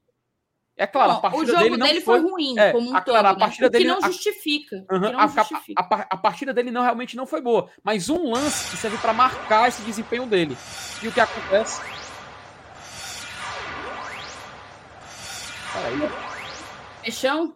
É 0.75 0.85
claro, 0.85 1.13
não, 1.13 1.17
a 1.17 1.21
partida 1.21 1.43
o 1.43 1.45
jogo 1.47 1.63
dele, 1.63 1.77
não 1.77 1.87
dele 1.87 2.01
foi, 2.01 2.21
foi 2.21 2.29
ruim, 2.29 2.59
é, 2.59 2.71
como 2.71 2.91
um 2.91 2.95
a, 2.95 3.01
todo, 3.01 3.15
a 3.15 3.35
partida 3.35 3.65
né? 3.65 3.69
dele 3.71 3.85
que 3.85 3.89
não 3.89 4.01
justifica. 4.01 4.85
A, 4.87 4.99
não 4.99 5.19
a, 5.19 5.27
justifica. 5.27 5.81
A, 5.81 6.17
partida 6.17 6.53
dele 6.53 6.69
não 6.69 6.83
realmente 6.83 7.17
não 7.17 7.25
foi 7.25 7.41
boa, 7.41 7.71
mas 7.83 8.09
um 8.09 8.31
lance 8.31 8.69
que 8.69 8.77
serve 8.77 8.97
para 8.99 9.11
marcar 9.11 9.67
esse 9.69 9.81
desempenho 9.81 10.27
dele. 10.27 10.55
E 11.01 11.07
o 11.07 11.11
que 11.11 11.19
acontece? 11.19 11.81
Peraí. 15.73 16.26
Peixão? 17.07 17.55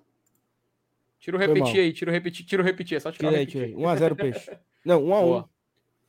Tira 1.19 1.35
o 1.35 1.39
repetir 1.39 1.81
aí, 1.81 1.91
tira 1.91 2.09
o 2.09 2.13
repetir, 2.13 2.45
tira 2.45 2.63
o 2.63 2.65
repetir, 2.65 2.95
é 2.95 2.99
só 3.01 3.11
tirar 3.11 3.29
tirei, 3.45 3.75
o 3.75 3.85
repetir. 3.85 4.15
1x0 4.15 4.15
peixe. 4.17 4.57
Não, 4.85 5.03
1x1. 5.03 5.49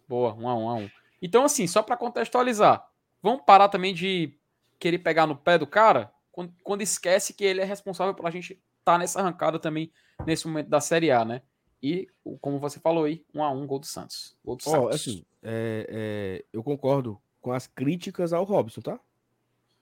Boa, 0.08 0.34
1 0.34 0.48
a 0.48 0.54
1 0.54 0.68
a 0.68 0.74
1 0.74 0.90
Então, 1.20 1.44
assim, 1.44 1.66
só 1.66 1.82
para 1.82 1.96
contextualizar, 1.96 2.88
vamos 3.20 3.42
parar 3.44 3.68
também 3.68 3.92
de 3.92 4.38
querer 4.78 4.98
pegar 4.98 5.26
no 5.26 5.36
pé 5.36 5.58
do 5.58 5.66
cara 5.66 6.12
quando, 6.30 6.54
quando 6.62 6.82
esquece 6.82 7.34
que 7.34 7.44
ele 7.44 7.60
é 7.60 7.64
responsável 7.64 8.14
por 8.14 8.26
a 8.26 8.30
gente 8.30 8.52
estar 8.52 8.92
tá 8.92 8.98
nessa 8.98 9.20
arrancada 9.20 9.58
também 9.58 9.92
nesse 10.24 10.46
momento 10.46 10.68
da 10.68 10.80
Série 10.80 11.10
A, 11.10 11.24
né? 11.24 11.42
E, 11.82 12.08
como 12.40 12.60
você 12.60 12.78
falou 12.78 13.04
aí, 13.04 13.24
1 13.34 13.42
a 13.42 13.50
1 13.50 13.66
gol 13.66 13.80
do 13.80 13.86
Santos. 13.86 14.36
Gol 14.44 14.56
do 14.56 14.62
Santos. 14.62 14.84
Oh, 14.84 14.88
assim, 14.88 15.24
é, 15.42 15.86
é, 15.88 16.44
eu 16.52 16.62
concordo 16.62 17.20
com 17.40 17.50
as 17.50 17.66
críticas 17.66 18.32
ao 18.32 18.44
Robson, 18.44 18.80
tá? 18.80 19.00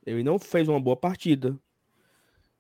Ele 0.06 0.22
não 0.22 0.38
fez 0.38 0.66
uma 0.66 0.80
boa 0.80 0.96
partida. 0.96 1.58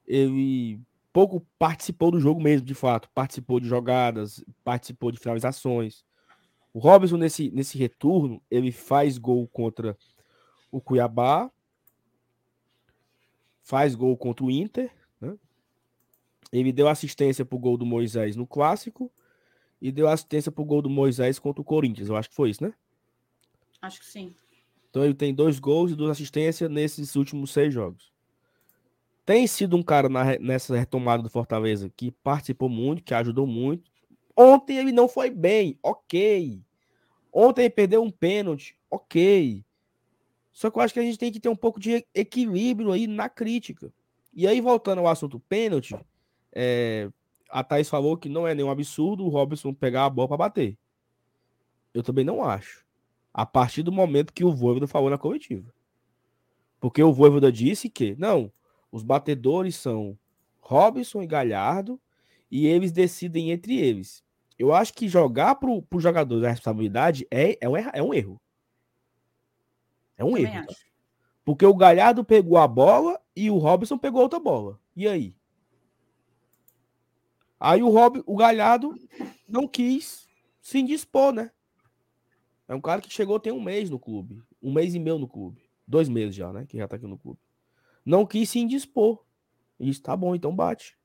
Ele 0.06 0.78
pouco 1.12 1.46
participou 1.58 2.10
do 2.10 2.20
jogo 2.20 2.40
mesmo, 2.40 2.66
de 2.66 2.74
fato. 2.74 3.08
Participou 3.14 3.60
de 3.60 3.68
jogadas, 3.68 4.44
participou 4.64 5.10
de 5.10 5.18
finalizações. 5.18 6.04
O 6.72 6.78
Robson, 6.78 7.16
nesse, 7.16 7.50
nesse 7.50 7.76
retorno, 7.76 8.40
ele 8.50 8.70
faz 8.70 9.18
gol 9.18 9.46
contra 9.48 9.96
o 10.70 10.80
Cuiabá, 10.80 11.50
faz 13.62 13.94
gol 13.94 14.16
contra 14.16 14.44
o 14.44 14.50
Inter, 14.50 14.92
né? 15.20 15.36
Ele 16.52 16.72
deu 16.72 16.88
assistência 16.88 17.44
pro 17.44 17.58
gol 17.58 17.76
do 17.76 17.86
Moisés 17.86 18.36
no 18.36 18.46
clássico 18.46 19.10
e 19.80 19.90
deu 19.90 20.08
assistência 20.08 20.52
pro 20.52 20.64
gol 20.64 20.82
do 20.82 20.90
Moisés 20.90 21.38
contra 21.38 21.60
o 21.60 21.64
Corinthians. 21.64 22.08
Eu 22.08 22.16
acho 22.16 22.28
que 22.28 22.34
foi 22.34 22.50
isso, 22.50 22.62
né? 22.62 22.72
Acho 23.82 24.00
que 24.00 24.06
sim. 24.06 24.34
Então 24.90 25.04
ele 25.04 25.14
tem 25.14 25.34
dois 25.34 25.58
gols 25.58 25.92
e 25.92 25.96
duas 25.96 26.10
assistências 26.10 26.70
nesses 26.70 27.16
últimos 27.16 27.52
seis 27.52 27.72
jogos. 27.72 28.12
Tem 29.30 29.46
sido 29.46 29.76
um 29.76 29.82
cara 29.82 30.08
na, 30.08 30.36
nessa 30.40 30.76
retomada 30.76 31.22
do 31.22 31.30
Fortaleza 31.30 31.88
que 31.96 32.10
participou 32.10 32.68
muito, 32.68 33.04
que 33.04 33.14
ajudou 33.14 33.46
muito, 33.46 33.88
Ontem 34.36 34.78
ele 34.78 34.90
não 34.90 35.06
foi 35.06 35.30
bem, 35.30 35.78
ok. 35.82 36.60
Ontem 37.32 37.62
ele 37.62 37.70
perdeu 37.70 38.02
um 38.02 38.10
pênalti, 38.10 38.76
ok. 38.90 39.64
Só 40.50 40.68
que 40.68 40.78
eu 40.78 40.82
acho 40.82 40.94
que 40.94 40.98
a 40.98 41.02
gente 41.04 41.18
tem 41.18 41.30
que 41.30 41.38
ter 41.38 41.48
um 41.48 41.54
pouco 41.54 41.78
de 41.78 42.04
equilíbrio 42.12 42.90
aí 42.90 43.06
na 43.06 43.28
crítica. 43.28 43.92
E 44.32 44.48
aí, 44.48 44.60
voltando 44.60 45.00
ao 45.00 45.06
assunto 45.08 45.38
pênalti, 45.38 45.94
é, 46.52 47.08
a 47.50 47.62
Thaís 47.62 47.88
falou 47.88 48.16
que 48.16 48.28
não 48.30 48.48
é 48.48 48.54
nenhum 48.54 48.70
absurdo 48.70 49.24
o 49.24 49.28
Robson 49.28 49.72
pegar 49.72 50.06
a 50.06 50.10
bola 50.10 50.26
para 50.26 50.38
bater. 50.38 50.78
Eu 51.94 52.02
também 52.02 52.24
não 52.24 52.42
acho. 52.42 52.84
A 53.32 53.44
partir 53.44 53.84
do 53.84 53.92
momento 53.92 54.32
que 54.32 54.42
o 54.42 54.52
Voivoda 54.52 54.88
falou 54.88 55.08
na 55.08 55.18
coletiva. 55.18 55.72
Porque 56.80 57.00
o 57.02 57.12
Voivoda 57.12 57.52
disse 57.52 57.90
que, 57.90 58.16
não, 58.16 58.50
os 58.90 59.02
batedores 59.02 59.76
são 59.76 60.18
Robson 60.60 61.22
e 61.22 61.26
Galhardo 61.26 62.00
e 62.50 62.66
eles 62.66 62.92
decidem 62.92 63.50
entre 63.50 63.78
eles. 63.78 64.22
Eu 64.58 64.74
acho 64.74 64.92
que 64.92 65.08
jogar 65.08 65.54
para 65.54 65.70
o 65.70 66.00
jogador 66.00 66.44
a 66.44 66.50
responsabilidade 66.50 67.26
é, 67.30 67.56
é, 67.60 67.68
um, 67.68 67.76
é 67.76 68.02
um 68.02 68.12
erro. 68.12 68.40
É 70.16 70.24
um 70.24 70.36
erro. 70.36 70.66
Tá? 70.66 70.74
Porque 71.44 71.64
o 71.64 71.74
Galhardo 71.74 72.22
pegou 72.22 72.58
a 72.58 72.68
bola 72.68 73.20
e 73.34 73.50
o 73.50 73.56
Robson 73.56 73.96
pegou 73.96 74.20
outra 74.20 74.38
bola. 74.38 74.78
E 74.94 75.08
aí? 75.08 75.34
Aí 77.58 77.82
o, 77.82 77.90
Rob, 77.90 78.22
o 78.26 78.36
Galhardo 78.36 78.94
não 79.48 79.66
quis 79.66 80.28
se 80.60 80.78
indispor, 80.78 81.32
né? 81.32 81.50
É 82.68 82.74
um 82.74 82.80
cara 82.80 83.00
que 83.00 83.10
chegou 83.10 83.40
tem 83.40 83.52
um 83.52 83.60
mês 83.60 83.90
no 83.90 83.98
clube. 83.98 84.42
Um 84.62 84.72
mês 84.72 84.94
e 84.94 84.98
meio 84.98 85.18
no 85.18 85.26
clube. 85.26 85.60
Dois 85.86 86.08
meses 86.08 86.34
já, 86.34 86.52
né? 86.52 86.66
Que 86.66 86.76
já 86.76 86.86
tá 86.86 86.96
aqui 86.96 87.06
no 87.06 87.18
clube. 87.18 87.40
Não 88.04 88.26
quis 88.26 88.50
se 88.50 88.58
indispor. 88.58 89.22
E 89.78 89.86
disse, 89.86 90.02
tá 90.02 90.16
bom, 90.16 90.34
então 90.34 90.54
bate. 90.54 90.96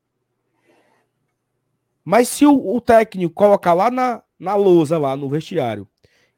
Mas 2.03 2.29
se 2.29 2.45
o, 2.45 2.75
o 2.75 2.79
técnico 2.79 3.33
colocar 3.33 3.73
lá 3.73 3.89
na, 3.89 4.23
na 4.37 4.55
lousa, 4.55 4.97
lá 4.97 5.15
no 5.15 5.29
vestiário, 5.29 5.87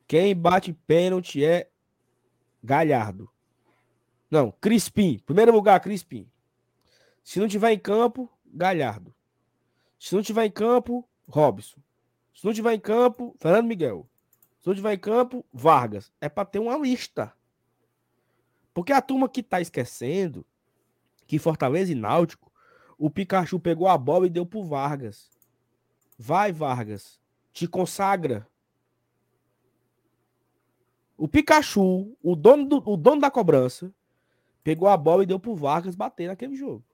quem 0.07 0.35
bate 0.35 0.71
pênalti 0.71 1.43
é 1.43 1.69
Galhardo. 2.63 3.29
Não, 4.29 4.51
Crispim. 4.51 5.19
Primeiro 5.25 5.51
lugar, 5.51 5.79
Crispim. 5.79 6.29
Se 7.23 7.39
não 7.39 7.47
tiver 7.47 7.71
em 7.71 7.79
campo, 7.79 8.29
Galhardo. 8.45 9.13
Se 9.99 10.15
não 10.15 10.21
tiver 10.21 10.45
em 10.45 10.51
campo, 10.51 11.07
Robson. 11.27 11.81
Se 12.34 12.45
não 12.45 12.53
tiver 12.53 12.73
em 12.73 12.79
campo, 12.79 13.35
Fernando 13.39 13.67
Miguel. 13.67 14.07
Se 14.61 14.67
não 14.67 14.75
tiver 14.75 14.93
em 14.93 14.99
campo, 14.99 15.45
Vargas. 15.51 16.11
É 16.21 16.29
para 16.29 16.45
ter 16.45 16.59
uma 16.59 16.77
lista. 16.77 17.34
Porque 18.78 18.94
a 18.94 19.02
turma 19.02 19.28
que 19.28 19.41
tá 19.41 19.60
esquecendo 19.60 20.45
que 21.26 21.40
Fortaleza 21.40 21.91
e 21.91 21.95
Náutico, 21.95 22.52
o 22.95 23.10
Pikachu 23.10 23.60
pegou 23.60 23.88
a 23.88 23.98
bola 23.98 24.28
e 24.28 24.30
deu 24.30 24.45
pro 24.45 24.64
Vargas. 24.64 25.32
Vai, 26.16 26.52
Vargas. 26.52 27.20
Te 27.52 27.68
consagra. 27.68 28.48
O 31.18 31.28
Pikachu, 31.28 32.16
o 32.22 32.36
dono, 32.36 32.66
do, 32.68 32.78
o 32.88 32.95
dono 32.95 33.20
da 33.20 33.32
cobrança, 33.32 33.91
pegou 34.64 34.88
a 34.88 34.95
bola 34.95 35.24
e 35.24 35.26
deu 35.26 35.40
pro 35.40 35.56
Vargas 35.56 35.95
bater 35.95 36.28
naquele 36.28 36.56
jogo. 36.56 36.86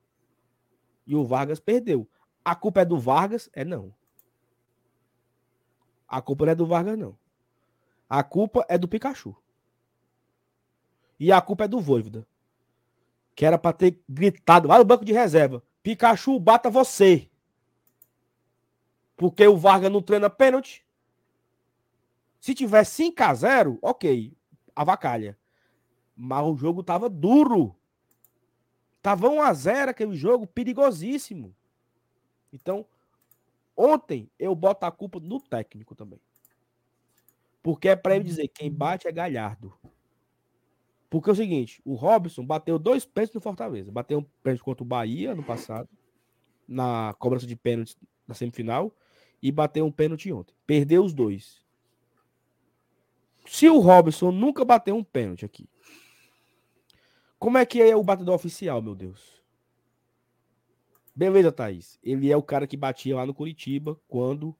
E 1.05 1.13
o 1.13 1.25
Vargas 1.25 1.59
perdeu. 1.59 2.09
A 2.45 2.55
culpa 2.55 2.79
é 2.79 2.85
do 2.85 2.97
Vargas? 2.97 3.49
É 3.51 3.65
não. 3.65 3.93
A 6.07 6.21
culpa 6.21 6.45
não 6.45 6.53
é 6.53 6.55
do 6.55 6.65
Vargas, 6.65 6.97
não. 6.97 7.17
A 8.09 8.23
culpa 8.23 8.65
é 8.69 8.77
do 8.77 8.87
Pikachu. 8.87 9.35
E 11.19 11.31
a 11.31 11.41
culpa 11.41 11.65
é 11.65 11.67
do 11.67 11.79
Voivoda. 11.79 12.25
Que 13.35 13.45
era 13.45 13.57
para 13.57 13.73
ter 13.75 13.99
gritado 14.07 14.67
lá 14.67 14.77
no 14.77 14.85
banco 14.85 15.05
de 15.05 15.13
reserva. 15.13 15.63
Pikachu, 15.81 16.39
bata 16.39 16.69
você. 16.69 17.29
Porque 19.15 19.47
o 19.47 19.57
Vargas 19.57 19.91
não 19.91 20.01
treina 20.01 20.29
pênalti. 20.29 20.85
Se 22.39 22.53
tiver 22.53 22.83
5 22.83 23.23
a 23.23 23.33
0 23.33 23.79
ok, 23.81 24.33
avacalha. 24.75 25.37
Mas 26.15 26.45
o 26.45 26.55
jogo 26.55 26.83
tava 26.83 27.09
duro. 27.09 27.75
Tava 29.01 29.29
1 29.29 29.41
a 29.41 29.53
0 29.53 29.91
aquele 29.91 30.15
jogo 30.15 30.47
perigosíssimo. 30.47 31.55
Então, 32.51 32.85
ontem 33.75 34.29
eu 34.37 34.55
boto 34.55 34.85
a 34.85 34.91
culpa 34.91 35.19
no 35.19 35.39
técnico 35.39 35.95
também. 35.95 36.19
Porque 37.61 37.89
é 37.89 37.95
para 37.95 38.15
ele 38.15 38.25
dizer 38.25 38.47
quem 38.49 38.71
bate 38.71 39.07
é 39.07 39.11
Galhardo. 39.11 39.73
Porque 41.13 41.29
é 41.29 41.33
o 41.33 41.35
seguinte, 41.35 41.79
o 41.85 41.93
Robson 41.93 42.43
bateu 42.43 42.79
dois 42.79 43.05
pênaltis 43.05 43.35
no 43.35 43.39
Fortaleza. 43.39 43.91
Bateu 43.91 44.17
um 44.17 44.25
pênalti 44.41 44.63
contra 44.63 44.83
o 44.83 44.87
Bahia 44.87 45.35
no 45.35 45.43
passado, 45.43 45.87
na 46.67 47.13
cobrança 47.19 47.45
de 47.45 47.55
pênaltis 47.55 47.95
na 48.27 48.33
semifinal, 48.33 48.91
e 49.39 49.51
bateu 49.51 49.85
um 49.85 49.91
pênalti 49.91 50.33
ontem. 50.33 50.55
Perdeu 50.65 51.05
os 51.05 51.13
dois. 51.13 51.63
Se 53.45 53.69
o 53.69 53.77
Robson 53.77 54.31
nunca 54.31 54.65
bateu 54.65 54.95
um 54.95 55.03
pênalti 55.03 55.45
aqui, 55.45 55.69
como 57.37 57.59
é 57.59 57.65
que 57.67 57.79
é 57.79 57.95
o 57.95 58.03
batedor 58.03 58.33
oficial, 58.33 58.81
meu 58.81 58.95
Deus? 58.95 59.39
Beleza, 61.15 61.51
Thaís. 61.51 61.99
Ele 62.01 62.31
é 62.31 62.35
o 62.35 62.41
cara 62.41 62.65
que 62.65 62.75
batia 62.75 63.17
lá 63.17 63.23
no 63.23 63.35
Curitiba 63.35 64.01
quando 64.07 64.57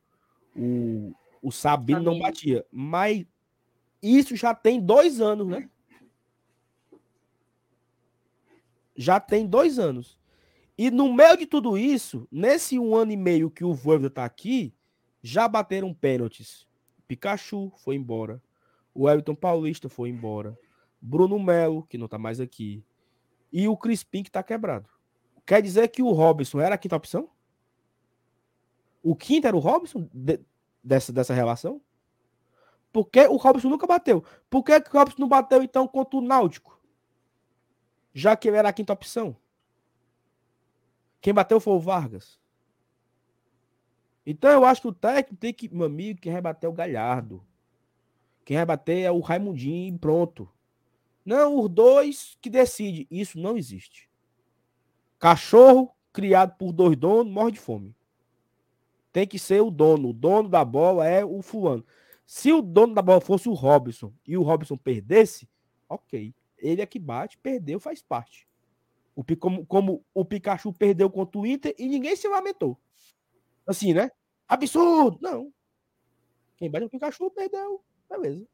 o, 0.56 1.16
o 1.42 1.52
Sabino, 1.52 1.98
Sabino. 1.98 2.12
não 2.12 2.20
batia. 2.20 2.64
Mas 2.72 3.26
isso 4.04 4.36
já 4.36 4.54
tem 4.54 4.80
dois 4.80 5.20
anos, 5.20 5.48
né? 5.48 5.68
Já 8.96 9.20
tem 9.20 9.48
dois 9.48 9.80
anos. 9.80 10.18
E 10.78 10.90
no 10.90 11.14
meio 11.14 11.38
de 11.38 11.46
tudo 11.46 11.78
isso, 11.78 12.28
nesse 12.32 12.80
um 12.80 12.96
ano 12.96 13.12
e 13.12 13.18
meio 13.18 13.52
que 13.52 13.64
o 13.64 13.74
Voivoda 13.74 14.10
tá 14.10 14.26
aqui, 14.26 14.74
já 15.22 15.48
bateram 15.48 15.94
pênaltis. 15.94 16.68
Pikachu 17.08 17.72
foi 17.78 17.96
embora. 17.96 18.42
O 18.94 19.10
Everton 19.10 19.36
Paulista 19.36 19.90
foi 19.90 20.10
embora. 20.10 20.58
Bruno 21.02 21.38
Melo, 21.40 21.84
que 21.84 21.98
não 21.98 22.08
tá 22.08 22.18
mais 22.18 22.40
aqui. 22.40 22.84
E 23.52 23.68
o 23.68 23.78
Crispim, 23.78 24.24
que 24.24 24.32
tá 24.32 24.42
quebrado. 24.42 24.90
Quer 25.46 25.62
dizer 25.62 25.90
que 25.90 26.02
o 26.02 26.12
Robson 26.12 26.60
era 26.60 26.76
a 26.76 26.78
quinta 26.78 26.96
opção? 26.96 27.30
O 29.04 29.16
quinto 29.16 29.48
era 29.48 29.56
o 29.56 29.60
Robson 29.60 30.10
de, 30.14 30.40
dessa, 30.84 31.12
dessa 31.12 31.34
relação? 31.34 31.82
Por 32.92 33.10
que 33.10 33.28
o 33.28 33.36
Robson 33.36 33.70
nunca 33.70 33.86
bateu? 33.86 34.24
Por 34.50 34.64
que, 34.64 34.80
que 34.80 34.96
o 34.96 35.00
Robson 35.00 35.18
não 35.20 35.28
bateu 35.28 35.62
então 35.62 35.88
contra 35.88 36.18
o 36.18 36.22
Náutico? 36.22 36.73
Já 38.14 38.36
que 38.36 38.48
ele 38.48 38.58
era 38.58 38.70
a 38.70 38.74
quinta 38.74 38.94
opção. 38.94 39.36
Quem 41.20 41.34
bateu 41.34 41.60
foi 41.60 41.74
o 41.74 41.80
Vargas. 41.80 42.40
Então 44.26 44.52
eu 44.52 44.64
acho 44.64 44.82
que 44.82 44.88
o 44.88 44.94
técnico 44.94 45.36
tem 45.36 45.54
que, 45.54 45.74
meu 45.74 45.86
amigo, 45.86 46.22
quem 46.22 46.32
rebater 46.32 46.68
é 46.68 46.72
o 46.72 46.76
Galhardo. 46.76 47.44
Quem 48.46 48.58
rebater 48.58 49.04
é 49.04 49.12
o 49.12 49.20
Raimundinho 49.20 49.98
pronto. 49.98 50.50
Não, 51.26 51.60
os 51.60 51.70
dois 51.70 52.38
que 52.42 52.50
decide. 52.50 53.08
Isso 53.10 53.40
não 53.40 53.58
existe. 53.58 54.10
Cachorro 55.18 55.96
criado 56.12 56.56
por 56.58 56.72
dois 56.72 56.96
donos 56.98 57.32
morre 57.32 57.54
de 57.54 57.60
fome. 57.60 57.96
Tem 59.12 59.26
que 59.26 59.40
ser 59.40 59.62
o 59.62 59.72
dono. 59.72 60.10
O 60.10 60.14
dono 60.14 60.50
da 60.50 60.66
bola 60.66 61.08
é 61.08 61.24
o 61.24 61.42
fulano. 61.42 61.86
Se 62.26 62.52
o 62.52 62.62
dono 62.62 62.94
da 62.94 63.02
bola 63.02 63.22
fosse 63.22 63.48
o 63.48 63.54
Robson 63.54 64.14
e 64.28 64.38
o 64.38 64.44
Robson 64.44 64.78
perdesse, 64.78 65.48
ok. 65.88 66.34
Ele 66.64 66.82
é 66.82 66.86
que 66.86 66.98
bate, 66.98 67.38
perdeu, 67.38 67.80
faz 67.80 68.02
parte. 68.02 68.48
O, 69.16 69.24
como, 69.38 69.66
como 69.66 70.06
o 70.14 70.26
Pikachu 70.26 70.74
perdeu 70.74 71.10
contra 71.10 71.40
o 71.40 71.46
Inter 71.46 71.76
e 71.78 71.88
ninguém 71.88 72.16
se 72.16 72.28
lamentou. 72.28 72.80
Assim, 73.68 73.94
né? 73.94 74.10
Absurdo! 74.48 75.20
Não. 75.22 75.54
Quem 76.58 76.72
bate 76.72 76.84
é 76.84 76.88
o 76.88 76.90
Pikachu, 76.90 77.30
perdeu. 77.30 77.84
Beleza. 78.10 78.48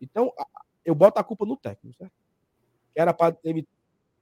Então, 0.00 0.32
eu 0.84 0.94
boto 0.94 1.18
a 1.18 1.24
culpa 1.24 1.44
no 1.44 1.56
técnico, 1.56 1.96
certo? 1.96 2.12
Era 2.94 3.12
para 3.12 3.36
ele 3.42 3.66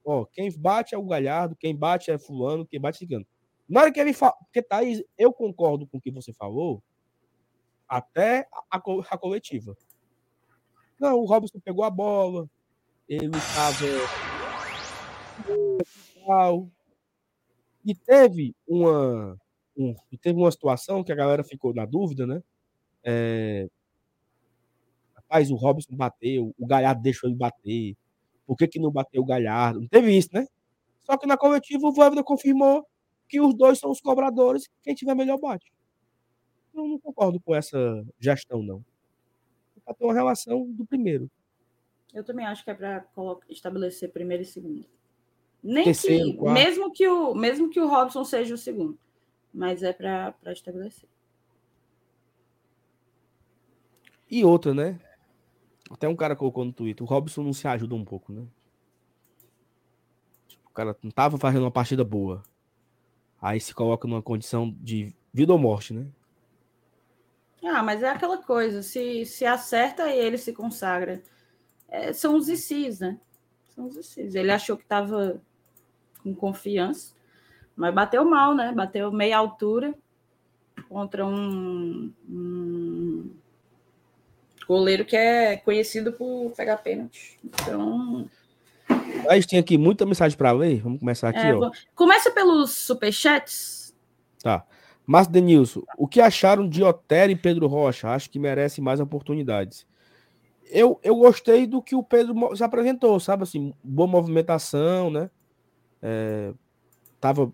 Ó, 0.03 0.25
quem 0.25 0.51
bate 0.57 0.95
é 0.95 0.97
o 0.97 1.05
Galhardo, 1.05 1.55
quem 1.55 1.75
bate 1.75 2.09
é 2.09 2.17
fulano, 2.17 2.65
quem 2.65 2.79
bate 2.79 2.97
é 2.97 2.99
cigano. 2.99 3.27
Na 3.67 3.81
hora 3.81 3.91
que 3.91 3.99
ele 3.99 4.13
fala, 4.13 4.33
porque 4.33 4.61
Thaís, 4.61 5.03
eu 5.17 5.31
concordo 5.31 5.85
com 5.85 5.97
o 5.97 6.01
que 6.01 6.09
você 6.09 6.33
falou, 6.33 6.81
até 7.87 8.47
a, 8.71 8.77
a 8.77 9.17
coletiva. 9.17 9.75
Não, 10.99 11.15
o 11.19 11.25
Robson 11.25 11.59
pegou 11.63 11.83
a 11.83 11.89
bola, 11.89 12.49
ele 13.07 13.35
estava 13.37 13.85
e 17.85 17.95
teve 17.95 18.53
uma 18.67 19.37
um, 19.77 19.95
teve 20.21 20.37
uma 20.37 20.51
situação 20.51 21.03
que 21.03 21.11
a 21.11 21.15
galera 21.15 21.43
ficou 21.43 21.73
na 21.73 21.85
dúvida, 21.85 22.27
né? 22.27 22.43
É, 23.03 23.67
rapaz, 25.15 25.49
o 25.49 25.55
Robson 25.55 25.95
bateu, 25.95 26.53
o 26.59 26.67
Galhardo 26.67 27.01
deixou 27.01 27.29
ele 27.29 27.37
bater. 27.37 27.95
Por 28.45 28.57
que, 28.57 28.67
que 28.67 28.79
não 28.79 28.91
bateu 28.91 29.21
o 29.21 29.25
Galhardo? 29.25 29.79
Não 29.79 29.87
teve 29.87 30.15
isso, 30.15 30.29
né? 30.33 30.45
Só 31.05 31.17
que 31.17 31.25
na 31.25 31.37
coletiva 31.37 31.87
o 31.87 31.93
Voivoda 31.93 32.23
confirmou 32.23 32.85
que 33.27 33.39
os 33.39 33.55
dois 33.55 33.79
são 33.79 33.91
os 33.91 34.01
cobradores, 34.01 34.67
quem 34.83 34.93
tiver 34.93 35.15
melhor 35.15 35.39
bate. 35.39 35.71
Eu 36.73 36.87
não 36.87 36.99
concordo 36.99 37.39
com 37.39 37.55
essa 37.55 37.77
gestão, 38.19 38.61
não. 38.61 38.83
Para 39.89 39.95
ter 39.95 40.05
uma 40.05 40.13
relação 40.13 40.71
do 40.71 40.85
primeiro. 40.85 41.31
Eu 42.13 42.23
também 42.23 42.45
acho 42.45 42.63
que 42.63 42.69
é 42.69 42.75
para 42.75 43.03
estabelecer 43.49 44.11
primeiro 44.11 44.43
e 44.43 44.45
segundo. 44.45 44.85
Nem 45.63 45.83
Terceiro, 45.83 46.25
que, 46.25 46.37
quarto. 46.37 46.53
mesmo 46.53 46.91
que 46.91 47.07
o 47.07 47.33
mesmo 47.33 47.69
que 47.71 47.79
o 47.79 47.87
Robson 47.87 48.23
seja 48.23 48.53
o 48.53 48.57
segundo, 48.57 48.99
mas 49.51 49.81
é 49.81 49.91
para 49.91 50.35
estabelecer. 50.47 51.09
E 54.29 54.45
outra, 54.45 54.75
né? 54.75 54.99
Até 55.89 56.07
um 56.07 56.15
cara 56.15 56.35
colocou 56.35 56.63
no 56.63 56.71
Twitter, 56.71 57.03
o 57.03 57.09
Robson 57.09 57.41
não 57.41 57.51
se 57.51 57.67
ajuda 57.67 57.95
um 57.95 58.05
pouco, 58.05 58.31
né? 58.31 58.45
Tipo, 60.47 60.69
o 60.69 60.73
cara 60.73 60.95
não 61.01 61.09
tava 61.09 61.39
fazendo 61.39 61.63
uma 61.63 61.71
partida 61.71 62.03
boa. 62.03 62.43
Aí 63.41 63.59
se 63.59 63.73
coloca 63.73 64.07
numa 64.07 64.21
condição 64.21 64.69
de 64.79 65.15
vida 65.33 65.51
ou 65.51 65.57
morte, 65.57 65.95
né? 65.95 66.05
Ah, 67.63 67.83
mas 67.83 68.01
é 68.01 68.09
aquela 68.09 68.37
coisa, 68.37 68.81
se, 68.81 69.25
se 69.25 69.45
acerta 69.45 70.07
e 70.09 70.17
ele 70.17 70.37
se 70.37 70.53
consagra. 70.53 71.21
É, 71.87 72.13
são 72.13 72.35
os 72.35 72.47
ICs, 72.47 72.99
né? 72.99 73.17
São 73.75 73.87
os 73.87 73.95
ICs. 73.95 74.35
Ele 74.35 74.51
achou 74.51 74.77
que 74.77 74.85
tava 74.85 75.41
com 76.23 76.33
confiança, 76.33 77.13
mas 77.75 77.93
bateu 77.93 78.23
mal, 78.23 78.55
né? 78.55 78.71
Bateu 78.71 79.11
meia 79.11 79.37
altura 79.37 79.93
contra 80.87 81.25
um, 81.25 82.13
um 82.29 83.29
Goleiro 84.69 85.03
que 85.03 85.15
é 85.15 85.57
conhecido 85.57 86.13
por 86.13 86.51
pegar 86.55 86.77
pênalti. 86.77 87.39
Então. 87.43 88.29
A 89.27 89.33
gente 89.33 89.47
tem 89.47 89.57
aqui 89.57 89.79
muita 89.79 90.05
mensagem 90.05 90.37
para 90.37 90.51
ler. 90.51 90.79
Vamos 90.83 90.99
começar 90.99 91.29
aqui. 91.29 91.39
É, 91.39 91.55
ó. 91.55 91.71
Começa 91.95 92.29
pelos 92.29 92.75
superchats. 92.75 93.95
Tá. 94.43 94.63
Márcio 95.09 95.33
Denilson, 95.33 95.81
o 95.97 96.07
que 96.07 96.21
acharam 96.21 96.69
de 96.69 96.83
Otero 96.83 97.31
e 97.31 97.35
Pedro 97.35 97.65
Rocha? 97.65 98.09
Acho 98.09 98.29
que 98.29 98.37
merece 98.37 98.79
mais 98.79 98.99
oportunidades. 98.99 99.87
Eu, 100.69 100.99
eu 101.01 101.15
gostei 101.15 101.65
do 101.65 101.81
que 101.81 101.95
o 101.95 102.03
Pedro 102.03 102.55
se 102.55 102.63
apresentou, 102.63 103.19
sabe? 103.19 103.41
Assim, 103.41 103.73
boa 103.83 104.07
movimentação, 104.07 105.09
né? 105.09 105.31
É, 105.99 106.53
tava 107.19 107.51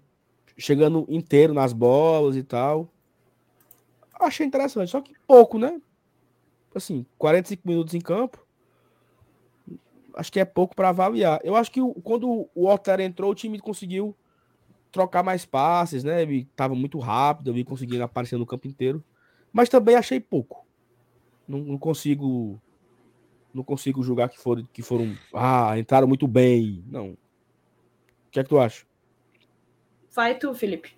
chegando 0.58 1.06
inteiro 1.08 1.54
nas 1.54 1.72
bolas 1.72 2.36
e 2.36 2.44
tal. 2.44 2.90
Achei 4.20 4.46
interessante, 4.46 4.92
só 4.92 5.00
que 5.00 5.14
pouco, 5.26 5.58
né? 5.58 5.80
assim, 6.76 7.06
45 7.18 7.66
minutos 7.66 7.94
em 7.94 8.02
campo, 8.02 8.46
acho 10.14 10.30
que 10.30 10.42
é 10.42 10.46
pouco 10.46 10.76
para 10.76 10.90
avaliar. 10.90 11.40
Eu 11.42 11.56
acho 11.56 11.72
que 11.72 11.80
quando 12.04 12.50
o 12.54 12.68
Otero 12.68 13.02
entrou, 13.02 13.32
o 13.32 13.36
time 13.36 13.60
conseguiu 13.60 14.14
trocar 14.96 15.22
mais 15.22 15.46
passes, 15.46 16.06
né? 16.06 16.22
Ele 16.22 16.48
tava 16.56 16.74
muito 16.74 16.98
rápido, 17.00 17.50
eu 17.50 17.54
vi 17.54 17.66
conseguindo 17.66 18.02
aparecer 18.02 18.38
no 18.38 18.46
campo 18.46 18.66
inteiro. 18.66 19.04
Mas 19.52 19.68
também 19.68 19.96
achei 19.96 20.22
pouco. 20.22 20.66
Não, 21.46 21.60
não 21.60 21.78
consigo. 21.78 22.60
Não 23.54 23.62
consigo 23.62 24.02
julgar 24.02 24.30
que 24.30 24.40
foram, 24.40 24.66
que 24.72 24.82
foram. 24.82 25.14
Ah, 25.34 25.78
entraram 25.78 26.08
muito 26.08 26.28
bem. 26.28 26.82
Não. 26.88 27.10
O 27.10 27.18
que 28.32 28.40
é 28.40 28.44
que 28.44 28.50
tu 28.50 28.58
acha? 28.58 28.86
Vai 30.14 30.38
tu, 30.40 30.56
Felipe. 30.56 30.98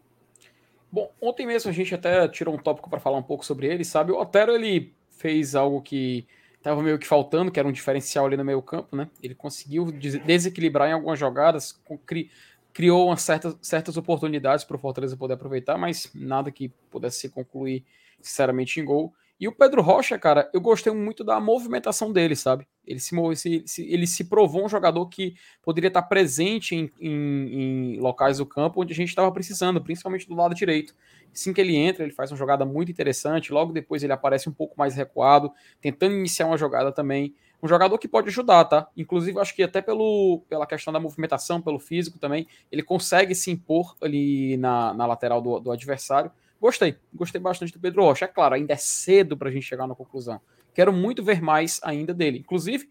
Bom, 0.91 1.11
ontem 1.19 1.47
mesmo 1.47 1.71
a 1.71 1.73
gente 1.73 1.93
até 1.95 2.27
tirou 2.27 2.53
um 2.53 2.59
tópico 2.59 2.89
para 2.89 2.99
falar 2.99 3.17
um 3.17 3.23
pouco 3.23 3.43
sobre 3.43 3.67
ele, 3.67 3.83
sabe? 3.83 4.11
O 4.11 4.19
Otero, 4.19 4.53
ele 4.53 4.93
fez 5.09 5.55
algo 5.55 5.81
que 5.81 6.27
estava 6.55 6.83
meio 6.83 6.99
que 6.99 7.07
faltando, 7.07 7.51
que 7.51 7.59
era 7.59 7.67
um 7.67 7.71
diferencial 7.71 8.27
ali 8.27 8.37
no 8.37 8.45
meio 8.45 8.61
campo, 8.61 8.95
né? 8.95 9.09
Ele 9.23 9.33
conseguiu 9.33 9.91
desequilibrar 9.91 10.87
em 10.87 10.93
algumas 10.93 11.19
jogadas, 11.19 11.81
cri 12.05 12.29
criou 12.77 13.07
umas 13.07 13.23
certas, 13.23 13.57
certas 13.59 13.97
oportunidades 13.97 14.63
para 14.63 14.75
o 14.75 14.79
Fortaleza 14.79 15.17
poder 15.17 15.33
aproveitar, 15.33 15.79
mas 15.79 16.11
nada 16.13 16.51
que 16.51 16.69
pudesse 16.91 17.21
se 17.21 17.29
concluir, 17.29 17.83
sinceramente, 18.21 18.79
em 18.79 18.85
gol. 18.85 19.11
E 19.39 19.47
o 19.47 19.51
Pedro 19.51 19.81
Rocha, 19.81 20.15
cara, 20.19 20.47
eu 20.53 20.61
gostei 20.61 20.93
muito 20.93 21.23
da 21.23 21.39
movimentação 21.39 22.13
dele, 22.13 22.35
sabe? 22.35 22.67
Ele 22.85 22.99
se, 22.99 23.63
ele 23.79 24.05
se 24.05 24.25
provou 24.25 24.63
um 24.63 24.69
jogador 24.69 25.07
que 25.07 25.33
poderia 25.63 25.87
estar 25.87 26.03
presente 26.03 26.75
em, 26.75 26.91
em, 27.01 27.95
em 27.95 27.99
locais 27.99 28.37
do 28.37 28.45
campo 28.45 28.83
onde 28.83 28.93
a 28.93 28.95
gente 28.95 29.09
estava 29.09 29.31
precisando, 29.31 29.83
principalmente 29.83 30.27
do 30.27 30.35
lado 30.35 30.53
direito. 30.53 30.93
Assim 31.33 31.53
que 31.53 31.61
ele 31.61 31.75
entra, 31.75 32.03
ele 32.03 32.13
faz 32.13 32.31
uma 32.31 32.37
jogada 32.37 32.63
muito 32.63 32.91
interessante. 32.91 33.51
Logo 33.51 33.73
depois 33.73 34.03
ele 34.03 34.13
aparece 34.13 34.49
um 34.49 34.53
pouco 34.53 34.75
mais 34.77 34.93
recuado, 34.93 35.51
tentando 35.81 36.15
iniciar 36.15 36.45
uma 36.45 36.57
jogada 36.57 36.91
também. 36.91 37.33
Um 37.61 37.67
jogador 37.67 37.97
que 37.97 38.07
pode 38.07 38.29
ajudar, 38.29 38.65
tá? 38.65 38.87
Inclusive, 38.95 39.39
acho 39.39 39.55
que 39.55 39.63
até 39.63 39.81
pelo, 39.81 40.43
pela 40.47 40.67
questão 40.67 40.93
da 40.93 40.99
movimentação, 40.99 41.61
pelo 41.61 41.79
físico 41.79 42.19
também, 42.19 42.47
ele 42.71 42.83
consegue 42.83 43.33
se 43.33 43.49
impor 43.49 43.95
ali 44.01 44.57
na, 44.57 44.93
na 44.93 45.05
lateral 45.07 45.41
do, 45.41 45.59
do 45.59 45.71
adversário. 45.71 46.31
Gostei, 46.61 46.97
gostei 47.13 47.41
bastante 47.41 47.73
do 47.73 47.79
Pedro 47.79 48.03
Rocha. 48.03 48.25
É 48.25 48.27
claro, 48.27 48.55
ainda 48.55 48.73
é 48.73 48.77
cedo 48.77 49.35
para 49.35 49.49
a 49.49 49.51
gente 49.51 49.65
chegar 49.65 49.87
na 49.87 49.95
conclusão. 49.95 50.39
Quero 50.73 50.93
muito 50.93 51.23
ver 51.23 51.41
mais 51.41 51.79
ainda 51.83 52.13
dele. 52.13 52.39
Inclusive, 52.39 52.89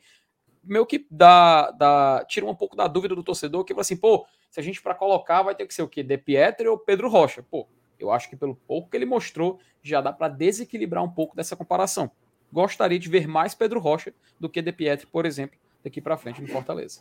meio 0.64 0.84
que 0.84 1.06
dá, 1.09 1.70
dá, 1.70 2.24
tira 2.28 2.47
um 2.47 2.55
pouco 2.55 2.74
da 2.74 2.88
dúvida 2.88 3.14
do 3.14 3.22
torcedor, 3.22 3.64
que 3.64 3.72
fala 3.72 3.82
assim, 3.82 3.97
pô, 3.97 4.26
se 4.51 4.59
a 4.59 4.62
gente 4.62 4.82
para 4.82 4.94
colocar 4.94 5.43
vai 5.43 5.55
ter 5.55 5.66
que 5.66 5.74
ser 5.74 5.82
o 5.82 5.88
quê? 5.88 6.02
De 6.02 6.18
Pietro 6.18 6.72
ou 6.72 6.78
Pedro 6.78 7.09
Rocha? 7.09 7.43
Pô, 7.43 7.68
eu 7.98 8.10
acho 8.10 8.28
que 8.28 8.36
pelo 8.36 8.55
pouco 8.55 8.90
que 8.90 8.97
ele 8.97 9.06
mostrou, 9.06 9.60
já 9.82 10.01
dá 10.01 10.12
para 10.12 10.28
desequilibrar 10.28 11.05
um 11.05 11.10
pouco 11.10 11.36
dessa 11.36 11.55
comparação. 11.55 12.10
Gostaria 12.52 12.98
de 12.98 13.09
ver 13.09 13.27
mais 13.27 13.55
Pedro 13.55 13.81
Rocha 13.81 14.14
do 14.39 14.48
que 14.48 14.62
De 14.62 14.73
Pietro, 14.73 15.09
por 15.09 15.27
exemplo, 15.27 15.59
daqui 15.82 16.01
para 16.01 16.16
frente 16.16 16.40
no 16.40 16.48
Fortaleza. 16.48 17.01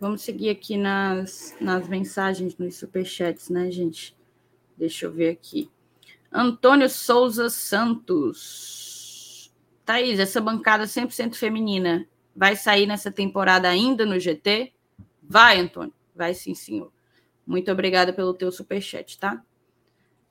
Vamos 0.00 0.22
seguir 0.22 0.50
aqui 0.50 0.76
nas, 0.76 1.56
nas 1.60 1.88
mensagens, 1.88 2.56
nos 2.56 2.76
superchats, 2.76 3.50
né, 3.50 3.68
gente? 3.70 4.16
Deixa 4.76 5.06
eu 5.06 5.12
ver 5.12 5.30
aqui. 5.30 5.68
Antônio 6.32 6.88
Souza 6.88 7.50
Santos. 7.50 9.52
Thaís, 9.84 10.20
essa 10.20 10.40
bancada 10.40 10.84
100% 10.84 11.34
feminina 11.34 12.06
vai 12.36 12.54
sair 12.54 12.86
nessa 12.86 13.10
temporada 13.10 13.68
ainda 13.68 14.06
no 14.06 14.20
GT? 14.20 14.72
Vai, 15.22 15.58
Antônio. 15.58 15.92
Vai 16.14 16.34
sim, 16.34 16.54
senhor. 16.54 16.92
Muito 17.44 17.72
obrigada 17.72 18.12
pelo 18.12 18.34
teu 18.34 18.52
superchat, 18.52 19.18
tá? 19.18 19.42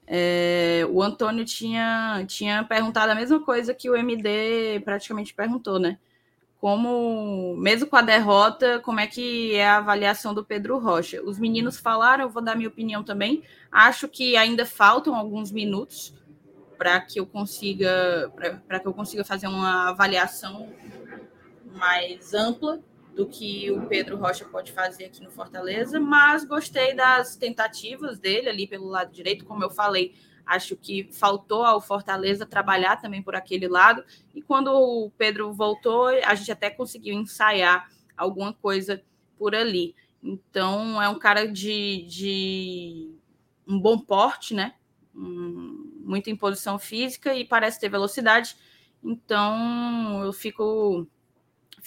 É, 0.08 0.88
o 0.90 1.04
Antônio 1.04 1.44
tinha, 1.44 2.24
tinha 2.28 2.64
perguntado 2.64 3.12
a 3.12 3.16
mesma 3.16 3.42
coisa 3.42 3.74
que 3.74 3.90
o 3.90 3.96
MD 3.96 4.82
praticamente 4.86 5.34
perguntou, 5.34 5.78
né? 5.78 5.98
como, 6.60 7.56
mesmo 7.58 7.88
com 7.88 7.96
a 7.96 8.02
derrota, 8.02 8.80
como 8.80 9.00
é 9.00 9.08
que 9.08 9.54
é 9.56 9.68
a 9.68 9.78
avaliação 9.78 10.34
do 10.34 10.44
Pedro 10.44 10.80
Rocha? 10.80 11.22
Os 11.24 11.38
meninos 11.38 11.78
falaram, 11.78 12.24
eu 12.24 12.30
vou 12.30 12.42
dar 12.42 12.56
minha 12.56 12.68
opinião 12.68 13.04
também. 13.04 13.44
Acho 13.72 14.08
que 14.08 14.36
ainda 14.36 14.66
faltam 14.66 15.16
alguns 15.16 15.52
minutos 15.52 16.14
para 16.78 17.00
que 17.00 17.20
eu 17.20 17.26
consiga 17.26 18.32
para 18.68 18.80
que 18.80 18.88
eu 18.88 18.94
consiga 18.94 19.24
fazer 19.24 19.48
uma 19.48 19.90
avaliação 19.90 20.72
mais 21.74 22.34
ampla 22.34 22.80
do 23.18 23.28
que 23.28 23.70
o 23.72 23.86
Pedro 23.88 24.16
Rocha 24.16 24.46
pode 24.46 24.72
fazer 24.72 25.06
aqui 25.06 25.22
no 25.22 25.32
Fortaleza, 25.32 26.00
mas 26.00 26.46
gostei 26.46 26.96
das 26.96 27.36
tentativas 27.36 28.18
dele 28.18 28.48
ali 28.48 28.68
pelo 28.68 28.88
lado 28.88 29.12
direito, 29.12 29.44
como 29.44 29.64
eu 29.64 29.70
falei, 29.70 30.14
Acho 30.48 30.78
que 30.78 31.10
faltou 31.12 31.66
ao 31.66 31.82
Fortaleza 31.82 32.46
trabalhar 32.46 32.96
também 32.96 33.22
por 33.22 33.36
aquele 33.36 33.68
lado. 33.68 34.02
E 34.34 34.42
quando 34.42 34.72
o 34.72 35.12
Pedro 35.18 35.52
voltou, 35.52 36.08
a 36.08 36.34
gente 36.36 36.52
até 36.52 36.70
conseguiu 36.70 37.14
ensaiar 37.14 37.92
alguma 38.16 38.54
coisa 38.54 39.04
por 39.38 39.54
ali. 39.54 39.94
Então, 40.24 41.02
é 41.02 41.10
um 41.10 41.20
cara 41.20 41.46
de, 41.46 42.04
de 42.04 43.12
um 43.68 43.78
bom 43.78 44.00
porte, 44.00 44.54
né? 44.54 44.76
Um, 45.14 46.02
muita 46.06 46.30
imposição 46.30 46.80
física 46.80 47.36
e 47.36 47.44
parece 47.44 47.80
ter 47.82 47.90
velocidade. 47.90 48.56
Então, 49.04 50.24
eu 50.24 50.32
fico, 50.32 51.06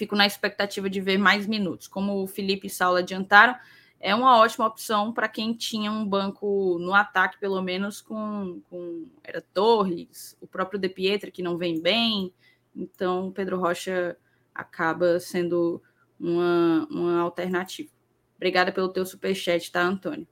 fico 0.01 0.17
na 0.17 0.27
expectativa 0.27 0.89
de 0.89 0.99
ver 0.99 1.19
mais 1.19 1.47
minutos. 1.47 1.87
Como 1.87 2.23
o 2.23 2.27
Felipe 2.27 2.69
e 2.69 2.71
Saulo 2.71 2.97
adiantaram, 2.97 3.55
é 4.01 4.15
uma 4.15 4.39
ótima 4.39 4.67
opção 4.67 5.13
para 5.13 5.29
quem 5.29 5.53
tinha 5.53 5.93
um 5.93 6.07
banco 6.07 6.79
no 6.81 6.95
ataque, 6.95 7.39
pelo 7.39 7.61
menos 7.61 8.01
com, 8.01 8.63
com 8.71 9.07
era 9.23 9.43
Torres, 9.43 10.39
o 10.41 10.47
próprio 10.47 10.81
De 10.81 10.89
Pietra, 10.89 11.31
que 11.31 11.43
não 11.43 11.59
vem 11.59 11.83
bem. 11.83 12.33
Então, 12.75 13.31
Pedro 13.31 13.59
Rocha 13.59 14.17
acaba 14.55 15.21
sendo 15.21 15.83
uma, 16.19 16.89
uma 16.91 17.21
alternativa. 17.21 17.91
Obrigada 18.37 18.73
pelo 18.73 18.89
teu 18.89 19.05
superchat, 19.05 19.71
tá, 19.71 19.83
Antônio? 19.83 20.27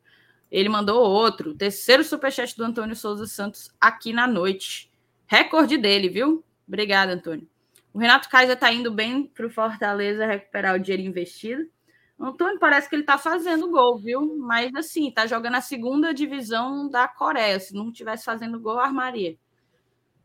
Ele 0.51 0.70
mandou 0.70 0.99
outro, 1.03 1.55
terceiro 1.55 2.03
superchat 2.03 2.57
do 2.57 2.65
Antônio 2.65 2.97
Souza 2.97 3.27
Santos 3.27 3.70
aqui 3.78 4.15
na 4.15 4.27
noite. 4.27 4.90
Recorde 5.27 5.77
dele, 5.77 6.09
viu? 6.09 6.43
Obrigada, 6.66 7.12
Antônio. 7.12 7.47
O 7.98 8.00
Renato 8.00 8.28
Kaiser 8.28 8.54
está 8.54 8.72
indo 8.72 8.92
bem 8.92 9.26
para 9.26 9.44
o 9.44 9.50
Fortaleza 9.50 10.24
recuperar 10.24 10.76
o 10.76 10.78
dinheiro 10.78 11.02
investido. 11.02 11.68
Antônio 12.16 12.56
parece 12.56 12.88
que 12.88 12.94
ele 12.94 13.02
tá 13.02 13.18
fazendo 13.18 13.68
gol, 13.68 13.98
viu? 13.98 14.38
Mas 14.38 14.72
assim, 14.76 15.10
tá 15.10 15.26
jogando 15.26 15.56
a 15.56 15.60
segunda 15.60 16.14
divisão 16.14 16.88
da 16.88 17.08
Coreia. 17.08 17.58
Se 17.58 17.74
não 17.74 17.90
tivesse 17.90 18.24
fazendo 18.24 18.60
gol, 18.60 18.78
armaria. 18.78 19.36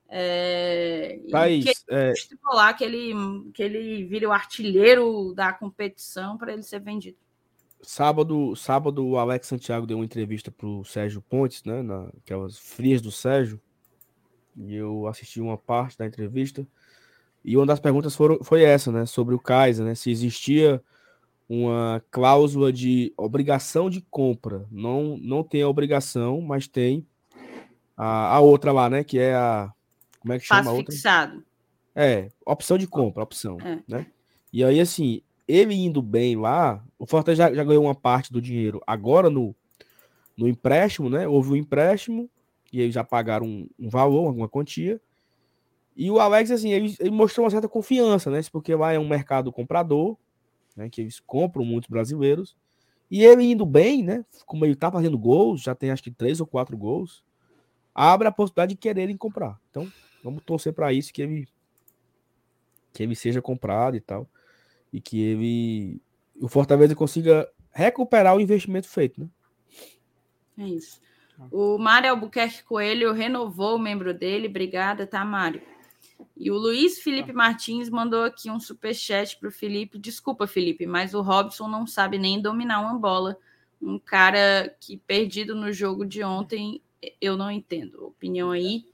É... 0.07 1.19
Thaís, 1.31 1.65
que 1.65 1.73
é... 1.89 2.11
estipular 2.11 2.77
que 2.77 2.83
ele, 2.83 3.11
que 3.55 3.63
ele 3.63 4.03
vire 4.03 4.27
o 4.27 4.31
artilheiro 4.31 5.33
da 5.33 5.51
competição 5.51 6.37
para 6.37 6.53
ele 6.53 6.61
ser 6.61 6.79
vendido. 6.79 7.17
Sábado, 7.81 8.55
sábado, 8.55 9.03
o 9.03 9.17
Alex 9.17 9.47
Santiago 9.47 9.87
deu 9.87 9.97
uma 9.97 10.05
entrevista 10.05 10.51
para 10.51 10.67
o 10.67 10.85
Sérgio 10.85 11.23
Pontes, 11.23 11.63
né? 11.63 11.81
Naquelas 11.81 12.55
frias 12.55 13.01
do 13.01 13.11
Sérgio. 13.11 13.59
E 14.55 14.75
eu 14.75 15.07
assisti 15.07 15.41
uma 15.41 15.57
parte 15.57 15.97
da 15.97 16.05
entrevista. 16.05 16.67
E 17.43 17.57
uma 17.57 17.65
das 17.65 17.79
perguntas 17.79 18.15
foram, 18.15 18.43
foi 18.43 18.63
essa, 18.63 18.91
né? 18.91 19.05
Sobre 19.05 19.35
o 19.35 19.39
Kaiser, 19.39 19.85
né? 19.85 19.95
Se 19.95 20.09
existia 20.09 20.81
uma 21.47 22.01
cláusula 22.09 22.71
de 22.71 23.13
obrigação 23.17 23.89
de 23.89 24.01
compra. 24.01 24.65
Não, 24.71 25.17
não 25.17 25.43
tem 25.43 25.61
a 25.61 25.67
obrigação, 25.67 26.41
mas 26.41 26.67
tem 26.67 27.05
a, 27.97 28.35
a 28.35 28.39
outra 28.39 28.71
lá, 28.71 28.89
né? 28.89 29.03
Que 29.03 29.19
é 29.19 29.35
a. 29.35 29.71
Como 30.19 30.33
é 30.33 30.39
que 30.39 30.45
chama? 30.45 30.63
Passo 30.63 30.77
fixado. 30.77 31.43
É, 31.95 32.29
opção 32.45 32.77
de 32.77 32.87
compra, 32.87 33.23
opção. 33.23 33.57
É. 33.61 33.79
Né? 33.87 34.07
E 34.51 34.63
aí, 34.63 34.79
assim, 34.79 35.21
ele 35.47 35.75
indo 35.75 36.01
bem 36.01 36.35
lá, 36.35 36.83
o 36.97 37.05
Fortaleza 37.05 37.43
já, 37.43 37.53
já 37.53 37.63
ganhou 37.63 37.83
uma 37.83 37.93
parte 37.93 38.31
do 38.31 38.41
dinheiro 38.41 38.81
agora 38.87 39.29
no, 39.29 39.55
no 40.37 40.47
empréstimo, 40.47 41.09
né? 41.09 41.27
Houve 41.27 41.51
um 41.51 41.55
empréstimo 41.55 42.29
e 42.71 42.81
eles 42.81 42.93
já 42.93 43.03
pagaram 43.03 43.45
um, 43.45 43.67
um 43.77 43.89
valor, 43.89 44.27
alguma 44.27 44.49
quantia. 44.49 44.99
E 45.95 46.09
o 46.09 46.19
Alex, 46.19 46.49
assim, 46.51 46.71
ele, 46.71 46.95
ele, 46.99 47.11
mostrou 47.11 47.45
uma 47.45 47.51
certa 47.51 47.67
confiança, 47.67 48.31
né? 48.31 48.41
Porque 48.51 48.73
lá 48.73 48.93
é 48.93 48.99
um 48.99 49.07
mercado 49.07 49.51
comprador, 49.51 50.17
né, 50.75 50.89
que 50.89 51.01
eles 51.01 51.19
compram 51.19 51.63
muitos 51.63 51.89
brasileiros. 51.89 52.55
E 53.11 53.23
ele 53.23 53.43
indo 53.43 53.65
bem, 53.65 54.03
né? 54.03 54.25
Como 54.45 54.65
ele 54.65 54.75
tá 54.75 54.91
fazendo 54.91 55.17
gols, 55.17 55.61
já 55.61 55.75
tem 55.75 55.91
acho 55.91 56.01
que 56.01 56.09
três 56.09 56.39
ou 56.39 56.47
quatro 56.47 56.75
gols, 56.75 57.23
abre 57.93 58.27
a 58.27 58.31
possibilidade 58.31 58.73
de 58.73 58.79
quererem 58.79 59.15
comprar. 59.15 59.59
Então, 59.69 59.87
vamos 60.23 60.43
torcer 60.43 60.73
para 60.73 60.91
isso 60.91 61.13
que 61.13 61.21
ele 61.21 61.47
que 62.91 63.01
ele 63.01 63.15
seja 63.15 63.41
comprado 63.41 63.97
e 63.97 63.99
tal, 63.99 64.29
e 64.91 65.01
que 65.01 65.19
ele 65.19 66.01
o 66.39 66.47
Fortaleza 66.47 66.95
consiga 66.95 67.49
recuperar 67.71 68.35
o 68.35 68.39
investimento 68.39 68.87
feito, 68.87 69.21
né? 69.21 69.27
É 70.57 70.67
isso. 70.67 71.01
O 71.51 71.79
Mário 71.79 72.11
Albuquerque 72.11 72.63
Coelho 72.63 73.11
renovou 73.11 73.75
o 73.75 73.79
membro 73.79 74.13
dele. 74.13 74.47
Obrigada, 74.47 75.07
tá, 75.07 75.25
Mário? 75.25 75.61
E 76.35 76.51
o 76.51 76.55
Luiz 76.55 76.99
Felipe 76.99 77.31
ah. 77.31 77.33
Martins 77.33 77.89
mandou 77.89 78.23
aqui 78.23 78.49
um 78.49 78.59
super 78.59 78.93
chat 78.93 79.37
para 79.37 79.49
o 79.49 79.51
Felipe. 79.51 79.97
Desculpa, 79.97 80.47
Felipe, 80.47 80.85
mas 80.85 81.13
o 81.13 81.21
Robson 81.21 81.67
não 81.67 81.85
sabe 81.85 82.17
nem 82.17 82.41
dominar 82.41 82.81
uma 82.81 82.97
bola. 82.97 83.37
Um 83.81 83.99
cara 83.99 84.75
que 84.79 84.97
perdido 84.97 85.55
no 85.55 85.71
jogo 85.71 86.05
de 86.05 86.23
ontem, 86.23 86.81
eu 87.21 87.37
não 87.37 87.51
entendo. 87.51 88.05
Opinião 88.07 88.51
aí 88.51 88.85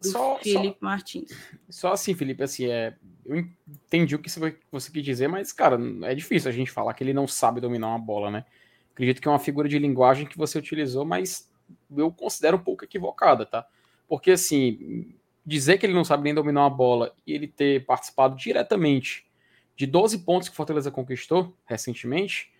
do 0.00 0.08
só, 0.08 0.38
Felipe 0.38 0.78
só, 0.78 0.86
Martins. 0.86 1.30
Só 1.68 1.92
assim, 1.92 2.14
Felipe, 2.14 2.42
assim, 2.42 2.66
é, 2.66 2.94
eu 3.26 3.36
entendi 3.68 4.14
o 4.14 4.18
que 4.18 4.30
você 4.70 4.92
quis 4.92 5.04
dizer, 5.04 5.28
mas, 5.28 5.52
cara, 5.52 5.78
é 6.02 6.14
difícil 6.14 6.48
a 6.48 6.52
gente 6.52 6.70
falar 6.70 6.94
que 6.94 7.02
ele 7.02 7.12
não 7.12 7.26
sabe 7.26 7.60
dominar 7.60 7.88
uma 7.88 7.98
bola, 7.98 8.30
né? 8.30 8.44
Acredito 8.92 9.20
que 9.20 9.28
é 9.28 9.30
uma 9.30 9.38
figura 9.38 9.68
de 9.68 9.78
linguagem 9.78 10.26
que 10.26 10.38
você 10.38 10.58
utilizou, 10.58 11.04
mas 11.04 11.50
eu 11.96 12.10
considero 12.10 12.56
um 12.56 12.60
pouco 12.60 12.84
equivocada, 12.84 13.44
tá? 13.44 13.66
Porque, 14.08 14.32
assim, 14.32 15.14
dizer 15.48 15.78
que 15.78 15.86
ele 15.86 15.94
não 15.94 16.04
sabe 16.04 16.24
nem 16.24 16.34
dominar 16.34 16.62
uma 16.62 16.70
bola 16.70 17.14
e 17.26 17.32
ele 17.32 17.48
ter 17.48 17.84
participado 17.86 18.36
diretamente 18.36 19.26
de 19.74 19.86
12 19.86 20.18
pontos 20.18 20.48
que 20.48 20.54
o 20.54 20.56
Fortaleza 20.56 20.90
conquistou 20.90 21.56
recentemente, 21.64 22.52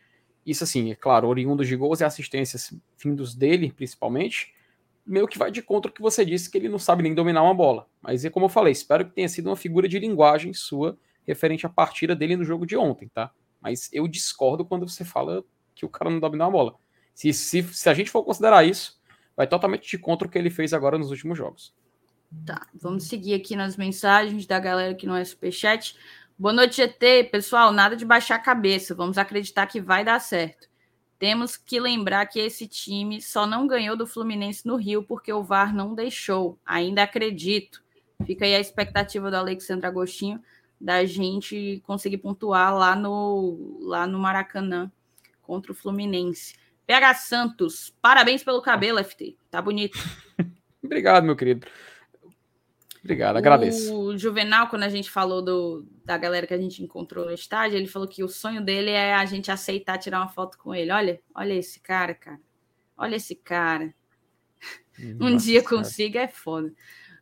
isso, 0.46 0.64
assim, 0.64 0.90
é 0.90 0.94
claro, 0.94 1.28
oriundos 1.28 1.68
de 1.68 1.76
gols 1.76 2.00
e 2.00 2.04
assistências 2.04 2.72
vindos 2.96 3.34
dele, 3.34 3.70
principalmente, 3.70 4.54
meio 5.04 5.28
que 5.28 5.36
vai 5.36 5.50
de 5.50 5.60
contra 5.60 5.90
o 5.90 5.94
que 5.94 6.00
você 6.00 6.24
disse, 6.24 6.50
que 6.50 6.56
ele 6.56 6.68
não 6.68 6.78
sabe 6.78 7.02
nem 7.02 7.14
dominar 7.14 7.42
uma 7.42 7.52
bola. 7.52 7.86
Mas, 8.00 8.24
é 8.24 8.30
como 8.30 8.46
eu 8.46 8.50
falei, 8.50 8.72
espero 8.72 9.04
que 9.04 9.14
tenha 9.14 9.28
sido 9.28 9.50
uma 9.50 9.56
figura 9.56 9.86
de 9.86 9.98
linguagem 9.98 10.54
sua 10.54 10.98
referente 11.26 11.66
à 11.66 11.68
partida 11.68 12.16
dele 12.16 12.36
no 12.36 12.44
jogo 12.44 12.64
de 12.64 12.76
ontem, 12.76 13.08
tá? 13.08 13.30
Mas 13.60 13.90
eu 13.92 14.08
discordo 14.08 14.64
quando 14.64 14.88
você 14.88 15.04
fala 15.04 15.44
que 15.74 15.84
o 15.84 15.88
cara 15.88 16.08
não 16.08 16.20
domina 16.20 16.46
a 16.46 16.50
bola. 16.50 16.76
Se, 17.12 17.32
se, 17.34 17.62
se 17.62 17.90
a 17.90 17.94
gente 17.94 18.10
for 18.10 18.22
considerar 18.22 18.64
isso, 18.64 18.98
vai 19.36 19.46
totalmente 19.46 19.88
de 19.90 19.98
contra 19.98 20.26
o 20.26 20.30
que 20.30 20.38
ele 20.38 20.48
fez 20.50 20.72
agora 20.72 20.96
nos 20.96 21.10
últimos 21.10 21.36
jogos. 21.36 21.74
Tá, 22.44 22.66
vamos 22.74 23.04
seguir 23.04 23.34
aqui 23.34 23.56
nas 23.56 23.76
mensagens 23.76 24.46
da 24.46 24.58
galera 24.58 24.94
que 24.94 25.06
não 25.06 25.16
é 25.16 25.24
superchat. 25.24 25.96
Boa 26.38 26.52
noite, 26.52 26.76
GT. 26.76 27.24
Pessoal, 27.24 27.72
nada 27.72 27.96
de 27.96 28.04
baixar 28.04 28.36
a 28.36 28.38
cabeça. 28.38 28.94
Vamos 28.94 29.16
acreditar 29.16 29.66
que 29.66 29.80
vai 29.80 30.04
dar 30.04 30.20
certo. 30.20 30.68
Temos 31.18 31.56
que 31.56 31.80
lembrar 31.80 32.26
que 32.26 32.38
esse 32.38 32.68
time 32.68 33.20
só 33.20 33.46
não 33.46 33.66
ganhou 33.66 33.96
do 33.96 34.06
Fluminense 34.06 34.66
no 34.66 34.76
Rio 34.76 35.02
porque 35.02 35.32
o 35.32 35.42
VAR 35.42 35.74
não 35.74 35.94
deixou. 35.94 36.58
Ainda 36.64 37.02
acredito. 37.02 37.82
Fica 38.24 38.44
aí 38.44 38.54
a 38.54 38.60
expectativa 38.60 39.30
do 39.30 39.36
Alexandre 39.36 39.86
Agostinho 39.86 40.40
da 40.80 41.04
gente 41.04 41.82
conseguir 41.84 42.18
pontuar 42.18 42.76
lá 42.76 42.94
no, 42.94 43.78
lá 43.80 44.06
no 44.06 44.18
Maracanã 44.18 44.92
contra 45.42 45.72
o 45.72 45.74
Fluminense. 45.74 46.54
PH 46.86 47.14
Santos, 47.14 47.92
parabéns 48.00 48.44
pelo 48.44 48.62
cabelo, 48.62 49.02
FT. 49.02 49.36
Tá 49.50 49.60
bonito. 49.60 49.98
Obrigado, 50.82 51.24
meu 51.24 51.34
querido. 51.34 51.66
Obrigado, 53.08 53.38
agradeço. 53.38 53.98
O 53.98 54.18
Juvenal, 54.18 54.68
quando 54.68 54.82
a 54.82 54.88
gente 54.90 55.10
falou 55.10 55.40
do, 55.40 55.86
da 56.04 56.18
galera 56.18 56.46
que 56.46 56.52
a 56.52 56.58
gente 56.58 56.82
encontrou 56.82 57.24
no 57.24 57.32
estádio, 57.32 57.78
ele 57.78 57.86
falou 57.86 58.06
que 58.06 58.22
o 58.22 58.28
sonho 58.28 58.60
dele 58.60 58.90
é 58.90 59.14
a 59.14 59.24
gente 59.24 59.50
aceitar 59.50 59.96
tirar 59.96 60.18
uma 60.18 60.28
foto 60.28 60.58
com 60.58 60.74
ele. 60.74 60.90
Olha, 60.90 61.18
olha 61.34 61.54
esse 61.54 61.80
cara, 61.80 62.12
cara. 62.12 62.38
Olha 62.98 63.16
esse 63.16 63.34
cara. 63.34 63.94
Hum, 65.00 65.16
um 65.22 65.30
Nossa, 65.30 65.46
dia 65.46 65.64
consiga 65.64 66.20
é 66.20 66.28
foda. 66.28 66.70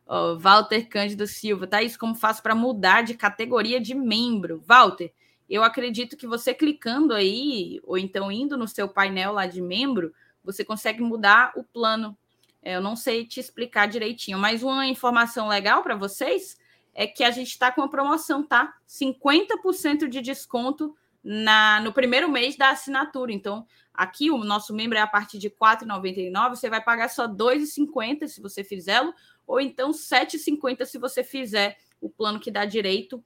Oh, 0.05 0.37
Walter 0.37 0.89
Cândido 0.89 1.25
Silva, 1.25 1.65
tá 1.65 1.81
isso 1.81 1.97
como 1.97 2.15
faço 2.15 2.43
para 2.43 2.53
mudar 2.53 3.03
de 3.03 3.13
categoria 3.13 3.79
de 3.79 3.95
membro? 3.95 4.61
Walter, 4.67 5.13
eu 5.49 5.63
acredito 5.63 6.17
que 6.17 6.27
você 6.27 6.53
clicando 6.53 7.13
aí, 7.13 7.79
ou 7.85 7.97
então 7.97 8.29
indo 8.29 8.57
no 8.57 8.67
seu 8.67 8.89
painel 8.89 9.31
lá 9.31 9.47
de 9.47 9.61
membro, 9.61 10.13
você 10.43 10.65
consegue 10.65 11.01
mudar 11.01 11.53
o 11.55 11.63
plano. 11.63 12.17
É, 12.61 12.75
eu 12.75 12.81
não 12.81 12.95
sei 12.95 13.25
te 13.25 13.39
explicar 13.39 13.87
direitinho, 13.87 14.37
mas 14.37 14.63
uma 14.63 14.85
informação 14.85 15.47
legal 15.47 15.83
para 15.83 15.95
vocês 15.95 16.57
é 16.93 17.05
que 17.05 17.23
a 17.23 17.31
gente 17.31 17.49
está 17.49 17.71
com 17.71 17.81
uma 17.81 17.89
promoção, 17.89 18.43
tá? 18.43 18.75
50% 18.87 20.07
de 20.07 20.19
desconto 20.19 20.95
na, 21.23 21.79
no 21.81 21.93
primeiro 21.93 22.29
mês 22.29 22.55
da 22.55 22.71
assinatura. 22.71 23.31
Então, 23.31 23.67
aqui 23.93 24.31
o 24.31 24.37
nosso 24.39 24.73
membro 24.73 24.97
é 24.97 25.01
a 25.01 25.07
partir 25.07 25.37
de 25.37 25.47
R$ 25.47 25.55
4,99, 25.59 26.49
você 26.49 26.69
vai 26.69 26.83
pagar 26.83 27.09
só 27.09 27.27
R$ 27.27 27.33
2,50 27.33 28.27
se 28.27 28.41
você 28.41 28.63
fizê-lo, 28.63 29.13
ou 29.45 29.61
então 29.61 29.91
R$ 29.91 29.97
7,50 29.97 30.85
se 30.85 30.97
você 30.97 31.23
fizer 31.23 31.77
o 32.01 32.09
plano 32.09 32.39
que 32.39 32.49
dá 32.49 32.65
direito 32.65 33.23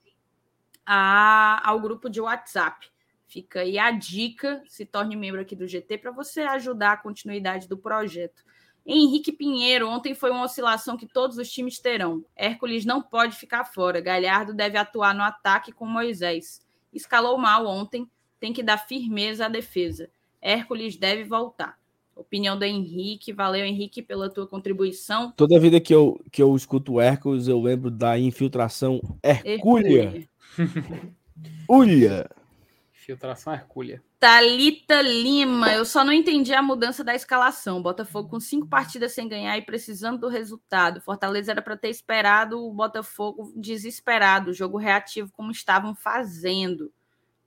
a, 0.85 1.61
ao 1.67 1.79
grupo 1.79 2.09
de 2.09 2.19
WhatsApp. 2.19 2.89
Fica 3.27 3.61
aí 3.61 3.79
a 3.79 3.91
dica, 3.91 4.61
se 4.67 4.85
torne 4.85 5.15
membro 5.15 5.39
aqui 5.39 5.55
do 5.55 5.65
GT 5.65 5.97
para 5.97 6.11
você 6.11 6.41
ajudar 6.41 6.91
a 6.91 6.97
continuidade 6.97 7.67
do 7.67 7.77
projeto. 7.77 8.43
Henrique 8.85 9.31
Pinheiro, 9.31 9.87
ontem 9.87 10.15
foi 10.15 10.31
uma 10.31 10.43
oscilação 10.43 10.97
que 10.97 11.05
todos 11.05 11.37
os 11.37 11.51
times 11.51 11.79
terão. 11.79 12.25
Hércules 12.35 12.83
não 12.83 13.01
pode 13.01 13.35
ficar 13.35 13.63
fora. 13.65 14.01
Galhardo 14.01 14.53
deve 14.53 14.77
atuar 14.77 15.13
no 15.13 15.21
ataque 15.21 15.71
com 15.71 15.85
Moisés. 15.85 16.61
Escalou 16.91 17.37
mal 17.37 17.67
ontem, 17.67 18.09
tem 18.39 18.51
que 18.51 18.63
dar 18.63 18.77
firmeza 18.77 19.45
à 19.45 19.49
defesa. 19.49 20.09
Hércules 20.41 20.97
deve 20.97 21.23
voltar. 21.23 21.79
Opinião 22.15 22.57
do 22.57 22.65
Henrique. 22.65 23.31
Valeu, 23.31 23.63
Henrique, 23.63 24.01
pela 24.01 24.29
tua 24.29 24.47
contribuição. 24.47 25.31
Toda 25.31 25.59
vida 25.59 25.79
que 25.79 25.93
eu, 25.93 26.19
que 26.31 26.41
eu 26.41 26.55
escuto 26.55 26.99
Hércules, 26.99 27.47
eu 27.47 27.61
lembro 27.61 27.89
da 27.89 28.17
infiltração 28.17 28.99
Hercúlea. 29.23 30.27
Ulha. 31.69 32.29
Filtração 32.91 33.53
Hercúlea. 33.53 34.01
Talita 34.21 35.01
Lima, 35.01 35.73
eu 35.73 35.83
só 35.83 36.05
não 36.05 36.13
entendi 36.13 36.53
a 36.53 36.61
mudança 36.61 37.03
da 37.03 37.15
escalação. 37.15 37.81
Botafogo 37.81 38.29
com 38.29 38.39
cinco 38.39 38.67
partidas 38.67 39.13
sem 39.13 39.27
ganhar 39.27 39.57
e 39.57 39.63
precisando 39.63 40.19
do 40.19 40.27
resultado. 40.27 41.01
Fortaleza 41.01 41.51
era 41.51 41.59
para 41.59 41.75
ter 41.75 41.89
esperado 41.89 42.63
o 42.63 42.71
Botafogo 42.71 43.51
desesperado, 43.55 44.53
jogo 44.53 44.77
reativo 44.77 45.31
como 45.31 45.49
estavam 45.49 45.95
fazendo. 45.95 46.93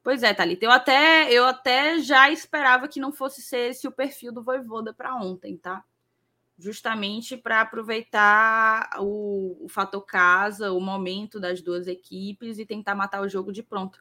Pois 0.02 0.24
é, 0.24 0.34
Thalita, 0.34 0.64
eu 0.64 0.72
até, 0.72 1.32
eu 1.32 1.46
até 1.46 2.00
já 2.00 2.28
esperava 2.28 2.88
que 2.88 2.98
não 2.98 3.12
fosse 3.12 3.40
ser 3.40 3.70
esse 3.70 3.86
o 3.86 3.92
perfil 3.92 4.32
do 4.32 4.42
Voivoda 4.42 4.92
para 4.92 5.14
ontem, 5.14 5.56
tá? 5.56 5.84
justamente 6.58 7.36
para 7.36 7.60
aproveitar 7.60 8.88
o, 8.98 9.64
o, 9.64 9.68
fator 9.68 10.02
casa, 10.02 10.72
o 10.72 10.80
momento 10.80 11.38
das 11.38 11.60
duas 11.60 11.86
equipes 11.86 12.58
e 12.58 12.66
tentar 12.66 12.94
matar 12.96 13.22
o 13.22 13.28
jogo 13.28 13.52
de 13.52 13.62
pronto. 13.62 14.00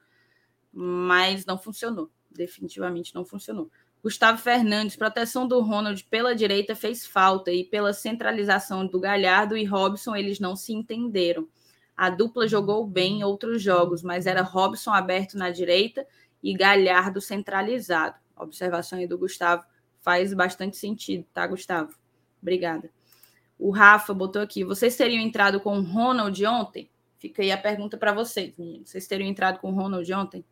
Mas 0.72 1.46
não 1.46 1.58
funcionou, 1.58 2.12
definitivamente 2.34 3.14
não 3.14 3.26
funcionou. 3.26 3.70
Gustavo 4.04 4.38
Fernandes, 4.38 4.98
proteção 4.98 5.48
do 5.48 5.62
Ronald 5.62 6.04
pela 6.06 6.36
direita 6.36 6.76
fez 6.76 7.06
falta 7.06 7.52
e 7.52 7.64
pela 7.64 7.94
centralização 7.94 8.86
do 8.86 9.00
Galhardo 9.00 9.56
e 9.56 9.64
Robson 9.64 10.16
eles 10.16 10.40
não 10.40 10.56
se 10.56 10.74
entenderam. 10.74 11.48
A 11.96 12.10
dupla 12.10 12.48
jogou 12.48 12.86
bem 12.86 13.20
em 13.20 13.24
outros 13.24 13.62
jogos, 13.62 14.04
mas 14.04 14.26
era 14.26 14.42
Robson 14.42 14.92
aberto 14.92 15.38
na 15.38 15.52
direita 15.52 16.06
e 16.42 16.54
Galhardo 16.54 17.22
centralizado. 17.22 18.16
Observação 18.36 19.00
aí 19.00 19.08
do 19.08 19.18
Gustavo 19.18 19.64
faz 20.02 20.34
bastante 20.34 20.76
sentido, 20.76 21.26
tá, 21.34 21.48
Gustavo? 21.48 21.96
Obrigada. 22.42 22.90
O 23.58 23.72
Rafa 23.72 24.14
botou 24.14 24.42
aqui: 24.42 24.66
vocês 24.66 24.98
teriam 24.98 25.22
entrado 25.22 25.62
com 25.62 25.78
o 25.78 25.82
Ronald 25.82 26.46
ontem? 26.46 26.90
Fica 27.18 27.42
aí 27.42 27.52
a 27.54 27.58
pergunta 27.58 27.98
para 27.98 28.12
vocês, 28.12 28.54
meninos. 28.58 28.90
Vocês 28.90 29.08
teriam 29.08 29.30
entrado 29.30 29.60
com 29.60 29.72
o 29.72 29.74
Ronald 29.74 30.12
ontem? 30.14 30.44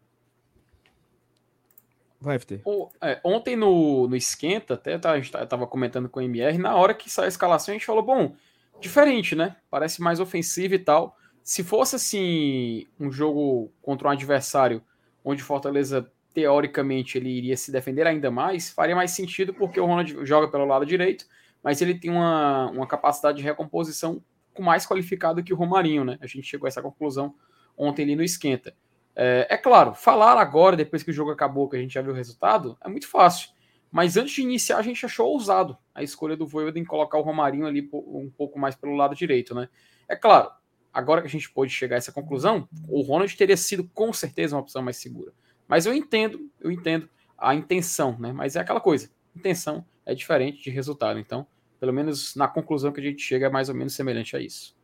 Vai, 2.21 2.37
FT. 2.37 2.61
É, 3.01 3.19
ontem 3.23 3.55
no, 3.55 4.07
no 4.07 4.15
Esquenta, 4.15 4.75
até 4.75 4.97
tá, 4.97 5.11
a 5.11 5.19
gente 5.19 5.35
estava 5.35 5.65
comentando 5.65 6.07
com 6.07 6.19
o 6.19 6.23
MR, 6.23 6.57
na 6.57 6.75
hora 6.75 6.93
que 6.93 7.09
saiu 7.09 7.25
a 7.25 7.29
escalação, 7.29 7.73
a 7.73 7.75
gente 7.75 7.85
falou: 7.85 8.03
bom, 8.03 8.35
diferente, 8.79 9.35
né? 9.35 9.55
Parece 9.69 10.01
mais 10.01 10.19
ofensivo 10.19 10.75
e 10.75 10.79
tal. 10.79 11.17
Se 11.43 11.63
fosse 11.63 11.95
assim, 11.95 12.85
um 12.99 13.11
jogo 13.11 13.71
contra 13.81 14.07
um 14.07 14.11
adversário 14.11 14.83
onde 15.25 15.41
Fortaleza, 15.41 16.11
teoricamente, 16.33 17.17
ele 17.17 17.29
iria 17.29 17.57
se 17.57 17.71
defender 17.71 18.05
ainda 18.05 18.29
mais, 18.29 18.69
faria 18.69 18.95
mais 18.95 19.11
sentido 19.11 19.53
porque 19.53 19.79
o 19.79 19.85
Ronald 19.85 20.25
joga 20.25 20.47
pelo 20.47 20.65
lado 20.65 20.85
direito 20.85 21.25
mas 21.63 21.81
ele 21.81 21.95
tem 21.95 22.09
uma, 22.09 22.69
uma 22.71 22.87
capacidade 22.87 23.37
de 23.37 23.43
recomposição 23.43 24.23
com 24.53 24.63
mais 24.63 24.85
qualificado 24.85 25.43
que 25.43 25.53
o 25.53 25.55
Romarinho, 25.55 26.03
né? 26.03 26.17
A 26.21 26.27
gente 26.27 26.43
chegou 26.43 26.65
a 26.65 26.69
essa 26.69 26.81
conclusão 26.81 27.35
ontem 27.77 28.03
ali 28.03 28.15
no 28.15 28.23
Esquenta. 28.23 28.75
É, 29.15 29.47
é, 29.49 29.57
claro, 29.57 29.93
falar 29.93 30.39
agora, 30.39 30.75
depois 30.75 31.03
que 31.03 31.11
o 31.11 31.13
jogo 31.13 31.31
acabou, 31.31 31.69
que 31.69 31.75
a 31.75 31.79
gente 31.79 31.93
já 31.93 32.01
viu 32.01 32.13
o 32.13 32.15
resultado, 32.15 32.77
é 32.83 32.89
muito 32.89 33.07
fácil. 33.07 33.49
Mas 33.91 34.15
antes 34.15 34.33
de 34.33 34.41
iniciar, 34.41 34.77
a 34.77 34.81
gente 34.81 35.05
achou 35.05 35.27
ousado 35.27 35.77
a 35.93 36.01
escolha 36.01 36.37
do 36.37 36.47
Voivoda 36.47 36.79
em 36.79 36.85
colocar 36.85 37.17
o 37.17 37.21
Romarinho 37.21 37.65
ali 37.65 37.89
um 37.93 38.31
pouco 38.35 38.57
mais 38.57 38.73
pelo 38.73 38.95
lado 38.95 39.13
direito, 39.13 39.53
né? 39.53 39.67
É 40.07 40.15
claro, 40.15 40.49
agora 40.93 41.21
que 41.21 41.27
a 41.27 41.29
gente 41.29 41.51
pôde 41.51 41.73
chegar 41.73 41.95
a 41.95 41.97
essa 41.97 42.11
conclusão, 42.11 42.67
o 42.87 43.01
Ronald 43.01 43.35
teria 43.35 43.57
sido 43.57 43.89
com 43.93 44.13
certeza 44.13 44.55
uma 44.55 44.61
opção 44.61 44.81
mais 44.81 44.97
segura. 44.97 45.33
Mas 45.67 45.85
eu 45.85 45.93
entendo, 45.93 46.49
eu 46.59 46.71
entendo 46.71 47.09
a 47.37 47.53
intenção, 47.53 48.17
né? 48.17 48.31
Mas 48.31 48.55
é 48.55 48.61
aquela 48.61 48.79
coisa, 48.79 49.09
intenção 49.35 49.85
é 50.05 50.15
diferente 50.15 50.63
de 50.63 50.69
resultado. 50.69 51.19
Então, 51.19 51.45
pelo 51.79 51.91
menos 51.91 52.35
na 52.35 52.47
conclusão 52.47 52.91
que 52.91 53.01
a 53.01 53.03
gente 53.03 53.21
chega 53.21 53.47
é 53.47 53.49
mais 53.49 53.67
ou 53.67 53.75
menos 53.75 53.93
semelhante 53.93 54.35
a 54.35 54.39
isso. 54.39 54.75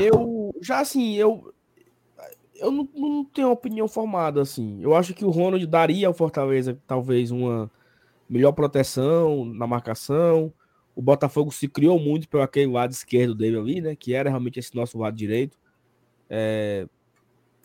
Eu 0.00 0.54
já 0.60 0.80
assim, 0.80 1.14
eu 1.14 1.52
eu 2.62 2.70
não, 2.70 2.88
não 2.94 3.24
tenho 3.24 3.50
opinião 3.50 3.88
formada 3.88 4.40
assim. 4.40 4.80
Eu 4.82 4.94
acho 4.94 5.12
que 5.14 5.24
o 5.24 5.30
Ronald 5.30 5.66
daria 5.66 6.06
ao 6.06 6.14
Fortaleza 6.14 6.78
talvez 6.86 7.30
uma 7.30 7.70
melhor 8.28 8.52
proteção 8.52 9.44
na 9.44 9.66
marcação. 9.66 10.52
O 10.94 11.02
Botafogo 11.02 11.50
se 11.52 11.68
criou 11.68 11.98
muito 11.98 12.28
pelo 12.28 12.42
aquele 12.42 12.70
lado 12.70 12.92
esquerdo 12.92 13.34
dele 13.34 13.58
ali, 13.58 13.80
né? 13.80 13.96
Que 13.96 14.14
era 14.14 14.30
realmente 14.30 14.58
esse 14.58 14.74
nosso 14.74 14.98
lado 14.98 15.16
direito. 15.16 15.58
É... 16.30 16.86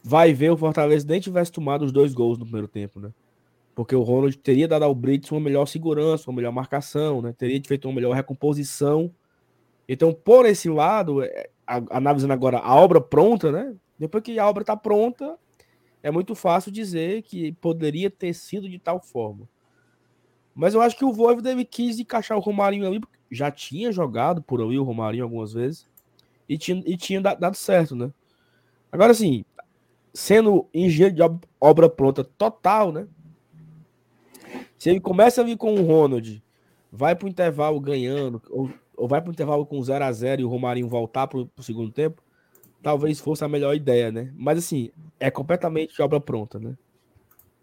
Vai 0.03 0.33
ver 0.33 0.51
o 0.51 0.57
Fortaleza 0.57 1.05
nem 1.07 1.19
tivesse 1.19 1.51
tomado 1.51 1.85
os 1.85 1.91
dois 1.91 2.13
gols 2.13 2.37
no 2.37 2.45
primeiro 2.45 2.67
tempo, 2.67 2.99
né? 2.99 3.11
porque 3.77 3.95
o 3.95 4.01
Ronald 4.01 4.35
teria 4.39 4.67
dado 4.67 4.81
ao 4.81 4.95
Brits 4.95 5.31
uma 5.31 5.39
melhor 5.39 5.67
segurança, 5.67 6.27
uma 6.31 6.35
melhor 6.35 6.51
marcação, 6.51 7.21
né? 7.21 7.31
teria 7.37 7.61
feito 7.63 7.87
uma 7.87 7.93
melhor 7.93 8.11
recomposição. 8.15 9.13
Então, 9.87 10.11
por 10.11 10.47
esse 10.47 10.67
lado, 10.67 11.21
é, 11.21 11.47
analisando 11.67 12.33
agora 12.33 12.57
a 12.57 12.73
obra 12.75 12.99
pronta, 12.99 13.51
né? 13.51 13.75
Depois 13.97 14.23
que 14.23 14.37
a 14.37 14.47
obra 14.47 14.61
está 14.63 14.75
pronta, 14.75 15.37
é 16.03 16.11
muito 16.11 16.35
fácil 16.35 16.71
dizer 16.71 17.23
que 17.23 17.51
poderia 17.53 18.09
ter 18.09 18.33
sido 18.33 18.69
de 18.69 18.79
tal 18.79 19.01
forma. 19.01 19.47
Mas 20.53 20.73
eu 20.73 20.81
acho 20.81 20.97
que 20.97 21.05
o 21.05 21.13
Voivoda 21.13 21.53
quis 21.65 21.99
encaixar 21.99 22.37
o 22.37 22.41
Romarinho 22.41 22.87
ali, 22.87 23.01
já 23.31 23.51
tinha 23.51 23.91
jogado 23.91 24.41
por 24.41 24.61
ali 24.61 24.77
o 24.79 24.83
Romarinho 24.83 25.23
algumas 25.23 25.53
vezes 25.53 25.87
e 26.47 26.57
tinha, 26.57 26.81
e 26.85 26.95
tinha 26.97 27.21
dado 27.21 27.55
certo, 27.55 27.95
né? 27.95 28.11
Agora, 28.91 29.11
assim, 29.11 29.43
sendo 30.13 30.67
engenheiro 30.73 31.15
de 31.15 31.21
obra 31.59 31.89
pronta 31.89 32.23
total, 32.23 32.91
né? 32.91 33.07
Se 34.77 34.89
ele 34.89 34.99
começa 34.99 35.41
ali 35.41 35.57
com 35.57 35.75
o 35.75 35.85
Ronald, 35.85 36.41
vai 36.91 37.15
pro 37.15 37.27
intervalo 37.27 37.79
ganhando, 37.79 38.41
ou, 38.49 38.71
ou 38.95 39.07
vai 39.07 39.21
pro 39.21 39.31
intervalo 39.31 39.65
com 39.65 39.81
0 39.81 40.03
a 40.03 40.11
0 40.11 40.41
e 40.41 40.45
o 40.45 40.49
Romarinho 40.49 40.87
voltar 40.87 41.27
pro, 41.27 41.47
pro 41.47 41.63
segundo 41.63 41.91
tempo, 41.91 42.23
talvez 42.81 43.19
fosse 43.19 43.43
a 43.43 43.47
melhor 43.47 43.75
ideia, 43.75 44.11
né? 44.11 44.31
Mas 44.35 44.59
assim, 44.59 44.91
é 45.19 45.29
completamente 45.29 46.01
obra 46.01 46.19
pronta, 46.19 46.59
né? 46.59 46.77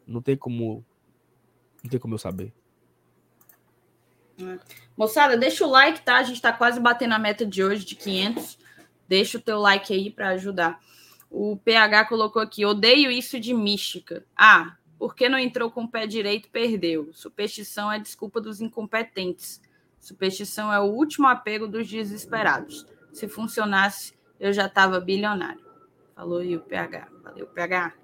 Não 0.07 0.21
tem 0.21 0.37
como. 0.37 0.85
Não 1.83 1.91
tem 1.91 2.01
como 2.01 2.15
eu 2.15 2.19
saber. 2.19 2.53
Moçada, 4.97 5.37
deixa 5.37 5.65
o 5.65 5.71
like, 5.71 6.03
tá? 6.03 6.17
A 6.17 6.23
gente 6.23 6.41
tá 6.41 6.53
quase 6.53 6.81
batendo 6.81 7.15
a 7.15 7.19
meta 7.19 7.47
de 7.47 7.63
hoje 7.63 7.85
de 7.85 7.95
500. 7.95 8.59
Deixa 9.09 9.39
o 9.39 9.41
teu 9.41 9.59
like 9.61 9.93
aí 9.93 10.11
para 10.11 10.31
ajudar. 10.31 10.81
O 11.31 11.57
PH 11.57 12.07
colocou 12.07 12.41
aqui: 12.41 12.65
odeio 12.65 13.11
isso 13.11 13.39
de 13.39 13.53
mística. 13.53 14.25
Ah, 14.37 14.77
porque 14.99 15.29
não 15.29 15.39
entrou 15.39 15.71
com 15.71 15.85
o 15.85 15.89
pé 15.89 16.07
direito, 16.07 16.49
perdeu. 16.51 17.11
Superstição 17.13 17.91
é 17.91 17.99
desculpa 17.99 18.41
dos 18.41 18.61
incompetentes. 18.61 19.61
Superstição 20.01 20.73
é 20.73 20.81
o 20.81 20.85
último 20.85 21.27
apego 21.27 21.67
dos 21.67 21.89
desesperados. 21.89 22.87
Se 23.13 23.29
funcionasse, 23.29 24.14
eu 24.45 24.53
já 24.53 24.67
estava 24.67 25.01
bilionário. 25.01 25.65
Falou 26.15 26.41
aí 26.41 26.55
o 26.55 26.61
PH. 26.61 27.09
Valeu, 27.23 27.47
PH. 27.47 27.95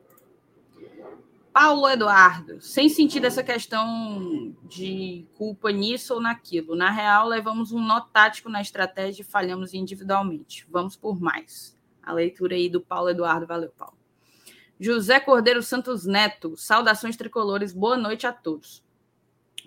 Paulo 1.52 1.86
Eduardo, 1.86 2.62
sem 2.62 2.88
sentido 2.88 3.26
essa 3.26 3.42
questão 3.42 4.56
de 4.64 5.26
culpa 5.34 5.70
nisso 5.70 6.14
ou 6.14 6.20
naquilo. 6.20 6.74
Na 6.74 6.90
real, 6.90 7.28
levamos 7.28 7.72
um 7.72 7.80
nó 7.80 8.00
tático 8.00 8.48
na 8.48 8.62
estratégia 8.62 9.20
e 9.20 9.24
falhamos 9.24 9.74
individualmente. 9.74 10.66
Vamos 10.70 10.96
por 10.96 11.20
mais. 11.20 11.78
A 12.02 12.14
leitura 12.14 12.54
aí 12.54 12.70
do 12.70 12.80
Paulo 12.80 13.10
Eduardo. 13.10 13.46
Valeu, 13.46 13.70
Paulo. 13.76 13.98
José 14.78 15.20
Cordeiro 15.20 15.62
Santos 15.62 16.06
Neto, 16.06 16.56
saudações 16.56 17.18
tricolores, 17.18 17.74
boa 17.74 17.98
noite 17.98 18.26
a 18.26 18.32
todos. 18.32 18.82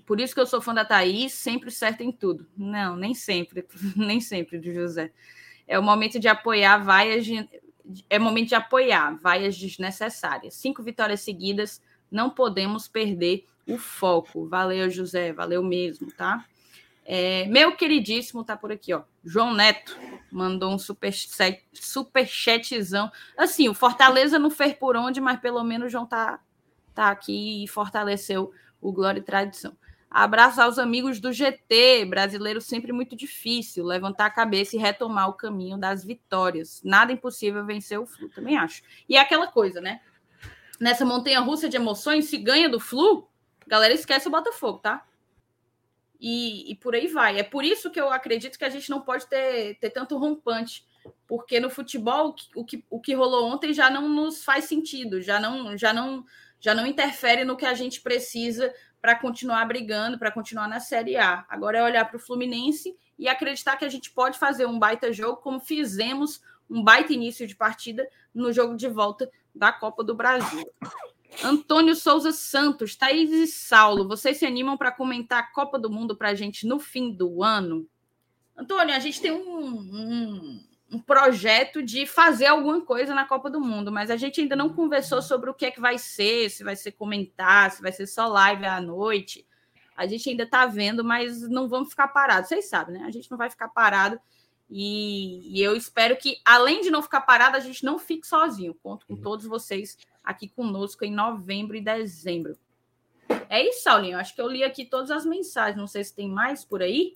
Por 0.08 0.20
isso 0.20 0.34
que 0.34 0.42
eu 0.42 0.48
sou 0.48 0.60
fã 0.60 0.74
da 0.74 0.84
Thaís, 0.84 1.34
sempre 1.34 1.70
certa 1.70 2.04
em 2.04 2.12
tudo. 2.12 2.48
Não, 2.58 2.96
nem 2.96 3.14
sempre, 3.14 3.64
nem 3.96 4.20
sempre, 4.20 4.58
do 4.58 4.74
José. 4.74 5.14
É 5.68 5.78
o 5.80 5.84
momento 5.84 6.20
de 6.20 6.28
apoiar 6.28 6.78
vaias 6.78 7.26
é 8.10 8.18
momento 8.18 8.50
de 8.50 8.56
apoiar 8.56 9.18
vaias 9.22 9.58
desnecessárias. 9.58 10.54
Cinco 10.56 10.82
vitórias 10.82 11.22
seguidas, 11.22 11.82
não 12.10 12.30
podemos 12.30 12.88
perder 12.88 13.46
o 13.68 13.78
foco. 13.78 14.48
Valeu, 14.48 14.90
José, 14.90 15.34
valeu 15.34 15.64
mesmo, 15.64 16.12
tá? 16.12 16.46
É, 17.06 17.46
meu 17.48 17.76
queridíssimo 17.76 18.44
tá 18.44 18.56
por 18.56 18.72
aqui, 18.72 18.94
ó. 18.94 19.04
João 19.24 19.54
Neto 19.54 19.98
mandou 20.32 20.74
um 20.74 20.80
super, 20.80 21.14
super 21.74 22.26
chatzão. 22.26 23.12
Assim, 23.38 23.68
o 23.68 23.74
Fortaleza 23.74 24.40
não 24.40 24.50
fez 24.50 24.74
por 24.74 24.96
onde, 24.96 25.20
mas 25.20 25.40
pelo 25.40 25.64
menos 25.64 25.88
o 25.88 25.90
João 25.90 26.06
tá, 26.06 26.40
tá 26.94 27.10
aqui 27.10 27.64
e 27.64 27.68
fortaleceu 27.68 28.52
o 28.82 28.92
Glória 28.92 29.20
e 29.20 29.24
Tradição. 29.24 29.76
Abraço 30.14 30.62
aos 30.62 30.78
amigos 30.78 31.20
do 31.20 31.34
GT, 31.34 32.06
brasileiro 32.06 32.62
sempre 32.62 32.94
muito 32.94 33.16
difícil, 33.16 33.84
levantar 33.84 34.28
a 34.28 34.30
cabeça 34.30 34.76
e 34.76 34.80
retomar 34.80 35.28
o 35.28 35.34
caminho 35.34 35.76
das 35.76 36.06
vitórias. 36.06 36.84
Nada 36.84 37.12
impossível 37.12 37.66
vencer 37.66 38.00
o 38.00 38.06
Flu, 38.06 38.30
também 38.30 38.56
acho. 38.56 38.84
E 39.10 39.18
é 39.18 39.20
aquela 39.20 39.48
coisa, 39.48 39.82
né? 39.82 40.02
Nessa 40.80 41.04
montanha 41.04 41.40
russa 41.40 41.68
de 41.68 41.78
emoções, 41.78 42.26
se 42.26 42.38
ganha 42.38 42.70
do 42.70 42.80
Flu, 42.80 43.28
galera 43.66 43.92
esquece 43.92 44.28
o 44.28 44.32
Botafogo, 44.32 44.78
tá? 44.78 45.04
E, 46.22 46.72
e, 46.72 46.76
por 46.76 46.94
aí 46.94 47.08
vai. 47.08 47.40
É 47.40 47.44
por 47.44 47.66
isso 47.66 47.90
que 47.90 48.00
eu 48.00 48.12
acredito 48.12 48.60
que 48.60 48.66
a 48.66 48.70
gente 48.70 48.92
não 48.92 49.02
pode 49.02 49.26
ter, 49.26 49.80
ter 49.80 49.90
tanto 49.90 50.16
rompante, 50.16 50.86
porque 51.28 51.60
no 51.60 51.72
futebol 51.72 52.36
o 52.56 52.64
que, 52.64 52.86
o 52.88 53.02
que 53.02 53.16
rolou 53.16 53.52
ontem 53.52 53.74
já 53.74 53.90
não 53.90 54.08
nos 54.08 54.44
faz 54.44 54.66
sentido, 54.66 55.20
já 55.20 55.40
não, 55.40 55.76
já 55.76 55.92
não, 55.92 56.24
já 56.60 56.76
não 56.76 56.86
interfere 56.86 57.44
no 57.44 57.58
que 57.58 57.66
a 57.66 57.74
gente 57.74 58.00
precisa 58.00 58.72
para 59.04 59.16
continuar 59.16 59.66
brigando, 59.66 60.18
para 60.18 60.32
continuar 60.32 60.66
na 60.66 60.80
Série 60.80 61.18
A. 61.18 61.46
Agora 61.50 61.78
é 61.78 61.84
olhar 61.84 62.06
para 62.06 62.16
o 62.16 62.20
Fluminense 62.20 62.98
e 63.20 63.28
acreditar 63.28 63.76
que 63.76 63.84
a 63.84 63.90
gente 63.90 64.10
pode 64.10 64.40
fazer 64.40 64.66
um 64.66 64.80
baita 64.80 65.12
jogo, 65.12 65.42
como 65.42 65.60
fizemos 65.60 66.42
um 66.70 66.82
baita 66.82 67.12
início 67.12 67.46
de 67.46 67.54
partida 67.54 68.08
no 68.34 68.54
jogo 68.54 68.78
de 68.78 68.88
volta 68.88 69.30
da 69.54 69.74
Copa 69.74 70.06
do 70.06 70.16
Brasil. 70.16 70.64
Antônio 71.44 71.98
Souza 71.98 72.32
Santos, 72.32 72.96
Thaís 72.96 73.30
e 73.30 73.46
Saulo, 73.46 74.08
vocês 74.08 74.38
se 74.38 74.46
animam 74.46 74.78
para 74.78 74.90
comentar 74.90 75.40
a 75.40 75.52
Copa 75.52 75.78
do 75.78 75.90
Mundo 75.90 76.16
para 76.16 76.30
a 76.30 76.34
gente 76.34 76.66
no 76.66 76.80
fim 76.80 77.12
do 77.12 77.44
ano? 77.44 77.86
Antônio, 78.56 78.96
a 78.96 79.00
gente 79.00 79.20
tem 79.20 79.34
um, 79.34 79.68
um 79.68 80.64
um 80.94 81.00
projeto 81.00 81.82
de 81.82 82.06
fazer 82.06 82.46
alguma 82.46 82.80
coisa 82.82 83.16
na 83.16 83.26
Copa 83.26 83.50
do 83.50 83.60
Mundo, 83.60 83.92
mas 83.92 84.12
a 84.12 84.16
gente 84.16 84.40
ainda 84.40 84.56
não 84.56 84.70
conversou 84.70 85.24
sobre 85.24 85.50
o 85.50 85.54
que 85.54 85.66
é 85.66 85.72
que 85.72 85.82
vai 85.82 85.98
ser, 85.98 86.50
se 86.52 86.64
vai 86.64 86.76
ser 86.76 86.92
comentar, 86.92 87.72
se 87.72 87.82
vai 87.82 87.92
ser 87.92 88.06
só 88.06 88.28
live 88.28 88.64
à 88.66 88.80
noite. 88.80 89.48
A 89.98 90.06
gente 90.06 90.30
ainda 90.30 90.44
está 90.44 90.68
vendo, 90.68 91.04
mas 91.04 91.42
não 91.50 91.68
vamos 91.68 91.90
ficar 91.90 92.10
parados. 92.10 92.48
Vocês 92.48 92.70
sabem, 92.70 93.00
né? 93.00 93.06
A 93.06 93.12
gente 93.12 93.30
não 93.32 93.38
vai 93.38 93.50
ficar 93.50 93.70
parado. 93.70 94.20
E, 94.70 95.60
e, 95.60 95.62
eu 95.62 95.76
espero 95.76 96.16
que, 96.16 96.38
além 96.46 96.82
de 96.82 96.92
não 96.92 97.02
ficar 97.02 97.22
parado, 97.22 97.58
a 97.58 97.60
gente 97.60 97.84
não 97.84 97.98
fique 97.98 98.28
sozinho. 98.28 98.76
Conto 98.76 99.06
com 99.08 99.14
uhum. 99.14 99.22
todos 99.22 99.46
vocês 99.46 99.98
aqui 100.24 100.48
conosco 100.48 101.04
em 101.04 101.12
novembro 101.12 101.76
e 101.76 101.82
dezembro. 101.82 102.56
É 103.50 103.68
isso, 103.68 103.84
Saulinho. 103.84 104.18
Acho 104.18 104.34
que 104.34 104.42
eu 104.42 104.48
li 104.48 104.64
aqui 104.64 104.86
todas 104.86 105.12
as 105.12 105.26
mensagens. 105.26 105.78
Não 105.78 105.88
sei 105.88 106.04
se 106.04 106.16
tem 106.16 106.30
mais 106.30 106.64
por 106.64 106.82
aí. 106.82 107.16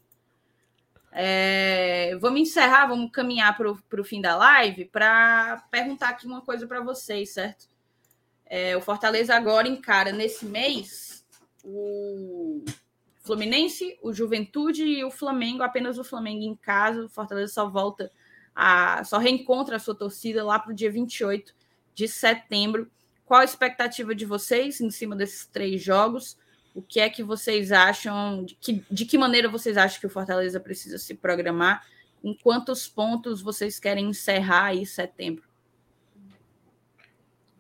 É, 1.12 2.16
vamos 2.20 2.42
encerrar, 2.42 2.88
vamos 2.88 3.12
caminhar 3.12 3.56
para 3.58 4.02
o 4.02 4.04
fim 4.04 4.22
da 4.22 4.36
live 4.36 4.86
para 4.86 5.66
perguntar 5.72 6.10
aqui 6.10 6.28
uma 6.28 6.42
coisa 6.42 6.68
para 6.68 6.82
vocês, 6.82 7.32
certo? 7.32 7.68
É, 8.46 8.78
o 8.78 8.82
Fortaleza 8.82 9.36
agora 9.36 9.68
encara 9.68 10.12
nesse 10.12 10.46
mês 10.46 11.26
o 11.64 12.64
Fluminense, 13.20 14.00
o 14.02 14.14
Juventude 14.14 14.84
e 14.84 15.04
o 15.04 15.12
Flamengo, 15.12 15.62
apenas 15.62 15.98
o 15.98 16.04
Flamengo 16.04 16.44
em 16.44 16.56
casa. 16.56 17.06
O 17.06 17.10
Fortaleza 17.10 17.54
só 17.54 17.70
volta 17.70 18.10
a. 18.56 19.04
só 19.04 19.18
reencontra 19.18 19.76
a 19.76 19.80
sua 19.80 19.94
torcida 19.94 20.44
lá 20.46 20.58
para 20.58 20.72
o 20.72 20.76
dia 20.76 20.90
28 20.90 21.54
de 21.94 22.08
setembro. 22.08 22.90
Qual 23.26 23.42
a 23.42 23.44
expectativa 23.44 24.16
de 24.16 24.26
vocês 24.26 24.80
em 24.80 24.90
cima 24.90 25.14
desses 25.14 25.46
três 25.46 25.84
jogos? 25.84 26.38
O 26.78 26.82
que 26.84 27.00
é 27.00 27.10
que 27.10 27.24
vocês 27.24 27.72
acham? 27.72 28.46
De 28.46 28.54
que, 28.54 28.86
de 28.92 29.04
que 29.04 29.18
maneira 29.18 29.50
vocês 29.50 29.78
acham 29.78 30.00
que 30.00 30.06
o 30.06 30.12
Fortaleza 30.12 30.60
precisa 30.60 31.00
se 31.00 31.16
programar? 31.16 31.84
Em 32.24 32.36
quantos 32.36 32.88
pontos 32.88 33.42
vocês 33.42 33.80
querem 33.80 34.10
encerrar 34.10 34.66
aí 34.66 34.86
setembro? 34.86 35.44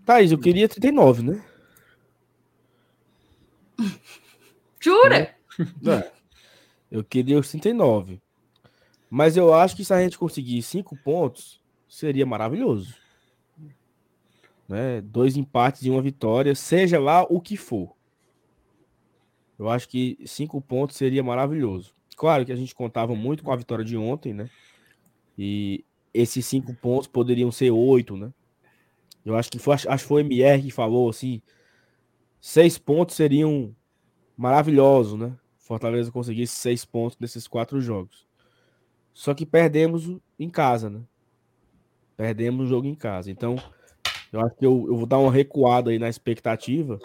Thaís, 0.06 0.31
eu 0.31 0.38
queria 0.38 0.69
39, 0.69 1.23
né? 1.23 1.44
Jura? 4.80 5.15
É. 5.18 5.89
é. 5.89 6.11
Eu 6.91 7.03
queria 7.03 7.39
os 7.39 7.49
39. 7.49 8.22
Mas 9.10 9.35
eu 9.35 9.52
acho 9.52 9.76
que 9.76 9.84
se 9.84 9.91
a 9.91 9.99
gente 9.99 10.15
conseguir 10.15 10.61
cinco 10.61 10.95
pontos, 10.95 11.60
seria 11.89 12.23
maravilhoso. 12.23 12.94
Né? 14.69 15.02
Dois 15.02 15.35
empates 15.35 15.81
e 15.81 15.89
uma 15.89 16.03
vitória, 16.03 16.53
seja 16.53 16.99
lá 16.99 17.23
o 17.23 17.41
que 17.41 17.57
for. 17.57 17.96
Eu 19.57 19.69
acho 19.69 19.89
que 19.89 20.17
cinco 20.25 20.61
pontos 20.61 20.95
seria 20.95 21.23
maravilhoso. 21.23 21.93
Claro 22.15 22.45
que 22.45 22.51
a 22.51 22.55
gente 22.55 22.75
contava 22.75 23.15
muito 23.15 23.43
com 23.43 23.51
a 23.51 23.55
vitória 23.55 23.84
de 23.84 23.97
ontem, 23.97 24.34
né? 24.34 24.49
E 25.38 25.84
esses 26.13 26.45
cinco 26.45 26.73
pontos 26.73 27.07
poderiam 27.07 27.51
ser 27.51 27.71
oito, 27.71 28.15
né? 28.15 28.31
Eu 29.25 29.35
acho 29.35 29.51
que 29.51 29.59
foi, 29.59 29.75
acho 29.75 29.88
que 29.88 29.97
foi 29.97 30.23
o 30.23 30.25
MR 30.25 30.63
que 30.63 30.71
falou 30.71 31.09
assim: 31.09 31.41
seis 32.39 32.77
pontos 32.77 33.15
seriam 33.15 33.75
maravilhosos, 34.35 35.19
né? 35.19 35.35
Fortaleza 35.57 36.11
conseguisse 36.11 36.55
seis 36.55 36.85
pontos 36.85 37.17
nesses 37.19 37.47
quatro 37.47 37.81
jogos. 37.81 38.27
Só 39.13 39.34
que 39.34 39.45
perdemos 39.45 40.09
em 40.39 40.49
casa, 40.49 40.89
né? 40.89 41.01
Perdemos 42.15 42.65
o 42.65 42.69
jogo 42.69 42.88
em 42.88 42.95
casa. 42.95 43.29
Então, 43.29 43.57
eu 44.31 44.39
acho 44.39 44.55
que 44.55 44.65
eu, 44.65 44.85
eu 44.88 44.95
vou 44.95 45.05
dar 45.05 45.17
uma 45.17 45.31
recuada 45.31 45.91
aí 45.91 45.99
na 45.99 46.09
expectativa 46.09 46.99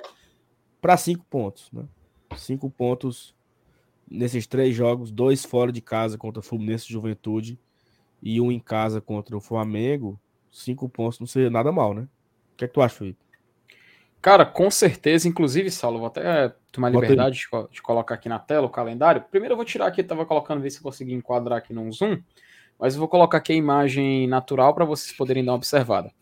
para 0.81 0.97
cinco 0.97 1.25
pontos, 1.29 1.71
né? 1.73 1.85
Cinco 2.37 2.71
pontos 2.71 3.35
nesses 4.11 4.47
três 4.47 4.75
jogos, 4.75 5.11
dois 5.11 5.45
fora 5.45 5.73
de 5.73 5.81
casa 5.81 6.19
contra 6.19 6.41
o 6.41 6.43
Fluminense 6.43 6.87
e 6.89 6.93
Juventude 6.93 7.59
e 8.23 8.41
um 8.41 8.53
em 8.53 8.61
casa 8.61 9.01
contra 9.01 9.37
o 9.37 9.41
Flamengo. 9.41 10.21
Cinco 10.51 10.89
pontos 10.89 11.19
não 11.19 11.27
seria 11.27 11.51
nada 11.51 11.73
mal, 11.73 11.95
né? 11.95 12.03
O 12.03 12.57
que 12.57 12.65
é 12.65 12.69
que 12.69 12.75
tu 12.75 12.83
acha, 12.83 12.97
Felipe? 12.97 13.19
Cara, 14.21 14.47
com 14.47 14.71
certeza, 14.71 15.27
inclusive, 15.27 15.69
Saulo, 15.69 15.99
vou 15.99 16.07
até 16.07 16.55
tomar 16.71 16.91
liberdade 16.91 17.41
de, 17.41 17.69
de, 17.73 17.83
colocar 17.83 18.15
aqui 18.15 18.29
na 18.29 18.39
tela 18.39 18.67
o 18.67 18.71
calendário. 18.71 19.25
Primeiro 19.29 19.55
eu 19.55 19.57
vou 19.57 19.65
tirar 19.65 19.87
aqui, 19.87 20.01
eu 20.01 20.07
tava 20.07 20.25
colocando, 20.25 20.61
ver 20.61 20.71
se 20.71 20.79
eu 20.79 20.83
consegui 20.83 21.13
enquadrar 21.13 21.59
aqui 21.59 21.73
num 21.73 21.91
zoom, 21.91 22.23
mas 22.79 22.95
eu 22.95 23.01
vou 23.01 23.09
colocar 23.09 23.39
aqui 23.39 23.53
a 23.53 23.57
imagem 23.57 24.29
natural 24.29 24.75
para 24.75 24.85
vocês 24.85 25.17
poderem 25.17 25.45
dar 25.45 25.51
uma 25.51 25.57
observada. 25.57 26.13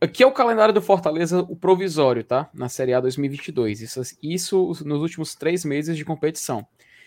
Aqui 0.00 0.22
é 0.22 0.26
o 0.26 0.32
calendário 0.32 0.74
do 0.74 0.82
Fortaleza, 0.82 1.40
o 1.40 1.56
provisório, 1.56 2.22
tá? 2.22 2.50
Na 2.52 2.68
Série 2.68 2.92
A 2.92 3.00
2022. 3.00 3.80
Isso, 3.80 4.02
isso 4.22 4.84
nos 4.84 5.00
últimos 5.00 5.34
três 5.34 5.64
meses 5.64 5.96
de 5.96 6.04
competição. 6.04 6.66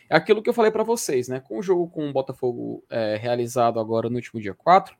É 0.10 0.16
aquilo 0.16 0.42
que 0.42 0.50
eu 0.50 0.54
falei 0.54 0.72
para 0.72 0.84
vocês, 0.84 1.28
né? 1.28 1.40
Com 1.40 1.60
o 1.60 1.62
jogo 1.62 1.90
com 1.90 2.10
o 2.10 2.14
Botafogo 2.14 2.84
é, 2.90 3.18
realizado 3.18 3.80
agora 3.80 4.10
no 4.10 4.16
último 4.16 4.42
dia 4.42 4.54
4, 4.54 4.96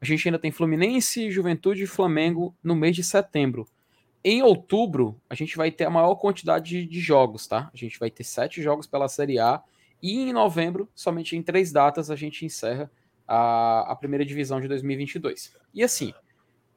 a 0.00 0.04
gente 0.04 0.28
ainda 0.28 0.38
tem 0.38 0.50
Fluminense, 0.50 1.30
Juventude 1.30 1.84
e 1.84 1.86
Flamengo 1.86 2.54
no 2.62 2.76
mês 2.76 2.94
de 2.94 3.02
setembro. 3.02 3.66
Em 4.24 4.42
outubro, 4.42 5.20
a 5.28 5.34
gente 5.34 5.56
vai 5.56 5.70
ter 5.70 5.84
a 5.84 5.90
maior 5.90 6.14
quantidade 6.16 6.86
de 6.86 7.00
jogos, 7.00 7.46
tá? 7.46 7.70
A 7.72 7.76
gente 7.76 7.98
vai 7.98 8.10
ter 8.10 8.24
sete 8.24 8.62
jogos 8.62 8.86
pela 8.86 9.08
Série 9.08 9.38
A. 9.38 9.62
E 10.02 10.18
em 10.18 10.32
novembro, 10.32 10.88
somente 10.94 11.36
em 11.36 11.42
três 11.42 11.72
datas, 11.72 12.10
a 12.10 12.16
gente 12.16 12.44
encerra 12.44 12.90
a, 13.26 13.92
a 13.92 13.96
primeira 13.96 14.24
divisão 14.24 14.60
de 14.60 14.68
2022. 14.68 15.56
E 15.72 15.82
assim, 15.82 16.12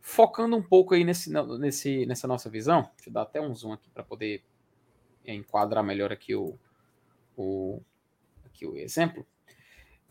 focando 0.05 0.55
um 0.55 0.61
pouco 0.61 0.93
aí 0.93 1.03
nesse, 1.03 1.33
nesse, 1.57 2.05
nessa 2.05 2.27
nossa 2.27 2.47
visão, 2.47 2.83
deixa 2.95 3.09
eu 3.09 3.13
dar 3.13 3.23
até 3.23 3.41
um 3.41 3.51
zoom 3.55 3.73
aqui 3.73 3.89
para 3.89 4.03
poder 4.03 4.43
enquadrar 5.25 5.83
melhor 5.83 6.11
aqui 6.13 6.35
o, 6.35 6.59
o, 7.35 7.81
aqui 8.45 8.67
o 8.67 8.77
exemplo. 8.77 9.25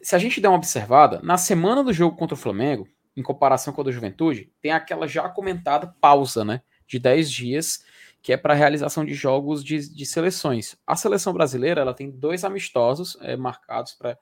Se 0.03 0.17
a 0.17 0.19
gente 0.19 0.41
der 0.41 0.49
uma 0.49 0.57
observada, 0.57 1.21
na 1.23 1.39
semana 1.39 1.85
do 1.85 1.93
jogo 1.93 2.17
contra 2.17 2.35
o 2.35 2.39
Flamengo, 2.39 2.89
em 3.17 3.23
comparação 3.23 3.73
com 3.73 3.83
a 3.83 3.85
do 3.85 3.93
Juventude, 3.93 4.53
tem 4.61 4.73
aquela 4.73 5.07
já 5.07 5.29
comentada 5.29 5.95
pausa, 6.01 6.45
né? 6.45 6.61
De 6.89 6.99
10 6.99 7.31
dias, 7.31 7.85
que 8.21 8.33
é 8.33 8.37
para 8.37 8.53
a 8.53 8.57
realização 8.57 9.05
de 9.05 9.15
jogos 9.15 9.63
de, 9.63 9.95
de, 9.95 10.05
seleções. 10.05 10.77
A 10.85 10.97
seleção 10.97 11.33
brasileira 11.33 11.81
ela 11.81 11.95
tem 11.95 12.11
dois 12.11 12.45
amistosos 12.45 13.17
é, 13.21 13.37
marcados 13.37 13.93
para 13.93 14.19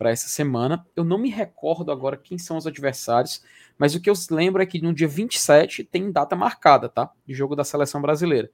essa 0.00 0.28
semana. 0.28 0.86
Eu 0.94 1.04
não 1.04 1.18
me 1.18 1.30
recordo 1.30 1.90
agora 1.90 2.16
quem 2.16 2.38
são 2.38 2.56
os 2.56 2.66
adversários, 2.66 3.42
mas 3.78 3.94
o 3.94 4.00
que 4.00 4.10
eu 4.10 4.14
lembro 4.30 4.62
é 4.62 4.66
que 4.66 4.80
no 4.80 4.92
dia 4.92 5.08
27 5.08 5.84
tem 5.84 6.10
data 6.10 6.36
marcada, 6.36 6.88
tá? 6.88 7.10
De 7.26 7.34
jogo 7.34 7.56
da 7.56 7.64
seleção 7.64 8.00
brasileira. 8.02 8.50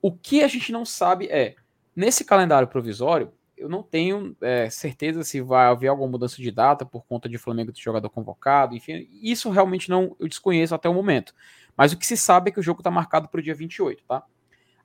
O 0.00 0.12
que 0.12 0.42
a 0.42 0.48
gente 0.48 0.70
não 0.70 0.84
sabe 0.84 1.26
é 1.28 1.56
Nesse 1.94 2.24
calendário 2.24 2.66
provisório, 2.66 3.32
eu 3.56 3.68
não 3.68 3.82
tenho 3.82 4.36
é, 4.40 4.68
certeza 4.68 5.22
se 5.22 5.40
vai 5.40 5.66
haver 5.66 5.86
alguma 5.86 6.08
mudança 6.08 6.42
de 6.42 6.50
data 6.50 6.84
por 6.84 7.06
conta 7.06 7.28
de 7.28 7.38
Flamengo 7.38 7.72
ter 7.72 7.80
jogador 7.80 8.10
convocado, 8.10 8.74
enfim, 8.74 9.08
isso 9.22 9.48
realmente 9.48 9.88
não 9.88 10.16
eu 10.18 10.26
desconheço 10.26 10.74
até 10.74 10.88
o 10.88 10.94
momento. 10.94 11.32
Mas 11.76 11.92
o 11.92 11.96
que 11.96 12.06
se 12.06 12.16
sabe 12.16 12.50
é 12.50 12.52
que 12.52 12.58
o 12.58 12.62
jogo 12.62 12.80
está 12.80 12.90
marcado 12.90 13.28
para 13.28 13.38
o 13.38 13.42
dia 13.42 13.54
28, 13.54 14.02
tá? 14.04 14.24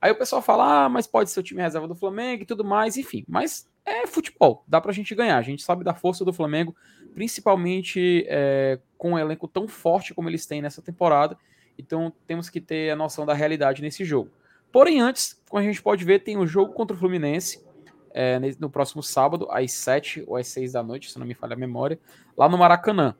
Aí 0.00 0.12
o 0.12 0.16
pessoal 0.16 0.40
fala, 0.40 0.84
ah, 0.84 0.88
mas 0.88 1.06
pode 1.06 1.30
ser 1.30 1.40
o 1.40 1.42
time 1.42 1.60
reserva 1.60 1.88
do 1.88 1.94
Flamengo 1.94 2.42
e 2.42 2.46
tudo 2.46 2.64
mais, 2.64 2.96
enfim. 2.96 3.24
Mas 3.28 3.68
é 3.84 4.06
futebol, 4.06 4.64
dá 4.66 4.80
pra 4.80 4.92
gente 4.92 5.14
ganhar. 5.14 5.36
A 5.36 5.42
gente 5.42 5.62
sabe 5.62 5.84
da 5.84 5.94
força 5.94 6.24
do 6.24 6.32
Flamengo, 6.32 6.74
principalmente 7.14 8.24
é, 8.28 8.78
com 8.96 9.12
um 9.12 9.18
elenco 9.18 9.48
tão 9.48 9.66
forte 9.66 10.14
como 10.14 10.28
eles 10.28 10.46
têm 10.46 10.62
nessa 10.62 10.82
temporada. 10.82 11.36
Então 11.78 12.12
temos 12.26 12.48
que 12.48 12.60
ter 12.60 12.90
a 12.90 12.96
noção 12.96 13.24
da 13.24 13.34
realidade 13.34 13.82
nesse 13.82 14.04
jogo. 14.04 14.30
Porém, 14.72 15.00
antes, 15.00 15.40
como 15.48 15.60
a 15.60 15.64
gente 15.64 15.82
pode 15.82 16.04
ver, 16.04 16.20
tem 16.20 16.36
o 16.36 16.40
um 16.40 16.46
jogo 16.46 16.72
contra 16.72 16.96
o 16.96 16.98
Fluminense 16.98 17.64
é, 18.12 18.38
no 18.58 18.70
próximo 18.70 19.02
sábado, 19.02 19.48
às 19.50 19.72
7 19.72 20.24
ou 20.26 20.36
às 20.36 20.46
6 20.48 20.72
da 20.72 20.82
noite, 20.82 21.10
se 21.10 21.18
não 21.18 21.26
me 21.26 21.34
falha 21.34 21.54
a 21.54 21.58
memória, 21.58 21.98
lá 22.36 22.48
no 22.48 22.58
Maracanã. 22.58 23.14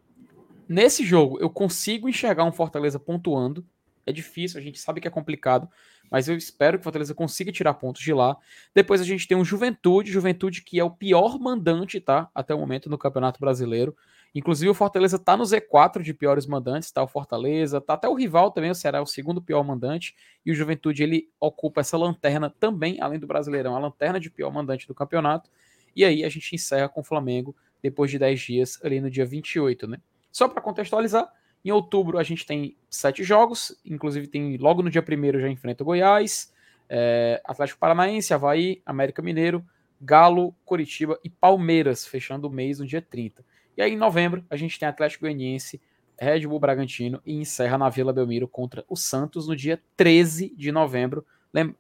Nesse 0.69 1.05
jogo, 1.05 1.39
eu 1.41 1.51
consigo 1.51 2.09
enxergar 2.09 2.45
um 2.45 2.53
Fortaleza 2.53 2.99
pontuando. 2.99 3.65
É 4.11 4.13
difícil, 4.13 4.59
a 4.59 4.63
gente 4.63 4.79
sabe 4.79 5.01
que 5.01 5.07
é 5.07 5.11
complicado, 5.11 5.69
mas 6.11 6.29
eu 6.29 6.37
espero 6.37 6.77
que 6.77 6.83
o 6.83 6.85
Fortaleza 6.85 7.15
consiga 7.15 7.53
tirar 7.53 7.75
pontos 7.75 8.03
de 8.03 8.13
lá. 8.13 8.37
Depois 8.75 9.01
a 9.01 9.05
gente 9.05 9.29
tem 9.29 9.37
o 9.37 9.45
Juventude, 9.45 10.11
Juventude 10.11 10.63
que 10.63 10.79
é 10.81 10.85
o 10.85 10.91
pior 10.91 11.39
mandante, 11.39 12.01
tá? 12.01 12.29
Até 12.35 12.53
o 12.53 12.59
momento 12.59 12.91
no 12.91 12.99
Campeonato 12.99 13.39
Brasileiro. 13.39 13.97
Inclusive 14.35 14.69
o 14.69 14.75
Fortaleza 14.75 15.19
tá 15.19 15.37
no 15.37 15.45
Z4 15.45 16.03
de 16.03 16.13
piores 16.13 16.47
mandantes, 16.47 16.91
tá 16.91 17.03
o 17.03 17.07
Fortaleza, 17.07 17.81
tá 17.81 17.95
até 17.95 18.09
o 18.09 18.15
rival 18.15 18.51
também, 18.51 18.71
o 18.71 18.75
Ceará 18.75 18.99
é 18.99 19.01
o 19.01 19.07
segundo 19.07 19.41
pior 19.43 19.63
mandante, 19.65 20.15
e 20.45 20.53
o 20.53 20.55
Juventude 20.55 21.03
ele 21.03 21.29
ocupa 21.41 21.81
essa 21.81 21.97
lanterna 21.97 22.51
também, 22.51 23.01
além 23.01 23.19
do 23.19 23.27
Brasileirão, 23.27 23.75
a 23.75 23.79
lanterna 23.79 24.21
de 24.21 24.31
pior 24.31 24.53
mandante 24.53 24.87
do 24.87 24.95
campeonato. 24.95 25.51
E 25.95 26.05
aí 26.05 26.25
a 26.25 26.29
gente 26.29 26.55
encerra 26.55 26.89
com 26.89 27.01
o 27.01 27.05
Flamengo 27.05 27.57
depois 27.83 28.11
de 28.11 28.19
10 28.19 28.41
dias, 28.41 28.85
ali 28.85 29.01
no 29.01 29.11
dia 29.11 29.27
28, 29.27 29.87
né? 29.87 29.99
Só 30.31 30.49
para 30.49 30.61
contextualizar, 30.61 31.29
em 31.65 31.71
outubro 31.71 32.19
a 32.19 32.23
gente 32.23 32.47
tem 32.47 32.77
sete 32.89 33.23
jogos, 33.23 33.79
inclusive 33.85 34.27
tem 34.27 34.57
logo 34.57 34.83
no 34.83 34.91
dia 34.91 35.03
1 35.03 35.41
já 35.41 35.49
enfrenta 35.49 35.83
o 35.83 35.87
Goiás, 35.87 36.53
é, 36.89 37.41
Atlético 37.45 37.79
Paranaense, 37.79 38.33
Havaí, 38.33 38.83
América 38.85 39.23
Mineiro, 39.23 39.65
Galo, 40.01 40.55
Coritiba 40.65 41.19
e 41.23 41.29
Palmeiras, 41.29 42.07
fechando 42.07 42.49
o 42.49 42.51
mês 42.51 42.81
no 42.81 42.87
dia 42.87 43.03
30. 43.03 43.45
E 43.77 43.83
aí, 43.83 43.93
em 43.93 43.97
novembro, 43.97 44.45
a 44.51 44.57
gente 44.57 44.79
tem 44.79 44.89
Atlético 44.89 45.25
Goianiense, 45.25 45.81
Red 46.19 46.47
Bull 46.47 46.59
Bragantino 46.59 47.21
e 47.25 47.35
encerra 47.35 47.79
na 47.79 47.89
Vila 47.89 48.13
Belmiro 48.13 48.49
contra 48.49 48.85
o 48.89 48.97
Santos 48.97 49.47
no 49.47 49.55
dia 49.55 49.81
13 49.97 50.55
de 50.57 50.73
novembro. 50.73 51.25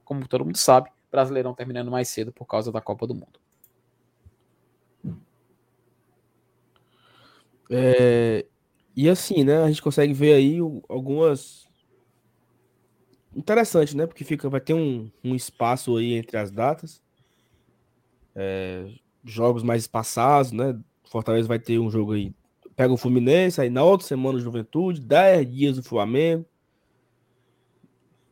Como 0.04 0.26
todo 0.28 0.44
mundo 0.44 0.56
sabe, 0.56 0.90
Brasileirão 1.10 1.54
terminando 1.54 1.90
mais 1.90 2.08
cedo 2.08 2.32
por 2.32 2.46
causa 2.46 2.70
da 2.70 2.80
Copa 2.80 3.06
do 3.06 3.14
Mundo. 3.14 3.40
É, 7.70 8.46
e 9.00 9.08
assim, 9.08 9.44
né? 9.44 9.62
A 9.62 9.68
gente 9.68 9.80
consegue 9.80 10.12
ver 10.12 10.34
aí 10.34 10.58
algumas. 10.86 11.66
Interessante, 13.34 13.96
né? 13.96 14.06
Porque 14.06 14.24
fica, 14.24 14.46
vai 14.50 14.60
ter 14.60 14.74
um, 14.74 15.10
um 15.24 15.34
espaço 15.34 15.96
aí 15.96 16.12
entre 16.12 16.36
as 16.36 16.50
datas. 16.50 17.02
É, 18.36 18.90
jogos 19.24 19.62
mais 19.62 19.84
espaçados, 19.84 20.52
né? 20.52 20.78
Fortaleza 21.04 21.48
vai 21.48 21.58
ter 21.58 21.78
um 21.78 21.90
jogo 21.90 22.12
aí. 22.12 22.34
Pega 22.76 22.92
o 22.92 22.98
Fluminense, 22.98 23.58
aí 23.58 23.70
na 23.70 23.82
outra 23.82 24.06
semana 24.06 24.36
o 24.36 24.40
Juventude, 24.40 25.00
10 25.00 25.50
dias 25.50 25.78
o 25.78 25.82
Flamengo. 25.82 26.44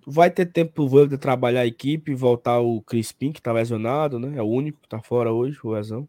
Vai 0.06 0.30
ter 0.30 0.44
tempo 0.52 0.74
pro 0.74 0.88
Wagner 0.88 1.18
trabalhar 1.18 1.60
a 1.60 1.66
equipe, 1.66 2.14
voltar 2.14 2.60
o 2.60 2.82
Crispim, 2.82 3.32
que 3.32 3.40
tá 3.40 3.52
lesionado, 3.52 4.18
né? 4.18 4.36
É 4.36 4.42
o 4.42 4.46
único 4.46 4.82
que 4.82 4.88
tá 4.88 5.00
fora 5.00 5.32
hoje, 5.32 5.58
o 5.64 5.74
Ezão. 5.74 6.06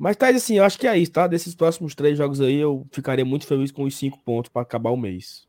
Mas 0.00 0.16
tá 0.16 0.30
assim, 0.30 0.56
eu 0.56 0.64
acho 0.64 0.78
que 0.78 0.86
é 0.86 0.96
isso, 0.96 1.12
tá? 1.12 1.26
Desses 1.26 1.54
próximos 1.54 1.94
três 1.94 2.16
jogos 2.16 2.40
aí, 2.40 2.56
eu 2.56 2.86
ficaria 2.90 3.22
muito 3.22 3.46
feliz 3.46 3.70
com 3.70 3.84
os 3.84 3.94
cinco 3.94 4.18
pontos 4.24 4.48
para 4.48 4.62
acabar 4.62 4.88
o 4.88 4.96
mês. 4.96 5.46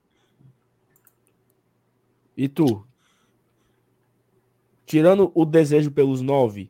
E 2.36 2.50
tu? 2.50 2.86
Tirando 4.86 5.32
o 5.34 5.46
desejo 5.46 5.90
pelos 5.90 6.20
nove, 6.20 6.70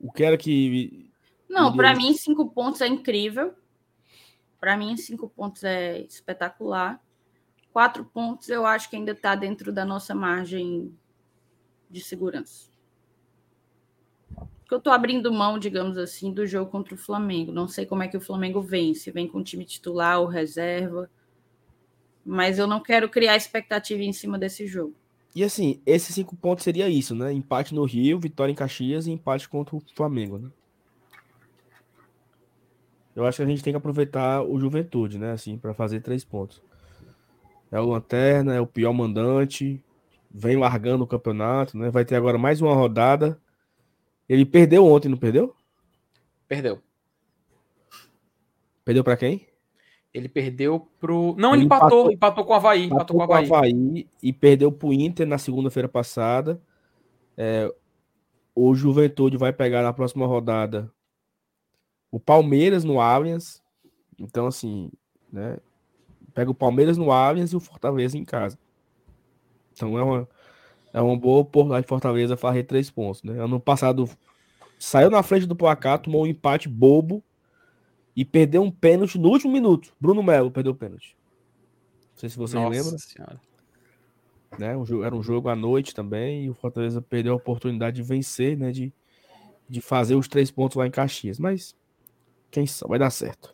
o 0.00 0.10
que 0.10 0.24
era 0.24 0.36
que 0.36 1.08
não, 1.48 1.76
para 1.76 1.94
mim, 1.94 2.12
cinco 2.14 2.50
pontos 2.50 2.80
é 2.80 2.88
incrível. 2.88 3.54
Para 4.58 4.76
mim, 4.76 4.96
cinco 4.96 5.28
pontos 5.28 5.62
é 5.62 6.00
espetacular. 6.00 7.00
Quatro 7.72 8.04
pontos 8.04 8.48
eu 8.48 8.66
acho 8.66 8.90
que 8.90 8.96
ainda 8.96 9.12
está 9.12 9.36
dentro 9.36 9.72
da 9.72 9.84
nossa 9.84 10.12
margem 10.12 10.92
de 11.88 12.00
segurança. 12.00 12.73
Eu 14.72 14.78
estou 14.78 14.92
abrindo 14.92 15.32
mão, 15.32 15.58
digamos 15.58 15.98
assim, 15.98 16.32
do 16.32 16.46
jogo 16.46 16.70
contra 16.70 16.94
o 16.94 16.98
Flamengo. 16.98 17.52
Não 17.52 17.68
sei 17.68 17.84
como 17.84 18.02
é 18.02 18.08
que 18.08 18.16
o 18.16 18.20
Flamengo 18.20 18.62
vem, 18.62 18.94
se 18.94 19.10
vem 19.10 19.28
com 19.28 19.42
time 19.42 19.64
titular 19.64 20.20
ou 20.20 20.26
reserva. 20.26 21.10
Mas 22.24 22.58
eu 22.58 22.66
não 22.66 22.80
quero 22.80 23.08
criar 23.08 23.36
expectativa 23.36 24.02
em 24.02 24.12
cima 24.12 24.38
desse 24.38 24.66
jogo. 24.66 24.94
E 25.34 25.42
assim, 25.42 25.80
esses 25.84 26.14
cinco 26.14 26.36
pontos 26.36 26.64
seria 26.64 26.88
isso, 26.88 27.14
né? 27.14 27.32
Empate 27.32 27.74
no 27.74 27.84
Rio, 27.84 28.20
vitória 28.20 28.52
em 28.52 28.54
Caxias 28.54 29.06
e 29.06 29.10
empate 29.10 29.48
contra 29.48 29.74
o 29.74 29.82
Flamengo, 29.94 30.38
né? 30.38 30.48
Eu 33.14 33.26
acho 33.26 33.36
que 33.36 33.42
a 33.42 33.46
gente 33.46 33.62
tem 33.62 33.72
que 33.72 33.76
aproveitar 33.76 34.42
o 34.42 34.58
Juventude, 34.58 35.18
né? 35.18 35.32
Assim, 35.32 35.58
para 35.58 35.74
fazer 35.74 36.00
três 36.00 36.24
pontos. 36.24 36.62
É 37.70 37.80
o 37.80 37.86
Lanterna, 37.86 38.54
é 38.54 38.60
o 38.60 38.66
pior 38.66 38.92
mandante, 38.92 39.82
vem 40.30 40.56
largando 40.56 41.04
o 41.04 41.06
campeonato, 41.06 41.76
né? 41.76 41.90
Vai 41.90 42.04
ter 42.04 42.16
agora 42.16 42.38
mais 42.38 42.60
uma 42.60 42.74
rodada. 42.74 43.38
Ele 44.28 44.44
perdeu 44.44 44.86
ontem, 44.86 45.08
não 45.08 45.18
perdeu? 45.18 45.54
Perdeu. 46.48 46.80
Perdeu 48.84 49.04
para 49.04 49.16
quem? 49.16 49.46
Ele 50.12 50.28
perdeu 50.28 50.88
pro. 51.00 51.34
Não, 51.36 51.50
ele, 51.50 51.58
ele 51.58 51.64
empatou, 51.64 52.12
empatou, 52.12 52.12
empatou 52.12 52.44
com 52.44 52.52
o 52.52 52.56
Havaí. 52.56 52.84
Empatou, 52.84 53.16
empatou 53.16 53.26
com 53.26 53.32
o 53.32 53.36
Havaí. 53.36 53.72
Havaí 53.72 54.08
e 54.22 54.32
perdeu 54.32 54.70
pro 54.70 54.92
Inter 54.92 55.26
na 55.26 55.38
segunda-feira 55.38 55.88
passada. 55.88 56.60
É, 57.36 57.72
o 58.54 58.74
Juventude 58.74 59.36
vai 59.36 59.52
pegar 59.52 59.82
na 59.82 59.92
próxima 59.92 60.26
rodada 60.26 60.90
o 62.10 62.20
Palmeiras 62.20 62.84
no 62.84 63.00
Allianz. 63.00 63.60
Então, 64.18 64.46
assim, 64.46 64.90
né? 65.32 65.58
Pega 66.32 66.50
o 66.50 66.54
Palmeiras 66.54 66.96
no 66.96 67.10
Allianz 67.10 67.52
e 67.52 67.56
o 67.56 67.60
Fortaleza 67.60 68.16
em 68.16 68.24
casa. 68.24 68.56
Então 69.72 69.98
é 69.98 70.02
uma, 70.02 70.28
é 70.94 71.02
uma 71.02 71.16
boa 71.16 71.40
oportunidade 71.40 71.82
de 71.82 71.88
Fortaleza 71.88 72.36
fazer 72.36 72.62
três 72.62 72.88
pontos, 72.88 73.24
né? 73.24 73.42
Ano 73.42 73.58
passado 73.58 74.08
saiu 74.78 75.10
na 75.10 75.24
frente 75.24 75.44
do 75.44 75.56
placar, 75.56 75.98
tomou 75.98 76.22
um 76.22 76.26
empate 76.26 76.68
bobo 76.68 77.22
e 78.14 78.24
perdeu 78.24 78.62
um 78.62 78.70
pênalti 78.70 79.18
no 79.18 79.28
último 79.28 79.52
minuto. 79.52 79.92
Bruno 80.00 80.22
Melo 80.22 80.52
perdeu 80.52 80.72
o 80.72 80.76
pênalti. 80.76 81.16
Não 82.12 82.18
sei 82.18 82.28
se 82.28 82.38
você 82.38 82.56
lembra. 82.56 82.96
Senhora. 82.96 83.40
Né? 84.56 84.76
Um 84.76 84.86
jogo, 84.86 85.02
era 85.02 85.16
um 85.16 85.22
jogo 85.22 85.48
à 85.48 85.56
noite 85.56 85.92
também 85.92 86.44
e 86.44 86.50
o 86.50 86.54
Fortaleza 86.54 87.02
perdeu 87.02 87.32
a 87.32 87.36
oportunidade 87.36 87.96
de 87.96 88.02
vencer, 88.04 88.56
né? 88.56 88.70
De, 88.70 88.92
de 89.68 89.80
fazer 89.80 90.14
os 90.14 90.28
três 90.28 90.48
pontos 90.52 90.76
lá 90.76 90.86
em 90.86 90.92
Caxias. 90.92 91.40
Mas 91.40 91.74
quem 92.52 92.68
sabe, 92.68 92.90
vai 92.90 92.98
dar 93.00 93.10
certo. 93.10 93.53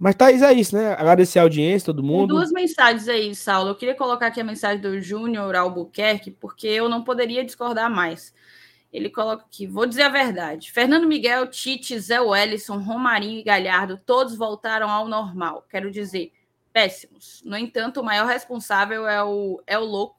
Mas, 0.00 0.14
Thaís, 0.14 0.40
é 0.40 0.50
isso, 0.54 0.74
né? 0.74 0.94
Agradecer 0.94 1.38
a 1.38 1.42
audiência, 1.42 1.84
todo 1.84 2.02
mundo. 2.02 2.28
Tem 2.28 2.36
duas 2.36 2.50
mensagens 2.50 3.06
aí, 3.06 3.34
Saulo. 3.34 3.68
Eu 3.68 3.74
queria 3.74 3.94
colocar 3.94 4.28
aqui 4.28 4.40
a 4.40 4.44
mensagem 4.44 4.80
do 4.80 4.98
Júnior 4.98 5.54
Albuquerque, 5.54 6.30
porque 6.30 6.66
eu 6.68 6.88
não 6.88 7.04
poderia 7.04 7.44
discordar 7.44 7.90
mais. 7.90 8.32
Ele 8.90 9.10
coloca 9.10 9.44
aqui, 9.44 9.66
vou 9.66 9.84
dizer 9.84 10.04
a 10.04 10.08
verdade. 10.08 10.72
Fernando 10.72 11.06
Miguel, 11.06 11.46
Tite, 11.48 12.00
Zé 12.00 12.18
Wellison, 12.18 12.78
Romarinho 12.78 13.40
e 13.40 13.42
Galhardo, 13.42 14.00
todos 14.06 14.34
voltaram 14.34 14.88
ao 14.88 15.06
normal. 15.06 15.66
Quero 15.68 15.90
dizer, 15.90 16.32
péssimos. 16.72 17.42
No 17.44 17.58
entanto, 17.58 18.00
o 18.00 18.04
maior 18.04 18.26
responsável 18.26 19.06
é 19.06 19.22
o, 19.22 19.62
é 19.66 19.78
o 19.78 19.84
louco 19.84 20.16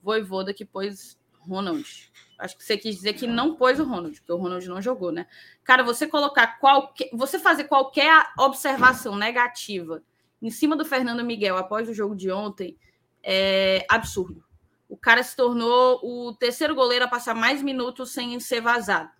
Voivoda 0.00 0.54
que 0.54 0.64
pôs 0.64 1.18
Ronald. 1.46 2.12
Acho 2.38 2.56
que 2.56 2.64
você 2.64 2.76
quis 2.76 2.96
dizer 2.96 3.14
que 3.14 3.26
não 3.26 3.54
pôs 3.54 3.78
o 3.78 3.84
Ronald, 3.84 4.18
porque 4.20 4.32
o 4.32 4.36
Ronald 4.36 4.66
não 4.68 4.82
jogou, 4.82 5.12
né? 5.12 5.26
Cara, 5.62 5.82
você 5.82 6.06
colocar 6.06 6.58
qualquer. 6.58 7.10
Você 7.12 7.38
fazer 7.38 7.64
qualquer 7.64 8.26
observação 8.38 9.16
negativa 9.16 10.02
em 10.42 10.50
cima 10.50 10.76
do 10.76 10.84
Fernando 10.84 11.24
Miguel 11.24 11.56
após 11.56 11.88
o 11.88 11.94
jogo 11.94 12.14
de 12.14 12.30
ontem 12.30 12.76
é 13.22 13.86
absurdo. 13.88 14.44
O 14.88 14.96
cara 14.96 15.22
se 15.22 15.34
tornou 15.34 16.00
o 16.02 16.34
terceiro 16.34 16.74
goleiro 16.74 17.04
a 17.04 17.08
passar 17.08 17.34
mais 17.34 17.62
minutos 17.62 18.10
sem 18.12 18.38
ser 18.40 18.60
vazado. 18.60 19.10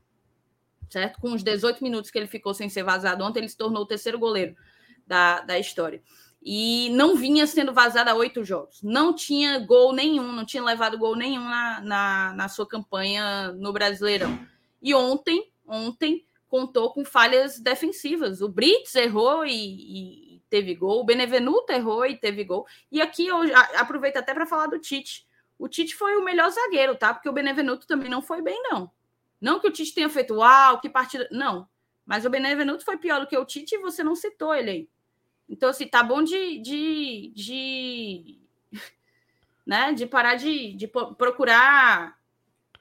Certo? 0.91 1.21
Com 1.21 1.33
os 1.33 1.43
18 1.43 1.83
minutos 1.83 2.11
que 2.11 2.19
ele 2.19 2.27
ficou 2.27 2.53
sem 2.53 2.69
ser 2.69 2.83
vazado 2.83 3.25
ontem, 3.25 3.41
ele 3.41 3.49
se 3.49 3.57
tornou 3.57 3.83
o 3.83 3.87
terceiro 3.87 4.19
goleiro 4.19 4.55
da, 5.07 5.41
da 5.41 5.59
história 5.59 6.03
e 6.45 6.91
não 6.91 7.17
vinha 7.17 7.47
sendo 7.47 7.73
vazada 7.73 8.11
há 8.11 8.15
oito 8.15 8.45
jogos. 8.45 8.83
Não 8.83 9.15
tinha 9.15 9.59
gol 9.61 9.95
nenhum, 9.95 10.31
não 10.31 10.45
tinha 10.45 10.63
levado 10.63 10.99
gol 10.99 11.17
nenhum 11.17 11.43
na, 11.43 11.81
na, 11.81 12.33
na, 12.35 12.49
sua 12.49 12.69
campanha 12.69 13.51
no 13.53 13.73
Brasileirão. 13.73 14.39
E 14.83 14.95
ontem, 14.95 15.51
ontem 15.67 16.27
contou 16.47 16.93
com 16.93 17.03
falhas 17.03 17.59
defensivas. 17.59 18.43
O 18.43 18.49
Brits 18.49 18.95
errou 18.95 19.47
e, 19.47 20.35
e 20.37 20.43
teve 20.51 20.75
gol, 20.75 21.01
o 21.01 21.05
Benevenuto 21.05 21.73
errou 21.73 22.05
e 22.05 22.15
teve 22.15 22.45
gol. 22.45 22.67
E 22.93 23.01
aqui 23.01 23.27
eu 23.27 23.39
aproveito 23.77 24.19
até 24.19 24.35
para 24.35 24.45
falar 24.45 24.67
do 24.67 24.79
Tite. 24.79 25.27
O 25.59 25.67
Tite 25.67 25.95
foi 25.95 26.15
o 26.17 26.25
melhor 26.25 26.51
zagueiro, 26.51 26.95
tá? 26.95 27.15
Porque 27.15 27.29
o 27.29 27.33
Benevenuto 27.33 27.87
também 27.87 28.11
não 28.11 28.21
foi 28.21 28.43
bem, 28.43 28.61
não. 28.65 28.91
Não 29.41 29.59
que 29.59 29.67
o 29.67 29.73
Tite 29.73 29.95
tenha 29.95 30.11
feito, 30.11 30.35
uau, 30.35 30.79
que 30.79 30.91
partida. 30.91 31.27
Não. 31.33 31.67
Mas 32.05 32.27
o 32.27 32.31
Benevenuto 32.31 32.85
foi 32.85 32.99
pior 32.99 33.21
do 33.21 33.27
que 33.27 33.37
o 33.37 33.47
Tite 33.47 33.77
e 33.77 33.79
você 33.79 34.05
não 34.05 34.15
citou 34.15 34.55
ele 34.55 34.71
aí. 34.71 34.89
Então, 35.49 35.69
assim, 35.69 35.87
tá 35.87 36.03
bom 36.03 36.23
de, 36.23 36.59
de, 36.59 37.33
de, 37.35 38.39
né, 39.67 39.93
de 39.93 40.07
parar 40.07 40.37
de, 40.37 40.73
de 40.75 40.87
procurar, 40.87 42.19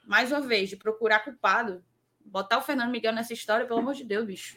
mais 0.04 0.32
uma 0.32 0.40
vez, 0.40 0.70
de 0.70 0.76
procurar 0.76 1.20
culpado. 1.20 1.84
Botar 2.24 2.58
o 2.58 2.62
Fernando 2.62 2.90
Miguel 2.90 3.12
nessa 3.12 3.32
história, 3.32 3.66
pelo 3.66 3.80
amor 3.80 3.94
de 3.94 4.04
Deus, 4.04 4.26
bicho. 4.26 4.56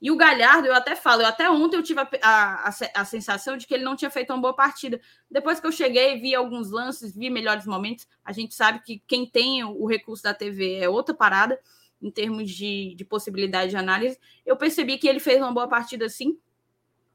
E 0.00 0.10
o 0.12 0.16
Galhardo, 0.16 0.68
eu 0.68 0.74
até 0.74 0.94
falo, 0.94 1.22
eu 1.22 1.26
até 1.26 1.50
ontem 1.50 1.76
eu 1.76 1.82
tive 1.82 2.00
a, 2.00 2.08
a, 2.22 2.70
a, 2.94 3.04
sensação 3.04 3.56
de 3.56 3.66
que 3.66 3.74
ele 3.74 3.82
não 3.82 3.96
tinha 3.96 4.10
feito 4.10 4.32
uma 4.32 4.40
boa 4.40 4.54
partida. 4.54 5.00
Depois 5.28 5.58
que 5.58 5.66
eu 5.66 5.72
cheguei, 5.72 6.20
vi 6.20 6.36
alguns 6.36 6.70
lances, 6.70 7.16
vi 7.16 7.28
melhores 7.28 7.66
momentos. 7.66 8.06
A 8.24 8.32
gente 8.32 8.54
sabe 8.54 8.80
que 8.80 9.02
quem 9.08 9.26
tem 9.26 9.64
o 9.64 9.86
recurso 9.86 10.22
da 10.22 10.32
TV 10.32 10.76
é 10.76 10.88
outra 10.88 11.12
parada, 11.12 11.58
em 12.00 12.12
termos 12.12 12.48
de, 12.48 12.94
de 12.94 13.04
possibilidade 13.04 13.70
de 13.70 13.76
análise. 13.76 14.16
Eu 14.46 14.56
percebi 14.56 14.98
que 14.98 15.08
ele 15.08 15.18
fez 15.18 15.38
uma 15.38 15.52
boa 15.52 15.66
partida 15.66 16.08
sim, 16.08 16.38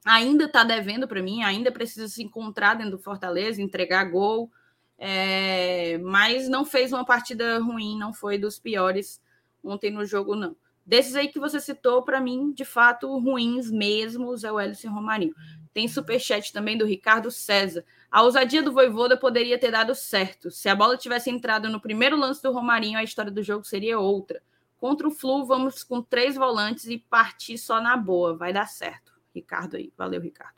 ainda 0.06 0.46
está 0.46 0.64
devendo 0.64 1.08
para 1.08 1.22
mim, 1.22 1.44
ainda 1.44 1.72
precisa 1.72 2.08
se 2.08 2.24
encontrar 2.24 2.76
dentro 2.76 2.92
do 2.92 3.04
Fortaleza, 3.04 3.62
entregar 3.62 4.06
gol, 4.06 4.52
é, 4.98 5.98
mas 6.00 6.48
não 6.48 6.64
fez 6.64 6.92
uma 6.92 7.06
partida 7.06 7.60
ruim, 7.60 7.98
não 7.98 8.14
foi 8.14 8.38
dos 8.38 8.60
piores 8.60 9.22
ontem 9.64 9.92
no 9.92 10.06
jogo, 10.06 10.36
não. 10.36 10.56
Desses 10.86 11.16
aí 11.16 11.30
que 11.30 11.40
você 11.40 11.60
citou, 11.60 12.04
para 12.04 12.20
mim, 12.20 12.52
de 12.52 12.66
fato, 12.66 13.18
ruins 13.18 13.72
mesmo, 13.72 14.36
Zé 14.36 14.52
Wellison 14.52 14.92
Romarinho. 14.92 15.34
Tem 15.74 15.88
superchat 15.88 16.52
também 16.52 16.78
do 16.78 16.86
Ricardo 16.86 17.32
César. 17.32 17.86
A 18.12 18.22
ousadia 18.22 18.62
do 18.62 18.74
Voivoda 18.74 19.18
poderia 19.18 19.58
ter 19.58 19.72
dado 19.72 19.96
certo. 19.96 20.52
Se 20.52 20.68
a 20.70 20.76
bola 20.76 20.98
tivesse 20.98 21.30
entrado 21.30 21.70
no 21.70 21.80
primeiro 21.80 22.18
lance 22.18 22.44
do 22.44 22.52
Romarinho, 22.52 23.00
a 23.00 23.04
história 23.04 23.32
do 23.32 23.42
jogo 23.42 23.66
seria 23.66 23.98
outra. 23.98 24.42
Contra 24.78 25.08
o 25.08 25.12
Flu, 25.12 25.46
vamos 25.46 25.84
com 25.84 26.02
três 26.02 26.36
volantes 26.36 26.86
e 26.86 26.98
partir 26.98 27.58
só 27.58 27.82
na 27.82 27.96
boa. 27.96 28.38
Vai 28.38 28.52
dar 28.52 28.68
certo. 28.68 29.03
Ricardo 29.34 29.78
aí. 29.78 29.92
Valeu, 29.98 30.22
Ricardo. 30.22 30.56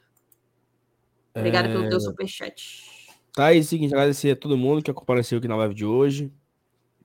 Obrigado 1.33 1.67
é... 1.67 1.71
pelo 1.71 1.89
teu 1.89 1.99
superchat. 1.99 3.09
Tá 3.33 3.47
aí, 3.47 3.63
seguinte, 3.63 3.93
agradecer 3.93 4.31
a 4.31 4.35
todo 4.35 4.57
mundo 4.57 4.81
que 4.81 4.93
compareceu 4.93 5.37
aqui 5.37 5.47
na 5.47 5.55
live 5.57 5.73
de 5.73 5.85
hoje. 5.85 6.31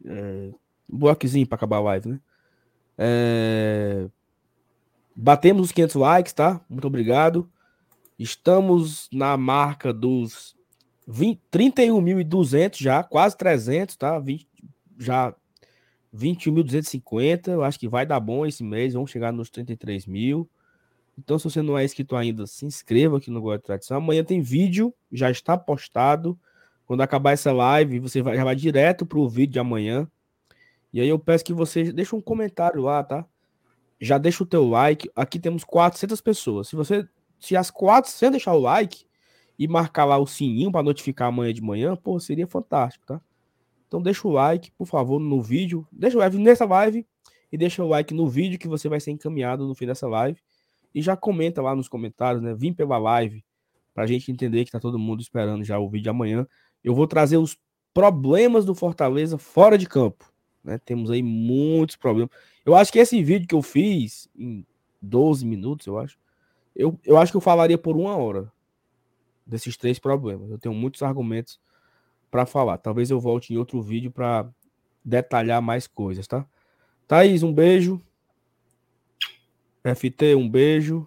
É... 0.05 0.51
Um 0.89 0.99
bloquezinho 0.99 1.47
para 1.47 1.57
acabar 1.57 1.79
a 1.79 1.81
live, 1.81 2.09
né? 2.09 2.21
É... 2.97 4.09
Batemos 5.15 5.67
os 5.67 5.73
500 5.73 5.97
likes, 5.97 6.33
tá? 6.33 6.61
Muito 6.69 6.87
obrigado. 6.87 7.51
Estamos 8.19 9.09
na 9.13 9.37
marca 9.37 9.93
dos 9.93 10.57
31.200 11.09 12.79
já, 12.79 13.03
quase 13.03 13.37
300, 13.37 13.97
tá? 13.97 14.19
20, 14.19 14.47
já 14.99 15.35
21.250. 16.15 17.49
Eu 17.49 17.65
acho 17.65 17.79
que 17.79 17.89
vai 17.89 18.07
dar 18.07 18.21
bom 18.21 18.47
esse 18.47 18.63
mês. 18.63 18.95
Vamos 18.95 19.11
chegar 19.11 19.33
nos 19.33 19.51
33 19.51 20.07
mil. 20.07 20.49
Então, 21.23 21.39
se 21.39 21.45
você 21.45 21.61
não 21.61 21.77
é 21.77 21.85
inscrito 21.85 22.17
ainda, 22.17 22.47
se 22.47 22.65
inscreva 22.65 23.19
aqui 23.19 23.31
no 23.31 23.43
Guarda 23.43 23.59
de 23.61 23.67
Tradição. 23.67 23.99
Amanhã 23.99 24.25
tem 24.25 24.41
vídeo, 24.41 24.95
já 25.13 25.31
está 25.31 25.55
postado. 25.57 26.39
Quando 26.87 27.03
acabar 27.03 27.33
essa 27.33 27.53
live, 27.53 28.01
você 28.01 28.23
vai, 28.23 28.37
já 28.37 28.43
vai 28.43 28.57
direto 28.57 29.05
para 29.05 29.19
o 29.19 29.29
vídeo 29.29 29.53
de 29.53 29.59
amanhã. 29.59 30.09
E 30.93 31.01
aí 31.01 31.09
eu 31.09 31.19
peço 31.19 31.45
que 31.45 31.53
você 31.53 31.93
deixe 31.93 32.17
um 32.17 32.23
comentário 32.23 32.81
lá, 32.81 33.05
tá? 33.05 33.27
Já 34.01 34.17
deixa 34.17 34.43
o 34.43 34.47
teu 34.47 34.67
like. 34.67 35.11
Aqui 35.15 35.39
temos 35.39 35.63
400 35.63 36.21
pessoas. 36.23 36.69
Se 36.69 36.75
você, 36.75 37.07
se 37.39 37.55
as 37.55 37.71
400 37.71 38.31
deixar 38.31 38.55
o 38.55 38.61
like 38.61 39.05
e 39.59 39.69
marcar 39.69 40.07
lá 40.07 40.17
o 40.17 40.27
sininho 40.27 40.73
para 40.73 40.83
notificar 40.83 41.29
amanhã 41.29 41.53
de 41.53 41.61
manhã, 41.61 41.95
pô, 41.95 42.19
seria 42.19 42.47
fantástico, 42.47 43.05
tá? 43.05 43.21
Então 43.87 44.01
deixa 44.01 44.27
o 44.27 44.31
like, 44.31 44.73
por 44.73 44.87
favor, 44.87 45.21
no 45.21 45.43
vídeo. 45.43 45.87
Deixa 45.93 46.17
o 46.17 46.21
like 46.21 46.39
nessa 46.39 46.65
live 46.65 47.07
e 47.53 47.59
deixa 47.59 47.85
o 47.85 47.89
like 47.89 48.15
no 48.15 48.27
vídeo 48.27 48.59
que 48.59 48.69
você 48.69 48.89
vai 48.89 49.01
ser 49.01 49.11
encaminhado 49.11 49.69
no 49.69 49.75
fim 49.75 49.87
dessa 49.87 50.09
live. 50.09 50.41
E 50.95 51.03
já 51.03 51.17
comenta 51.17 51.62
lá 51.62 51.75
nos 51.75 51.89
comentários, 51.89 52.43
né? 52.43 52.55
Vim 52.55 52.73
pela 52.73 52.99
live 52.99 53.45
para 53.95 54.05
a 54.05 54.07
gente 54.07 54.31
entender 54.31 54.65
que 54.65 54.71
tá 54.71 54.81
todo 54.81 54.99
mundo 54.99 55.21
esperando 55.21 55.65
já 55.65 55.79
o 55.79 55.89
vídeo 55.89 56.05
de 56.05 56.09
amanhã. 56.09 56.47
Eu 56.83 56.95
vou 56.95 57.07
trazer 57.07 57.37
os 57.37 57.57
problemas 57.93 58.65
do 58.65 58.75
Fortaleza 58.75 59.39
fora 59.39 59.77
de 59.77 59.87
campo. 59.87 60.33
Né? 60.62 60.79
Temos 60.79 61.11
aí 61.11 61.23
muitos 61.23 61.97
problemas. 61.97 62.31
Eu 62.65 62.75
acho 62.75 62.93
que 62.93 62.99
esse 62.99 63.23
vídeo 63.23 63.49
que 63.49 63.55
eu 63.55 63.62
fiz 63.62 64.29
em 64.37 64.65
12 65.01 65.45
minutos, 65.47 65.87
eu 65.87 65.99
acho, 65.99 66.19
eu, 66.75 66.99
eu 67.05 67.17
acho 67.17 67.33
que 67.33 67.37
eu 67.37 67.41
falaria 67.41 67.79
por 67.79 67.97
uma 67.97 68.17
hora 68.17 68.51
desses 69.47 69.77
três 69.77 69.99
problemas. 69.99 70.51
Eu 70.51 70.59
tenho 70.59 70.75
muitos 70.75 71.03
argumentos 71.03 71.61
para 72.31 72.47
falar. 72.47 72.79
Talvez 72.79 73.11
eu 73.11 73.19
volte 73.19 73.53
em 73.53 73.57
outro 73.57 73.83
vídeo 73.83 74.11
para 74.11 74.49
detalhar 75.05 75.61
mais 75.61 75.87
coisas, 75.87 76.27
tá? 76.27 76.47
Thaís, 77.09 77.43
um 77.43 77.53
beijo. 77.53 78.01
FT, 79.85 80.35
um 80.35 80.48
beijo. 80.48 81.07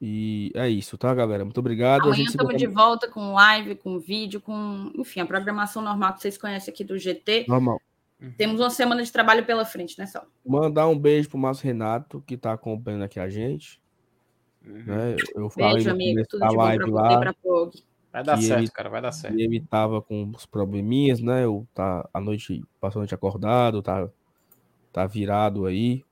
E 0.00 0.52
é 0.54 0.68
isso, 0.68 0.98
tá, 0.98 1.14
galera? 1.14 1.44
Muito 1.44 1.58
obrigado. 1.58 2.02
Amanhã 2.02 2.24
estamos 2.24 2.56
de 2.56 2.66
volta 2.66 3.08
com 3.08 3.32
live, 3.32 3.74
com 3.76 3.98
vídeo, 3.98 4.40
com, 4.40 4.92
enfim, 4.96 5.20
a 5.20 5.26
programação 5.26 5.80
normal 5.82 6.14
que 6.14 6.20
vocês 6.20 6.36
conhecem 6.36 6.72
aqui 6.72 6.84
do 6.84 6.98
GT. 6.98 7.46
Normal. 7.48 7.80
Temos 8.36 8.60
uma 8.60 8.70
semana 8.70 9.02
de 9.02 9.10
trabalho 9.10 9.44
pela 9.44 9.64
frente, 9.64 9.98
né, 9.98 10.06
Sal? 10.06 10.26
Mandar 10.44 10.88
um 10.88 10.98
beijo 10.98 11.28
pro 11.28 11.38
Márcio 11.38 11.64
Renato, 11.64 12.22
que 12.26 12.36
tá 12.36 12.52
acompanhando 12.52 13.04
aqui 13.04 13.20
a 13.20 13.28
gente. 13.28 13.80
Uhum. 14.64 14.84
Né? 14.84 15.16
Eu 15.34 15.50
beijo, 15.54 15.90
amigo. 15.90 16.22
Tudo 16.28 16.48
de 16.48 16.56
bom 16.56 16.76
pra 16.76 16.86
lá, 16.86 17.20
pra 17.20 17.34
Pog. 17.34 17.82
Vai 18.12 18.22
dar 18.22 18.40
certo, 18.40 18.60
ele, 18.60 18.70
cara, 18.70 18.88
vai 18.88 19.02
dar 19.02 19.12
certo. 19.12 19.38
Ele 19.38 19.60
tava 19.60 20.00
com 20.00 20.30
os 20.34 20.46
probleminhas, 20.46 21.20
né? 21.20 21.44
Eu 21.44 21.66
tá 21.74 22.08
a 22.14 22.20
noite, 22.20 22.62
passou 22.80 23.00
a 23.00 23.02
noite 23.02 23.14
acordado, 23.14 23.82
tá, 23.82 24.08
tá 24.92 25.06
virado 25.06 25.66
aí 25.66 26.04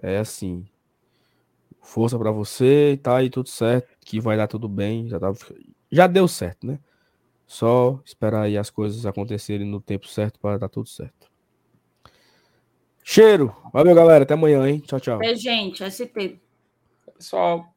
é 0.00 0.18
assim, 0.18 0.64
força 1.80 2.18
para 2.18 2.30
você, 2.30 2.98
tá 3.02 3.16
aí 3.16 3.28
tudo 3.28 3.48
certo, 3.48 3.88
que 4.00 4.20
vai 4.20 4.36
dar 4.36 4.46
tudo 4.46 4.68
bem, 4.68 5.08
já, 5.08 5.18
tá, 5.18 5.32
já 5.90 6.06
deu 6.06 6.28
certo, 6.28 6.66
né? 6.66 6.78
Só 7.46 8.00
esperar 8.04 8.42
aí 8.42 8.56
as 8.56 8.70
coisas 8.70 9.04
acontecerem 9.04 9.66
no 9.66 9.80
tempo 9.80 10.06
certo 10.08 10.38
para 10.40 10.58
dar 10.58 10.68
tudo 10.68 10.88
certo. 10.88 11.30
Cheiro. 13.04 13.54
Valeu, 13.72 13.94
galera. 13.94 14.22
Até 14.22 14.34
amanhã, 14.34 14.66
hein? 14.66 14.80
Tchau, 14.80 15.00
tchau. 15.00 15.22
É, 15.22 15.34
gente. 15.34 15.82
ST. 15.84 16.40
Pessoal. 17.18 17.71